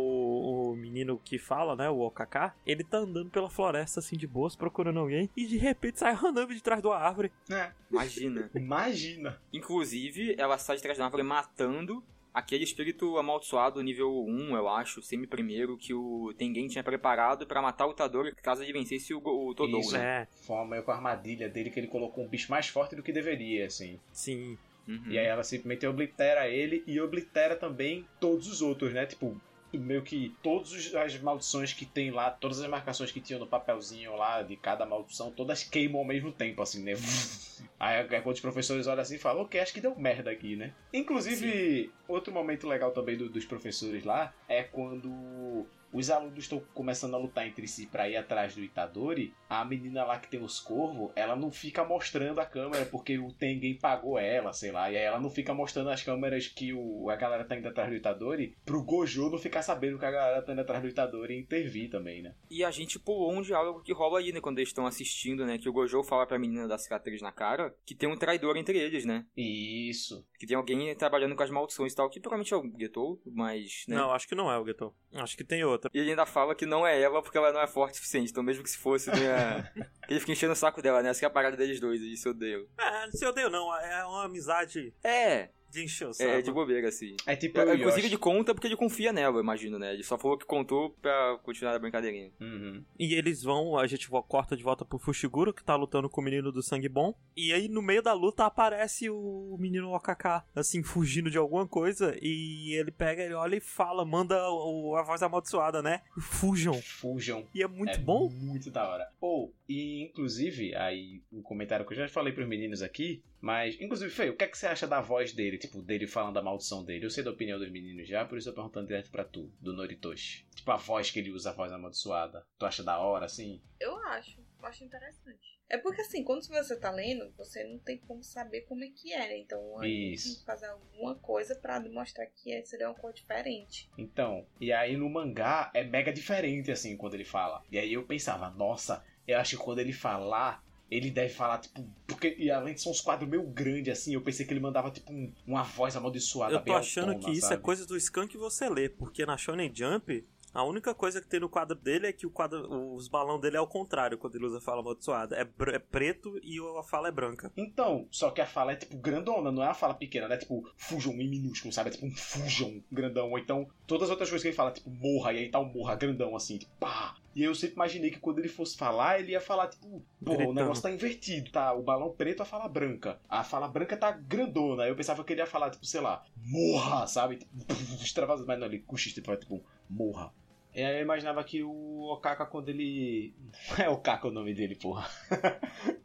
[0.73, 1.89] o menino que fala, né?
[1.89, 2.51] O OKK.
[2.65, 5.29] Ele tá andando pela floresta, assim, de boas, procurando alguém.
[5.37, 7.31] E de repente sai a Hanami de trás de uma árvore.
[7.49, 8.51] é, Imagina.
[8.53, 9.41] imagina.
[9.53, 12.03] Inclusive, ela sai de trás da árvore matando
[12.33, 17.85] aquele espírito amaldiçoado nível 1, eu acho, semi-primeiro, que o Tengen tinha preparado pra matar
[17.85, 19.93] o Itadori caso ele vencesse o, o Todou, Isso.
[19.93, 20.23] né?
[20.23, 23.03] É, Forma meio com a armadilha dele que ele colocou um bicho mais forte do
[23.03, 23.99] que deveria, assim.
[24.11, 24.57] sim.
[24.85, 25.05] Uhum.
[25.07, 29.05] E aí ela simplesmente oblitera ele e oblitera também todos os outros, né?
[29.05, 29.39] Tipo,
[29.77, 34.15] meio que todas as maldições que tem lá, todas as marcações que tinham no papelzinho
[34.15, 36.93] lá de cada maldição, todas queimam ao mesmo tempo, assim, né?
[37.79, 40.73] Aí quando os professores olham assim e falam, ok, acho que deu merda aqui, né?
[40.93, 47.13] Inclusive, outro momento legal também do- dos professores lá é quando os alunos estão começando
[47.13, 50.59] a lutar entre si pra ir atrás do Itadori, a menina lá que tem os
[50.59, 54.97] corvos, ela não fica mostrando a câmera porque o Tengen pagou ela, sei lá, e
[54.97, 57.95] aí ela não fica mostrando as câmeras que o, a galera tá indo atrás do
[57.95, 61.39] Itadori, pro Gojo não ficar sabendo que a galera tá indo atrás do Itadori e
[61.39, 62.33] intervir também, né?
[62.49, 65.57] E a gente pulou um diálogo que rola aí, né, quando eles estão assistindo, né,
[65.57, 68.77] que o Gojo fala pra menina da cicatriz na cara que tem um traidor entre
[68.77, 69.25] eles, né?
[69.37, 70.25] Isso.
[70.39, 73.85] Que tem alguém trabalhando com as maldições e tal, que provavelmente é o Getou, mas,
[73.87, 73.95] né?
[73.95, 74.93] Não, acho que não é o Geto.
[75.13, 75.97] Acho que tem outra.
[75.97, 78.31] E ele ainda fala que não é ela porque ela não é forte o suficiente.
[78.31, 79.71] Então, mesmo que se fosse, não ia...
[80.09, 81.09] ele fica enchendo o saco dela, né?
[81.09, 82.67] Essa que é a parada deles dois, isso eu odeio.
[82.77, 83.75] É, não se odeio não.
[83.75, 86.29] É uma amizade É, de encher o saco.
[86.29, 87.15] é de bobeira, assim.
[87.25, 89.93] É tipo eu e Inclusive, ele conta porque ele confia nela, eu imagino, né?
[89.93, 92.31] Ele só falou que contou pra continuar a brincadeirinha.
[92.39, 92.83] Uhum.
[92.99, 96.23] E eles vão, a gente corta de volta pro Fushiguro, que tá lutando com o
[96.23, 97.13] menino do sangue bom.
[97.35, 102.15] E aí, no meio da luta, aparece o menino OKK, assim, fugindo de alguma coisa.
[102.21, 106.01] E ele pega, ele olha e fala, manda o- a voz amaldiçoada, né?
[106.19, 106.79] Fujam.
[106.81, 107.45] Fujam.
[107.53, 108.29] E é muito é bom.
[108.29, 109.07] Muito da hora.
[109.19, 114.09] Ou, e inclusive, aí um comentário que eu já falei pros meninos aqui, mas, inclusive,
[114.09, 116.81] Fê, o que é que você acha da voz dele, tipo, dele falando da maldição
[116.81, 117.05] dele?
[117.05, 119.51] Eu sei da opinião dos meninos já, por isso eu tô perguntando direto pra tu,
[119.59, 120.47] do Noritoshi.
[120.55, 122.47] Tipo, a voz que ele usa, a voz amaldiçoada.
[122.57, 123.61] Tu acha da hora, assim?
[123.81, 125.59] Eu acho, eu acho interessante.
[125.69, 129.11] É porque assim, quando você tá lendo, você não tem como saber como é que
[129.11, 129.37] é, né?
[129.39, 130.29] Então a Isso.
[130.29, 133.89] tem que fazer alguma coisa pra demonstrar que é- seria uma cor diferente.
[133.97, 137.61] Então, e aí no mangá é mega diferente, assim, quando ele fala.
[137.69, 140.63] E aí eu pensava, nossa, eu acho que quando ele falar,
[140.95, 144.21] ele deve falar, tipo, porque, e além de ser uns quadros meio grandes, assim, eu
[144.21, 147.55] pensei que ele mandava, tipo, um- uma voz amaldiçoada Eu tô achando que isso sabe?
[147.55, 151.27] é coisa do Scan que você lê, porque na Shonen Jump, a única coisa que
[151.27, 154.35] tem no quadro dele é que o quadro, os balão dele é ao contrário quando
[154.35, 155.35] ele usa a fala amaldiçoada.
[155.35, 155.41] É,
[155.75, 157.51] é preto e a fala é branca.
[157.57, 160.37] Então, só que a fala é tipo grandona, não é uma fala pequena, não é
[160.37, 161.89] tipo fujam em minúsculo, sabe?
[161.89, 163.31] É tipo um fujam grandão.
[163.31, 165.65] Ou então, todas as outras coisas que ele fala, tipo morra, e aí tá um
[165.73, 167.15] morra grandão assim, tipo pá.
[167.35, 170.35] E eu sempre imaginei que quando ele fosse falar, ele ia falar tipo, pô, o
[170.37, 170.53] Gritando.
[170.53, 171.73] negócio tá invertido, tá?
[171.73, 173.19] O balão preto, a fala branca.
[173.27, 174.83] A fala branca tá grandona.
[174.83, 177.37] Aí eu pensava que ele ia falar, tipo, sei lá, morra, sabe?
[177.37, 177.51] Tipo,
[178.03, 180.31] extravasado, mas não, ele cochicha, tipo, tipo, morra.
[180.75, 183.35] E aí eu imaginava que o Okaka, quando ele.
[183.77, 185.07] Não é Okaka o nome dele, porra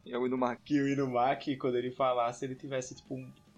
[0.07, 0.63] É o Inumaki.
[0.65, 3.17] que o Inumaki, quando ele falasse, ele tivesse, tipo,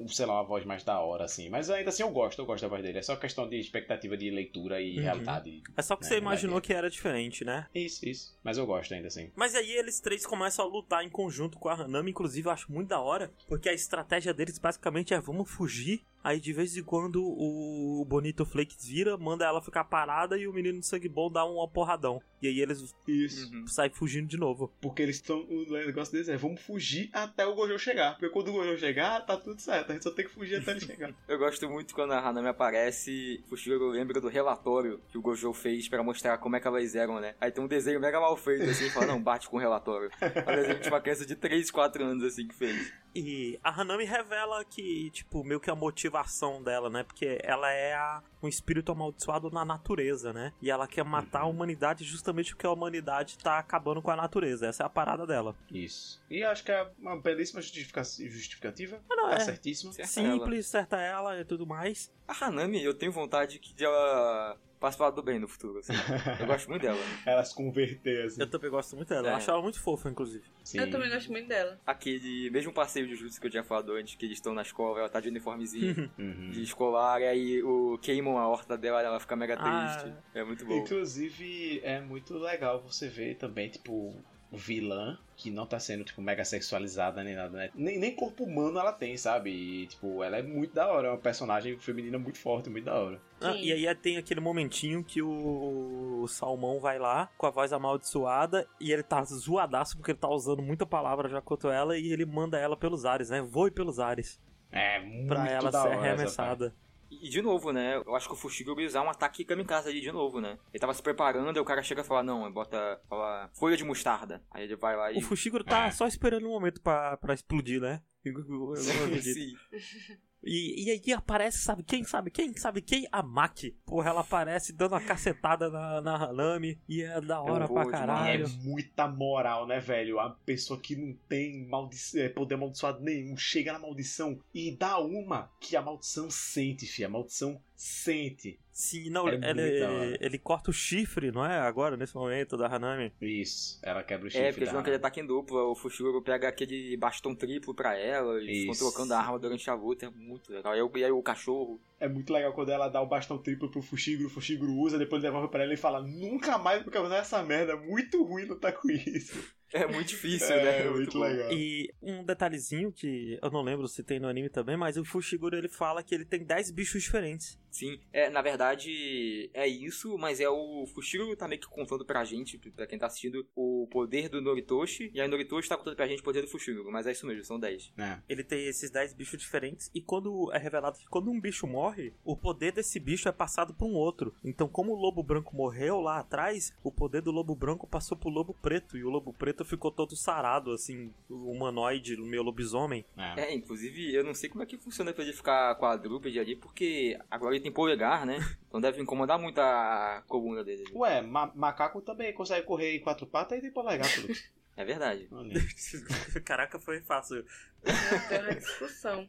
[0.09, 1.49] sei lá, uma voz mais da hora, assim.
[1.49, 2.99] Mas ainda assim eu gosto, eu gosto da voz dele.
[2.99, 5.03] É só questão de expectativa de leitura e Uhum.
[5.03, 5.63] realidade.
[5.77, 7.67] É só que É, você imaginou que era diferente, né?
[7.75, 8.39] Isso, isso.
[8.43, 9.31] Mas eu gosto ainda assim.
[9.37, 12.71] Mas aí eles três começam a lutar em conjunto com a Hanami, inclusive eu acho
[12.73, 16.05] muito da hora, porque a estratégia deles basicamente é vamos fugir.
[16.23, 20.53] Aí de vez em quando o Bonito Flakes vira, manda ela ficar parada e o
[20.53, 22.21] menino de sangue bom dá um porradão.
[22.43, 23.53] E aí eles Isso.
[23.53, 23.67] Uhum.
[23.67, 24.73] saem fugindo de novo.
[24.81, 25.41] Porque eles estão.
[25.41, 28.13] O negócio deles é vamos fugir até o Gojo chegar.
[28.13, 29.91] Porque quando o Gojo chegar, tá tudo certo.
[29.91, 31.13] A gente só tem que fugir até ele chegar.
[31.29, 35.53] Eu gosto muito quando a Hanami aparece, o Shiro lembra do relatório que o Gojo
[35.53, 37.35] fez pra mostrar como é que elas eram, né?
[37.41, 40.11] Aí tem um desenho mega mal feito, assim, e fala, não, bate com o relatório.
[40.21, 42.93] É um desenho de uma criança de 3, 4 anos, assim, que fez.
[43.15, 47.03] E a Hanami revela que, tipo, meio que a motivação dela, né?
[47.03, 50.53] Porque ela é a- um espírito amaldiçoado na natureza, né?
[50.62, 54.66] E ela quer matar a humanidade justamente porque a humanidade tá acabando com a natureza.
[54.66, 55.57] Essa é a parada dela.
[55.70, 56.23] Isso.
[56.31, 59.01] E acho que é uma belíssima justifica- justificativa.
[59.11, 59.41] não, tá é.
[59.41, 59.93] certíssima.
[59.93, 62.11] Certo Simples, certa ela e tudo mais.
[62.28, 65.93] A Hanami, eu tenho vontade que de ela participar do bem no futuro, assim.
[66.40, 66.98] Eu gosto muito dela.
[67.27, 68.40] Ela se converter, assim.
[68.40, 69.28] Eu também gosto muito dela.
[69.28, 69.31] É.
[69.32, 70.43] Eu acho ela muito fofa, inclusive.
[70.65, 70.78] Sim.
[70.81, 71.78] Eu também gosto muito dela.
[71.86, 74.98] Aquele mesmo passeio de jutsu que eu tinha falado antes, que eles estão na escola,
[75.01, 76.51] ela tá de uniformezinho Uhum.
[76.51, 79.97] de escolar, e aí o queimam a horta dela, ela fica mega Ah.
[79.98, 80.16] triste.
[80.35, 80.74] É muito bom.
[80.78, 84.15] Inclusive, é muito legal você ver também, tipo,
[84.53, 87.71] vilã que não tá sendo, tipo, mega sexualizada nem nada, né?
[87.75, 89.51] Nem, nem corpo humano ela tem, sabe?
[89.51, 91.09] E, tipo, ela é muito da hora.
[91.09, 93.21] É uma personagem feminina muito forte, muito da hora.
[93.41, 98.67] Ah, e aí tem aquele momentinho que o Salmão vai lá com a voz amaldiçoada
[98.79, 102.27] e ele tá zoadaço porque ele tá usando muita palavra já contra ela e ele
[102.27, 103.41] manda ela pelos ares, né?
[103.41, 104.39] Voe pelos ares.
[104.71, 106.75] É muito Pra ela da ser hora essa arremessada.
[107.11, 107.97] E de novo, né?
[107.97, 110.59] Eu acho que o Fushiguro ia usar um ataque kamikaze ali de novo, né?
[110.73, 113.85] Ele tava se preparando, aí o cara chega e fala, não, bota fala, folha de
[113.85, 114.43] mostarda.
[114.51, 115.19] Aí ele vai lá e.
[115.19, 115.91] O Fushiguro tá É.
[115.91, 118.01] só esperando um momento pra, pra explodir, né?
[118.24, 118.74] Igual eu
[119.05, 119.35] acredito.
[119.35, 119.55] Sim.
[120.43, 122.05] E, e aí aparece, sabe quem?
[122.05, 122.57] Sabe quem?
[122.57, 123.07] Sabe quem?
[123.12, 123.77] A Maki.
[123.85, 126.81] Porra, ela aparece dando uma cacetada na, na Hanami.
[126.89, 127.89] E é da hora pra demais.
[127.89, 128.49] É caralho.
[128.62, 130.19] muita moral, né, velho?
[130.19, 134.99] A pessoa que não tem maldi é, poder amaldiçoado nenhum chega na maldição e dá
[134.99, 137.05] uma que a maldição sente, fi.
[137.05, 138.59] A maldição sente.
[138.73, 141.59] Sim, não, É muito ele, ele corta o chifre, não é?
[141.59, 143.12] Agora, nesse momento, da Hanami.
[143.20, 143.78] Isso.
[143.83, 144.47] Ela quebra o chifre.
[144.47, 147.97] É, porque eles vão aquele ataque em dupla, o Fushiguro pega aquele bastão triplo pra
[147.99, 148.84] ela, eles ficam Isso.
[148.91, 150.75] trocando a arma durante a luta, é muito legal.
[150.75, 151.81] E aí, o- e aí o cachorro.
[151.99, 155.20] É muito legal quando ela dá o bastão triplo pro Fushiguro, o Fushiguro usa, depois
[155.23, 158.73] devolve pra ela e fala: Nunca mais vou usar essa merda, é muito ruim lutar
[158.73, 159.39] com isso.
[159.73, 160.91] É muito difícil, é, né?
[160.91, 161.25] muito bom.
[161.25, 161.52] legal.
[161.52, 165.57] E um detalhezinho que eu não lembro se tem no anime também, mas o Fushiguro
[165.57, 167.57] ele fala que ele tem 10 bichos diferentes.
[167.70, 172.24] Sim, é, na verdade é isso, mas é o Fushiguro tá meio que contando pra
[172.24, 175.97] gente, pra quem tá assistindo, o poder do Noritoshi, e aí o Noritoshi tá contando
[175.97, 177.92] pra gente o poder do Fushiguro, mas é isso mesmo, são 10.
[177.97, 178.18] É.
[178.28, 182.12] Ele tem esses 10 bichos diferentes e quando é revelado que quando um bicho morre,
[182.24, 184.34] o poder desse bicho é passado pra um outro.
[184.44, 188.28] Então, como o lobo branco morreu lá atrás, o poder do lobo branco passou pro
[188.28, 193.05] lobo preto e o lobo preto ficou todo sarado, assim, o humanoide, o meu lobisomem.
[193.16, 193.40] É.
[193.40, 197.18] É, inclusive, eu não sei como é que funciona pra ele ficar quadrúpede ali, porque
[197.31, 198.39] agora tem polegar, né?
[198.71, 200.85] Então deve incomodar muito a coluna dele.
[200.95, 204.33] Ué, ma- macaco também consegue correr em quatro patas e tem polegar tudo.
[204.77, 205.29] É verdade.
[206.47, 207.45] Caraca, foi fácil.
[207.85, 209.29] Uma discussão.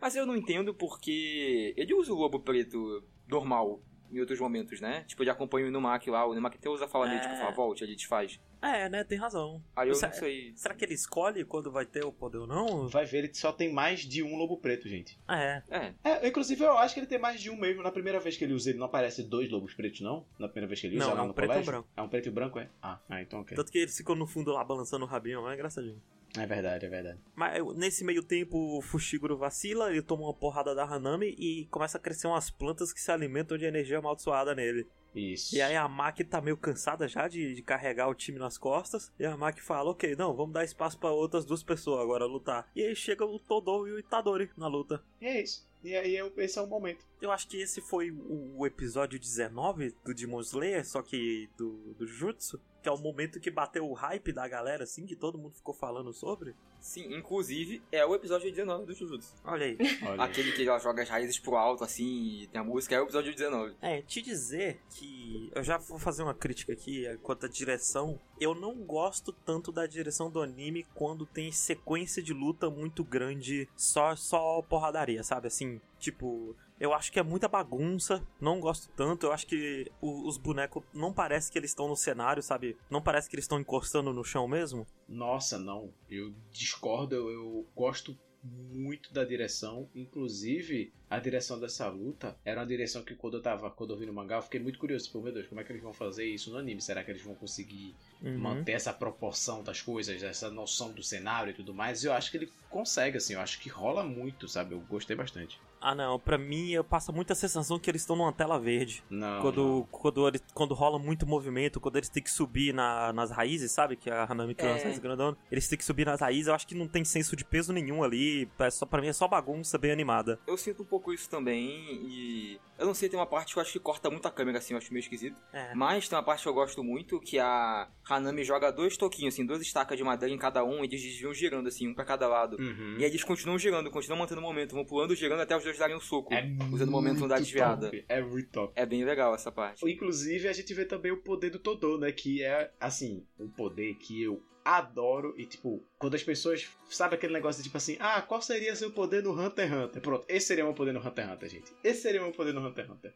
[0.00, 5.04] Mas eu não entendo porque ele usa o lobo preto normal em outros momentos, né?
[5.06, 7.38] Tipo, ele acompanha o Inumaki lá, o Inumaki até usa fala meio, tipo, É.
[7.38, 8.38] fala, volte, ele desfaz.
[8.62, 9.04] É, né?
[9.04, 9.62] Tem razão.
[9.76, 10.52] Aí eu não sei.
[10.56, 12.88] Será que ele escolhe quando vai ter o poder ou não?
[12.88, 15.18] Vai ver, ele só tem mais de um lobo preto, gente.
[15.28, 15.62] É.
[15.68, 17.82] É, É, inclusive eu acho que ele tem mais de um mesmo.
[17.82, 20.24] Na primeira vez que ele usa, ele não aparece dois lobos pretos, não?
[20.38, 21.72] Na primeira vez que ele usa Não, é um no preto e colégio?
[21.72, 21.88] branco.
[21.94, 22.70] É um preto e branco, é?
[22.82, 23.54] Ah, ah então ok.
[23.54, 26.00] Tanto que eles ficam no fundo lá balançando o rabinho, é engraçadinho.
[26.36, 27.18] É verdade, é verdade.
[27.34, 31.96] Mas nesse meio tempo o Fushiguro vacila, ele toma uma porrada da Hanami e começa
[31.96, 34.86] a crescer umas plantas que se alimentam de energia amaldiçoada nele.
[35.14, 35.54] Isso.
[35.54, 39.12] E aí a Maki tá meio cansada já de, de carregar o time nas costas.
[39.16, 42.68] E a Maki fala, ok, não, vamos dar espaço pra outras duas pessoas agora lutar.
[42.74, 45.00] E aí chega o Todo e o Itadori na luta.
[45.20, 45.68] E é isso.
[45.84, 47.06] E aí é- esse é o momento.
[47.24, 52.06] Eu acho que esse foi o, episódio 19 do Demon Slayer, só que do, do
[52.06, 52.60] Jutsu.
[52.82, 55.72] Que é o momento que bateu o hype da galera, assim, que todo mundo ficou
[55.72, 56.54] falando sobre.
[56.78, 59.34] sim, inclusive é o episódio 19 do Jujutsu.
[59.42, 59.78] Olha aí.
[60.06, 60.22] Olha.
[60.22, 63.04] Aquele que ela joga as raízes pro alto, assim, e tem a música, é o
[63.04, 63.74] episódio 19.
[63.80, 68.20] É, te dizer que eu já vou fazer uma crítica aqui eh, quanto à direção.
[68.38, 73.66] Eu não gosto tanto da direção do anime quando tem sequência de luta muito grande,
[73.74, 75.46] só só porradaria, sabe?
[75.46, 79.26] Assim, tipo, eu acho que é muita bagunça, não gosto tanto.
[79.26, 82.76] Eu acho que o- os bonecos não parece que eles estão no cenário, sabe?
[82.90, 84.86] Não parece que eles estão encostando no chão mesmo.
[85.08, 85.92] Nossa, não.
[86.08, 89.88] Eu discordo, eu, eu gosto muito da direção.
[89.94, 94.06] Inclusive, a direção dessa luta era uma direção que quando eu tava, quando eu vi
[94.06, 95.06] no mangá, eu fiquei muito curioso.
[95.06, 96.80] Tipo, meu Deus, como é que eles vão fazer isso no anime?
[96.80, 98.38] Será que eles vão conseguir Uhum.
[98.38, 102.02] manter essa proporção das coisas, essa noção do cenário e tudo mais?
[102.02, 104.74] E eu acho que ele consegue, assim, eu acho que rola muito, sabe?
[104.74, 105.60] Eu gostei bastante.
[105.86, 109.04] Ah, não, pra mim eu passa muita sensação que eles estão numa tela verde.
[109.10, 109.42] Não.
[109.42, 113.70] Quando, quando, eles- quando rola muito movimento, quando eles têm que subir na- nas raízes,
[113.72, 113.94] sabe?
[113.96, 114.74] Que a Hanami criou É.
[114.74, 115.36] nas raízes grandona.
[115.52, 118.02] Eles têm que subir nas raízes, eu acho que não tem senso de peso nenhum
[118.02, 118.48] ali.
[118.58, 120.40] É só, pra mim é só bagunça bem animada.
[120.46, 121.68] Eu sinto um pouco isso também,
[122.08, 124.58] e eu não sei, tem uma parte que eu acho que corta muito a câmera,
[124.58, 125.36] assim, eu acho meio esquisito.
[125.52, 125.74] É.
[125.74, 129.44] Mas tem uma parte que eu gosto muito, que a Hanami joga dois toquinhos, assim,
[129.44, 132.26] duas estacas de madeira em cada um, e eles desviam girando, assim, um pra cada
[132.26, 132.56] lado.
[132.58, 132.96] Uhum.
[132.98, 135.73] E aí eles continuam girando, continuam mantendo o momento, vão pulando, girando até os dois
[135.78, 136.32] darem um soco.
[136.32, 137.86] É usando o momento muito desviada.
[137.86, 138.72] top, É muito top.
[138.76, 139.88] É bem legal essa parte.
[139.88, 142.12] Inclusive, a gente vê também o poder do Todô, né?
[142.12, 145.34] Que é, assim, um poder que eu adoro.
[145.36, 146.68] E, tipo, quando as pessoas.
[146.88, 150.02] Sabe aquele negócio de tipo assim: ah, qual seria seu poder no Hunter x Hunter?
[150.02, 151.72] Pronto, esse seria meu poder no Hunter x Hunter, gente.
[151.82, 153.12] Esse seria meu poder no Hunter x Hunter.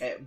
[0.00, 0.18] É.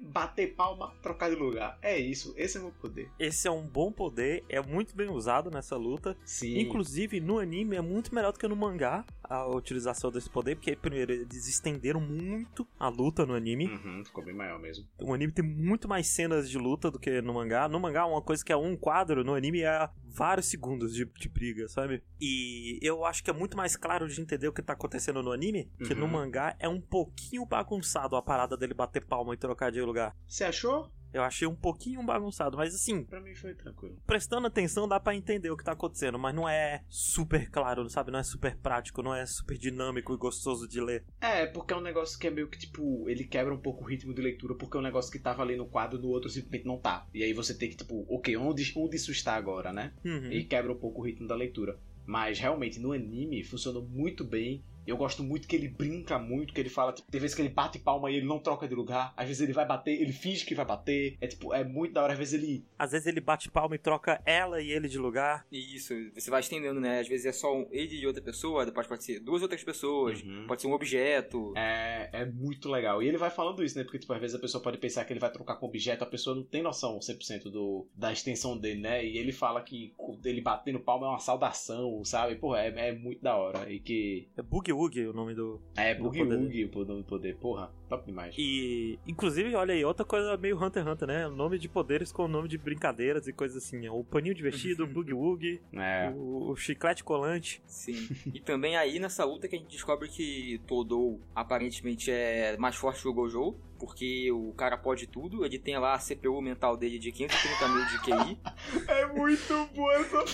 [0.00, 1.78] bater palma, trocar de lugar.
[1.82, 3.10] É isso, esse é o meu poder.
[3.18, 6.16] Esse é um bom poder, é muito bem usado nessa luta.
[6.24, 6.58] Sim.
[6.58, 10.74] Inclusive, no anime é muito melhor do que no mangá a utilização desse poder, porque
[10.74, 13.66] primeiro eles estenderam muito a luta no anime.
[13.66, 14.84] Uhum, ficou bem maior mesmo.
[15.00, 17.68] O anime tem muito mais cenas de luta do que no mangá.
[17.68, 21.28] No mangá, uma coisa que é um quadro, no anime é vários segundos de, de
[21.28, 22.02] briga, sabe?
[22.20, 25.32] E eu acho que é muito mais claro de entender o que tá acontecendo no
[25.32, 26.10] anime, que no Uhum.
[26.12, 30.16] mangá é um pouquinho bagunçado a parada dele bater palma e trocar de lugar.
[30.26, 30.90] Você achou?
[31.12, 33.96] Eu achei um pouquinho bagunçado, mas assim, Pra mim foi tranquilo.
[34.06, 38.10] prestando atenção dá pra entender o que tá acontecendo, mas não é super claro, sabe?
[38.10, 41.04] Não é super prático, não é super dinâmico e gostoso de ler.
[41.20, 43.86] É, porque é um negócio que é meio que, tipo, ele quebra um pouco o
[43.86, 46.66] ritmo de leitura, porque é um negócio que tava ali no quadro, no outro simplesmente
[46.66, 47.06] não tá.
[47.12, 49.92] E aí você tem que, tipo, ok, onde, onde isso está agora, né?
[50.04, 50.30] Uhum.
[50.32, 51.78] E quebra um pouco o ritmo da leitura.
[52.06, 54.64] Mas realmente, no anime, funcionou muito bem.
[54.90, 57.48] Eu gosto muito que ele brinca muito, que ele fala, tipo, tem vezes que ele
[57.48, 59.12] bate palma e ele não troca de lugar.
[59.16, 61.16] Às vezes ele vai bater, ele finge que vai bater.
[61.20, 62.12] É tipo, é muito da hora.
[62.12, 62.64] Às vezes ele.
[62.78, 65.46] Às vezes ele bate palma e troca ela e ele de lugar.
[65.50, 67.00] Isso, você vai estendendo, né?
[67.00, 70.22] Às vezes é só um ele e outra pessoa, depois pode ser duas outras pessoas,
[70.22, 70.46] Uhum.
[70.46, 71.52] pode ser um objeto.
[71.56, 73.02] É, é muito legal.
[73.02, 73.84] E ele vai falando isso, né?
[73.84, 76.06] Porque, tipo, às vezes a pessoa pode pensar que ele vai trocar com objeto, a
[76.06, 79.04] pessoa não tem noção 100% do, da extensão dele, né?
[79.04, 79.94] E ele fala que
[80.24, 82.36] ele batendo palma é uma saudação, sabe?
[82.36, 83.70] Pô, é, é muito da hora.
[83.70, 84.28] E que.
[84.36, 85.60] É Boogie Woogie o nome do.
[85.76, 87.36] É, Do Boogie poder Woogie o nome do poder.
[87.36, 88.34] Porra, top demais.
[88.38, 91.28] E, inclusive, olha aí, outra coisa meio Hunter x Hunter, né?
[91.28, 93.88] Nome de poderes com nome de brincadeiras e coisas assim.
[93.88, 96.10] O paninho divertido, o Boogie Woogie, É.
[96.14, 97.62] o, o chiclete colante.
[97.66, 98.08] Sim.
[98.34, 103.02] e também aí nessa luta que a gente descobre que Todou aparentemente é mais forte
[103.02, 106.98] que o Gojo, porque o cara pode tudo, ele tem lá a CPU mental dele
[106.98, 108.38] de 530 mil de QI.
[108.86, 110.24] É muito boa essa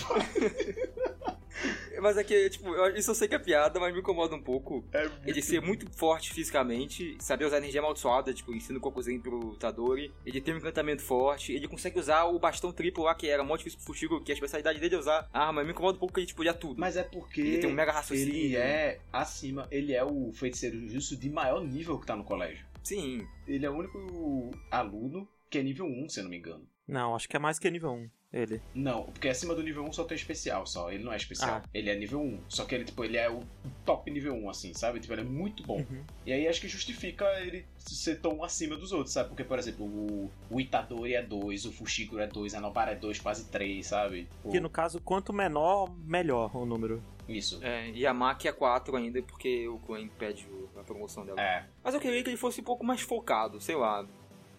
[1.99, 4.41] Mas é que, tipo, eu- isso eu sei que é piada, mas me incomoda um
[4.41, 4.85] pouco.
[4.93, 9.19] É muito Ele ser muito forte fisicamente, saber usar energia amaldiçoada, tipo, ensina o Kokuzen
[9.19, 10.13] pro Tadori.
[10.23, 13.57] Ele tem um encantamento forte, ele consegue usar o bastão triplo lá, que era mó
[13.57, 15.63] difícil pro Fuxigo, que a especialidade dele é usar arma.
[15.63, 16.79] Me incomoda um pouco que ele, tipo, ia tudo.
[16.79, 18.35] Mas é porque Ele tem um mega raciocínio.
[18.35, 22.63] ele é acima, ele é o feiticeiro justo de maior nível que tá no colégio.
[22.87, 26.65] Sim, Ele é o único aluno que é nível 1, se eu não me engano.
[26.87, 28.09] Não, acho que é mais que nível 1.
[28.31, 28.61] Ele.
[28.73, 30.89] Não, porque acima do nível 1 só tem especial, só.
[30.89, 31.61] Ele não é especial.
[31.61, 31.69] Ah.
[31.73, 32.39] Ele é nível 1.
[32.47, 33.41] Só que ele, tipo, ele é o
[33.85, 35.01] top nível 1, assim, sabe?
[35.01, 35.79] Tipo, ele é muito bom.
[35.79, 36.03] Uhum.
[36.25, 39.29] E aí acho que justifica ele ser tão acima dos outros, sabe?
[39.29, 42.95] Porque, por exemplo, o, o Itadori é 2, o Fushiguro é 2, a Nobara é
[42.95, 44.23] 2, quase 3, sabe?
[44.23, 47.03] Tipo, Que no caso, quanto menor, melhor o número.
[47.27, 47.59] Isso.
[47.63, 51.41] é, e a Maki é 4 ainda, porque o Koen pede o- a promoção dela.
[51.41, 51.65] É.
[51.83, 54.05] Mas eu queria que ele fosse um pouco mais focado, sei lá.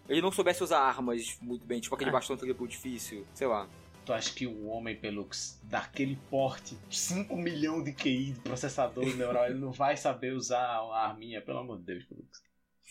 [0.09, 2.15] Ele não soubesse usar armas muito bem, tipo aquele Ah.
[2.15, 3.69] bastão triplo difícil, sei lá.
[4.07, 9.45] Tu acha que um homem Pelux daquele porte, 5 milhões de QI de processador neural,
[9.47, 11.43] ele não vai saber usar uma arminha?
[11.43, 12.43] Pelo amor de Deus, Pelux.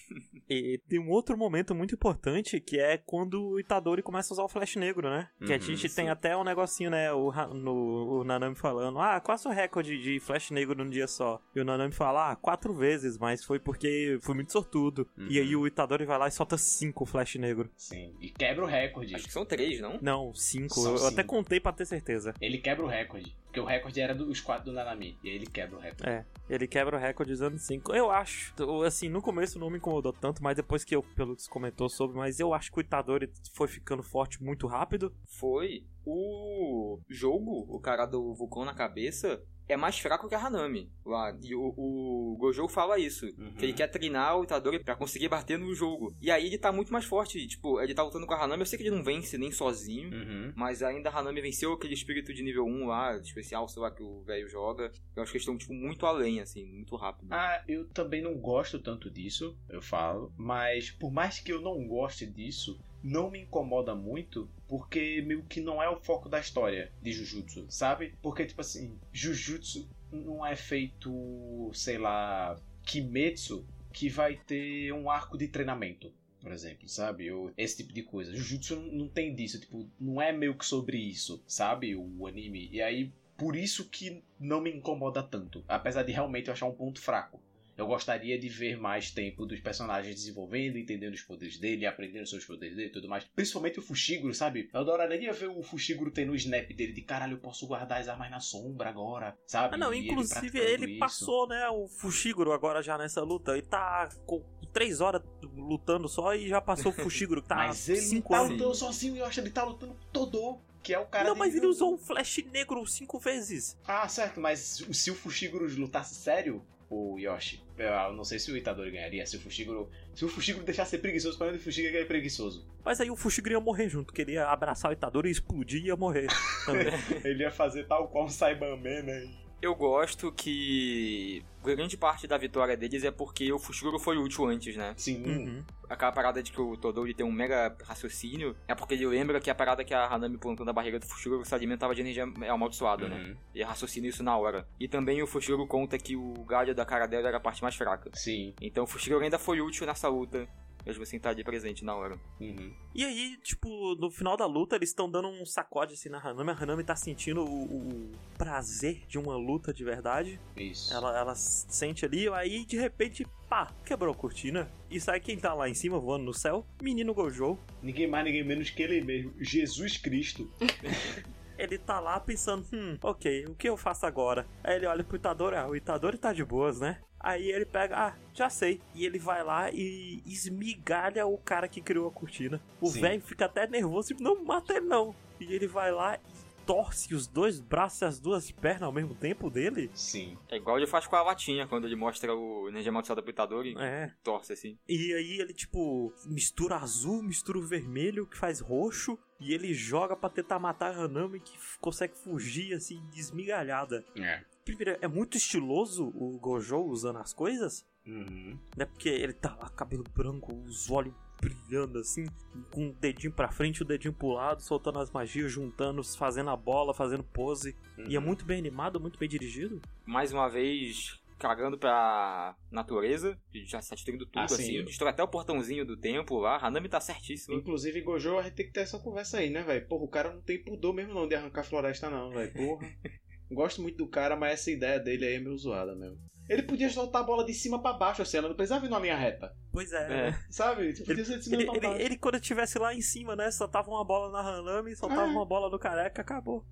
[0.49, 4.43] E tem um outro momento muito importante que é quando o Itadori começa a usar
[4.43, 5.27] o Flash Negro, né?
[5.45, 5.95] que a Uhum, gente sim.
[5.95, 7.11] tem até um negocinho, né?
[7.11, 10.89] O, no, o Nanami falando: Ah, qual é o seu recorde de Flash Negro num
[10.89, 11.41] dia só?
[11.53, 15.05] E o Nanami fala: Ah, quatro vezes, mas foi porque fui muito sortudo.
[15.17, 15.27] Uhum.
[15.29, 17.69] E aí o Itadori vai lá e solta cinco Flash Negro.
[17.75, 18.15] Sim.
[18.21, 19.15] E quebra o recorde.
[19.15, 19.99] Acho que são três, não?
[20.01, 20.75] Não, cinco.
[20.75, 21.09] São eu cinco.
[21.11, 22.33] até contei pra ter certeza.
[22.39, 23.35] Ele quebra o recorde.
[23.47, 25.17] Porque o recorde era dos quatro do Nanami.
[25.23, 26.09] E aí ele quebra o recorde.
[26.09, 27.95] É, ele quebra o recorde usando 5.
[27.95, 28.53] Eu acho,
[28.85, 31.89] assim, no começo não me incomodou tanto, mas depois que eu, pelo que você comentou
[31.89, 35.13] sobre, mas eu acho que o Itadori foi ficando forte muito rápido.
[35.25, 35.85] Foi.
[36.05, 41.35] O jogo, o cara do vulcão na cabeça, é mais fraco que a Hanami lá.
[41.41, 43.25] E o, o Gojo fala isso.
[43.37, 43.53] Uhum.
[43.53, 46.15] Que ele quer treinar o Itadori pra conseguir bater no jogo.
[46.21, 47.45] E aí ele tá muito mais forte.
[47.47, 48.61] Tipo, ele tá lutando com a Hanami.
[48.61, 50.11] Eu sei que ele não vence nem sozinho.
[50.11, 50.53] Uhum.
[50.55, 54.03] Mas ainda a Hanami venceu aquele espírito de nível 1 lá, especial, sei lá, que
[54.03, 54.91] o velho joga.
[55.15, 57.27] Eu acho que eles estão, tipo, muito além, assim, muito rápido.
[57.31, 60.33] Ah, eu também não gosto tanto disso, eu falo.
[60.37, 65.61] Mas por mais que eu não goste disso, não me incomoda muito, porque meio que
[65.61, 68.13] não é o foco da história de Jujutsu, sabe?
[68.21, 75.37] Porque, tipo assim, Jujutsu não é feito, sei lá, Kimetsu, que vai ter um arco
[75.37, 76.13] de treinamento.
[76.39, 77.29] Por exemplo, sabe?
[77.31, 78.33] Ou esse tipo de coisa.
[78.33, 81.95] Jujutsu não- tem disso, tipo, não é meio que sobre isso, sabe?
[81.95, 82.69] O anime.
[82.71, 85.63] E aí, por isso que não me incomoda tanto.
[85.67, 87.41] Apesar de realmente eu achar um ponto fraco.
[87.77, 92.41] Eu gostaria de ver mais tempo dos personagens desenvolvendo, entendendo os poderes dele, aprendendo sobre
[92.41, 93.23] os poderes dele e tudo mais.
[93.35, 94.69] Principalmente o Fushiguro, sabe?
[94.73, 98.07] Eu adoraria ver o Fushiguro tendo o snap dele de caralho, eu posso guardar as
[98.07, 99.75] armas na sombra agora, sabe?
[99.75, 100.99] Ah, não, E ele inclusive ele, isso.
[100.99, 103.57] passou, né, o Fushiguro agora já nessa luta.
[103.57, 105.21] E tá com três horas
[105.55, 109.17] lutando só e já passou o Fushiguro, que tá Mas ele cinco tá lutando sozinho,
[109.17, 110.59] eu acho que ele tá lutando todo.
[110.83, 113.77] Que é o cara Não, mas ele usou um Flash Negro cinco vezes.
[113.85, 117.61] Ah, certo, mas se o Fushiguro lutasse sério, o Yoshi.
[117.77, 119.89] Eu não sei se o Itadori ganharia, se o Fushiguro.
[120.13, 122.65] Se o Fushiguro deixasse ser preguiçoso, para o Fushiguro é preguiçoso.
[122.83, 125.95] Mas aí o Fushiguro ia morrer junto, queria abraçar o Itadori e explodir e ia
[125.95, 126.27] morrer.
[127.23, 129.29] Ele ia fazer tal qual um Saibaman, né?
[129.61, 134.75] Eu gosto que grande parte da vitória deles é porque o Fushiguro foi útil antes,
[134.75, 134.93] né?
[134.95, 135.23] Sim.
[135.25, 135.63] Uhum.
[135.89, 139.49] Aquela parada de que o Todori tem um mega raciocínio é porque ele lembra que
[139.49, 143.07] a parada que a Hanami plantou na barriga do Fushiguro se alimentava de energia amaldiçoada,
[143.07, 143.17] né?
[143.17, 143.37] Uhum.
[143.55, 144.67] E raciocina isso na hora.
[144.79, 147.75] E também o Fushiguro conta que o galho da cara dela era a parte mais
[147.75, 148.11] fraca.
[148.13, 148.53] Sim.
[148.61, 150.47] Então o Fushiguro ainda foi útil nessa luta,
[150.87, 152.17] mesmo sem estar ali presente na hora.
[152.39, 152.73] Uhum.
[152.95, 156.51] E aí, tipo, no final da luta, eles estão dando um sacode assim na Hanami.
[156.51, 160.39] A Hanami tá sentindo o, o prazer de uma luta de verdade.
[160.55, 160.93] Isso.
[160.93, 164.71] Ela, ela sente ali, aí de repente, pá, quebrou a cortina.
[164.89, 166.65] E sai quem tá lá em cima voando no céu?
[166.81, 167.59] Menino Gojo.
[167.83, 169.33] Ninguém mais, ninguém menos que ele mesmo.
[169.39, 170.49] Jesus Cristo.
[171.57, 174.45] Ele tá lá pensando, hum, ok, o que eu faço agora?
[174.63, 177.01] Aí ele olha pro Itadori, ah, o Itadori tá de boas, né?
[177.19, 178.79] Aí ele pega, ah, já sei.
[178.93, 182.61] E ele vai lá e esmigalha o cara que criou a cortina.
[182.79, 185.15] O velho fica até nervoso e não mata ele não.
[185.39, 189.15] E ele vai lá e torce os dois braços e as duas pernas ao mesmo
[189.15, 189.89] tempo dele.
[189.93, 190.37] Sim.
[190.49, 193.73] É igual ele faz com a latinha, quando ele mostra o energia amaldiçoada pro Itadori
[193.73, 194.11] e É.
[194.21, 194.77] torce assim.
[194.87, 199.17] E aí ele, tipo, mistura azul, mistura o vermelho, que faz roxo.
[199.39, 204.03] E ele joga pra tentar matar a Hanami, que consegue fugir, assim, desmigalhada.
[204.15, 204.43] É.
[204.65, 208.57] Primeiro, é muito estiloso o Gojo usando as coisas, Uhum.
[208.75, 208.85] né?
[208.85, 212.25] Porque ele tá lá, cabelo branco, os olhos brilhando assim,
[212.71, 216.55] com o dedinho pra frente o dedinho pro lado, soltando as magias, juntando, fazendo a
[216.55, 217.75] bola, fazendo pose.
[218.07, 218.25] E é Uhum.
[218.25, 219.79] muito bem animado, muito bem dirigido.
[220.03, 224.55] Mais uma vez, cagando pra natureza, que já está destruindo tudo, Ah, sim.
[224.77, 224.83] assim.
[224.85, 226.57] Destrói até o portãozinho do templo lá.
[226.63, 227.55] Hanami tá certíssimo.
[227.55, 229.87] Inclusive, Gojo, a gente tem que ter essa conversa aí, né, velho?
[229.87, 232.51] Porra, o cara não tem pudor mesmo não de arrancar floresta, não, velho.
[232.53, 232.87] Porra.
[233.49, 236.17] Gosto muito do cara, mas essa ideia dele aí é meio zoada mesmo.
[236.49, 238.99] Ele podia soltar a bola de cima pra baixo, assim, ela não precisava ir numa
[239.01, 239.53] linha reta.
[239.71, 240.31] Pois é, É.
[240.31, 240.45] né?
[240.49, 240.93] Sabe?
[240.93, 242.01] Tipo, podia ser de cima Ele, pra ele, baixo.
[242.01, 243.51] ele, quando estivesse lá em cima, né?
[243.51, 245.25] Soltava uma bola na Hanami, soltava Ah.
[245.25, 246.65] uma bola no careca, acabou.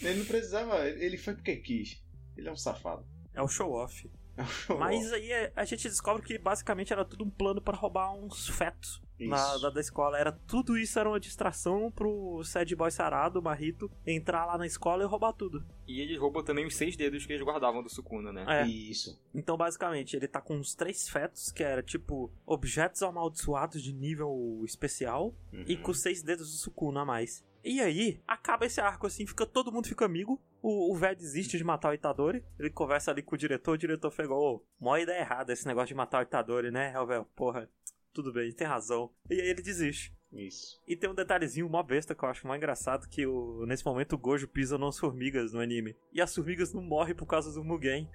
[0.00, 2.02] Ele não precisava, ele foi porque quis.
[2.36, 3.04] Ele é um safado.
[3.34, 4.10] É o show off.
[4.36, 5.14] É show Mas off.
[5.14, 9.02] aí é- a gente descobre que basicamente era tudo um plano pra roubar uns fetos
[9.18, 10.18] na, da, da escola.
[10.18, 15.02] Era tudo isso era uma distração pro sad boy sarado, Marito, entrar lá na escola
[15.02, 15.62] e roubar tudo.
[15.86, 18.44] E eles roubam também os seis dedos que eles guardavam do Sukuna, né?
[18.48, 18.66] É.
[18.66, 19.20] Isso.
[19.34, 24.62] Então, basicamente, ele tá com uns três fetos, que era tipo objetos amaldiçoados de nível
[24.64, 25.82] especial, e Uhum.
[25.82, 27.44] com seis dedos do Sukuna a mais.
[27.64, 30.40] E aí, acaba esse arco assim, fica todo mundo fica amigo.
[30.60, 32.44] O, o velho desiste de matar o Itadori.
[32.58, 33.72] Ele conversa ali com o diretor.
[33.72, 36.92] O diretor pegou, ô, mó ideia errada esse negócio de matar o Itadori, né?
[36.94, 37.68] É o velho, porra,
[38.12, 39.10] tudo bem, tem razão.
[39.30, 40.14] E aí ele desiste.
[40.32, 40.80] Isso.
[40.88, 44.14] E tem um detalhezinho, mó besta, que eu acho mais engraçado, que o, nesse momento
[44.14, 45.94] o Gojo pisa nas formigas no anime.
[46.12, 48.08] E as formigas não morrem por causa do Mugen.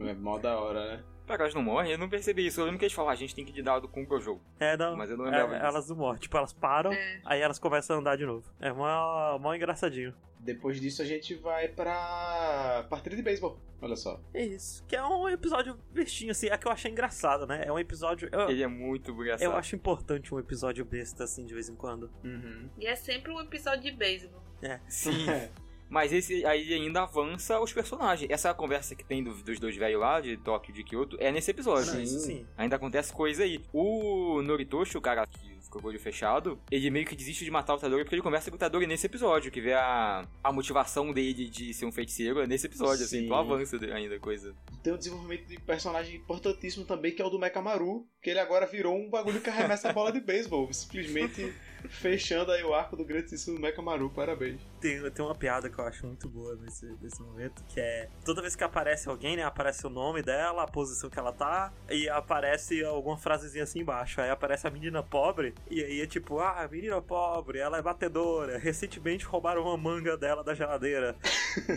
[0.00, 1.04] É mó da hora, né?
[1.28, 1.92] Pera, elas não morrem?
[1.92, 2.60] Eu não percebi isso.
[2.60, 4.40] Eu lembro que eles falaram, a gente tem que ir de dado com o Gojo.
[4.58, 4.96] É, não.
[4.96, 5.54] Mas eu não é, disso.
[5.54, 6.18] elas não morrem.
[6.20, 7.20] Tipo, elas param, É.
[7.24, 8.50] aí elas começam a andar de novo.
[8.58, 10.14] É mó, mó engraçadinho.
[10.40, 13.58] Depois disso a gente vai pra partida de beisebol.
[13.82, 14.20] Olha só.
[14.32, 14.84] É isso.
[14.88, 16.48] Que é um episódio bestinho, assim.
[16.48, 17.62] É que eu achei engraçado, né?
[17.64, 18.28] É um episódio.
[18.32, 19.42] Eu, Ele é muito engraçado.
[19.44, 22.10] eu acho importante um episódio besta, assim, de vez em quando.
[22.24, 22.68] Uhum.
[22.78, 24.42] E é sempre um episódio de beisebol.
[24.88, 25.26] Sim.
[25.88, 28.30] Mas esse aí ainda avança os personagens.
[28.30, 31.32] Essa conversa que tem do- dos dois velhos lá, de Tóquio e de Kyoto, é
[31.32, 32.00] nesse episódio.
[32.00, 32.46] Isso sim.
[32.56, 33.60] Ainda acontece coisa aí.
[33.72, 37.50] O Noritoshi, o cara que ficou com o olho fechado, ele meio que desiste de
[37.50, 40.50] matar o Tadori porque ele conversa com o Tadori nesse episódio, que vê a, a
[40.50, 43.24] motivação dele de ser um feiticeiro é nesse episódio, assim, Sim.
[43.26, 44.54] então avança ainda a coisa.
[44.82, 48.64] Tem um desenvolvimento de personagem importantíssimo também, que é o do Mekamaru, que ele agora
[48.66, 50.72] virou um bagulho que arremessa a bola de beisebol.
[50.72, 51.52] Simplesmente
[51.88, 54.10] fechando aí o arco do grandíssimo Mekamaru.
[54.10, 54.60] Parabéns.
[54.80, 58.40] Tem, tem uma piada que eu acho muito boa nesse, nesse momento, que é toda
[58.40, 59.42] vez que aparece alguém, né?
[59.42, 64.20] Aparece o nome dela, a posição que ela tá, e aparece alguma frasezinha assim embaixo.
[64.20, 68.58] Aí aparece a menina pobre, e aí é tipo, ah, menina pobre, ela é batedora.
[68.58, 71.16] Recentemente roubaram uma manga dela da geladeira.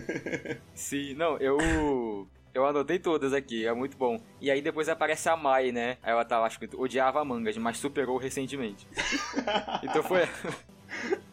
[0.74, 2.28] Sim, não, eu.
[2.54, 4.22] Eu anotei todas aqui, é muito bom.
[4.42, 5.98] E aí depois aparece a Mai, né?
[6.04, 8.88] Aí ela tava escrito, odiava mangas, mas superou recentemente.
[9.84, 10.24] então foi.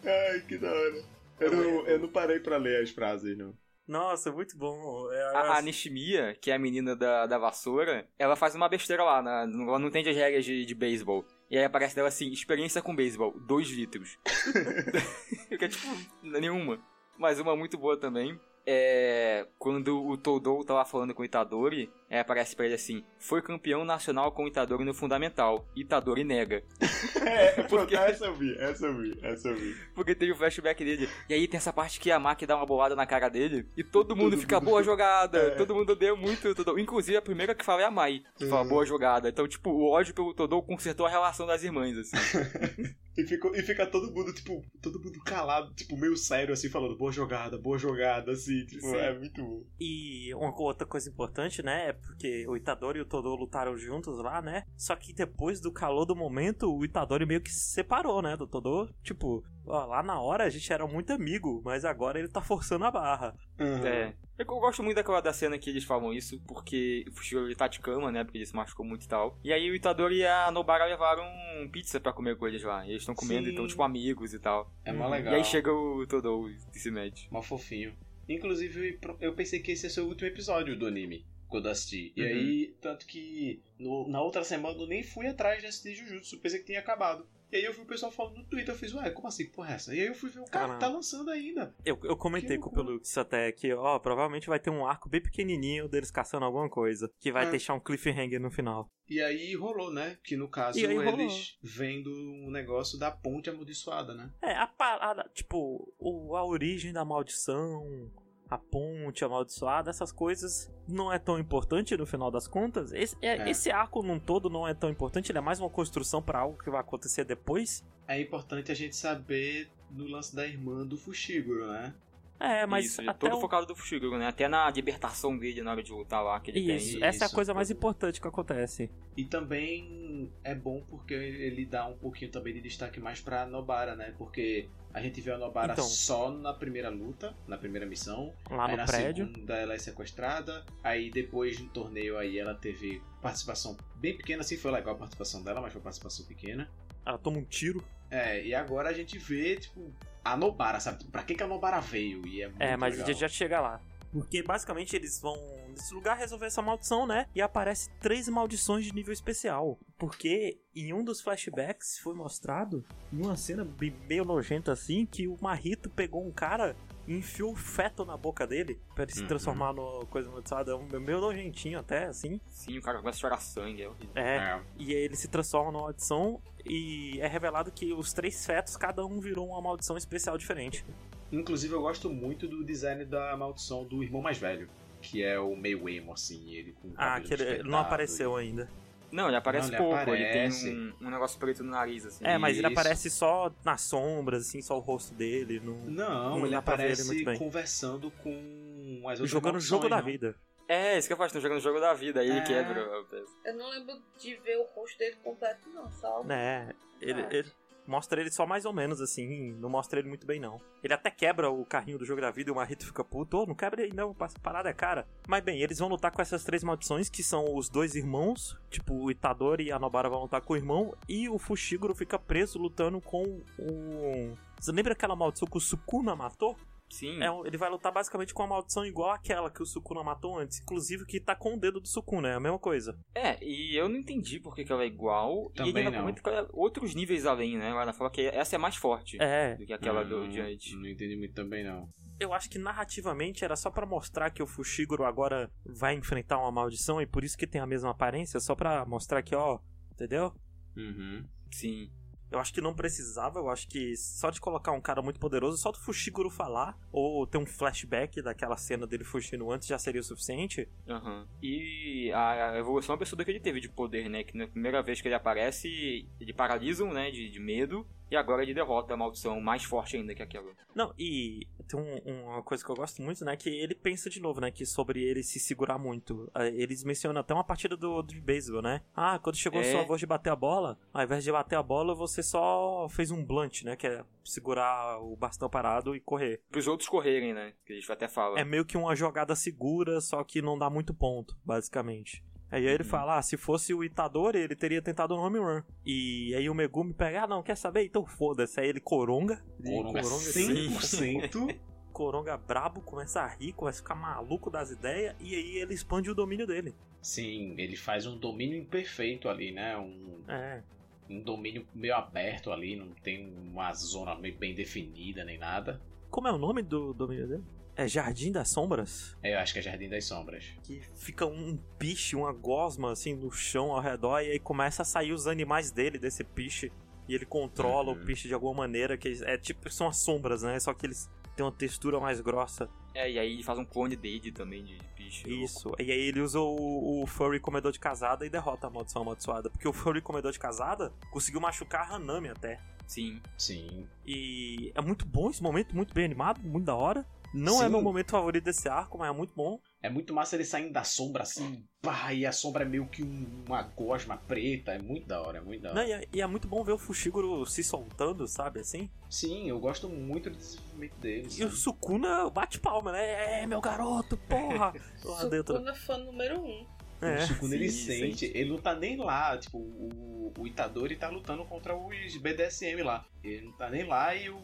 [0.05, 1.03] Ai, que da hora.
[1.41, 3.53] Eu não, eu não parei pra ler as frases, não.
[3.87, 5.11] Nossa, muito bom.
[5.11, 9.03] É, A, a Nishimiya, que é a menina da, da vassoura, ela faz uma besteira
[9.03, 11.25] lá, na, ela não entende as regras de, de beisebol.
[11.51, 14.19] E aí aparece dela assim, experiência com beisebol, 2 litros.
[15.49, 15.87] Fica tipo,
[16.23, 16.79] nenhuma.
[17.19, 18.39] Mas uma muito boa também
[18.71, 23.43] é quando o Todou tava falando com o Itadori, é, aparece pra ele assim, foi
[23.43, 25.69] campeão nacional com o Itadori no Fundamental.
[25.77, 26.63] Itadori nega.
[27.29, 27.95] É, porque...
[27.95, 29.75] essa eu vi, essa eu vi, essa eu vi.
[29.95, 31.09] Porque tem o flashback dele.
[31.29, 33.85] E aí tem essa parte que a Maki dá uma bolada na cara dele e
[33.85, 34.71] todo mundo todo fica, mundo...
[34.71, 35.39] boa jogada.
[35.39, 35.51] É.
[35.51, 36.79] Todo mundo odeia muito o Todou.
[36.79, 39.29] Inclusive a primeira que fala é a Mai, que fala, boa jogada.
[39.29, 42.17] Então, tipo, o ódio pelo Todou consertou a relação das irmãs, assim.
[43.17, 46.97] e, fica, e fica todo mundo, tipo, todo mundo calado, tipo, meio sério, assim, falando,
[46.97, 48.97] boa jogada, boa jogada, assim, tipo, Sim.
[48.97, 49.65] é muito bom.
[49.81, 54.19] E uma outra coisa importante, né, é porque o Itadori e o Todou lutaram juntos
[54.19, 58.23] lá, né, só que depois do calor do momento, o Itadori meio que se separou,
[58.23, 62.19] né, do Todou, tipo, ó, lá na hora a gente era muito amigo, mas agora
[62.19, 63.35] ele tá forçando a barra.
[63.59, 63.87] Uhum.
[63.87, 64.15] É.
[64.39, 67.67] Eu gosto muito daquela da cena que eles falam isso, porque o Fushiro ele tá
[67.67, 68.23] de cama, né?
[68.23, 69.37] Porque ele se machucou muito e tal.
[69.43, 71.25] E aí o Itadori e a Nobara levaram
[71.73, 72.87] pizza pra comer com eles lá.
[72.87, 74.73] E eles estão comendo, então, tipo, amigos e tal.
[74.85, 75.35] É mó legal.
[75.35, 77.29] E aí chega o Todou e se mete.
[77.33, 77.93] Mó fofinho.
[78.29, 82.13] Inclusive, eu pensei que esse ia ser o último episódio do anime quando assisti.
[82.15, 82.29] E uhum.
[82.29, 86.61] aí, tanto que no, na outra semana eu nem fui atrás de assistir Jujutsu, pensei
[86.61, 87.27] que tinha acabado.
[87.51, 89.73] E aí eu vi o pessoal falando no Twitter, eu fiz, ué, como assim, porra
[89.73, 89.95] é essa?
[89.95, 91.75] E aí eu fui ver o cara tá lançando ainda.
[91.83, 95.23] Eu, eu comentei com o Pelux até que, ó, provavelmente vai ter um arco bem
[95.23, 97.51] pequenininho deles caçando alguma coisa, que vai é.
[97.51, 98.91] deixar um cliffhanger no final.
[99.09, 100.19] E aí rolou, né?
[100.23, 104.31] Que no caso eles vendo o um negócio da ponte amaldiçoada, né?
[104.43, 108.11] É, a parada, tipo, o, a origem da maldição,
[108.51, 112.93] a ponte amaldiçoada, essas coisas não é tão importante no final das contas.
[112.93, 113.51] Esse, é, é.
[113.51, 116.59] esse arco num todo não é tão importante, ele é mais uma construção para algo
[116.63, 117.85] que vai acontecer depois.
[118.07, 121.95] É importante a gente saber no lance da irmã do Fushiguro, né?
[122.41, 123.41] É, mas isso, até todo o...
[123.41, 124.29] focado do Fushiguro, né?
[124.29, 127.09] Até na libertação dele na hora de lutar lá, que ele isso, tem.
[127.09, 128.91] Essa é a coisa mais importante que acontece.
[129.17, 133.97] E também é bom porque ele dá um pouquinho também de destaque mais pra Nobara,
[133.97, 134.15] né?
[134.17, 138.33] Porque a gente viu a Nobara então, só na primeira luta, na primeira missão.
[138.49, 139.27] Lá aí no na prédio.
[139.27, 140.65] segunda ela é sequestrada.
[140.83, 145.43] Aí depois no torneio aí ela teve participação bem pequena, assim foi legal a participação
[145.43, 146.71] dela, mas foi participação pequena.
[147.05, 147.85] Ela toma um tiro.
[148.11, 149.93] É, e agora a gente vê, tipo,
[150.25, 151.05] a Nobara, sabe?
[151.05, 152.27] Pra que, que a Nobara veio?
[152.27, 153.05] E é, é mas legal.
[153.05, 153.81] a gente já chega lá.
[154.11, 155.37] Porque basicamente eles vão
[155.69, 157.27] nesse lugar resolver essa maldição, né?
[157.35, 159.79] E aparece três maldições de nível especial.
[159.99, 163.69] Porque em um dos flashbacks foi mostrado, em uma cena
[164.09, 166.75] meio nojenta assim, que o Marrito pegou um cara
[167.09, 169.27] e enfiou o feto na boca dele pra ele se uhum.
[169.27, 170.73] transformar no coisa amaldiçoada.
[170.93, 172.39] É meio nojentinho até, assim.
[172.47, 174.11] Sim, o cara começa a chorar sangue, é horrível.
[174.15, 174.63] É, é.
[174.77, 179.07] e aí ele se transforma numa maldição e é revelado que os três fetos, cada
[179.07, 180.85] um virou uma maldição especial diferente.
[181.33, 184.69] Inclusive, eu gosto muito do design da maldição do irmão mais velho,
[185.01, 188.43] que é o meio emo, assim, ele com Ah, que ele não apareceu e...
[188.43, 188.69] ainda.
[189.11, 190.69] Não, ele aparece não, ele pouco, aparece.
[190.69, 192.25] ele tem um, um, negócio preto no nariz, assim.
[192.27, 192.61] É, mas Isso.
[192.61, 195.61] ele aparece só nas sombras, assim, só o rosto dele.
[195.61, 200.35] Não, não, não ele aparece ele conversando com as outras Jogando o jogo da vida.
[200.69, 202.33] É, isso que eu faço, estão jogando o jogo da vida, aí é.
[202.33, 203.35] ele quebra o peso.
[203.43, 206.23] Eu não lembro de ver o rosto dele completo, não, só.
[206.29, 207.51] É, ele, ele,
[207.89, 210.61] mostra ele só mais ou menos, assim, não mostra ele muito bem, não.
[210.83, 213.47] Ele até quebra o carrinho do jogo da vida e o Marrito fica puto, oh,
[213.47, 215.09] não quebra ele não, essa parada é cara.
[215.27, 218.95] Mas bem, eles vão lutar com essas três maldições, que são os dois irmãos, tipo,
[218.95, 222.59] o Itadori e a Nobara vão lutar com o irmão, e o Fushiguro fica preso
[222.59, 223.23] lutando com
[223.59, 224.35] o...
[224.61, 226.57] Você lembra aquela maldição que o Sukuna matou?
[226.91, 227.23] Sim.
[227.23, 230.61] É, ele vai lutar basicamente com uma maldição igual àquela que o Sukuna matou antes.
[230.61, 232.99] Inclusive que tá com o dedo do Sukuna, é a mesma coisa.
[233.15, 235.51] É, e eu não entendi porque que ela é igual.
[235.55, 236.01] Também e ele não.
[236.01, 237.69] comenta que ela é outros níveis além, né?
[237.69, 239.57] Ela fala que essa é mais forte é.
[239.57, 240.75] do que aquela não, do diante.
[240.77, 241.89] Não entendi muito também, não.
[242.19, 246.51] Eu acho que narrativamente era só para mostrar que o Fushiguro agora vai enfrentar uma
[246.51, 249.61] maldição e por isso que tem a mesma aparência, só para mostrar que, ó,
[249.93, 250.33] entendeu?
[250.77, 251.25] Uhum.
[251.53, 251.91] Sim.
[252.31, 255.57] Eu acho que não precisava, eu acho que só de colocar um cara muito poderoso,
[255.57, 260.01] só do Fushiguro falar, ou ter um flashback daquela cena dele fugindo antes já seria
[260.01, 260.69] o suficiente.
[260.87, 261.27] Uhum.
[261.43, 264.23] E a evolução absurda que ele teve de poder, né?
[264.25, 267.11] Que na primeira vez que ele aparece, ele paralisa, né?
[267.11, 270.51] De, de medo, e agora ele derrota a maldição mais forte ainda que aquela.
[270.75, 273.37] Não, e tem um, uma coisa que eu gosto muito, né?
[273.37, 274.51] Que ele pensa de novo, né?
[274.51, 276.31] Que sobre ele se segurar muito.
[276.55, 278.83] Eles mencionam até uma partida do, do beisebol, né?
[278.95, 279.65] Ah, quando chegou é.
[279.65, 283.11] sua voz de bater a bola, ao invés de bater a bola, você só fez
[283.11, 283.77] um blunt, né?
[283.77, 286.41] Que é segurar o bastão parado e correr.
[286.51, 287.53] Para os outros correrem, né?
[287.65, 288.39] Que a gente até fala.
[288.39, 292.25] É meio que uma jogada segura, só que não dá muito ponto, basicamente.
[292.51, 292.89] Aí ele uhum.
[292.89, 295.63] fala, ah, se fosse o Itadori, ele teria tentado um home run.
[295.85, 297.85] E aí o Megumi pega, ah, não, quer saber?
[297.85, 298.59] Então foda-se.
[298.59, 299.45] Aí ele coronga.
[299.63, 301.59] Coronga, coronga 100%.
[301.93, 305.15] coronga brabo, começa a rir, começa a ficar maluco das ideias.
[305.21, 306.75] E aí ele expande o domínio dele.
[307.03, 309.77] Sim, ele faz um domínio imperfeito ali, né?
[309.77, 310.63] Um, é.
[311.09, 315.81] um domínio meio aberto ali, não tem uma zona bem definida nem nada.
[316.11, 317.45] Como é o nome do domínio dele?
[317.79, 319.17] É Jardim das Sombras?
[319.23, 320.45] É, eu acho que é Jardim das Sombras.
[320.65, 324.85] Que fica um piche, uma gosma assim no chão ao redor e aí começa a
[324.85, 326.73] sair os animais dele desse piche.
[327.09, 328.03] E ele controla Uhum.
[328.03, 330.59] o piche de alguma maneira, que é tipo, são as sombras, né?
[330.61, 332.69] Só que eles têm uma textura mais grossa.
[332.95, 335.27] É, e aí ele faz um clone dele também de bicho.
[335.31, 335.73] Isso.
[335.79, 339.49] E aí ele usa o, o Furry comedor de casada e derrota a maldição amaldiçoada.
[339.51, 342.61] Porque o Furry comedor de casada conseguiu machucar a Hanami até.
[342.89, 343.23] Sim.
[343.39, 343.87] Sim.
[344.05, 347.07] E é muito bom esse momento, muito bem animado, muito da hora.
[347.35, 347.71] Não é Sim.
[347.71, 349.61] meu momento favorito desse arco, mas é muito bom.
[349.83, 353.03] É muito massa ele saindo da sombra assim, pá, e a sombra é meio que
[353.03, 354.73] um- uma gosma preta.
[354.73, 355.81] É muito da hora, é muito da hora.
[355.81, 358.91] Não, e, é, e é muito bom ver o Fushiguro se soltando, sabe, assim.
[359.09, 361.23] Sim, eu gosto muito do desenvolvimento dele.
[361.31, 361.61] E o sabe?
[361.61, 363.43] Sukuna bate palma, né?
[363.43, 364.73] É, meu garoto, porra!
[365.05, 365.55] Lá dentro.
[365.55, 366.67] Sukuna fã número um.
[367.01, 367.23] É.
[367.23, 371.09] O Sukuna ele sim, sente, ele não tá nem lá, tipo, o, o Itadori tá
[371.09, 373.07] lutando contra os BDSM lá.
[373.23, 374.39] Ele não tá nem lá e o.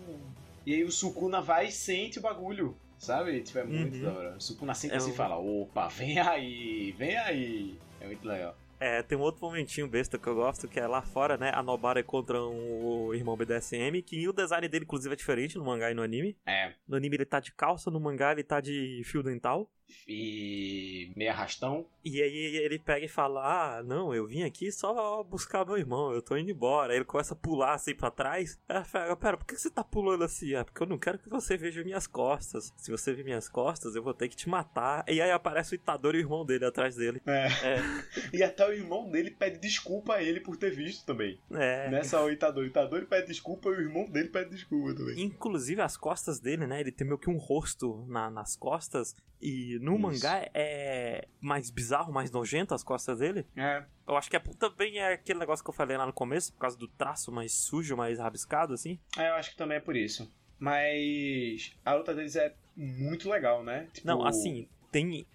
[0.66, 2.76] E aí o Sukuna vai e sente o bagulho.
[2.98, 3.42] Sabe?
[3.42, 4.02] Tipo, é muito Uhum.
[4.02, 4.36] da hora.
[4.36, 7.78] O Sukuna sempre É assim o- fala, opa, vem aí, vem aí.
[8.00, 8.56] É muito legal.
[8.80, 11.50] É, tem um outro momentinho besta que eu gosto, que é lá fora, né?
[11.54, 15.64] A Nobara contra um- o irmão BDSM, que o design dele, inclusive, é diferente no
[15.64, 16.36] mangá e no anime.
[16.46, 16.72] É.
[16.86, 19.70] No anime ele tá de calça, no mangá ele tá de fio dental.
[20.06, 21.12] E.
[21.16, 21.86] meio arrastão.
[22.04, 23.40] E aí ele pega e fala:
[23.78, 26.92] Ah, não, eu vim aqui só buscar meu irmão, eu tô indo embora.
[26.92, 28.58] Aí ele começa a pular assim pra trás.
[28.68, 30.54] Ela fala, pera, por que você tá pulando assim?
[30.54, 32.72] Ah, porque eu não quero que você veja minhas costas.
[32.76, 35.04] Se você ver minhas costas, eu vou ter que te matar.
[35.08, 37.22] E aí aparece o Itadori e o irmão dele atrás dele.
[37.26, 37.46] É.
[37.46, 37.78] É,
[38.32, 41.38] E até o irmão dele pede desculpa a ele por ter visto também.
[41.52, 41.88] é.
[41.90, 42.66] Nessa o Itadori.
[42.66, 45.20] O Itadori pede desculpa e o irmão dele pede desculpa também.
[45.22, 46.80] Inclusive as costas dele, né?
[46.80, 49.14] Ele tem meio que um rosto na- nas costas.
[49.40, 50.02] E no Isso.
[50.02, 53.46] mangá é mais bizarro, mais nojento as costas dele.
[53.56, 53.84] É.
[54.06, 56.60] Eu acho que é, também é aquele negócio que eu falei lá no começo, por
[56.60, 58.98] causa do traço mais sujo, mais rabiscado, assim.
[59.16, 60.30] É, eu acho que também é por isso.
[60.58, 63.88] Mas a luta deles é muito legal, né?
[63.92, 65.26] Tipo, Não, assim, tem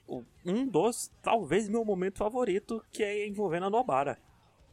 [0.45, 4.18] um dos, talvez meu momento favorito, que é envolvendo a Nobara.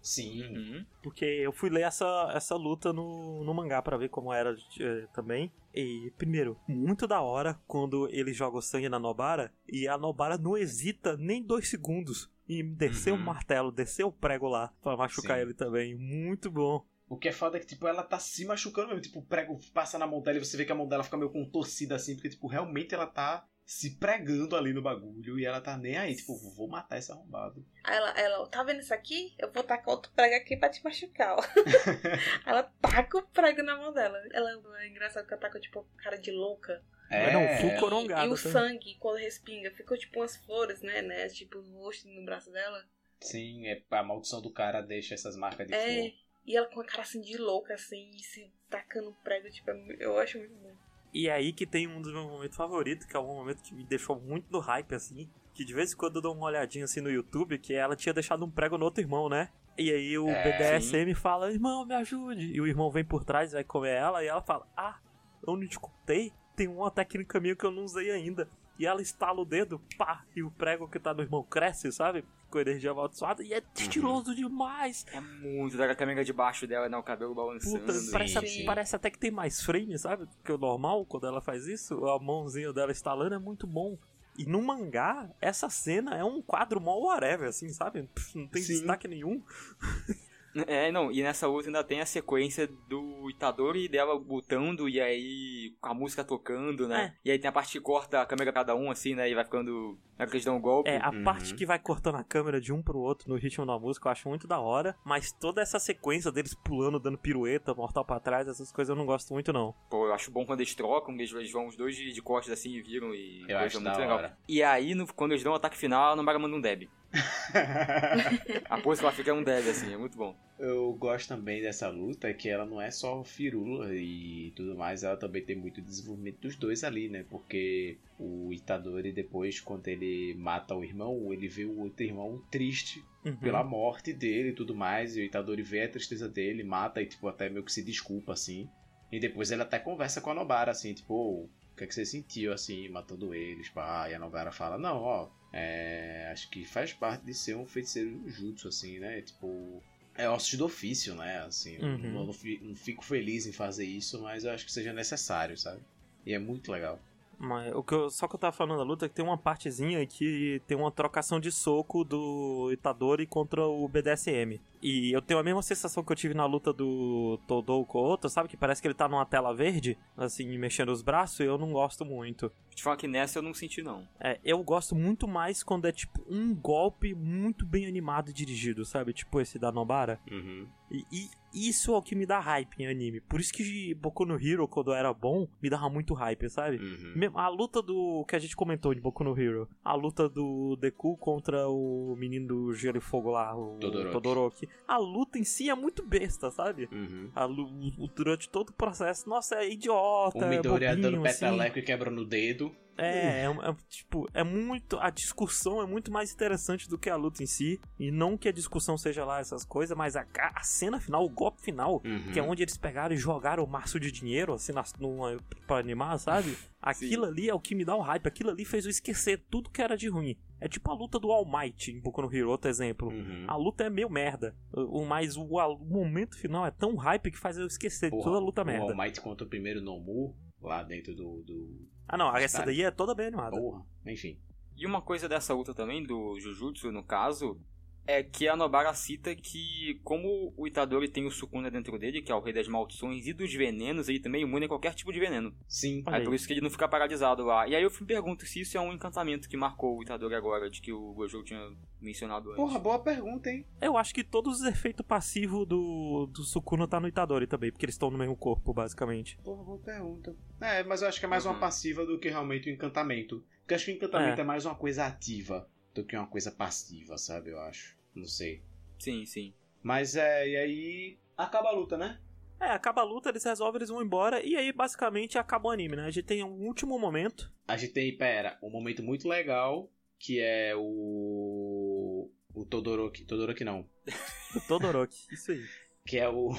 [0.01, 0.45] Sim.
[0.45, 0.87] Uhum.
[1.03, 5.07] Porque eu fui ler essa, essa luta no, no mangá pra ver como era eh,
[5.13, 5.51] também.
[5.77, 10.39] E, primeiro, muito da hora quando ele joga o sangue na Nobara e a Nobara
[10.39, 13.23] não hesita nem dois segundos em descer o Uhum.
[13.23, 15.43] martelo, descer o prego lá pra machucar Sim.
[15.43, 15.95] ele também.
[15.95, 16.83] Muito bom.
[17.09, 19.03] O que é foda é que, tipo, ela tá se machucando mesmo.
[19.03, 21.17] Tipo, o prego passa na mão dela e você vê que a mão dela fica
[21.17, 25.61] meio contorcida assim, porque, tipo, realmente ela tá se pregando ali no bagulho e ela
[25.61, 27.67] tá nem aí, tipo, vou matar esse arrombado.
[27.83, 29.35] Aí ela, ela, tá vendo isso aqui?
[29.37, 31.43] Eu vou tacar outro prego aqui pra te machucar, ó.
[32.47, 34.23] ela taca o prego na mão dela.
[34.33, 36.81] Ela é engraçado que ela taca, tipo, cara de louca.
[37.11, 38.53] É, não, full E- corongada E, o também.
[38.53, 41.03] sangue, quando respinga, ficou tipo umas flores, né?
[41.03, 41.29] né?
[41.29, 42.85] Tipo, no rosto no braço dela.
[43.21, 46.01] Sim, é, a maldição do cara deixa essas marcas de É.
[46.01, 46.13] flor.
[46.47, 49.97] E ela com a cara assim de louca, assim, e se tacando prego, tipo, é
[49.99, 50.73] eu acho muito bom.
[51.17, 53.75] E é aí que tem um dos meus momentos favoritos, que é um momento que
[53.75, 55.31] me deixou muito no hype, assim.
[55.55, 58.13] Que de vez em quando eu dou uma olhadinha assim no YouTube, que ela tinha
[58.13, 59.49] deixado um prego no outro irmão, né?
[59.79, 62.53] E aí o É, BDSM fala, irmão, me ajude.
[62.53, 64.99] E o irmão vem por trás, vai comer ela, e ela fala, ah,
[65.47, 66.35] eu não te contei?
[66.55, 68.47] Tem uma técnica minha que eu não usei ainda.
[68.79, 72.25] E ela estala o dedo, pá, e o prego que tá no irmão cresce, sabe?
[72.51, 75.05] Com energia amaldiçoada, e é estiloso demais.
[75.13, 76.97] É muito da câmera de baixo dela, né?
[76.97, 77.81] O cabelo balançando.
[77.81, 78.65] Puta, parece, sim.
[78.65, 80.29] parece até que tem mais frame, sabe?
[80.45, 83.99] Que o normal, quando ela faz isso, a mãozinha dela estalando é muito bom.
[84.39, 88.09] E no mangá, essa cena é um quadro mó whatever, assim, sabe?
[88.35, 88.75] Não tem Sim.
[88.75, 89.43] destaque nenhum.
[90.67, 95.75] É, não, e nessa outra ainda tem a sequência do Itadori dela lutando e aí
[95.81, 97.15] com a música tocando, né?
[97.25, 99.29] E aí tem a parte que corta a câmera cada um, assim, né?
[99.31, 99.99] E vai ficando.
[100.17, 100.89] Na hora que eles dão um golpe.
[100.89, 101.23] É, a Uhum.
[101.25, 104.13] parte que vai cortando a câmera de um pro outro no ritmo da música eu
[104.13, 104.97] acho muito da hora.
[105.05, 109.05] Mas toda essa sequência deles pulando, dando pirueta, mortal pra trás, essas coisas eu não
[109.05, 109.75] gosto muito, não.
[109.91, 112.59] Pô, eu acho bom quando eles trocam, eles, eles vão os dois de, de costas
[112.59, 114.17] assim e viram e Eu acho muito da legal.
[114.17, 114.39] hora.
[114.49, 116.89] E aí, no- quando eles dão o ataque final, a Namara manda um deb.
[118.69, 120.35] A pose que ela fica é um deb, assim, é muito bom.
[120.59, 125.03] Eu gosto também dessa luta, é que ela não é só firula e tudo mais,
[125.03, 127.25] ela também tem muito desenvolvimento dos dois ali, né?
[127.29, 133.05] Porque o Itadori depois, quando ele mata o irmão, ele vê o outro irmão triste
[133.25, 133.35] Uhum.
[133.39, 137.07] pela morte dele e tudo mais, e o Itadori vê a tristeza dele, mata e
[137.07, 138.71] tipo até meio que se desculpa assim.
[139.11, 141.95] E depois ele até conversa com a Nobara assim, tipo, "Ô, o que é que
[141.95, 144.09] você sentiu assim, matando eles, pá?
[144.09, 145.29] E a Nobara fala: "Não, ó,
[145.59, 149.23] é, acho que faz parte de ser um feiticeiro jutsu assim, né?
[149.23, 149.83] Tipo,
[150.15, 151.39] é ossos do ofício, né?
[151.41, 152.13] Assim, eu Uhum.
[152.13, 155.57] não, não fi- não fico feliz em fazer isso, mas eu acho que seja necessário,
[155.57, 155.81] sabe?
[156.27, 156.99] E é muito legal.
[157.39, 159.37] Mas o que eu- só que eu tava falando da luta é que tem uma
[159.37, 164.59] partezinha que tem uma trocação de soco do Itadori contra o BDSM.
[164.89, 168.03] E eu tenho a mesma sensação que eu tive na luta do Todou com o
[168.03, 168.49] outro, sabe?
[168.49, 171.73] Que parece que ele tá numa tela verde, assim, mexendo os braços, e eu não
[171.73, 172.53] gosto muito.
[172.73, 174.07] Te falar que nessa eu não senti, não.
[174.21, 178.85] É, eu gosto muito mais quando é, tipo, um golpe muito bem animado e dirigido,
[178.85, 179.13] sabe?
[179.13, 180.21] Tipo esse da Nobara.
[180.31, 180.69] Uhum.
[180.91, 181.31] E, e
[181.69, 183.21] isso é o que me dá hype em anime.
[183.21, 186.77] Por isso que Boku no Hero, quando era bom, me dava muito hype, sabe?
[186.77, 187.31] Uhum.
[187.35, 191.17] A luta do que a gente comentou de Boku no Hero, a luta do Deku
[191.17, 194.13] contra o menino do Gelo e Fogo lá, o Todoroki.
[194.13, 194.69] Todoroki.
[194.87, 196.89] A luta em si é muito besta, sabe?
[196.93, 197.31] Uhum.
[197.35, 201.41] A o- durante todo o processo, nossa, é idiota, O é Midoriya dando bobinho, assim.
[201.41, 202.75] peteleco e quebrando o dedo.
[202.99, 204.99] É, é, é, tipo, é muito.
[204.99, 207.79] A discussão é muito mais interessante do que a luta em si.
[207.99, 210.25] E não que a discussão seja lá essas coisas, mas a,
[210.55, 212.33] a cena final, o golpe final, Uhum.
[212.33, 215.77] que é onde eles pegaram e jogaram o maço de dinheiro, assim, nas, numa, pra
[215.77, 216.57] animar, sabe?
[216.81, 218.27] Aquilo ali é o que me dá o hype.
[218.29, 220.35] Aquilo ali fez eu esquecer tudo que era de ruim.
[220.61, 223.09] É tipo a luta do All Might em Boku no Hero, outro exemplo.
[223.11, 223.45] Uhum.
[223.47, 224.57] A luta é meio merda.
[224.73, 228.07] O, o- mas o, a- o momento final é tão hype que faz eu esquecer
[228.07, 228.85] de Porra, toda a luta o merda.
[228.93, 231.43] All Might contra o primeiro Nomu, lá dentro do...
[231.43, 231.87] do...
[232.09, 233.57] Ah, não, essa daí é toda bem animada.
[233.57, 234.39] Porra, enfim.
[234.77, 237.61] E uma coisa dessa luta também, do Jujutsu, no caso,
[238.07, 242.31] é que a Nobara cita que, como o Itadori tem o Sukuna dentro dele, que
[242.31, 245.13] é o rei das maldições e dos venenos, ele também é imune a qualquer tipo
[245.13, 245.55] de veneno.
[245.67, 246.05] Sim.
[246.07, 246.25] É aí.
[246.25, 247.67] por isso que ele não fica paralisado lá.
[247.67, 250.71] E aí eu me pergunto se isso é um encantamento que marcou o Itadori agora,
[250.71, 252.63] de que o Gojo tinha mencionado antes.
[252.63, 253.67] Porra, boa pergunta, hein?
[253.81, 257.85] Eu acho que todos os efeitos passivos do, do Sukuna tá no Itadori também, porque
[257.85, 259.37] eles estão no mesmo corpo, basicamente.
[259.43, 260.37] Porra, boa pergunta.
[260.61, 261.61] É, mas eu acho que é mais uma Uhum.
[261.61, 263.43] passiva do que realmente o encantamento.
[263.61, 264.45] Porque eu acho que o encantamento é.
[264.45, 267.51] mais uma coisa ativa do que uma coisa passiva, sabe?
[267.51, 267.97] Eu acho.
[268.15, 268.63] Não sei.
[268.99, 269.55] Sim, sim.
[269.83, 271.19] Mas é, e aí.
[271.37, 272.21] Acaba a luta, né?
[272.59, 275.97] É, acaba a luta, eles resolvem, eles vão embora, e aí basicamente acaba o anime,
[275.97, 276.07] né?
[276.07, 277.53] A gente tem um último momento.
[277.69, 282.31] A gente tem, pera, um momento muito legal que é o.
[282.55, 283.25] O Todoroki.
[283.25, 283.87] Todoroki não.
[284.55, 285.63] do Todoroki, isso aí.
[286.07, 286.51] Que é o.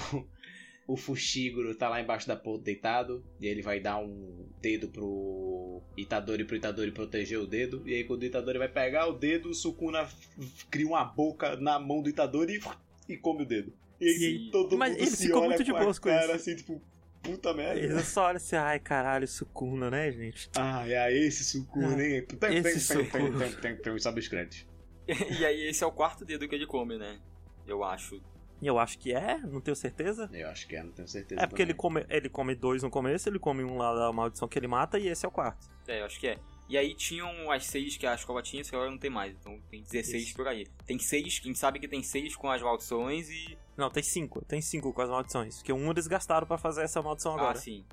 [0.88, 3.22] O Fushiguro tá lá embaixo da ponte deitado.
[3.41, 7.83] E ele vai dar um dedo pro Itadori pro Itadori proteger o dedo.
[7.85, 10.07] E aí quando o Itadori vai pegar o dedo, o Sukuna
[10.72, 12.61] cria uma boca na mão do Itadori
[13.09, 13.74] e, e come o dedo.
[13.99, 16.07] E aí E aí- todo mas mundo ele se ficou olha muito de boas com
[16.09, 16.82] cara assim, tipo,
[17.22, 17.80] puta merda.
[17.82, 20.49] Eles só olham assim, ai caralho, Sukuna, né, gente?
[20.56, 22.25] Ah, é esse Sukuna, hein?
[22.25, 23.40] Tem, tem, esse tem, tem, Sukuna.
[23.49, 24.66] tem, tem, tem, sabe os créditos.
[25.07, 27.19] e aí esse é o quarto dedo que ele come, né?
[27.66, 28.22] Eu acho.
[28.61, 30.30] E eu acho que é, não tenho certeza.
[30.34, 31.42] Eu acho que é, não tenho certeza.
[31.42, 34.48] É porque ele come, ele come dois no começo, ele come um lá da maldição
[34.48, 35.69] que ele mata, e esse é o quarto.
[35.88, 36.40] É, eu acho que é.
[36.69, 39.34] E aí tinham as seis que a escola tinha, só que agora não tem mais.
[39.40, 40.36] Então tem 16 Isso.
[40.36, 40.66] por aí.
[40.86, 43.58] Tem seis, quem sabe que tem seis com as maldições e.
[43.77, 45.58] Não, tem cinco, tem cinco com as maldições.
[45.58, 47.58] Porque um eles gastaram pra fazer essa maldição Ah, agora.
[47.60, 47.86] sim.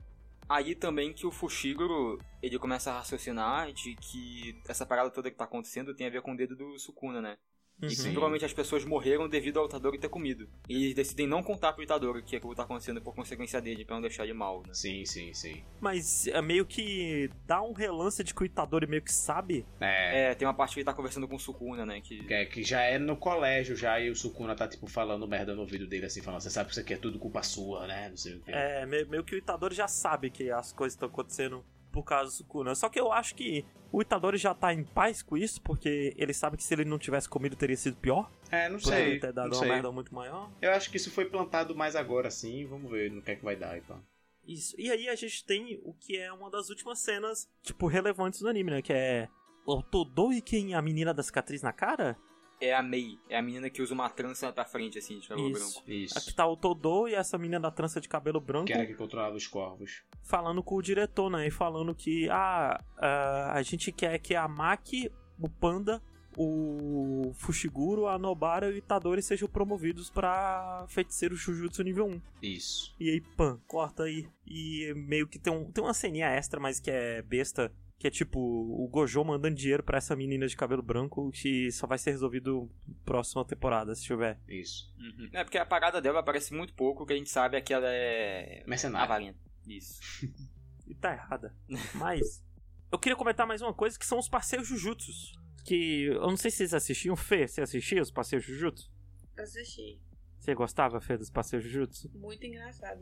[0.48, 5.36] Aí também que o Fushiguro, ele começa a raciocinar de que essa parada toda que
[5.36, 7.36] tá acontecendo tem a ver com o dedo do Sukuna, né?
[7.82, 7.88] Uhum.
[7.88, 8.12] E Sim.
[8.12, 10.48] provavelmente as pessoas morreram devido ao Itadori ter comido.
[10.68, 13.96] E eles decidem não contar pro Itadori que aquilo tá acontecendo por consequência dele, pra
[13.96, 14.72] não deixar ele mal, né?
[14.72, 15.62] Sim, sim, sim.
[15.80, 19.66] Mas é meio que dá um relance de que o Itadori meio que sabe.
[19.80, 22.00] É, É, tem uma parte que ele tá conversando com o Sukuna, né?
[22.00, 22.24] Que...
[22.24, 25.54] que, é- que já é no colégio já e o Sukuna tá, tipo, falando merda
[25.54, 28.08] no ouvido dele, assim, falando, você sabe que isso aqui é tudo culpa sua, né?
[28.08, 28.52] Não sei o que.
[28.52, 32.24] É, me- meio que o Itadori já sabe que as coisas estão acontecendo por causa
[32.30, 32.74] do Sukuna.
[32.74, 36.34] Só que eu acho que o Itadori já tá em paz com isso, porque ele
[36.34, 38.28] sabe que se ele não tivesse comido teria sido pior.
[38.50, 39.20] É, não Poderia sei.
[39.20, 39.68] ter dado uma sei.
[39.68, 40.50] merda muito maior.
[40.60, 42.66] Eu acho que isso foi plantado mais agora, sim.
[42.66, 44.02] Vamos ver no que é que vai dar, então.
[44.44, 44.74] Isso.
[44.78, 48.48] E aí a gente tem o que é uma das últimas cenas, tipo, relevantes do
[48.48, 48.82] anime, né?
[48.82, 49.28] Que é
[49.64, 52.16] o Todoi quem a menina da cicatriz na cara?
[52.64, 55.50] É a Mei, é a menina que usa uma trança pra frente, assim, de cabelo
[55.50, 55.74] Isso.
[55.74, 55.90] branco.
[55.90, 56.18] Isso.
[56.18, 58.94] Aqui tá o Todoi e essa menina da trança de cabelo branco Que era que
[58.94, 60.02] controlava os corvos.
[60.22, 61.46] falando com o diretor, né?
[61.46, 66.02] E falando que ah, ah, a gente quer que a Maki, o Panda,
[66.36, 72.20] o Fushiguro, a Nobara e o Itadori sejam promovidos pra feiticeiro Jujutsu nível 1.
[72.42, 72.94] Isso.
[72.98, 74.26] E aí, pã, corta aí.
[74.46, 77.72] E meio que tem, um, tem uma ceninha extra, mas que é besta.
[78.04, 81.86] Que é tipo o Gojo mandando dinheiro pra essa menina de cabelo branco que só
[81.86, 82.70] vai ser resolvido
[83.02, 84.38] próxima temporada, se tiver.
[84.46, 84.94] Isso.
[84.98, 85.30] Uhum.
[85.32, 87.72] É porque a parada dela aparece muito pouco, o que a gente sabe é que
[87.72, 88.62] ela é.
[88.66, 89.04] Mercenário.
[89.04, 89.38] avarenta.
[89.66, 90.02] Isso.
[90.86, 91.56] E tá errada.
[91.94, 92.44] Mas
[92.92, 95.32] eu queria comentar mais uma coisa que são os passeios Jujutsus.
[95.64, 97.16] Que eu não sei se vocês assistiam.
[97.16, 98.92] Fê, você assistia os passeios Jujutsu?
[99.34, 99.98] Assisti.
[100.38, 102.10] Você gostava, Fê, dos passeios Jujutsu?
[102.14, 103.00] Muito engraçado.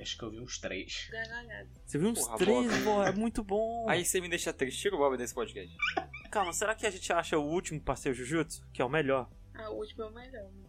[0.00, 1.10] Acho que eu vi uns três.
[1.86, 3.08] Você viu uns Porra, três, Bob.
[3.08, 3.88] é muito bom.
[3.88, 5.74] Aí você me deixa triste, tira o Bob desse podcast.
[6.30, 8.66] Calma, será que a gente acha o último passeio Jujutsu?
[8.72, 9.30] Que é o melhor?
[9.54, 10.50] A última é o melhor.
[10.52, 10.68] né?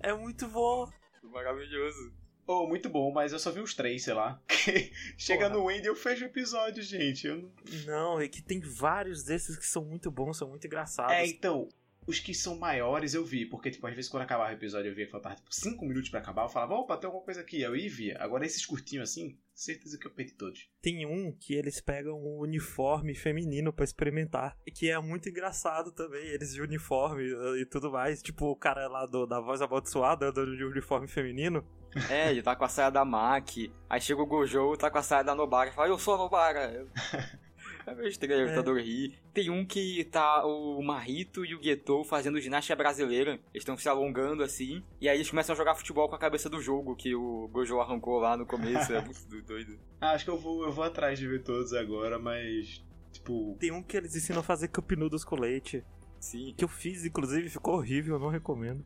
[0.00, 0.88] É muito bom.
[1.22, 2.12] Maravilhoso.
[2.46, 4.40] Oh, muito bom, mas eu só vi uns três, sei lá.
[5.18, 5.58] Chega Porra.
[5.58, 7.26] no Wendy e eu fecho o episódio, gente.
[7.26, 7.52] Eu não...
[7.84, 11.12] Não, é que tem vários desses que são muito bons, são muito engraçados.
[11.12, 11.68] É, então,
[12.08, 14.94] os que são maiores eu vi, porque, tipo, às vezes quando acabava o episódio eu
[14.94, 17.60] via que faltava, tipo, 5 minutos pra acabar, eu falava, opa, tem alguma coisa aqui,
[17.60, 18.16] eu ia e via.
[18.18, 20.70] Agora esses curtinhos assim, certeza que eu perdi todos.
[20.80, 24.56] Tem um que eles pegam um uniforme feminino pra experimentar.
[24.66, 27.24] E que é muito engraçado também, eles de uniforme
[27.60, 28.22] e tudo mais.
[28.22, 31.62] Tipo, o cara lá do, da voz amaldiçoada andando de uniforme feminino.
[32.08, 33.70] É, ele tá com a saia da Maki.
[33.88, 35.72] Aí chega o Gojo, tá com a saia da Nobara.
[35.72, 36.86] Fala, eu sou a Nobara.
[37.92, 39.18] É meio estranho, o Tador ri.
[39.32, 43.32] Tem um que tá o Marrito e o Guetou fazendo ginástica brasileira.
[43.32, 44.82] Eles estão se alongando assim.
[45.00, 47.80] E aí eles começam a jogar futebol com a cabeça do jogo que o Gojo
[47.80, 48.92] arrancou lá no começo.
[48.92, 49.78] É muito doido.
[50.00, 52.84] Ah, acho que eu vou, eu vou atrás de ver todos agora, mas.
[53.12, 53.56] Tipo.
[53.58, 55.84] Tem um que eles ensinam a fazer cup noodles com leite.
[56.20, 56.54] Sim.
[56.56, 58.84] Que eu fiz, inclusive, ficou horrível, eu não recomendo.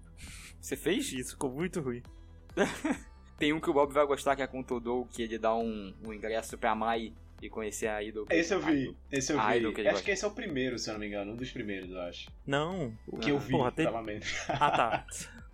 [0.60, 1.12] Você fez?
[1.12, 2.02] Isso, ficou muito ruim.
[3.39, 5.52] Tem um que o Bob vai gostar, que é com o Todou, que ele dá
[5.55, 8.26] um, um ingresso pra Mai e conhecer a Idol.
[8.30, 9.56] Esse eu vi, esse eu vi.
[9.58, 10.04] Idol que acho gosta.
[10.04, 11.32] que esse é o primeiro, se eu não me engano.
[11.32, 12.30] Um dos primeiros, eu acho.
[12.46, 12.96] Não.
[13.06, 13.72] O que eu vi, Porra,
[14.02, 14.34] menos.
[14.48, 15.06] Ah, tá.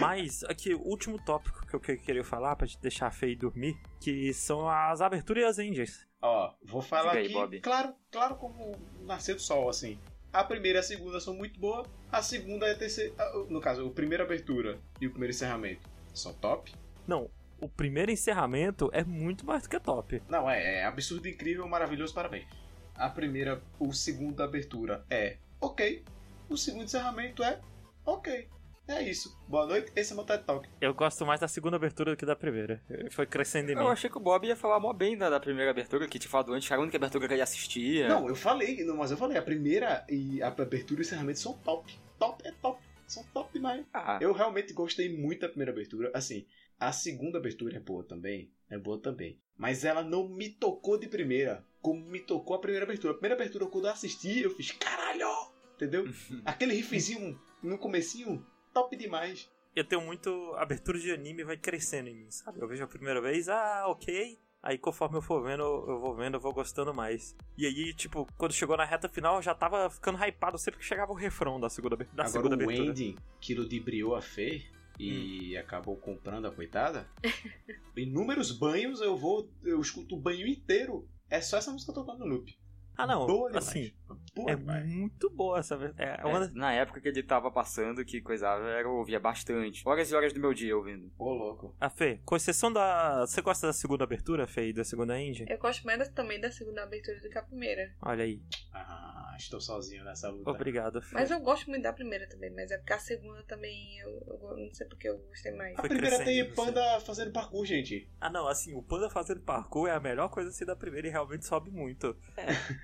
[0.00, 3.36] Mas, aqui, o último tópico que eu que- queria falar pra te deixar feio e
[3.36, 6.06] dormir, que são as aberturas e as endings.
[6.20, 7.60] Ó, vou falar aí, aqui, Bob.
[7.60, 9.98] claro, claro como nascer do sol, assim.
[10.32, 13.14] A primeira e a segunda são muito boas, a segunda e a terceira...
[13.18, 16.72] ah, No caso, a primeira abertura e o primeiro encerramento são top.
[17.06, 20.22] Não, o primeiro encerramento é muito mais do que top.
[20.28, 22.46] Não, é, é absurdo, incrível, maravilhoso, parabéns.
[22.94, 26.04] A primeira, o segundo abertura é ok,
[26.48, 27.60] o segundo encerramento é
[28.04, 28.48] ok.
[28.86, 29.34] É isso.
[29.48, 30.68] Boa noite, esse é meu TED Talk.
[30.78, 32.82] Eu gosto mais da segunda abertura do que da primeira.
[33.12, 33.80] Foi crescendo em mim.
[33.80, 36.30] Eu achei que o Bob ia falar mó bem da, da primeira abertura, que tinha
[36.30, 38.08] falado antes, que era a única abertura que ele assistia.
[38.08, 41.38] Não, eu falei, não, mas eu falei, a primeira e a abertura e o encerramento
[41.38, 41.98] são top.
[42.18, 42.78] Top é top.
[43.06, 43.86] São top demais.
[43.92, 46.10] Ah, Eu realmente gostei muito da primeira abertura.
[46.12, 46.44] Assim,
[46.78, 48.50] a segunda abertura é boa também.
[48.68, 49.38] É boa também.
[49.56, 51.64] Mas ela não me tocou de primeira.
[51.80, 53.12] Como me tocou a primeira abertura.
[53.12, 55.28] A primeira abertura, quando eu assisti, eu fiz caralho!
[55.76, 56.04] Entendeu?
[56.44, 59.50] Aquele riffzinho no comecinho, top demais.
[59.74, 60.30] Eu tenho muito.
[60.54, 62.60] A abertura de anime vai crescendo em mim, sabe?
[62.60, 64.38] Eu vejo a primeira vez, ah, ok.
[64.62, 67.36] Aí conforme eu for vendo, eu vou vendo, eu vou gostando mais.
[67.58, 70.86] E aí, tipo, quando chegou na reta final, eu já tava ficando hypado sempre que
[70.86, 72.88] chegava o refrão da segunda, da Agora segunda o abertura.
[72.88, 74.62] Wendy, que ludibriou a Fê
[74.98, 77.08] e acabou comprando a coitada.
[77.96, 79.50] Inúmeros banhos, eu vou.
[79.62, 81.08] Eu escuto o banho inteiro.
[81.28, 82.56] É só essa música tocando no loop.
[82.96, 83.68] Ah, não, Boa demais.
[83.68, 83.92] assim,
[84.34, 84.86] Boa é demais.
[84.86, 85.74] muito boa essa.
[85.98, 89.82] É é, uma das- na época que ele tava passando, que coisava, eu ouvia bastante.
[89.86, 91.10] Horas e horas do meu dia ouvindo.
[91.18, 91.74] Ô, louco.
[91.80, 93.20] A Fê, com exceção da.
[93.26, 95.50] Você gosta da segunda abertura, Fê, e da segunda engine?
[95.50, 97.92] Eu gosto mais também da segunda abertura do que a primeira.
[98.02, 98.40] Olha aí.
[98.72, 100.50] Ah, estou sozinho nessa luta.
[100.50, 101.14] Obrigado, Fê.
[101.14, 104.56] Mas eu gosto muito da primeira também, mas é porque a segunda também eu, eu
[104.56, 105.74] não sei porque eu gostei mais.
[105.76, 106.54] A Foi primeira tem você.
[106.54, 108.08] panda fazendo parkour, gente.
[108.20, 111.10] Ah, não, assim, o Panda fazendo parkour é a melhor coisa assim da primeira e
[111.10, 112.16] realmente sobe muito.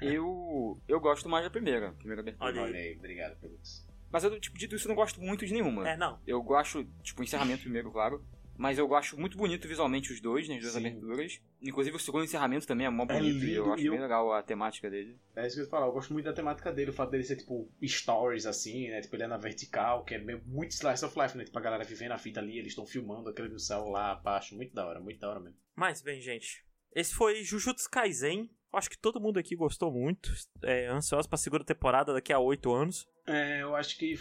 [0.01, 2.47] Eu eu gosto mais da primeira, primeira abertura.
[2.51, 2.69] Olha aí.
[2.71, 3.87] Olha aí, obrigado, Pelux.
[4.11, 5.89] Mas eu, tipo, dito isso, eu não gosto muito de nenhuma.
[5.89, 6.19] É, não.
[6.27, 8.25] Eu gosto, tipo, o encerramento primeiro, claro.
[8.59, 10.81] Mas eu gosto muito bonito visualmente os dois, né, as duas Sim.
[10.81, 11.41] aberturas.
[11.63, 14.03] Inclusive o segundo encerramento também é mó bonito e lindo, eu acho e eu- bem
[14.03, 15.19] legal a temática dele.
[15.35, 17.23] É isso que eu ia falar, eu gosto muito da temática dele, o fato dele
[17.23, 19.01] ser, tipo, stories, assim, né?
[19.01, 21.45] Tipo, ele é na vertical, que é meio, muito slice of life, né?
[21.45, 24.55] Tipo, a galera vivendo a fita ali, eles estão filmando aquele no celular, pá, acho
[24.55, 25.57] muito da hora, muito da hora mesmo.
[25.75, 26.63] Mas bem, gente.
[26.95, 28.51] Esse foi Jujutsu Kaisen.
[28.73, 30.33] Acho que todo mundo aqui gostou muito.
[30.63, 33.09] É ansioso pra segunda temporada daqui a oito anos.
[33.27, 34.19] É, eu acho que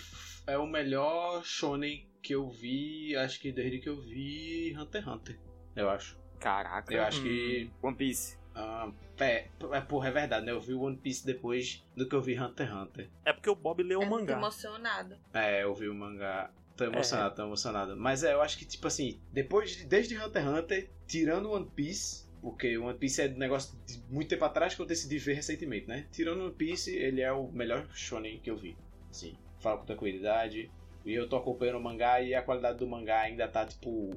[0.48, 5.08] é o melhor shonen que eu vi, acho que desde que eu vi Hunter x
[5.08, 5.40] Hunter,
[5.76, 6.18] eu acho.
[6.40, 6.94] Caraca.
[6.94, 7.24] Eu acho Hum.
[7.24, 7.72] que...
[7.82, 8.38] One Piece.
[8.56, 10.52] ah, é, é, porra, é verdade, né?
[10.52, 13.10] Eu vi One Piece depois do que eu vi Hunter x Hunter.
[13.26, 14.38] É porque o Bob leu é o muito mangá.
[14.38, 15.16] emocionado.
[15.34, 16.52] É, eu vi o mangá.
[16.76, 16.88] Tô É.
[16.88, 17.96] emocionado, tô emocionado.
[17.98, 21.70] Mas é, eu acho que, tipo assim, depois de, desde Hunter x Hunter, tirando One
[21.76, 25.34] Piece, porque One Piece é um negócio de muito tempo atrás que eu decidi ver
[25.34, 26.08] recentemente, né?
[26.12, 28.78] Tirando One Piece, ele é o melhor shonen que eu vi.
[29.10, 30.72] Assim, falo com tranquilidade.
[31.06, 34.12] E eu tô acompanhando o mangá e a qualidade do mangá ainda tá, tipo,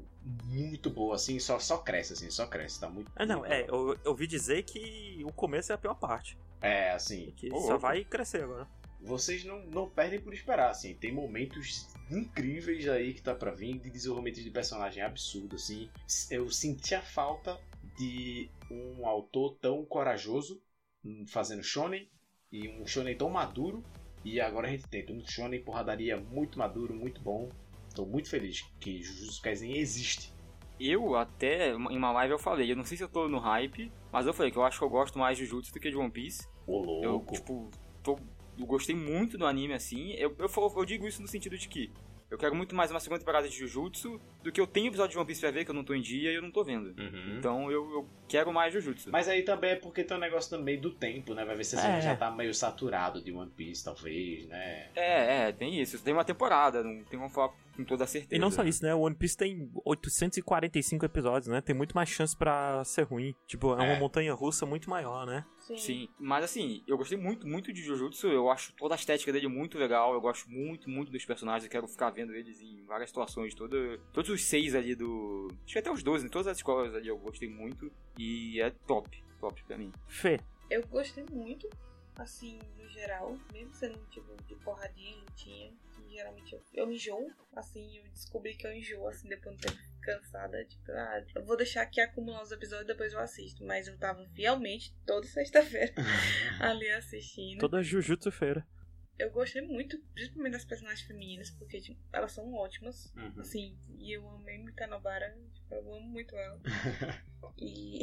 [0.44, 3.10] muito boa, assim, só, só cresce, assim, só cresce, tá muito.
[3.15, 6.36] Ah, não, muito é, eu, eu ouvi dizer que o começo é a pior parte.
[6.60, 7.33] É, assim.
[7.36, 7.78] Que Ô, só louco.
[7.78, 8.67] vai crescer agora.
[9.01, 10.94] vocês não, não perdem por esperar, assim.
[10.94, 15.89] Tem momentos incríveis aí que tá pra vir, de desenvolvimento de personagem absurdo, assim.
[16.31, 17.59] Eu senti a falta
[17.99, 20.61] de um autor tão corajoso
[21.05, 22.09] hum, fazendo shonen,
[22.51, 23.83] e um shonen tão maduro,
[24.25, 27.51] e agora a gente tem um shonen porradaria muito maduro, muito bom.
[27.95, 30.33] Tô muito feliz que Jujutsu Kaisen existe.
[30.81, 33.93] Eu até, em uma live eu falei, eu não sei se eu tô no hype,
[34.11, 35.97] mas eu falei que eu acho que eu gosto mais de Jujutsu do que de
[35.97, 36.49] One Piece.
[36.67, 37.35] Ô Eu, louco.
[37.35, 37.71] tipo,
[38.03, 38.19] tô,
[38.59, 40.12] eu gostei muito do anime assim.
[40.12, 41.93] Eu, eu, eu digo isso no sentido de que
[42.33, 45.19] Eu quero muito mais uma segunda temporada de Jujutsu do que eu tenho episódio de
[45.19, 46.99] One Piece pra ver, que eu não tô em dia e eu não tô vendo.
[46.99, 47.36] Uhum.
[47.36, 49.11] Então eu, eu quero mais Jujutsu.
[49.12, 51.44] Mas aí também é porque tem um negócio também do tempo, né?
[51.44, 52.01] Vai ver se você É.
[52.01, 54.89] já tá meio saturado de One Piece, talvez, né?
[54.97, 56.02] É, é, tem isso.
[56.02, 58.34] Tem uma temporada, não tem como falar com toda certeza.
[58.34, 58.94] E não só isso, né?
[58.94, 61.60] O One Piece tem 845 episódios, né?
[61.60, 63.34] Tem muito mais chance pra ser ruim.
[63.47, 63.99] Tipo, é uma É.
[63.99, 65.44] montanha russa muito maior, né?
[65.60, 65.76] Sim.
[65.78, 68.28] Sim, mas assim, eu gostei muito, muito de Jujutsu.
[68.28, 70.12] Eu acho toda a estética dele muito legal.
[70.15, 71.65] Eu gosto muito, muito dos personagens.
[71.65, 73.55] Eu quero ficar vendo eles em várias situações.
[73.55, 75.49] Todo, todos os seis ali do.
[75.65, 77.91] Acho que até os 12, em todas as escolas ali eu gostei muito.
[78.18, 79.91] E é top, top pra mim.
[80.09, 80.39] Fê,
[80.70, 81.68] Eu gostei muito,
[82.17, 85.73] assim, no geral, mesmo sendo tipo de porradinha, lutinha,
[86.12, 89.82] geralmente eu, eu enjoo, assim, eu descobri que eu enjoo, assim, depois de um tempo
[90.02, 93.97] cansada, tipo, ah, eu vou deixar aqui acumular os episódios depois eu assisto, mas eu
[93.99, 95.94] tava fielmente toda sexta-feira
[96.60, 97.60] ali assistindo.
[97.60, 98.66] toda Jujutsu feira.
[99.23, 103.41] Eu gostei muito, principalmente das personagens femininas, porque tipo, elas são ótimas, Uhum.
[103.41, 106.60] assim, e eu amei muito a Nobara, tipo, eu amo muito ela.
[107.59, 108.02] E,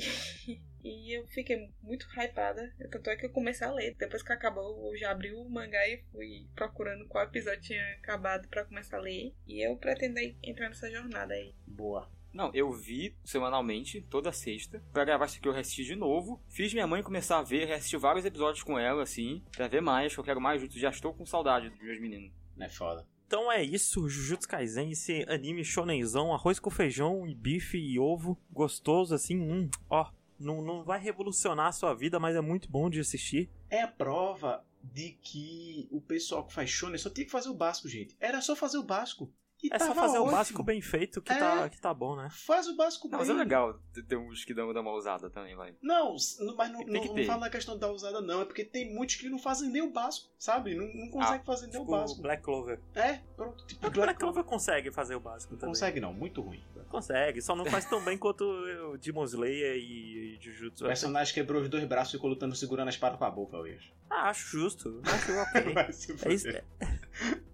[0.84, 2.74] e eu fiquei muito hypada.
[2.92, 3.96] Tanto é que eu comecei a ler.
[3.96, 8.48] Depois que acabou, eu já abri o mangá e fui procurando qual episódio tinha acabado
[8.48, 9.34] pra começar a ler.
[9.48, 11.56] E eu pretendo entrar nessa jornada aí.
[11.66, 12.10] Boa.
[12.34, 16.42] Não, eu vi semanalmente, toda sexta, pra gravar isso aqui eu reassisti de novo.
[16.48, 20.14] Fiz minha mãe começar a ver, reassisti vários episódios com ela, assim, pra ver mais,
[20.14, 20.80] que eu quero mais Jujutsu.
[20.80, 22.32] Já estou com saudade dos meus meninos.
[22.56, 23.08] Não é foda.
[23.26, 28.36] Então é isso, Jujutsu Kaisen, esse anime shonenzão, arroz com feijão e bife e ovo,
[28.50, 30.10] gostoso assim, hum, ó,
[30.40, 33.50] não, não vai revolucionar a sua vida, mas é muito bom de assistir.
[33.70, 37.54] É a prova de que o pessoal que faz shonen só tinha que fazer o
[37.54, 38.16] básico, gente.
[38.20, 39.32] Era só fazer o básico.
[39.62, 40.38] E É só fazer o ótimo.
[40.38, 41.38] básico bem feito que, É.
[41.38, 42.30] tá, que tá bom, né?
[42.32, 43.28] Faz o básico Não, bem.
[43.28, 45.76] mas é legal ter- uns que dão, dão uma ousada também, vai.
[45.82, 46.56] Não, mas não,
[46.86, 48.42] não, não fala na questão da usada, não.
[48.42, 50.76] É porque tem muitos que não fazem nem o básico, sabe?
[50.76, 52.22] Não, não conseguem fazer nem o básico.
[52.22, 52.80] Black Clover.
[52.96, 53.66] É, pronto.
[53.68, 55.70] Tipo, O Black Clover consegue fazer o básico também.
[55.70, 56.64] Consegue não, muito ruim.
[56.88, 60.86] Consegue, só não faz tão bem quanto o Demon Slayer e, e Jujutsu.
[60.86, 63.58] O personagem quebrou os dois braços e ficou lutando segurando a espada com a boca,
[63.58, 63.92] eu acho.
[64.10, 65.00] Ah, acho justo.
[65.04, 65.74] Acho ok.
[65.74, 66.46] Vai se É isso.
[66.48, 66.66] fuder.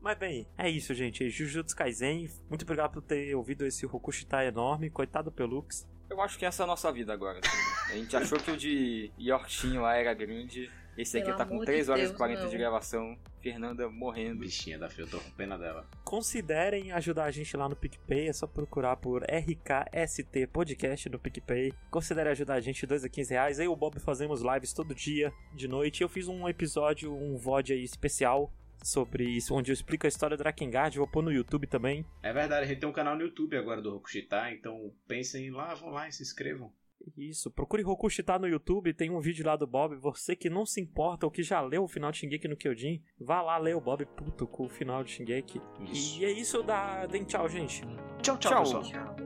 [0.01, 1.29] Mas bem, é isso, gente.
[1.29, 2.29] Jujutsu Kaisen.
[2.49, 4.89] Muito obrigado por ter ouvido esse Rokushita enorme.
[4.89, 5.87] Coitado do Pelux.
[6.09, 7.39] Eu acho que essa é a nossa vida agora.
[7.43, 7.91] assim.
[7.93, 10.69] A gente achou que o de Yorkshin lá era grande.
[10.97, 12.49] Esse aqui Pelo tá com amor 3 de horas e Deus, 40 não.
[12.49, 13.17] de gravação.
[13.41, 14.39] Fernanda morrendo.
[14.39, 15.85] Bichinha da eu tô com pena dela.
[16.03, 18.29] Considerem ajudar a gente lá no PicPay.
[18.29, 21.73] É só procurar por RKST Podcast no PicPay.
[21.91, 23.59] Considerem ajudar a gente, 2 a 15 reais.
[23.59, 26.01] Eu e o Bob fazemos lives todo dia, de noite.
[26.01, 28.51] Eu fiz um episódio, um VOD aí especial
[28.83, 30.97] sobre isso, onde eu explico a história do Drakengard.
[30.97, 32.05] Vou pôr no YouTube também.
[32.21, 35.73] É verdade, a gente tem um canal no YouTube agora do Rokushita, então pensem lá,
[35.73, 36.71] vão lá e se inscrevam.
[37.17, 39.95] Isso, procure Rokushita no YouTube, tem um vídeo lá do Bob.
[39.97, 43.01] Você que não se importa ou que já leu o final de Shingeki no Kyojin,
[43.19, 45.61] vá lá ler o Bob puto com o final de Shingeki.
[45.91, 46.19] Isso.
[46.19, 47.05] E é isso, dá...
[47.05, 47.81] deem tchau, gente.
[48.21, 48.63] Tchau, tchau, Tchau.
[48.63, 48.83] pessoal.
[48.83, 49.24] Tchau.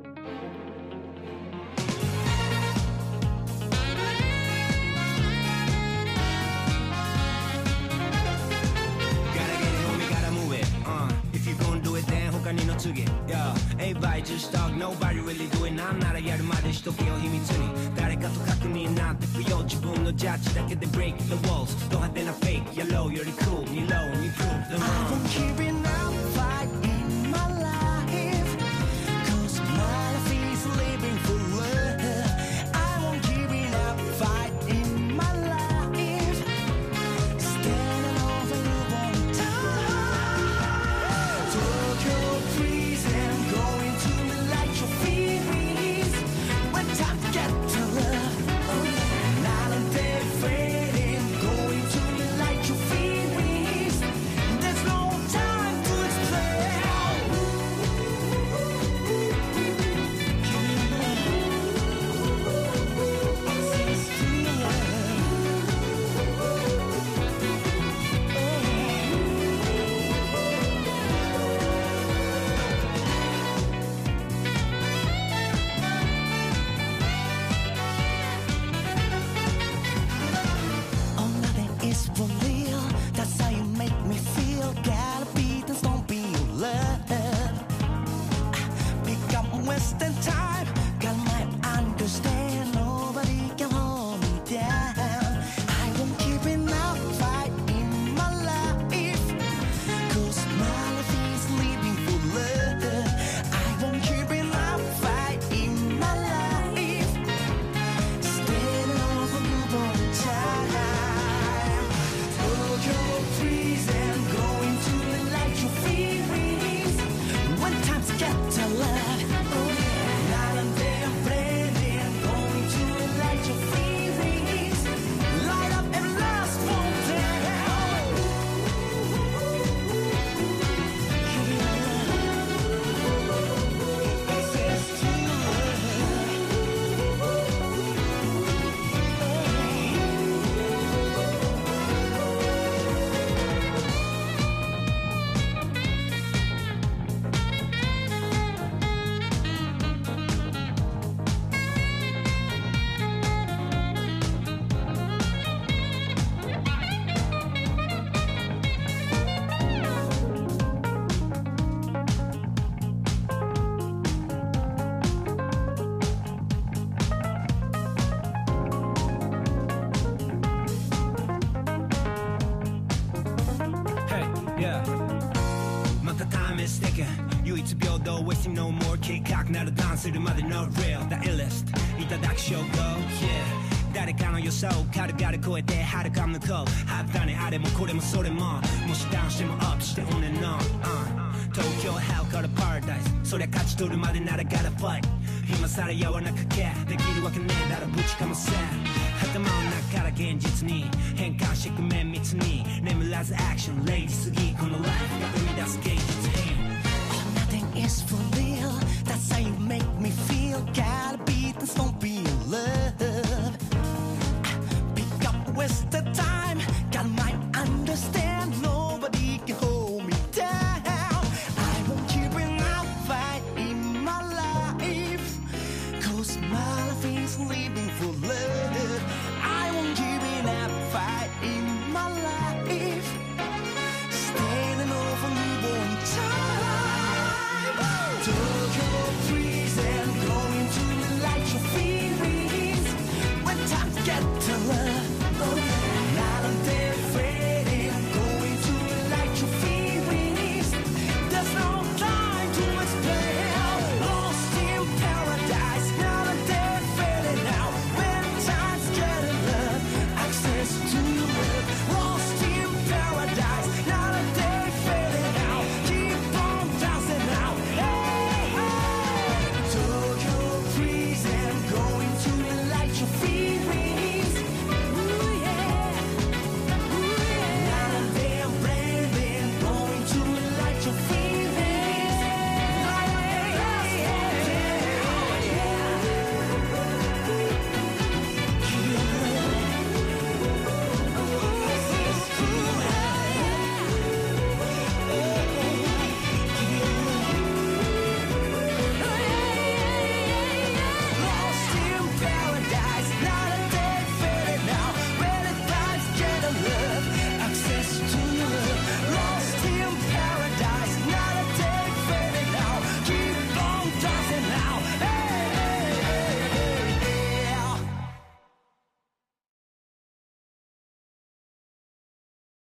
[12.89, 23.11] 他にの次 Yeah, everybody just talk, nobody really do it なんならやるまでしとけよ秘密に誰かと確認なんて不要自分のジャッジだけで break the walls ド派手なフェイク Yellow
[23.11, 26.28] より cool 二ローに prove them wrong I'm keeping up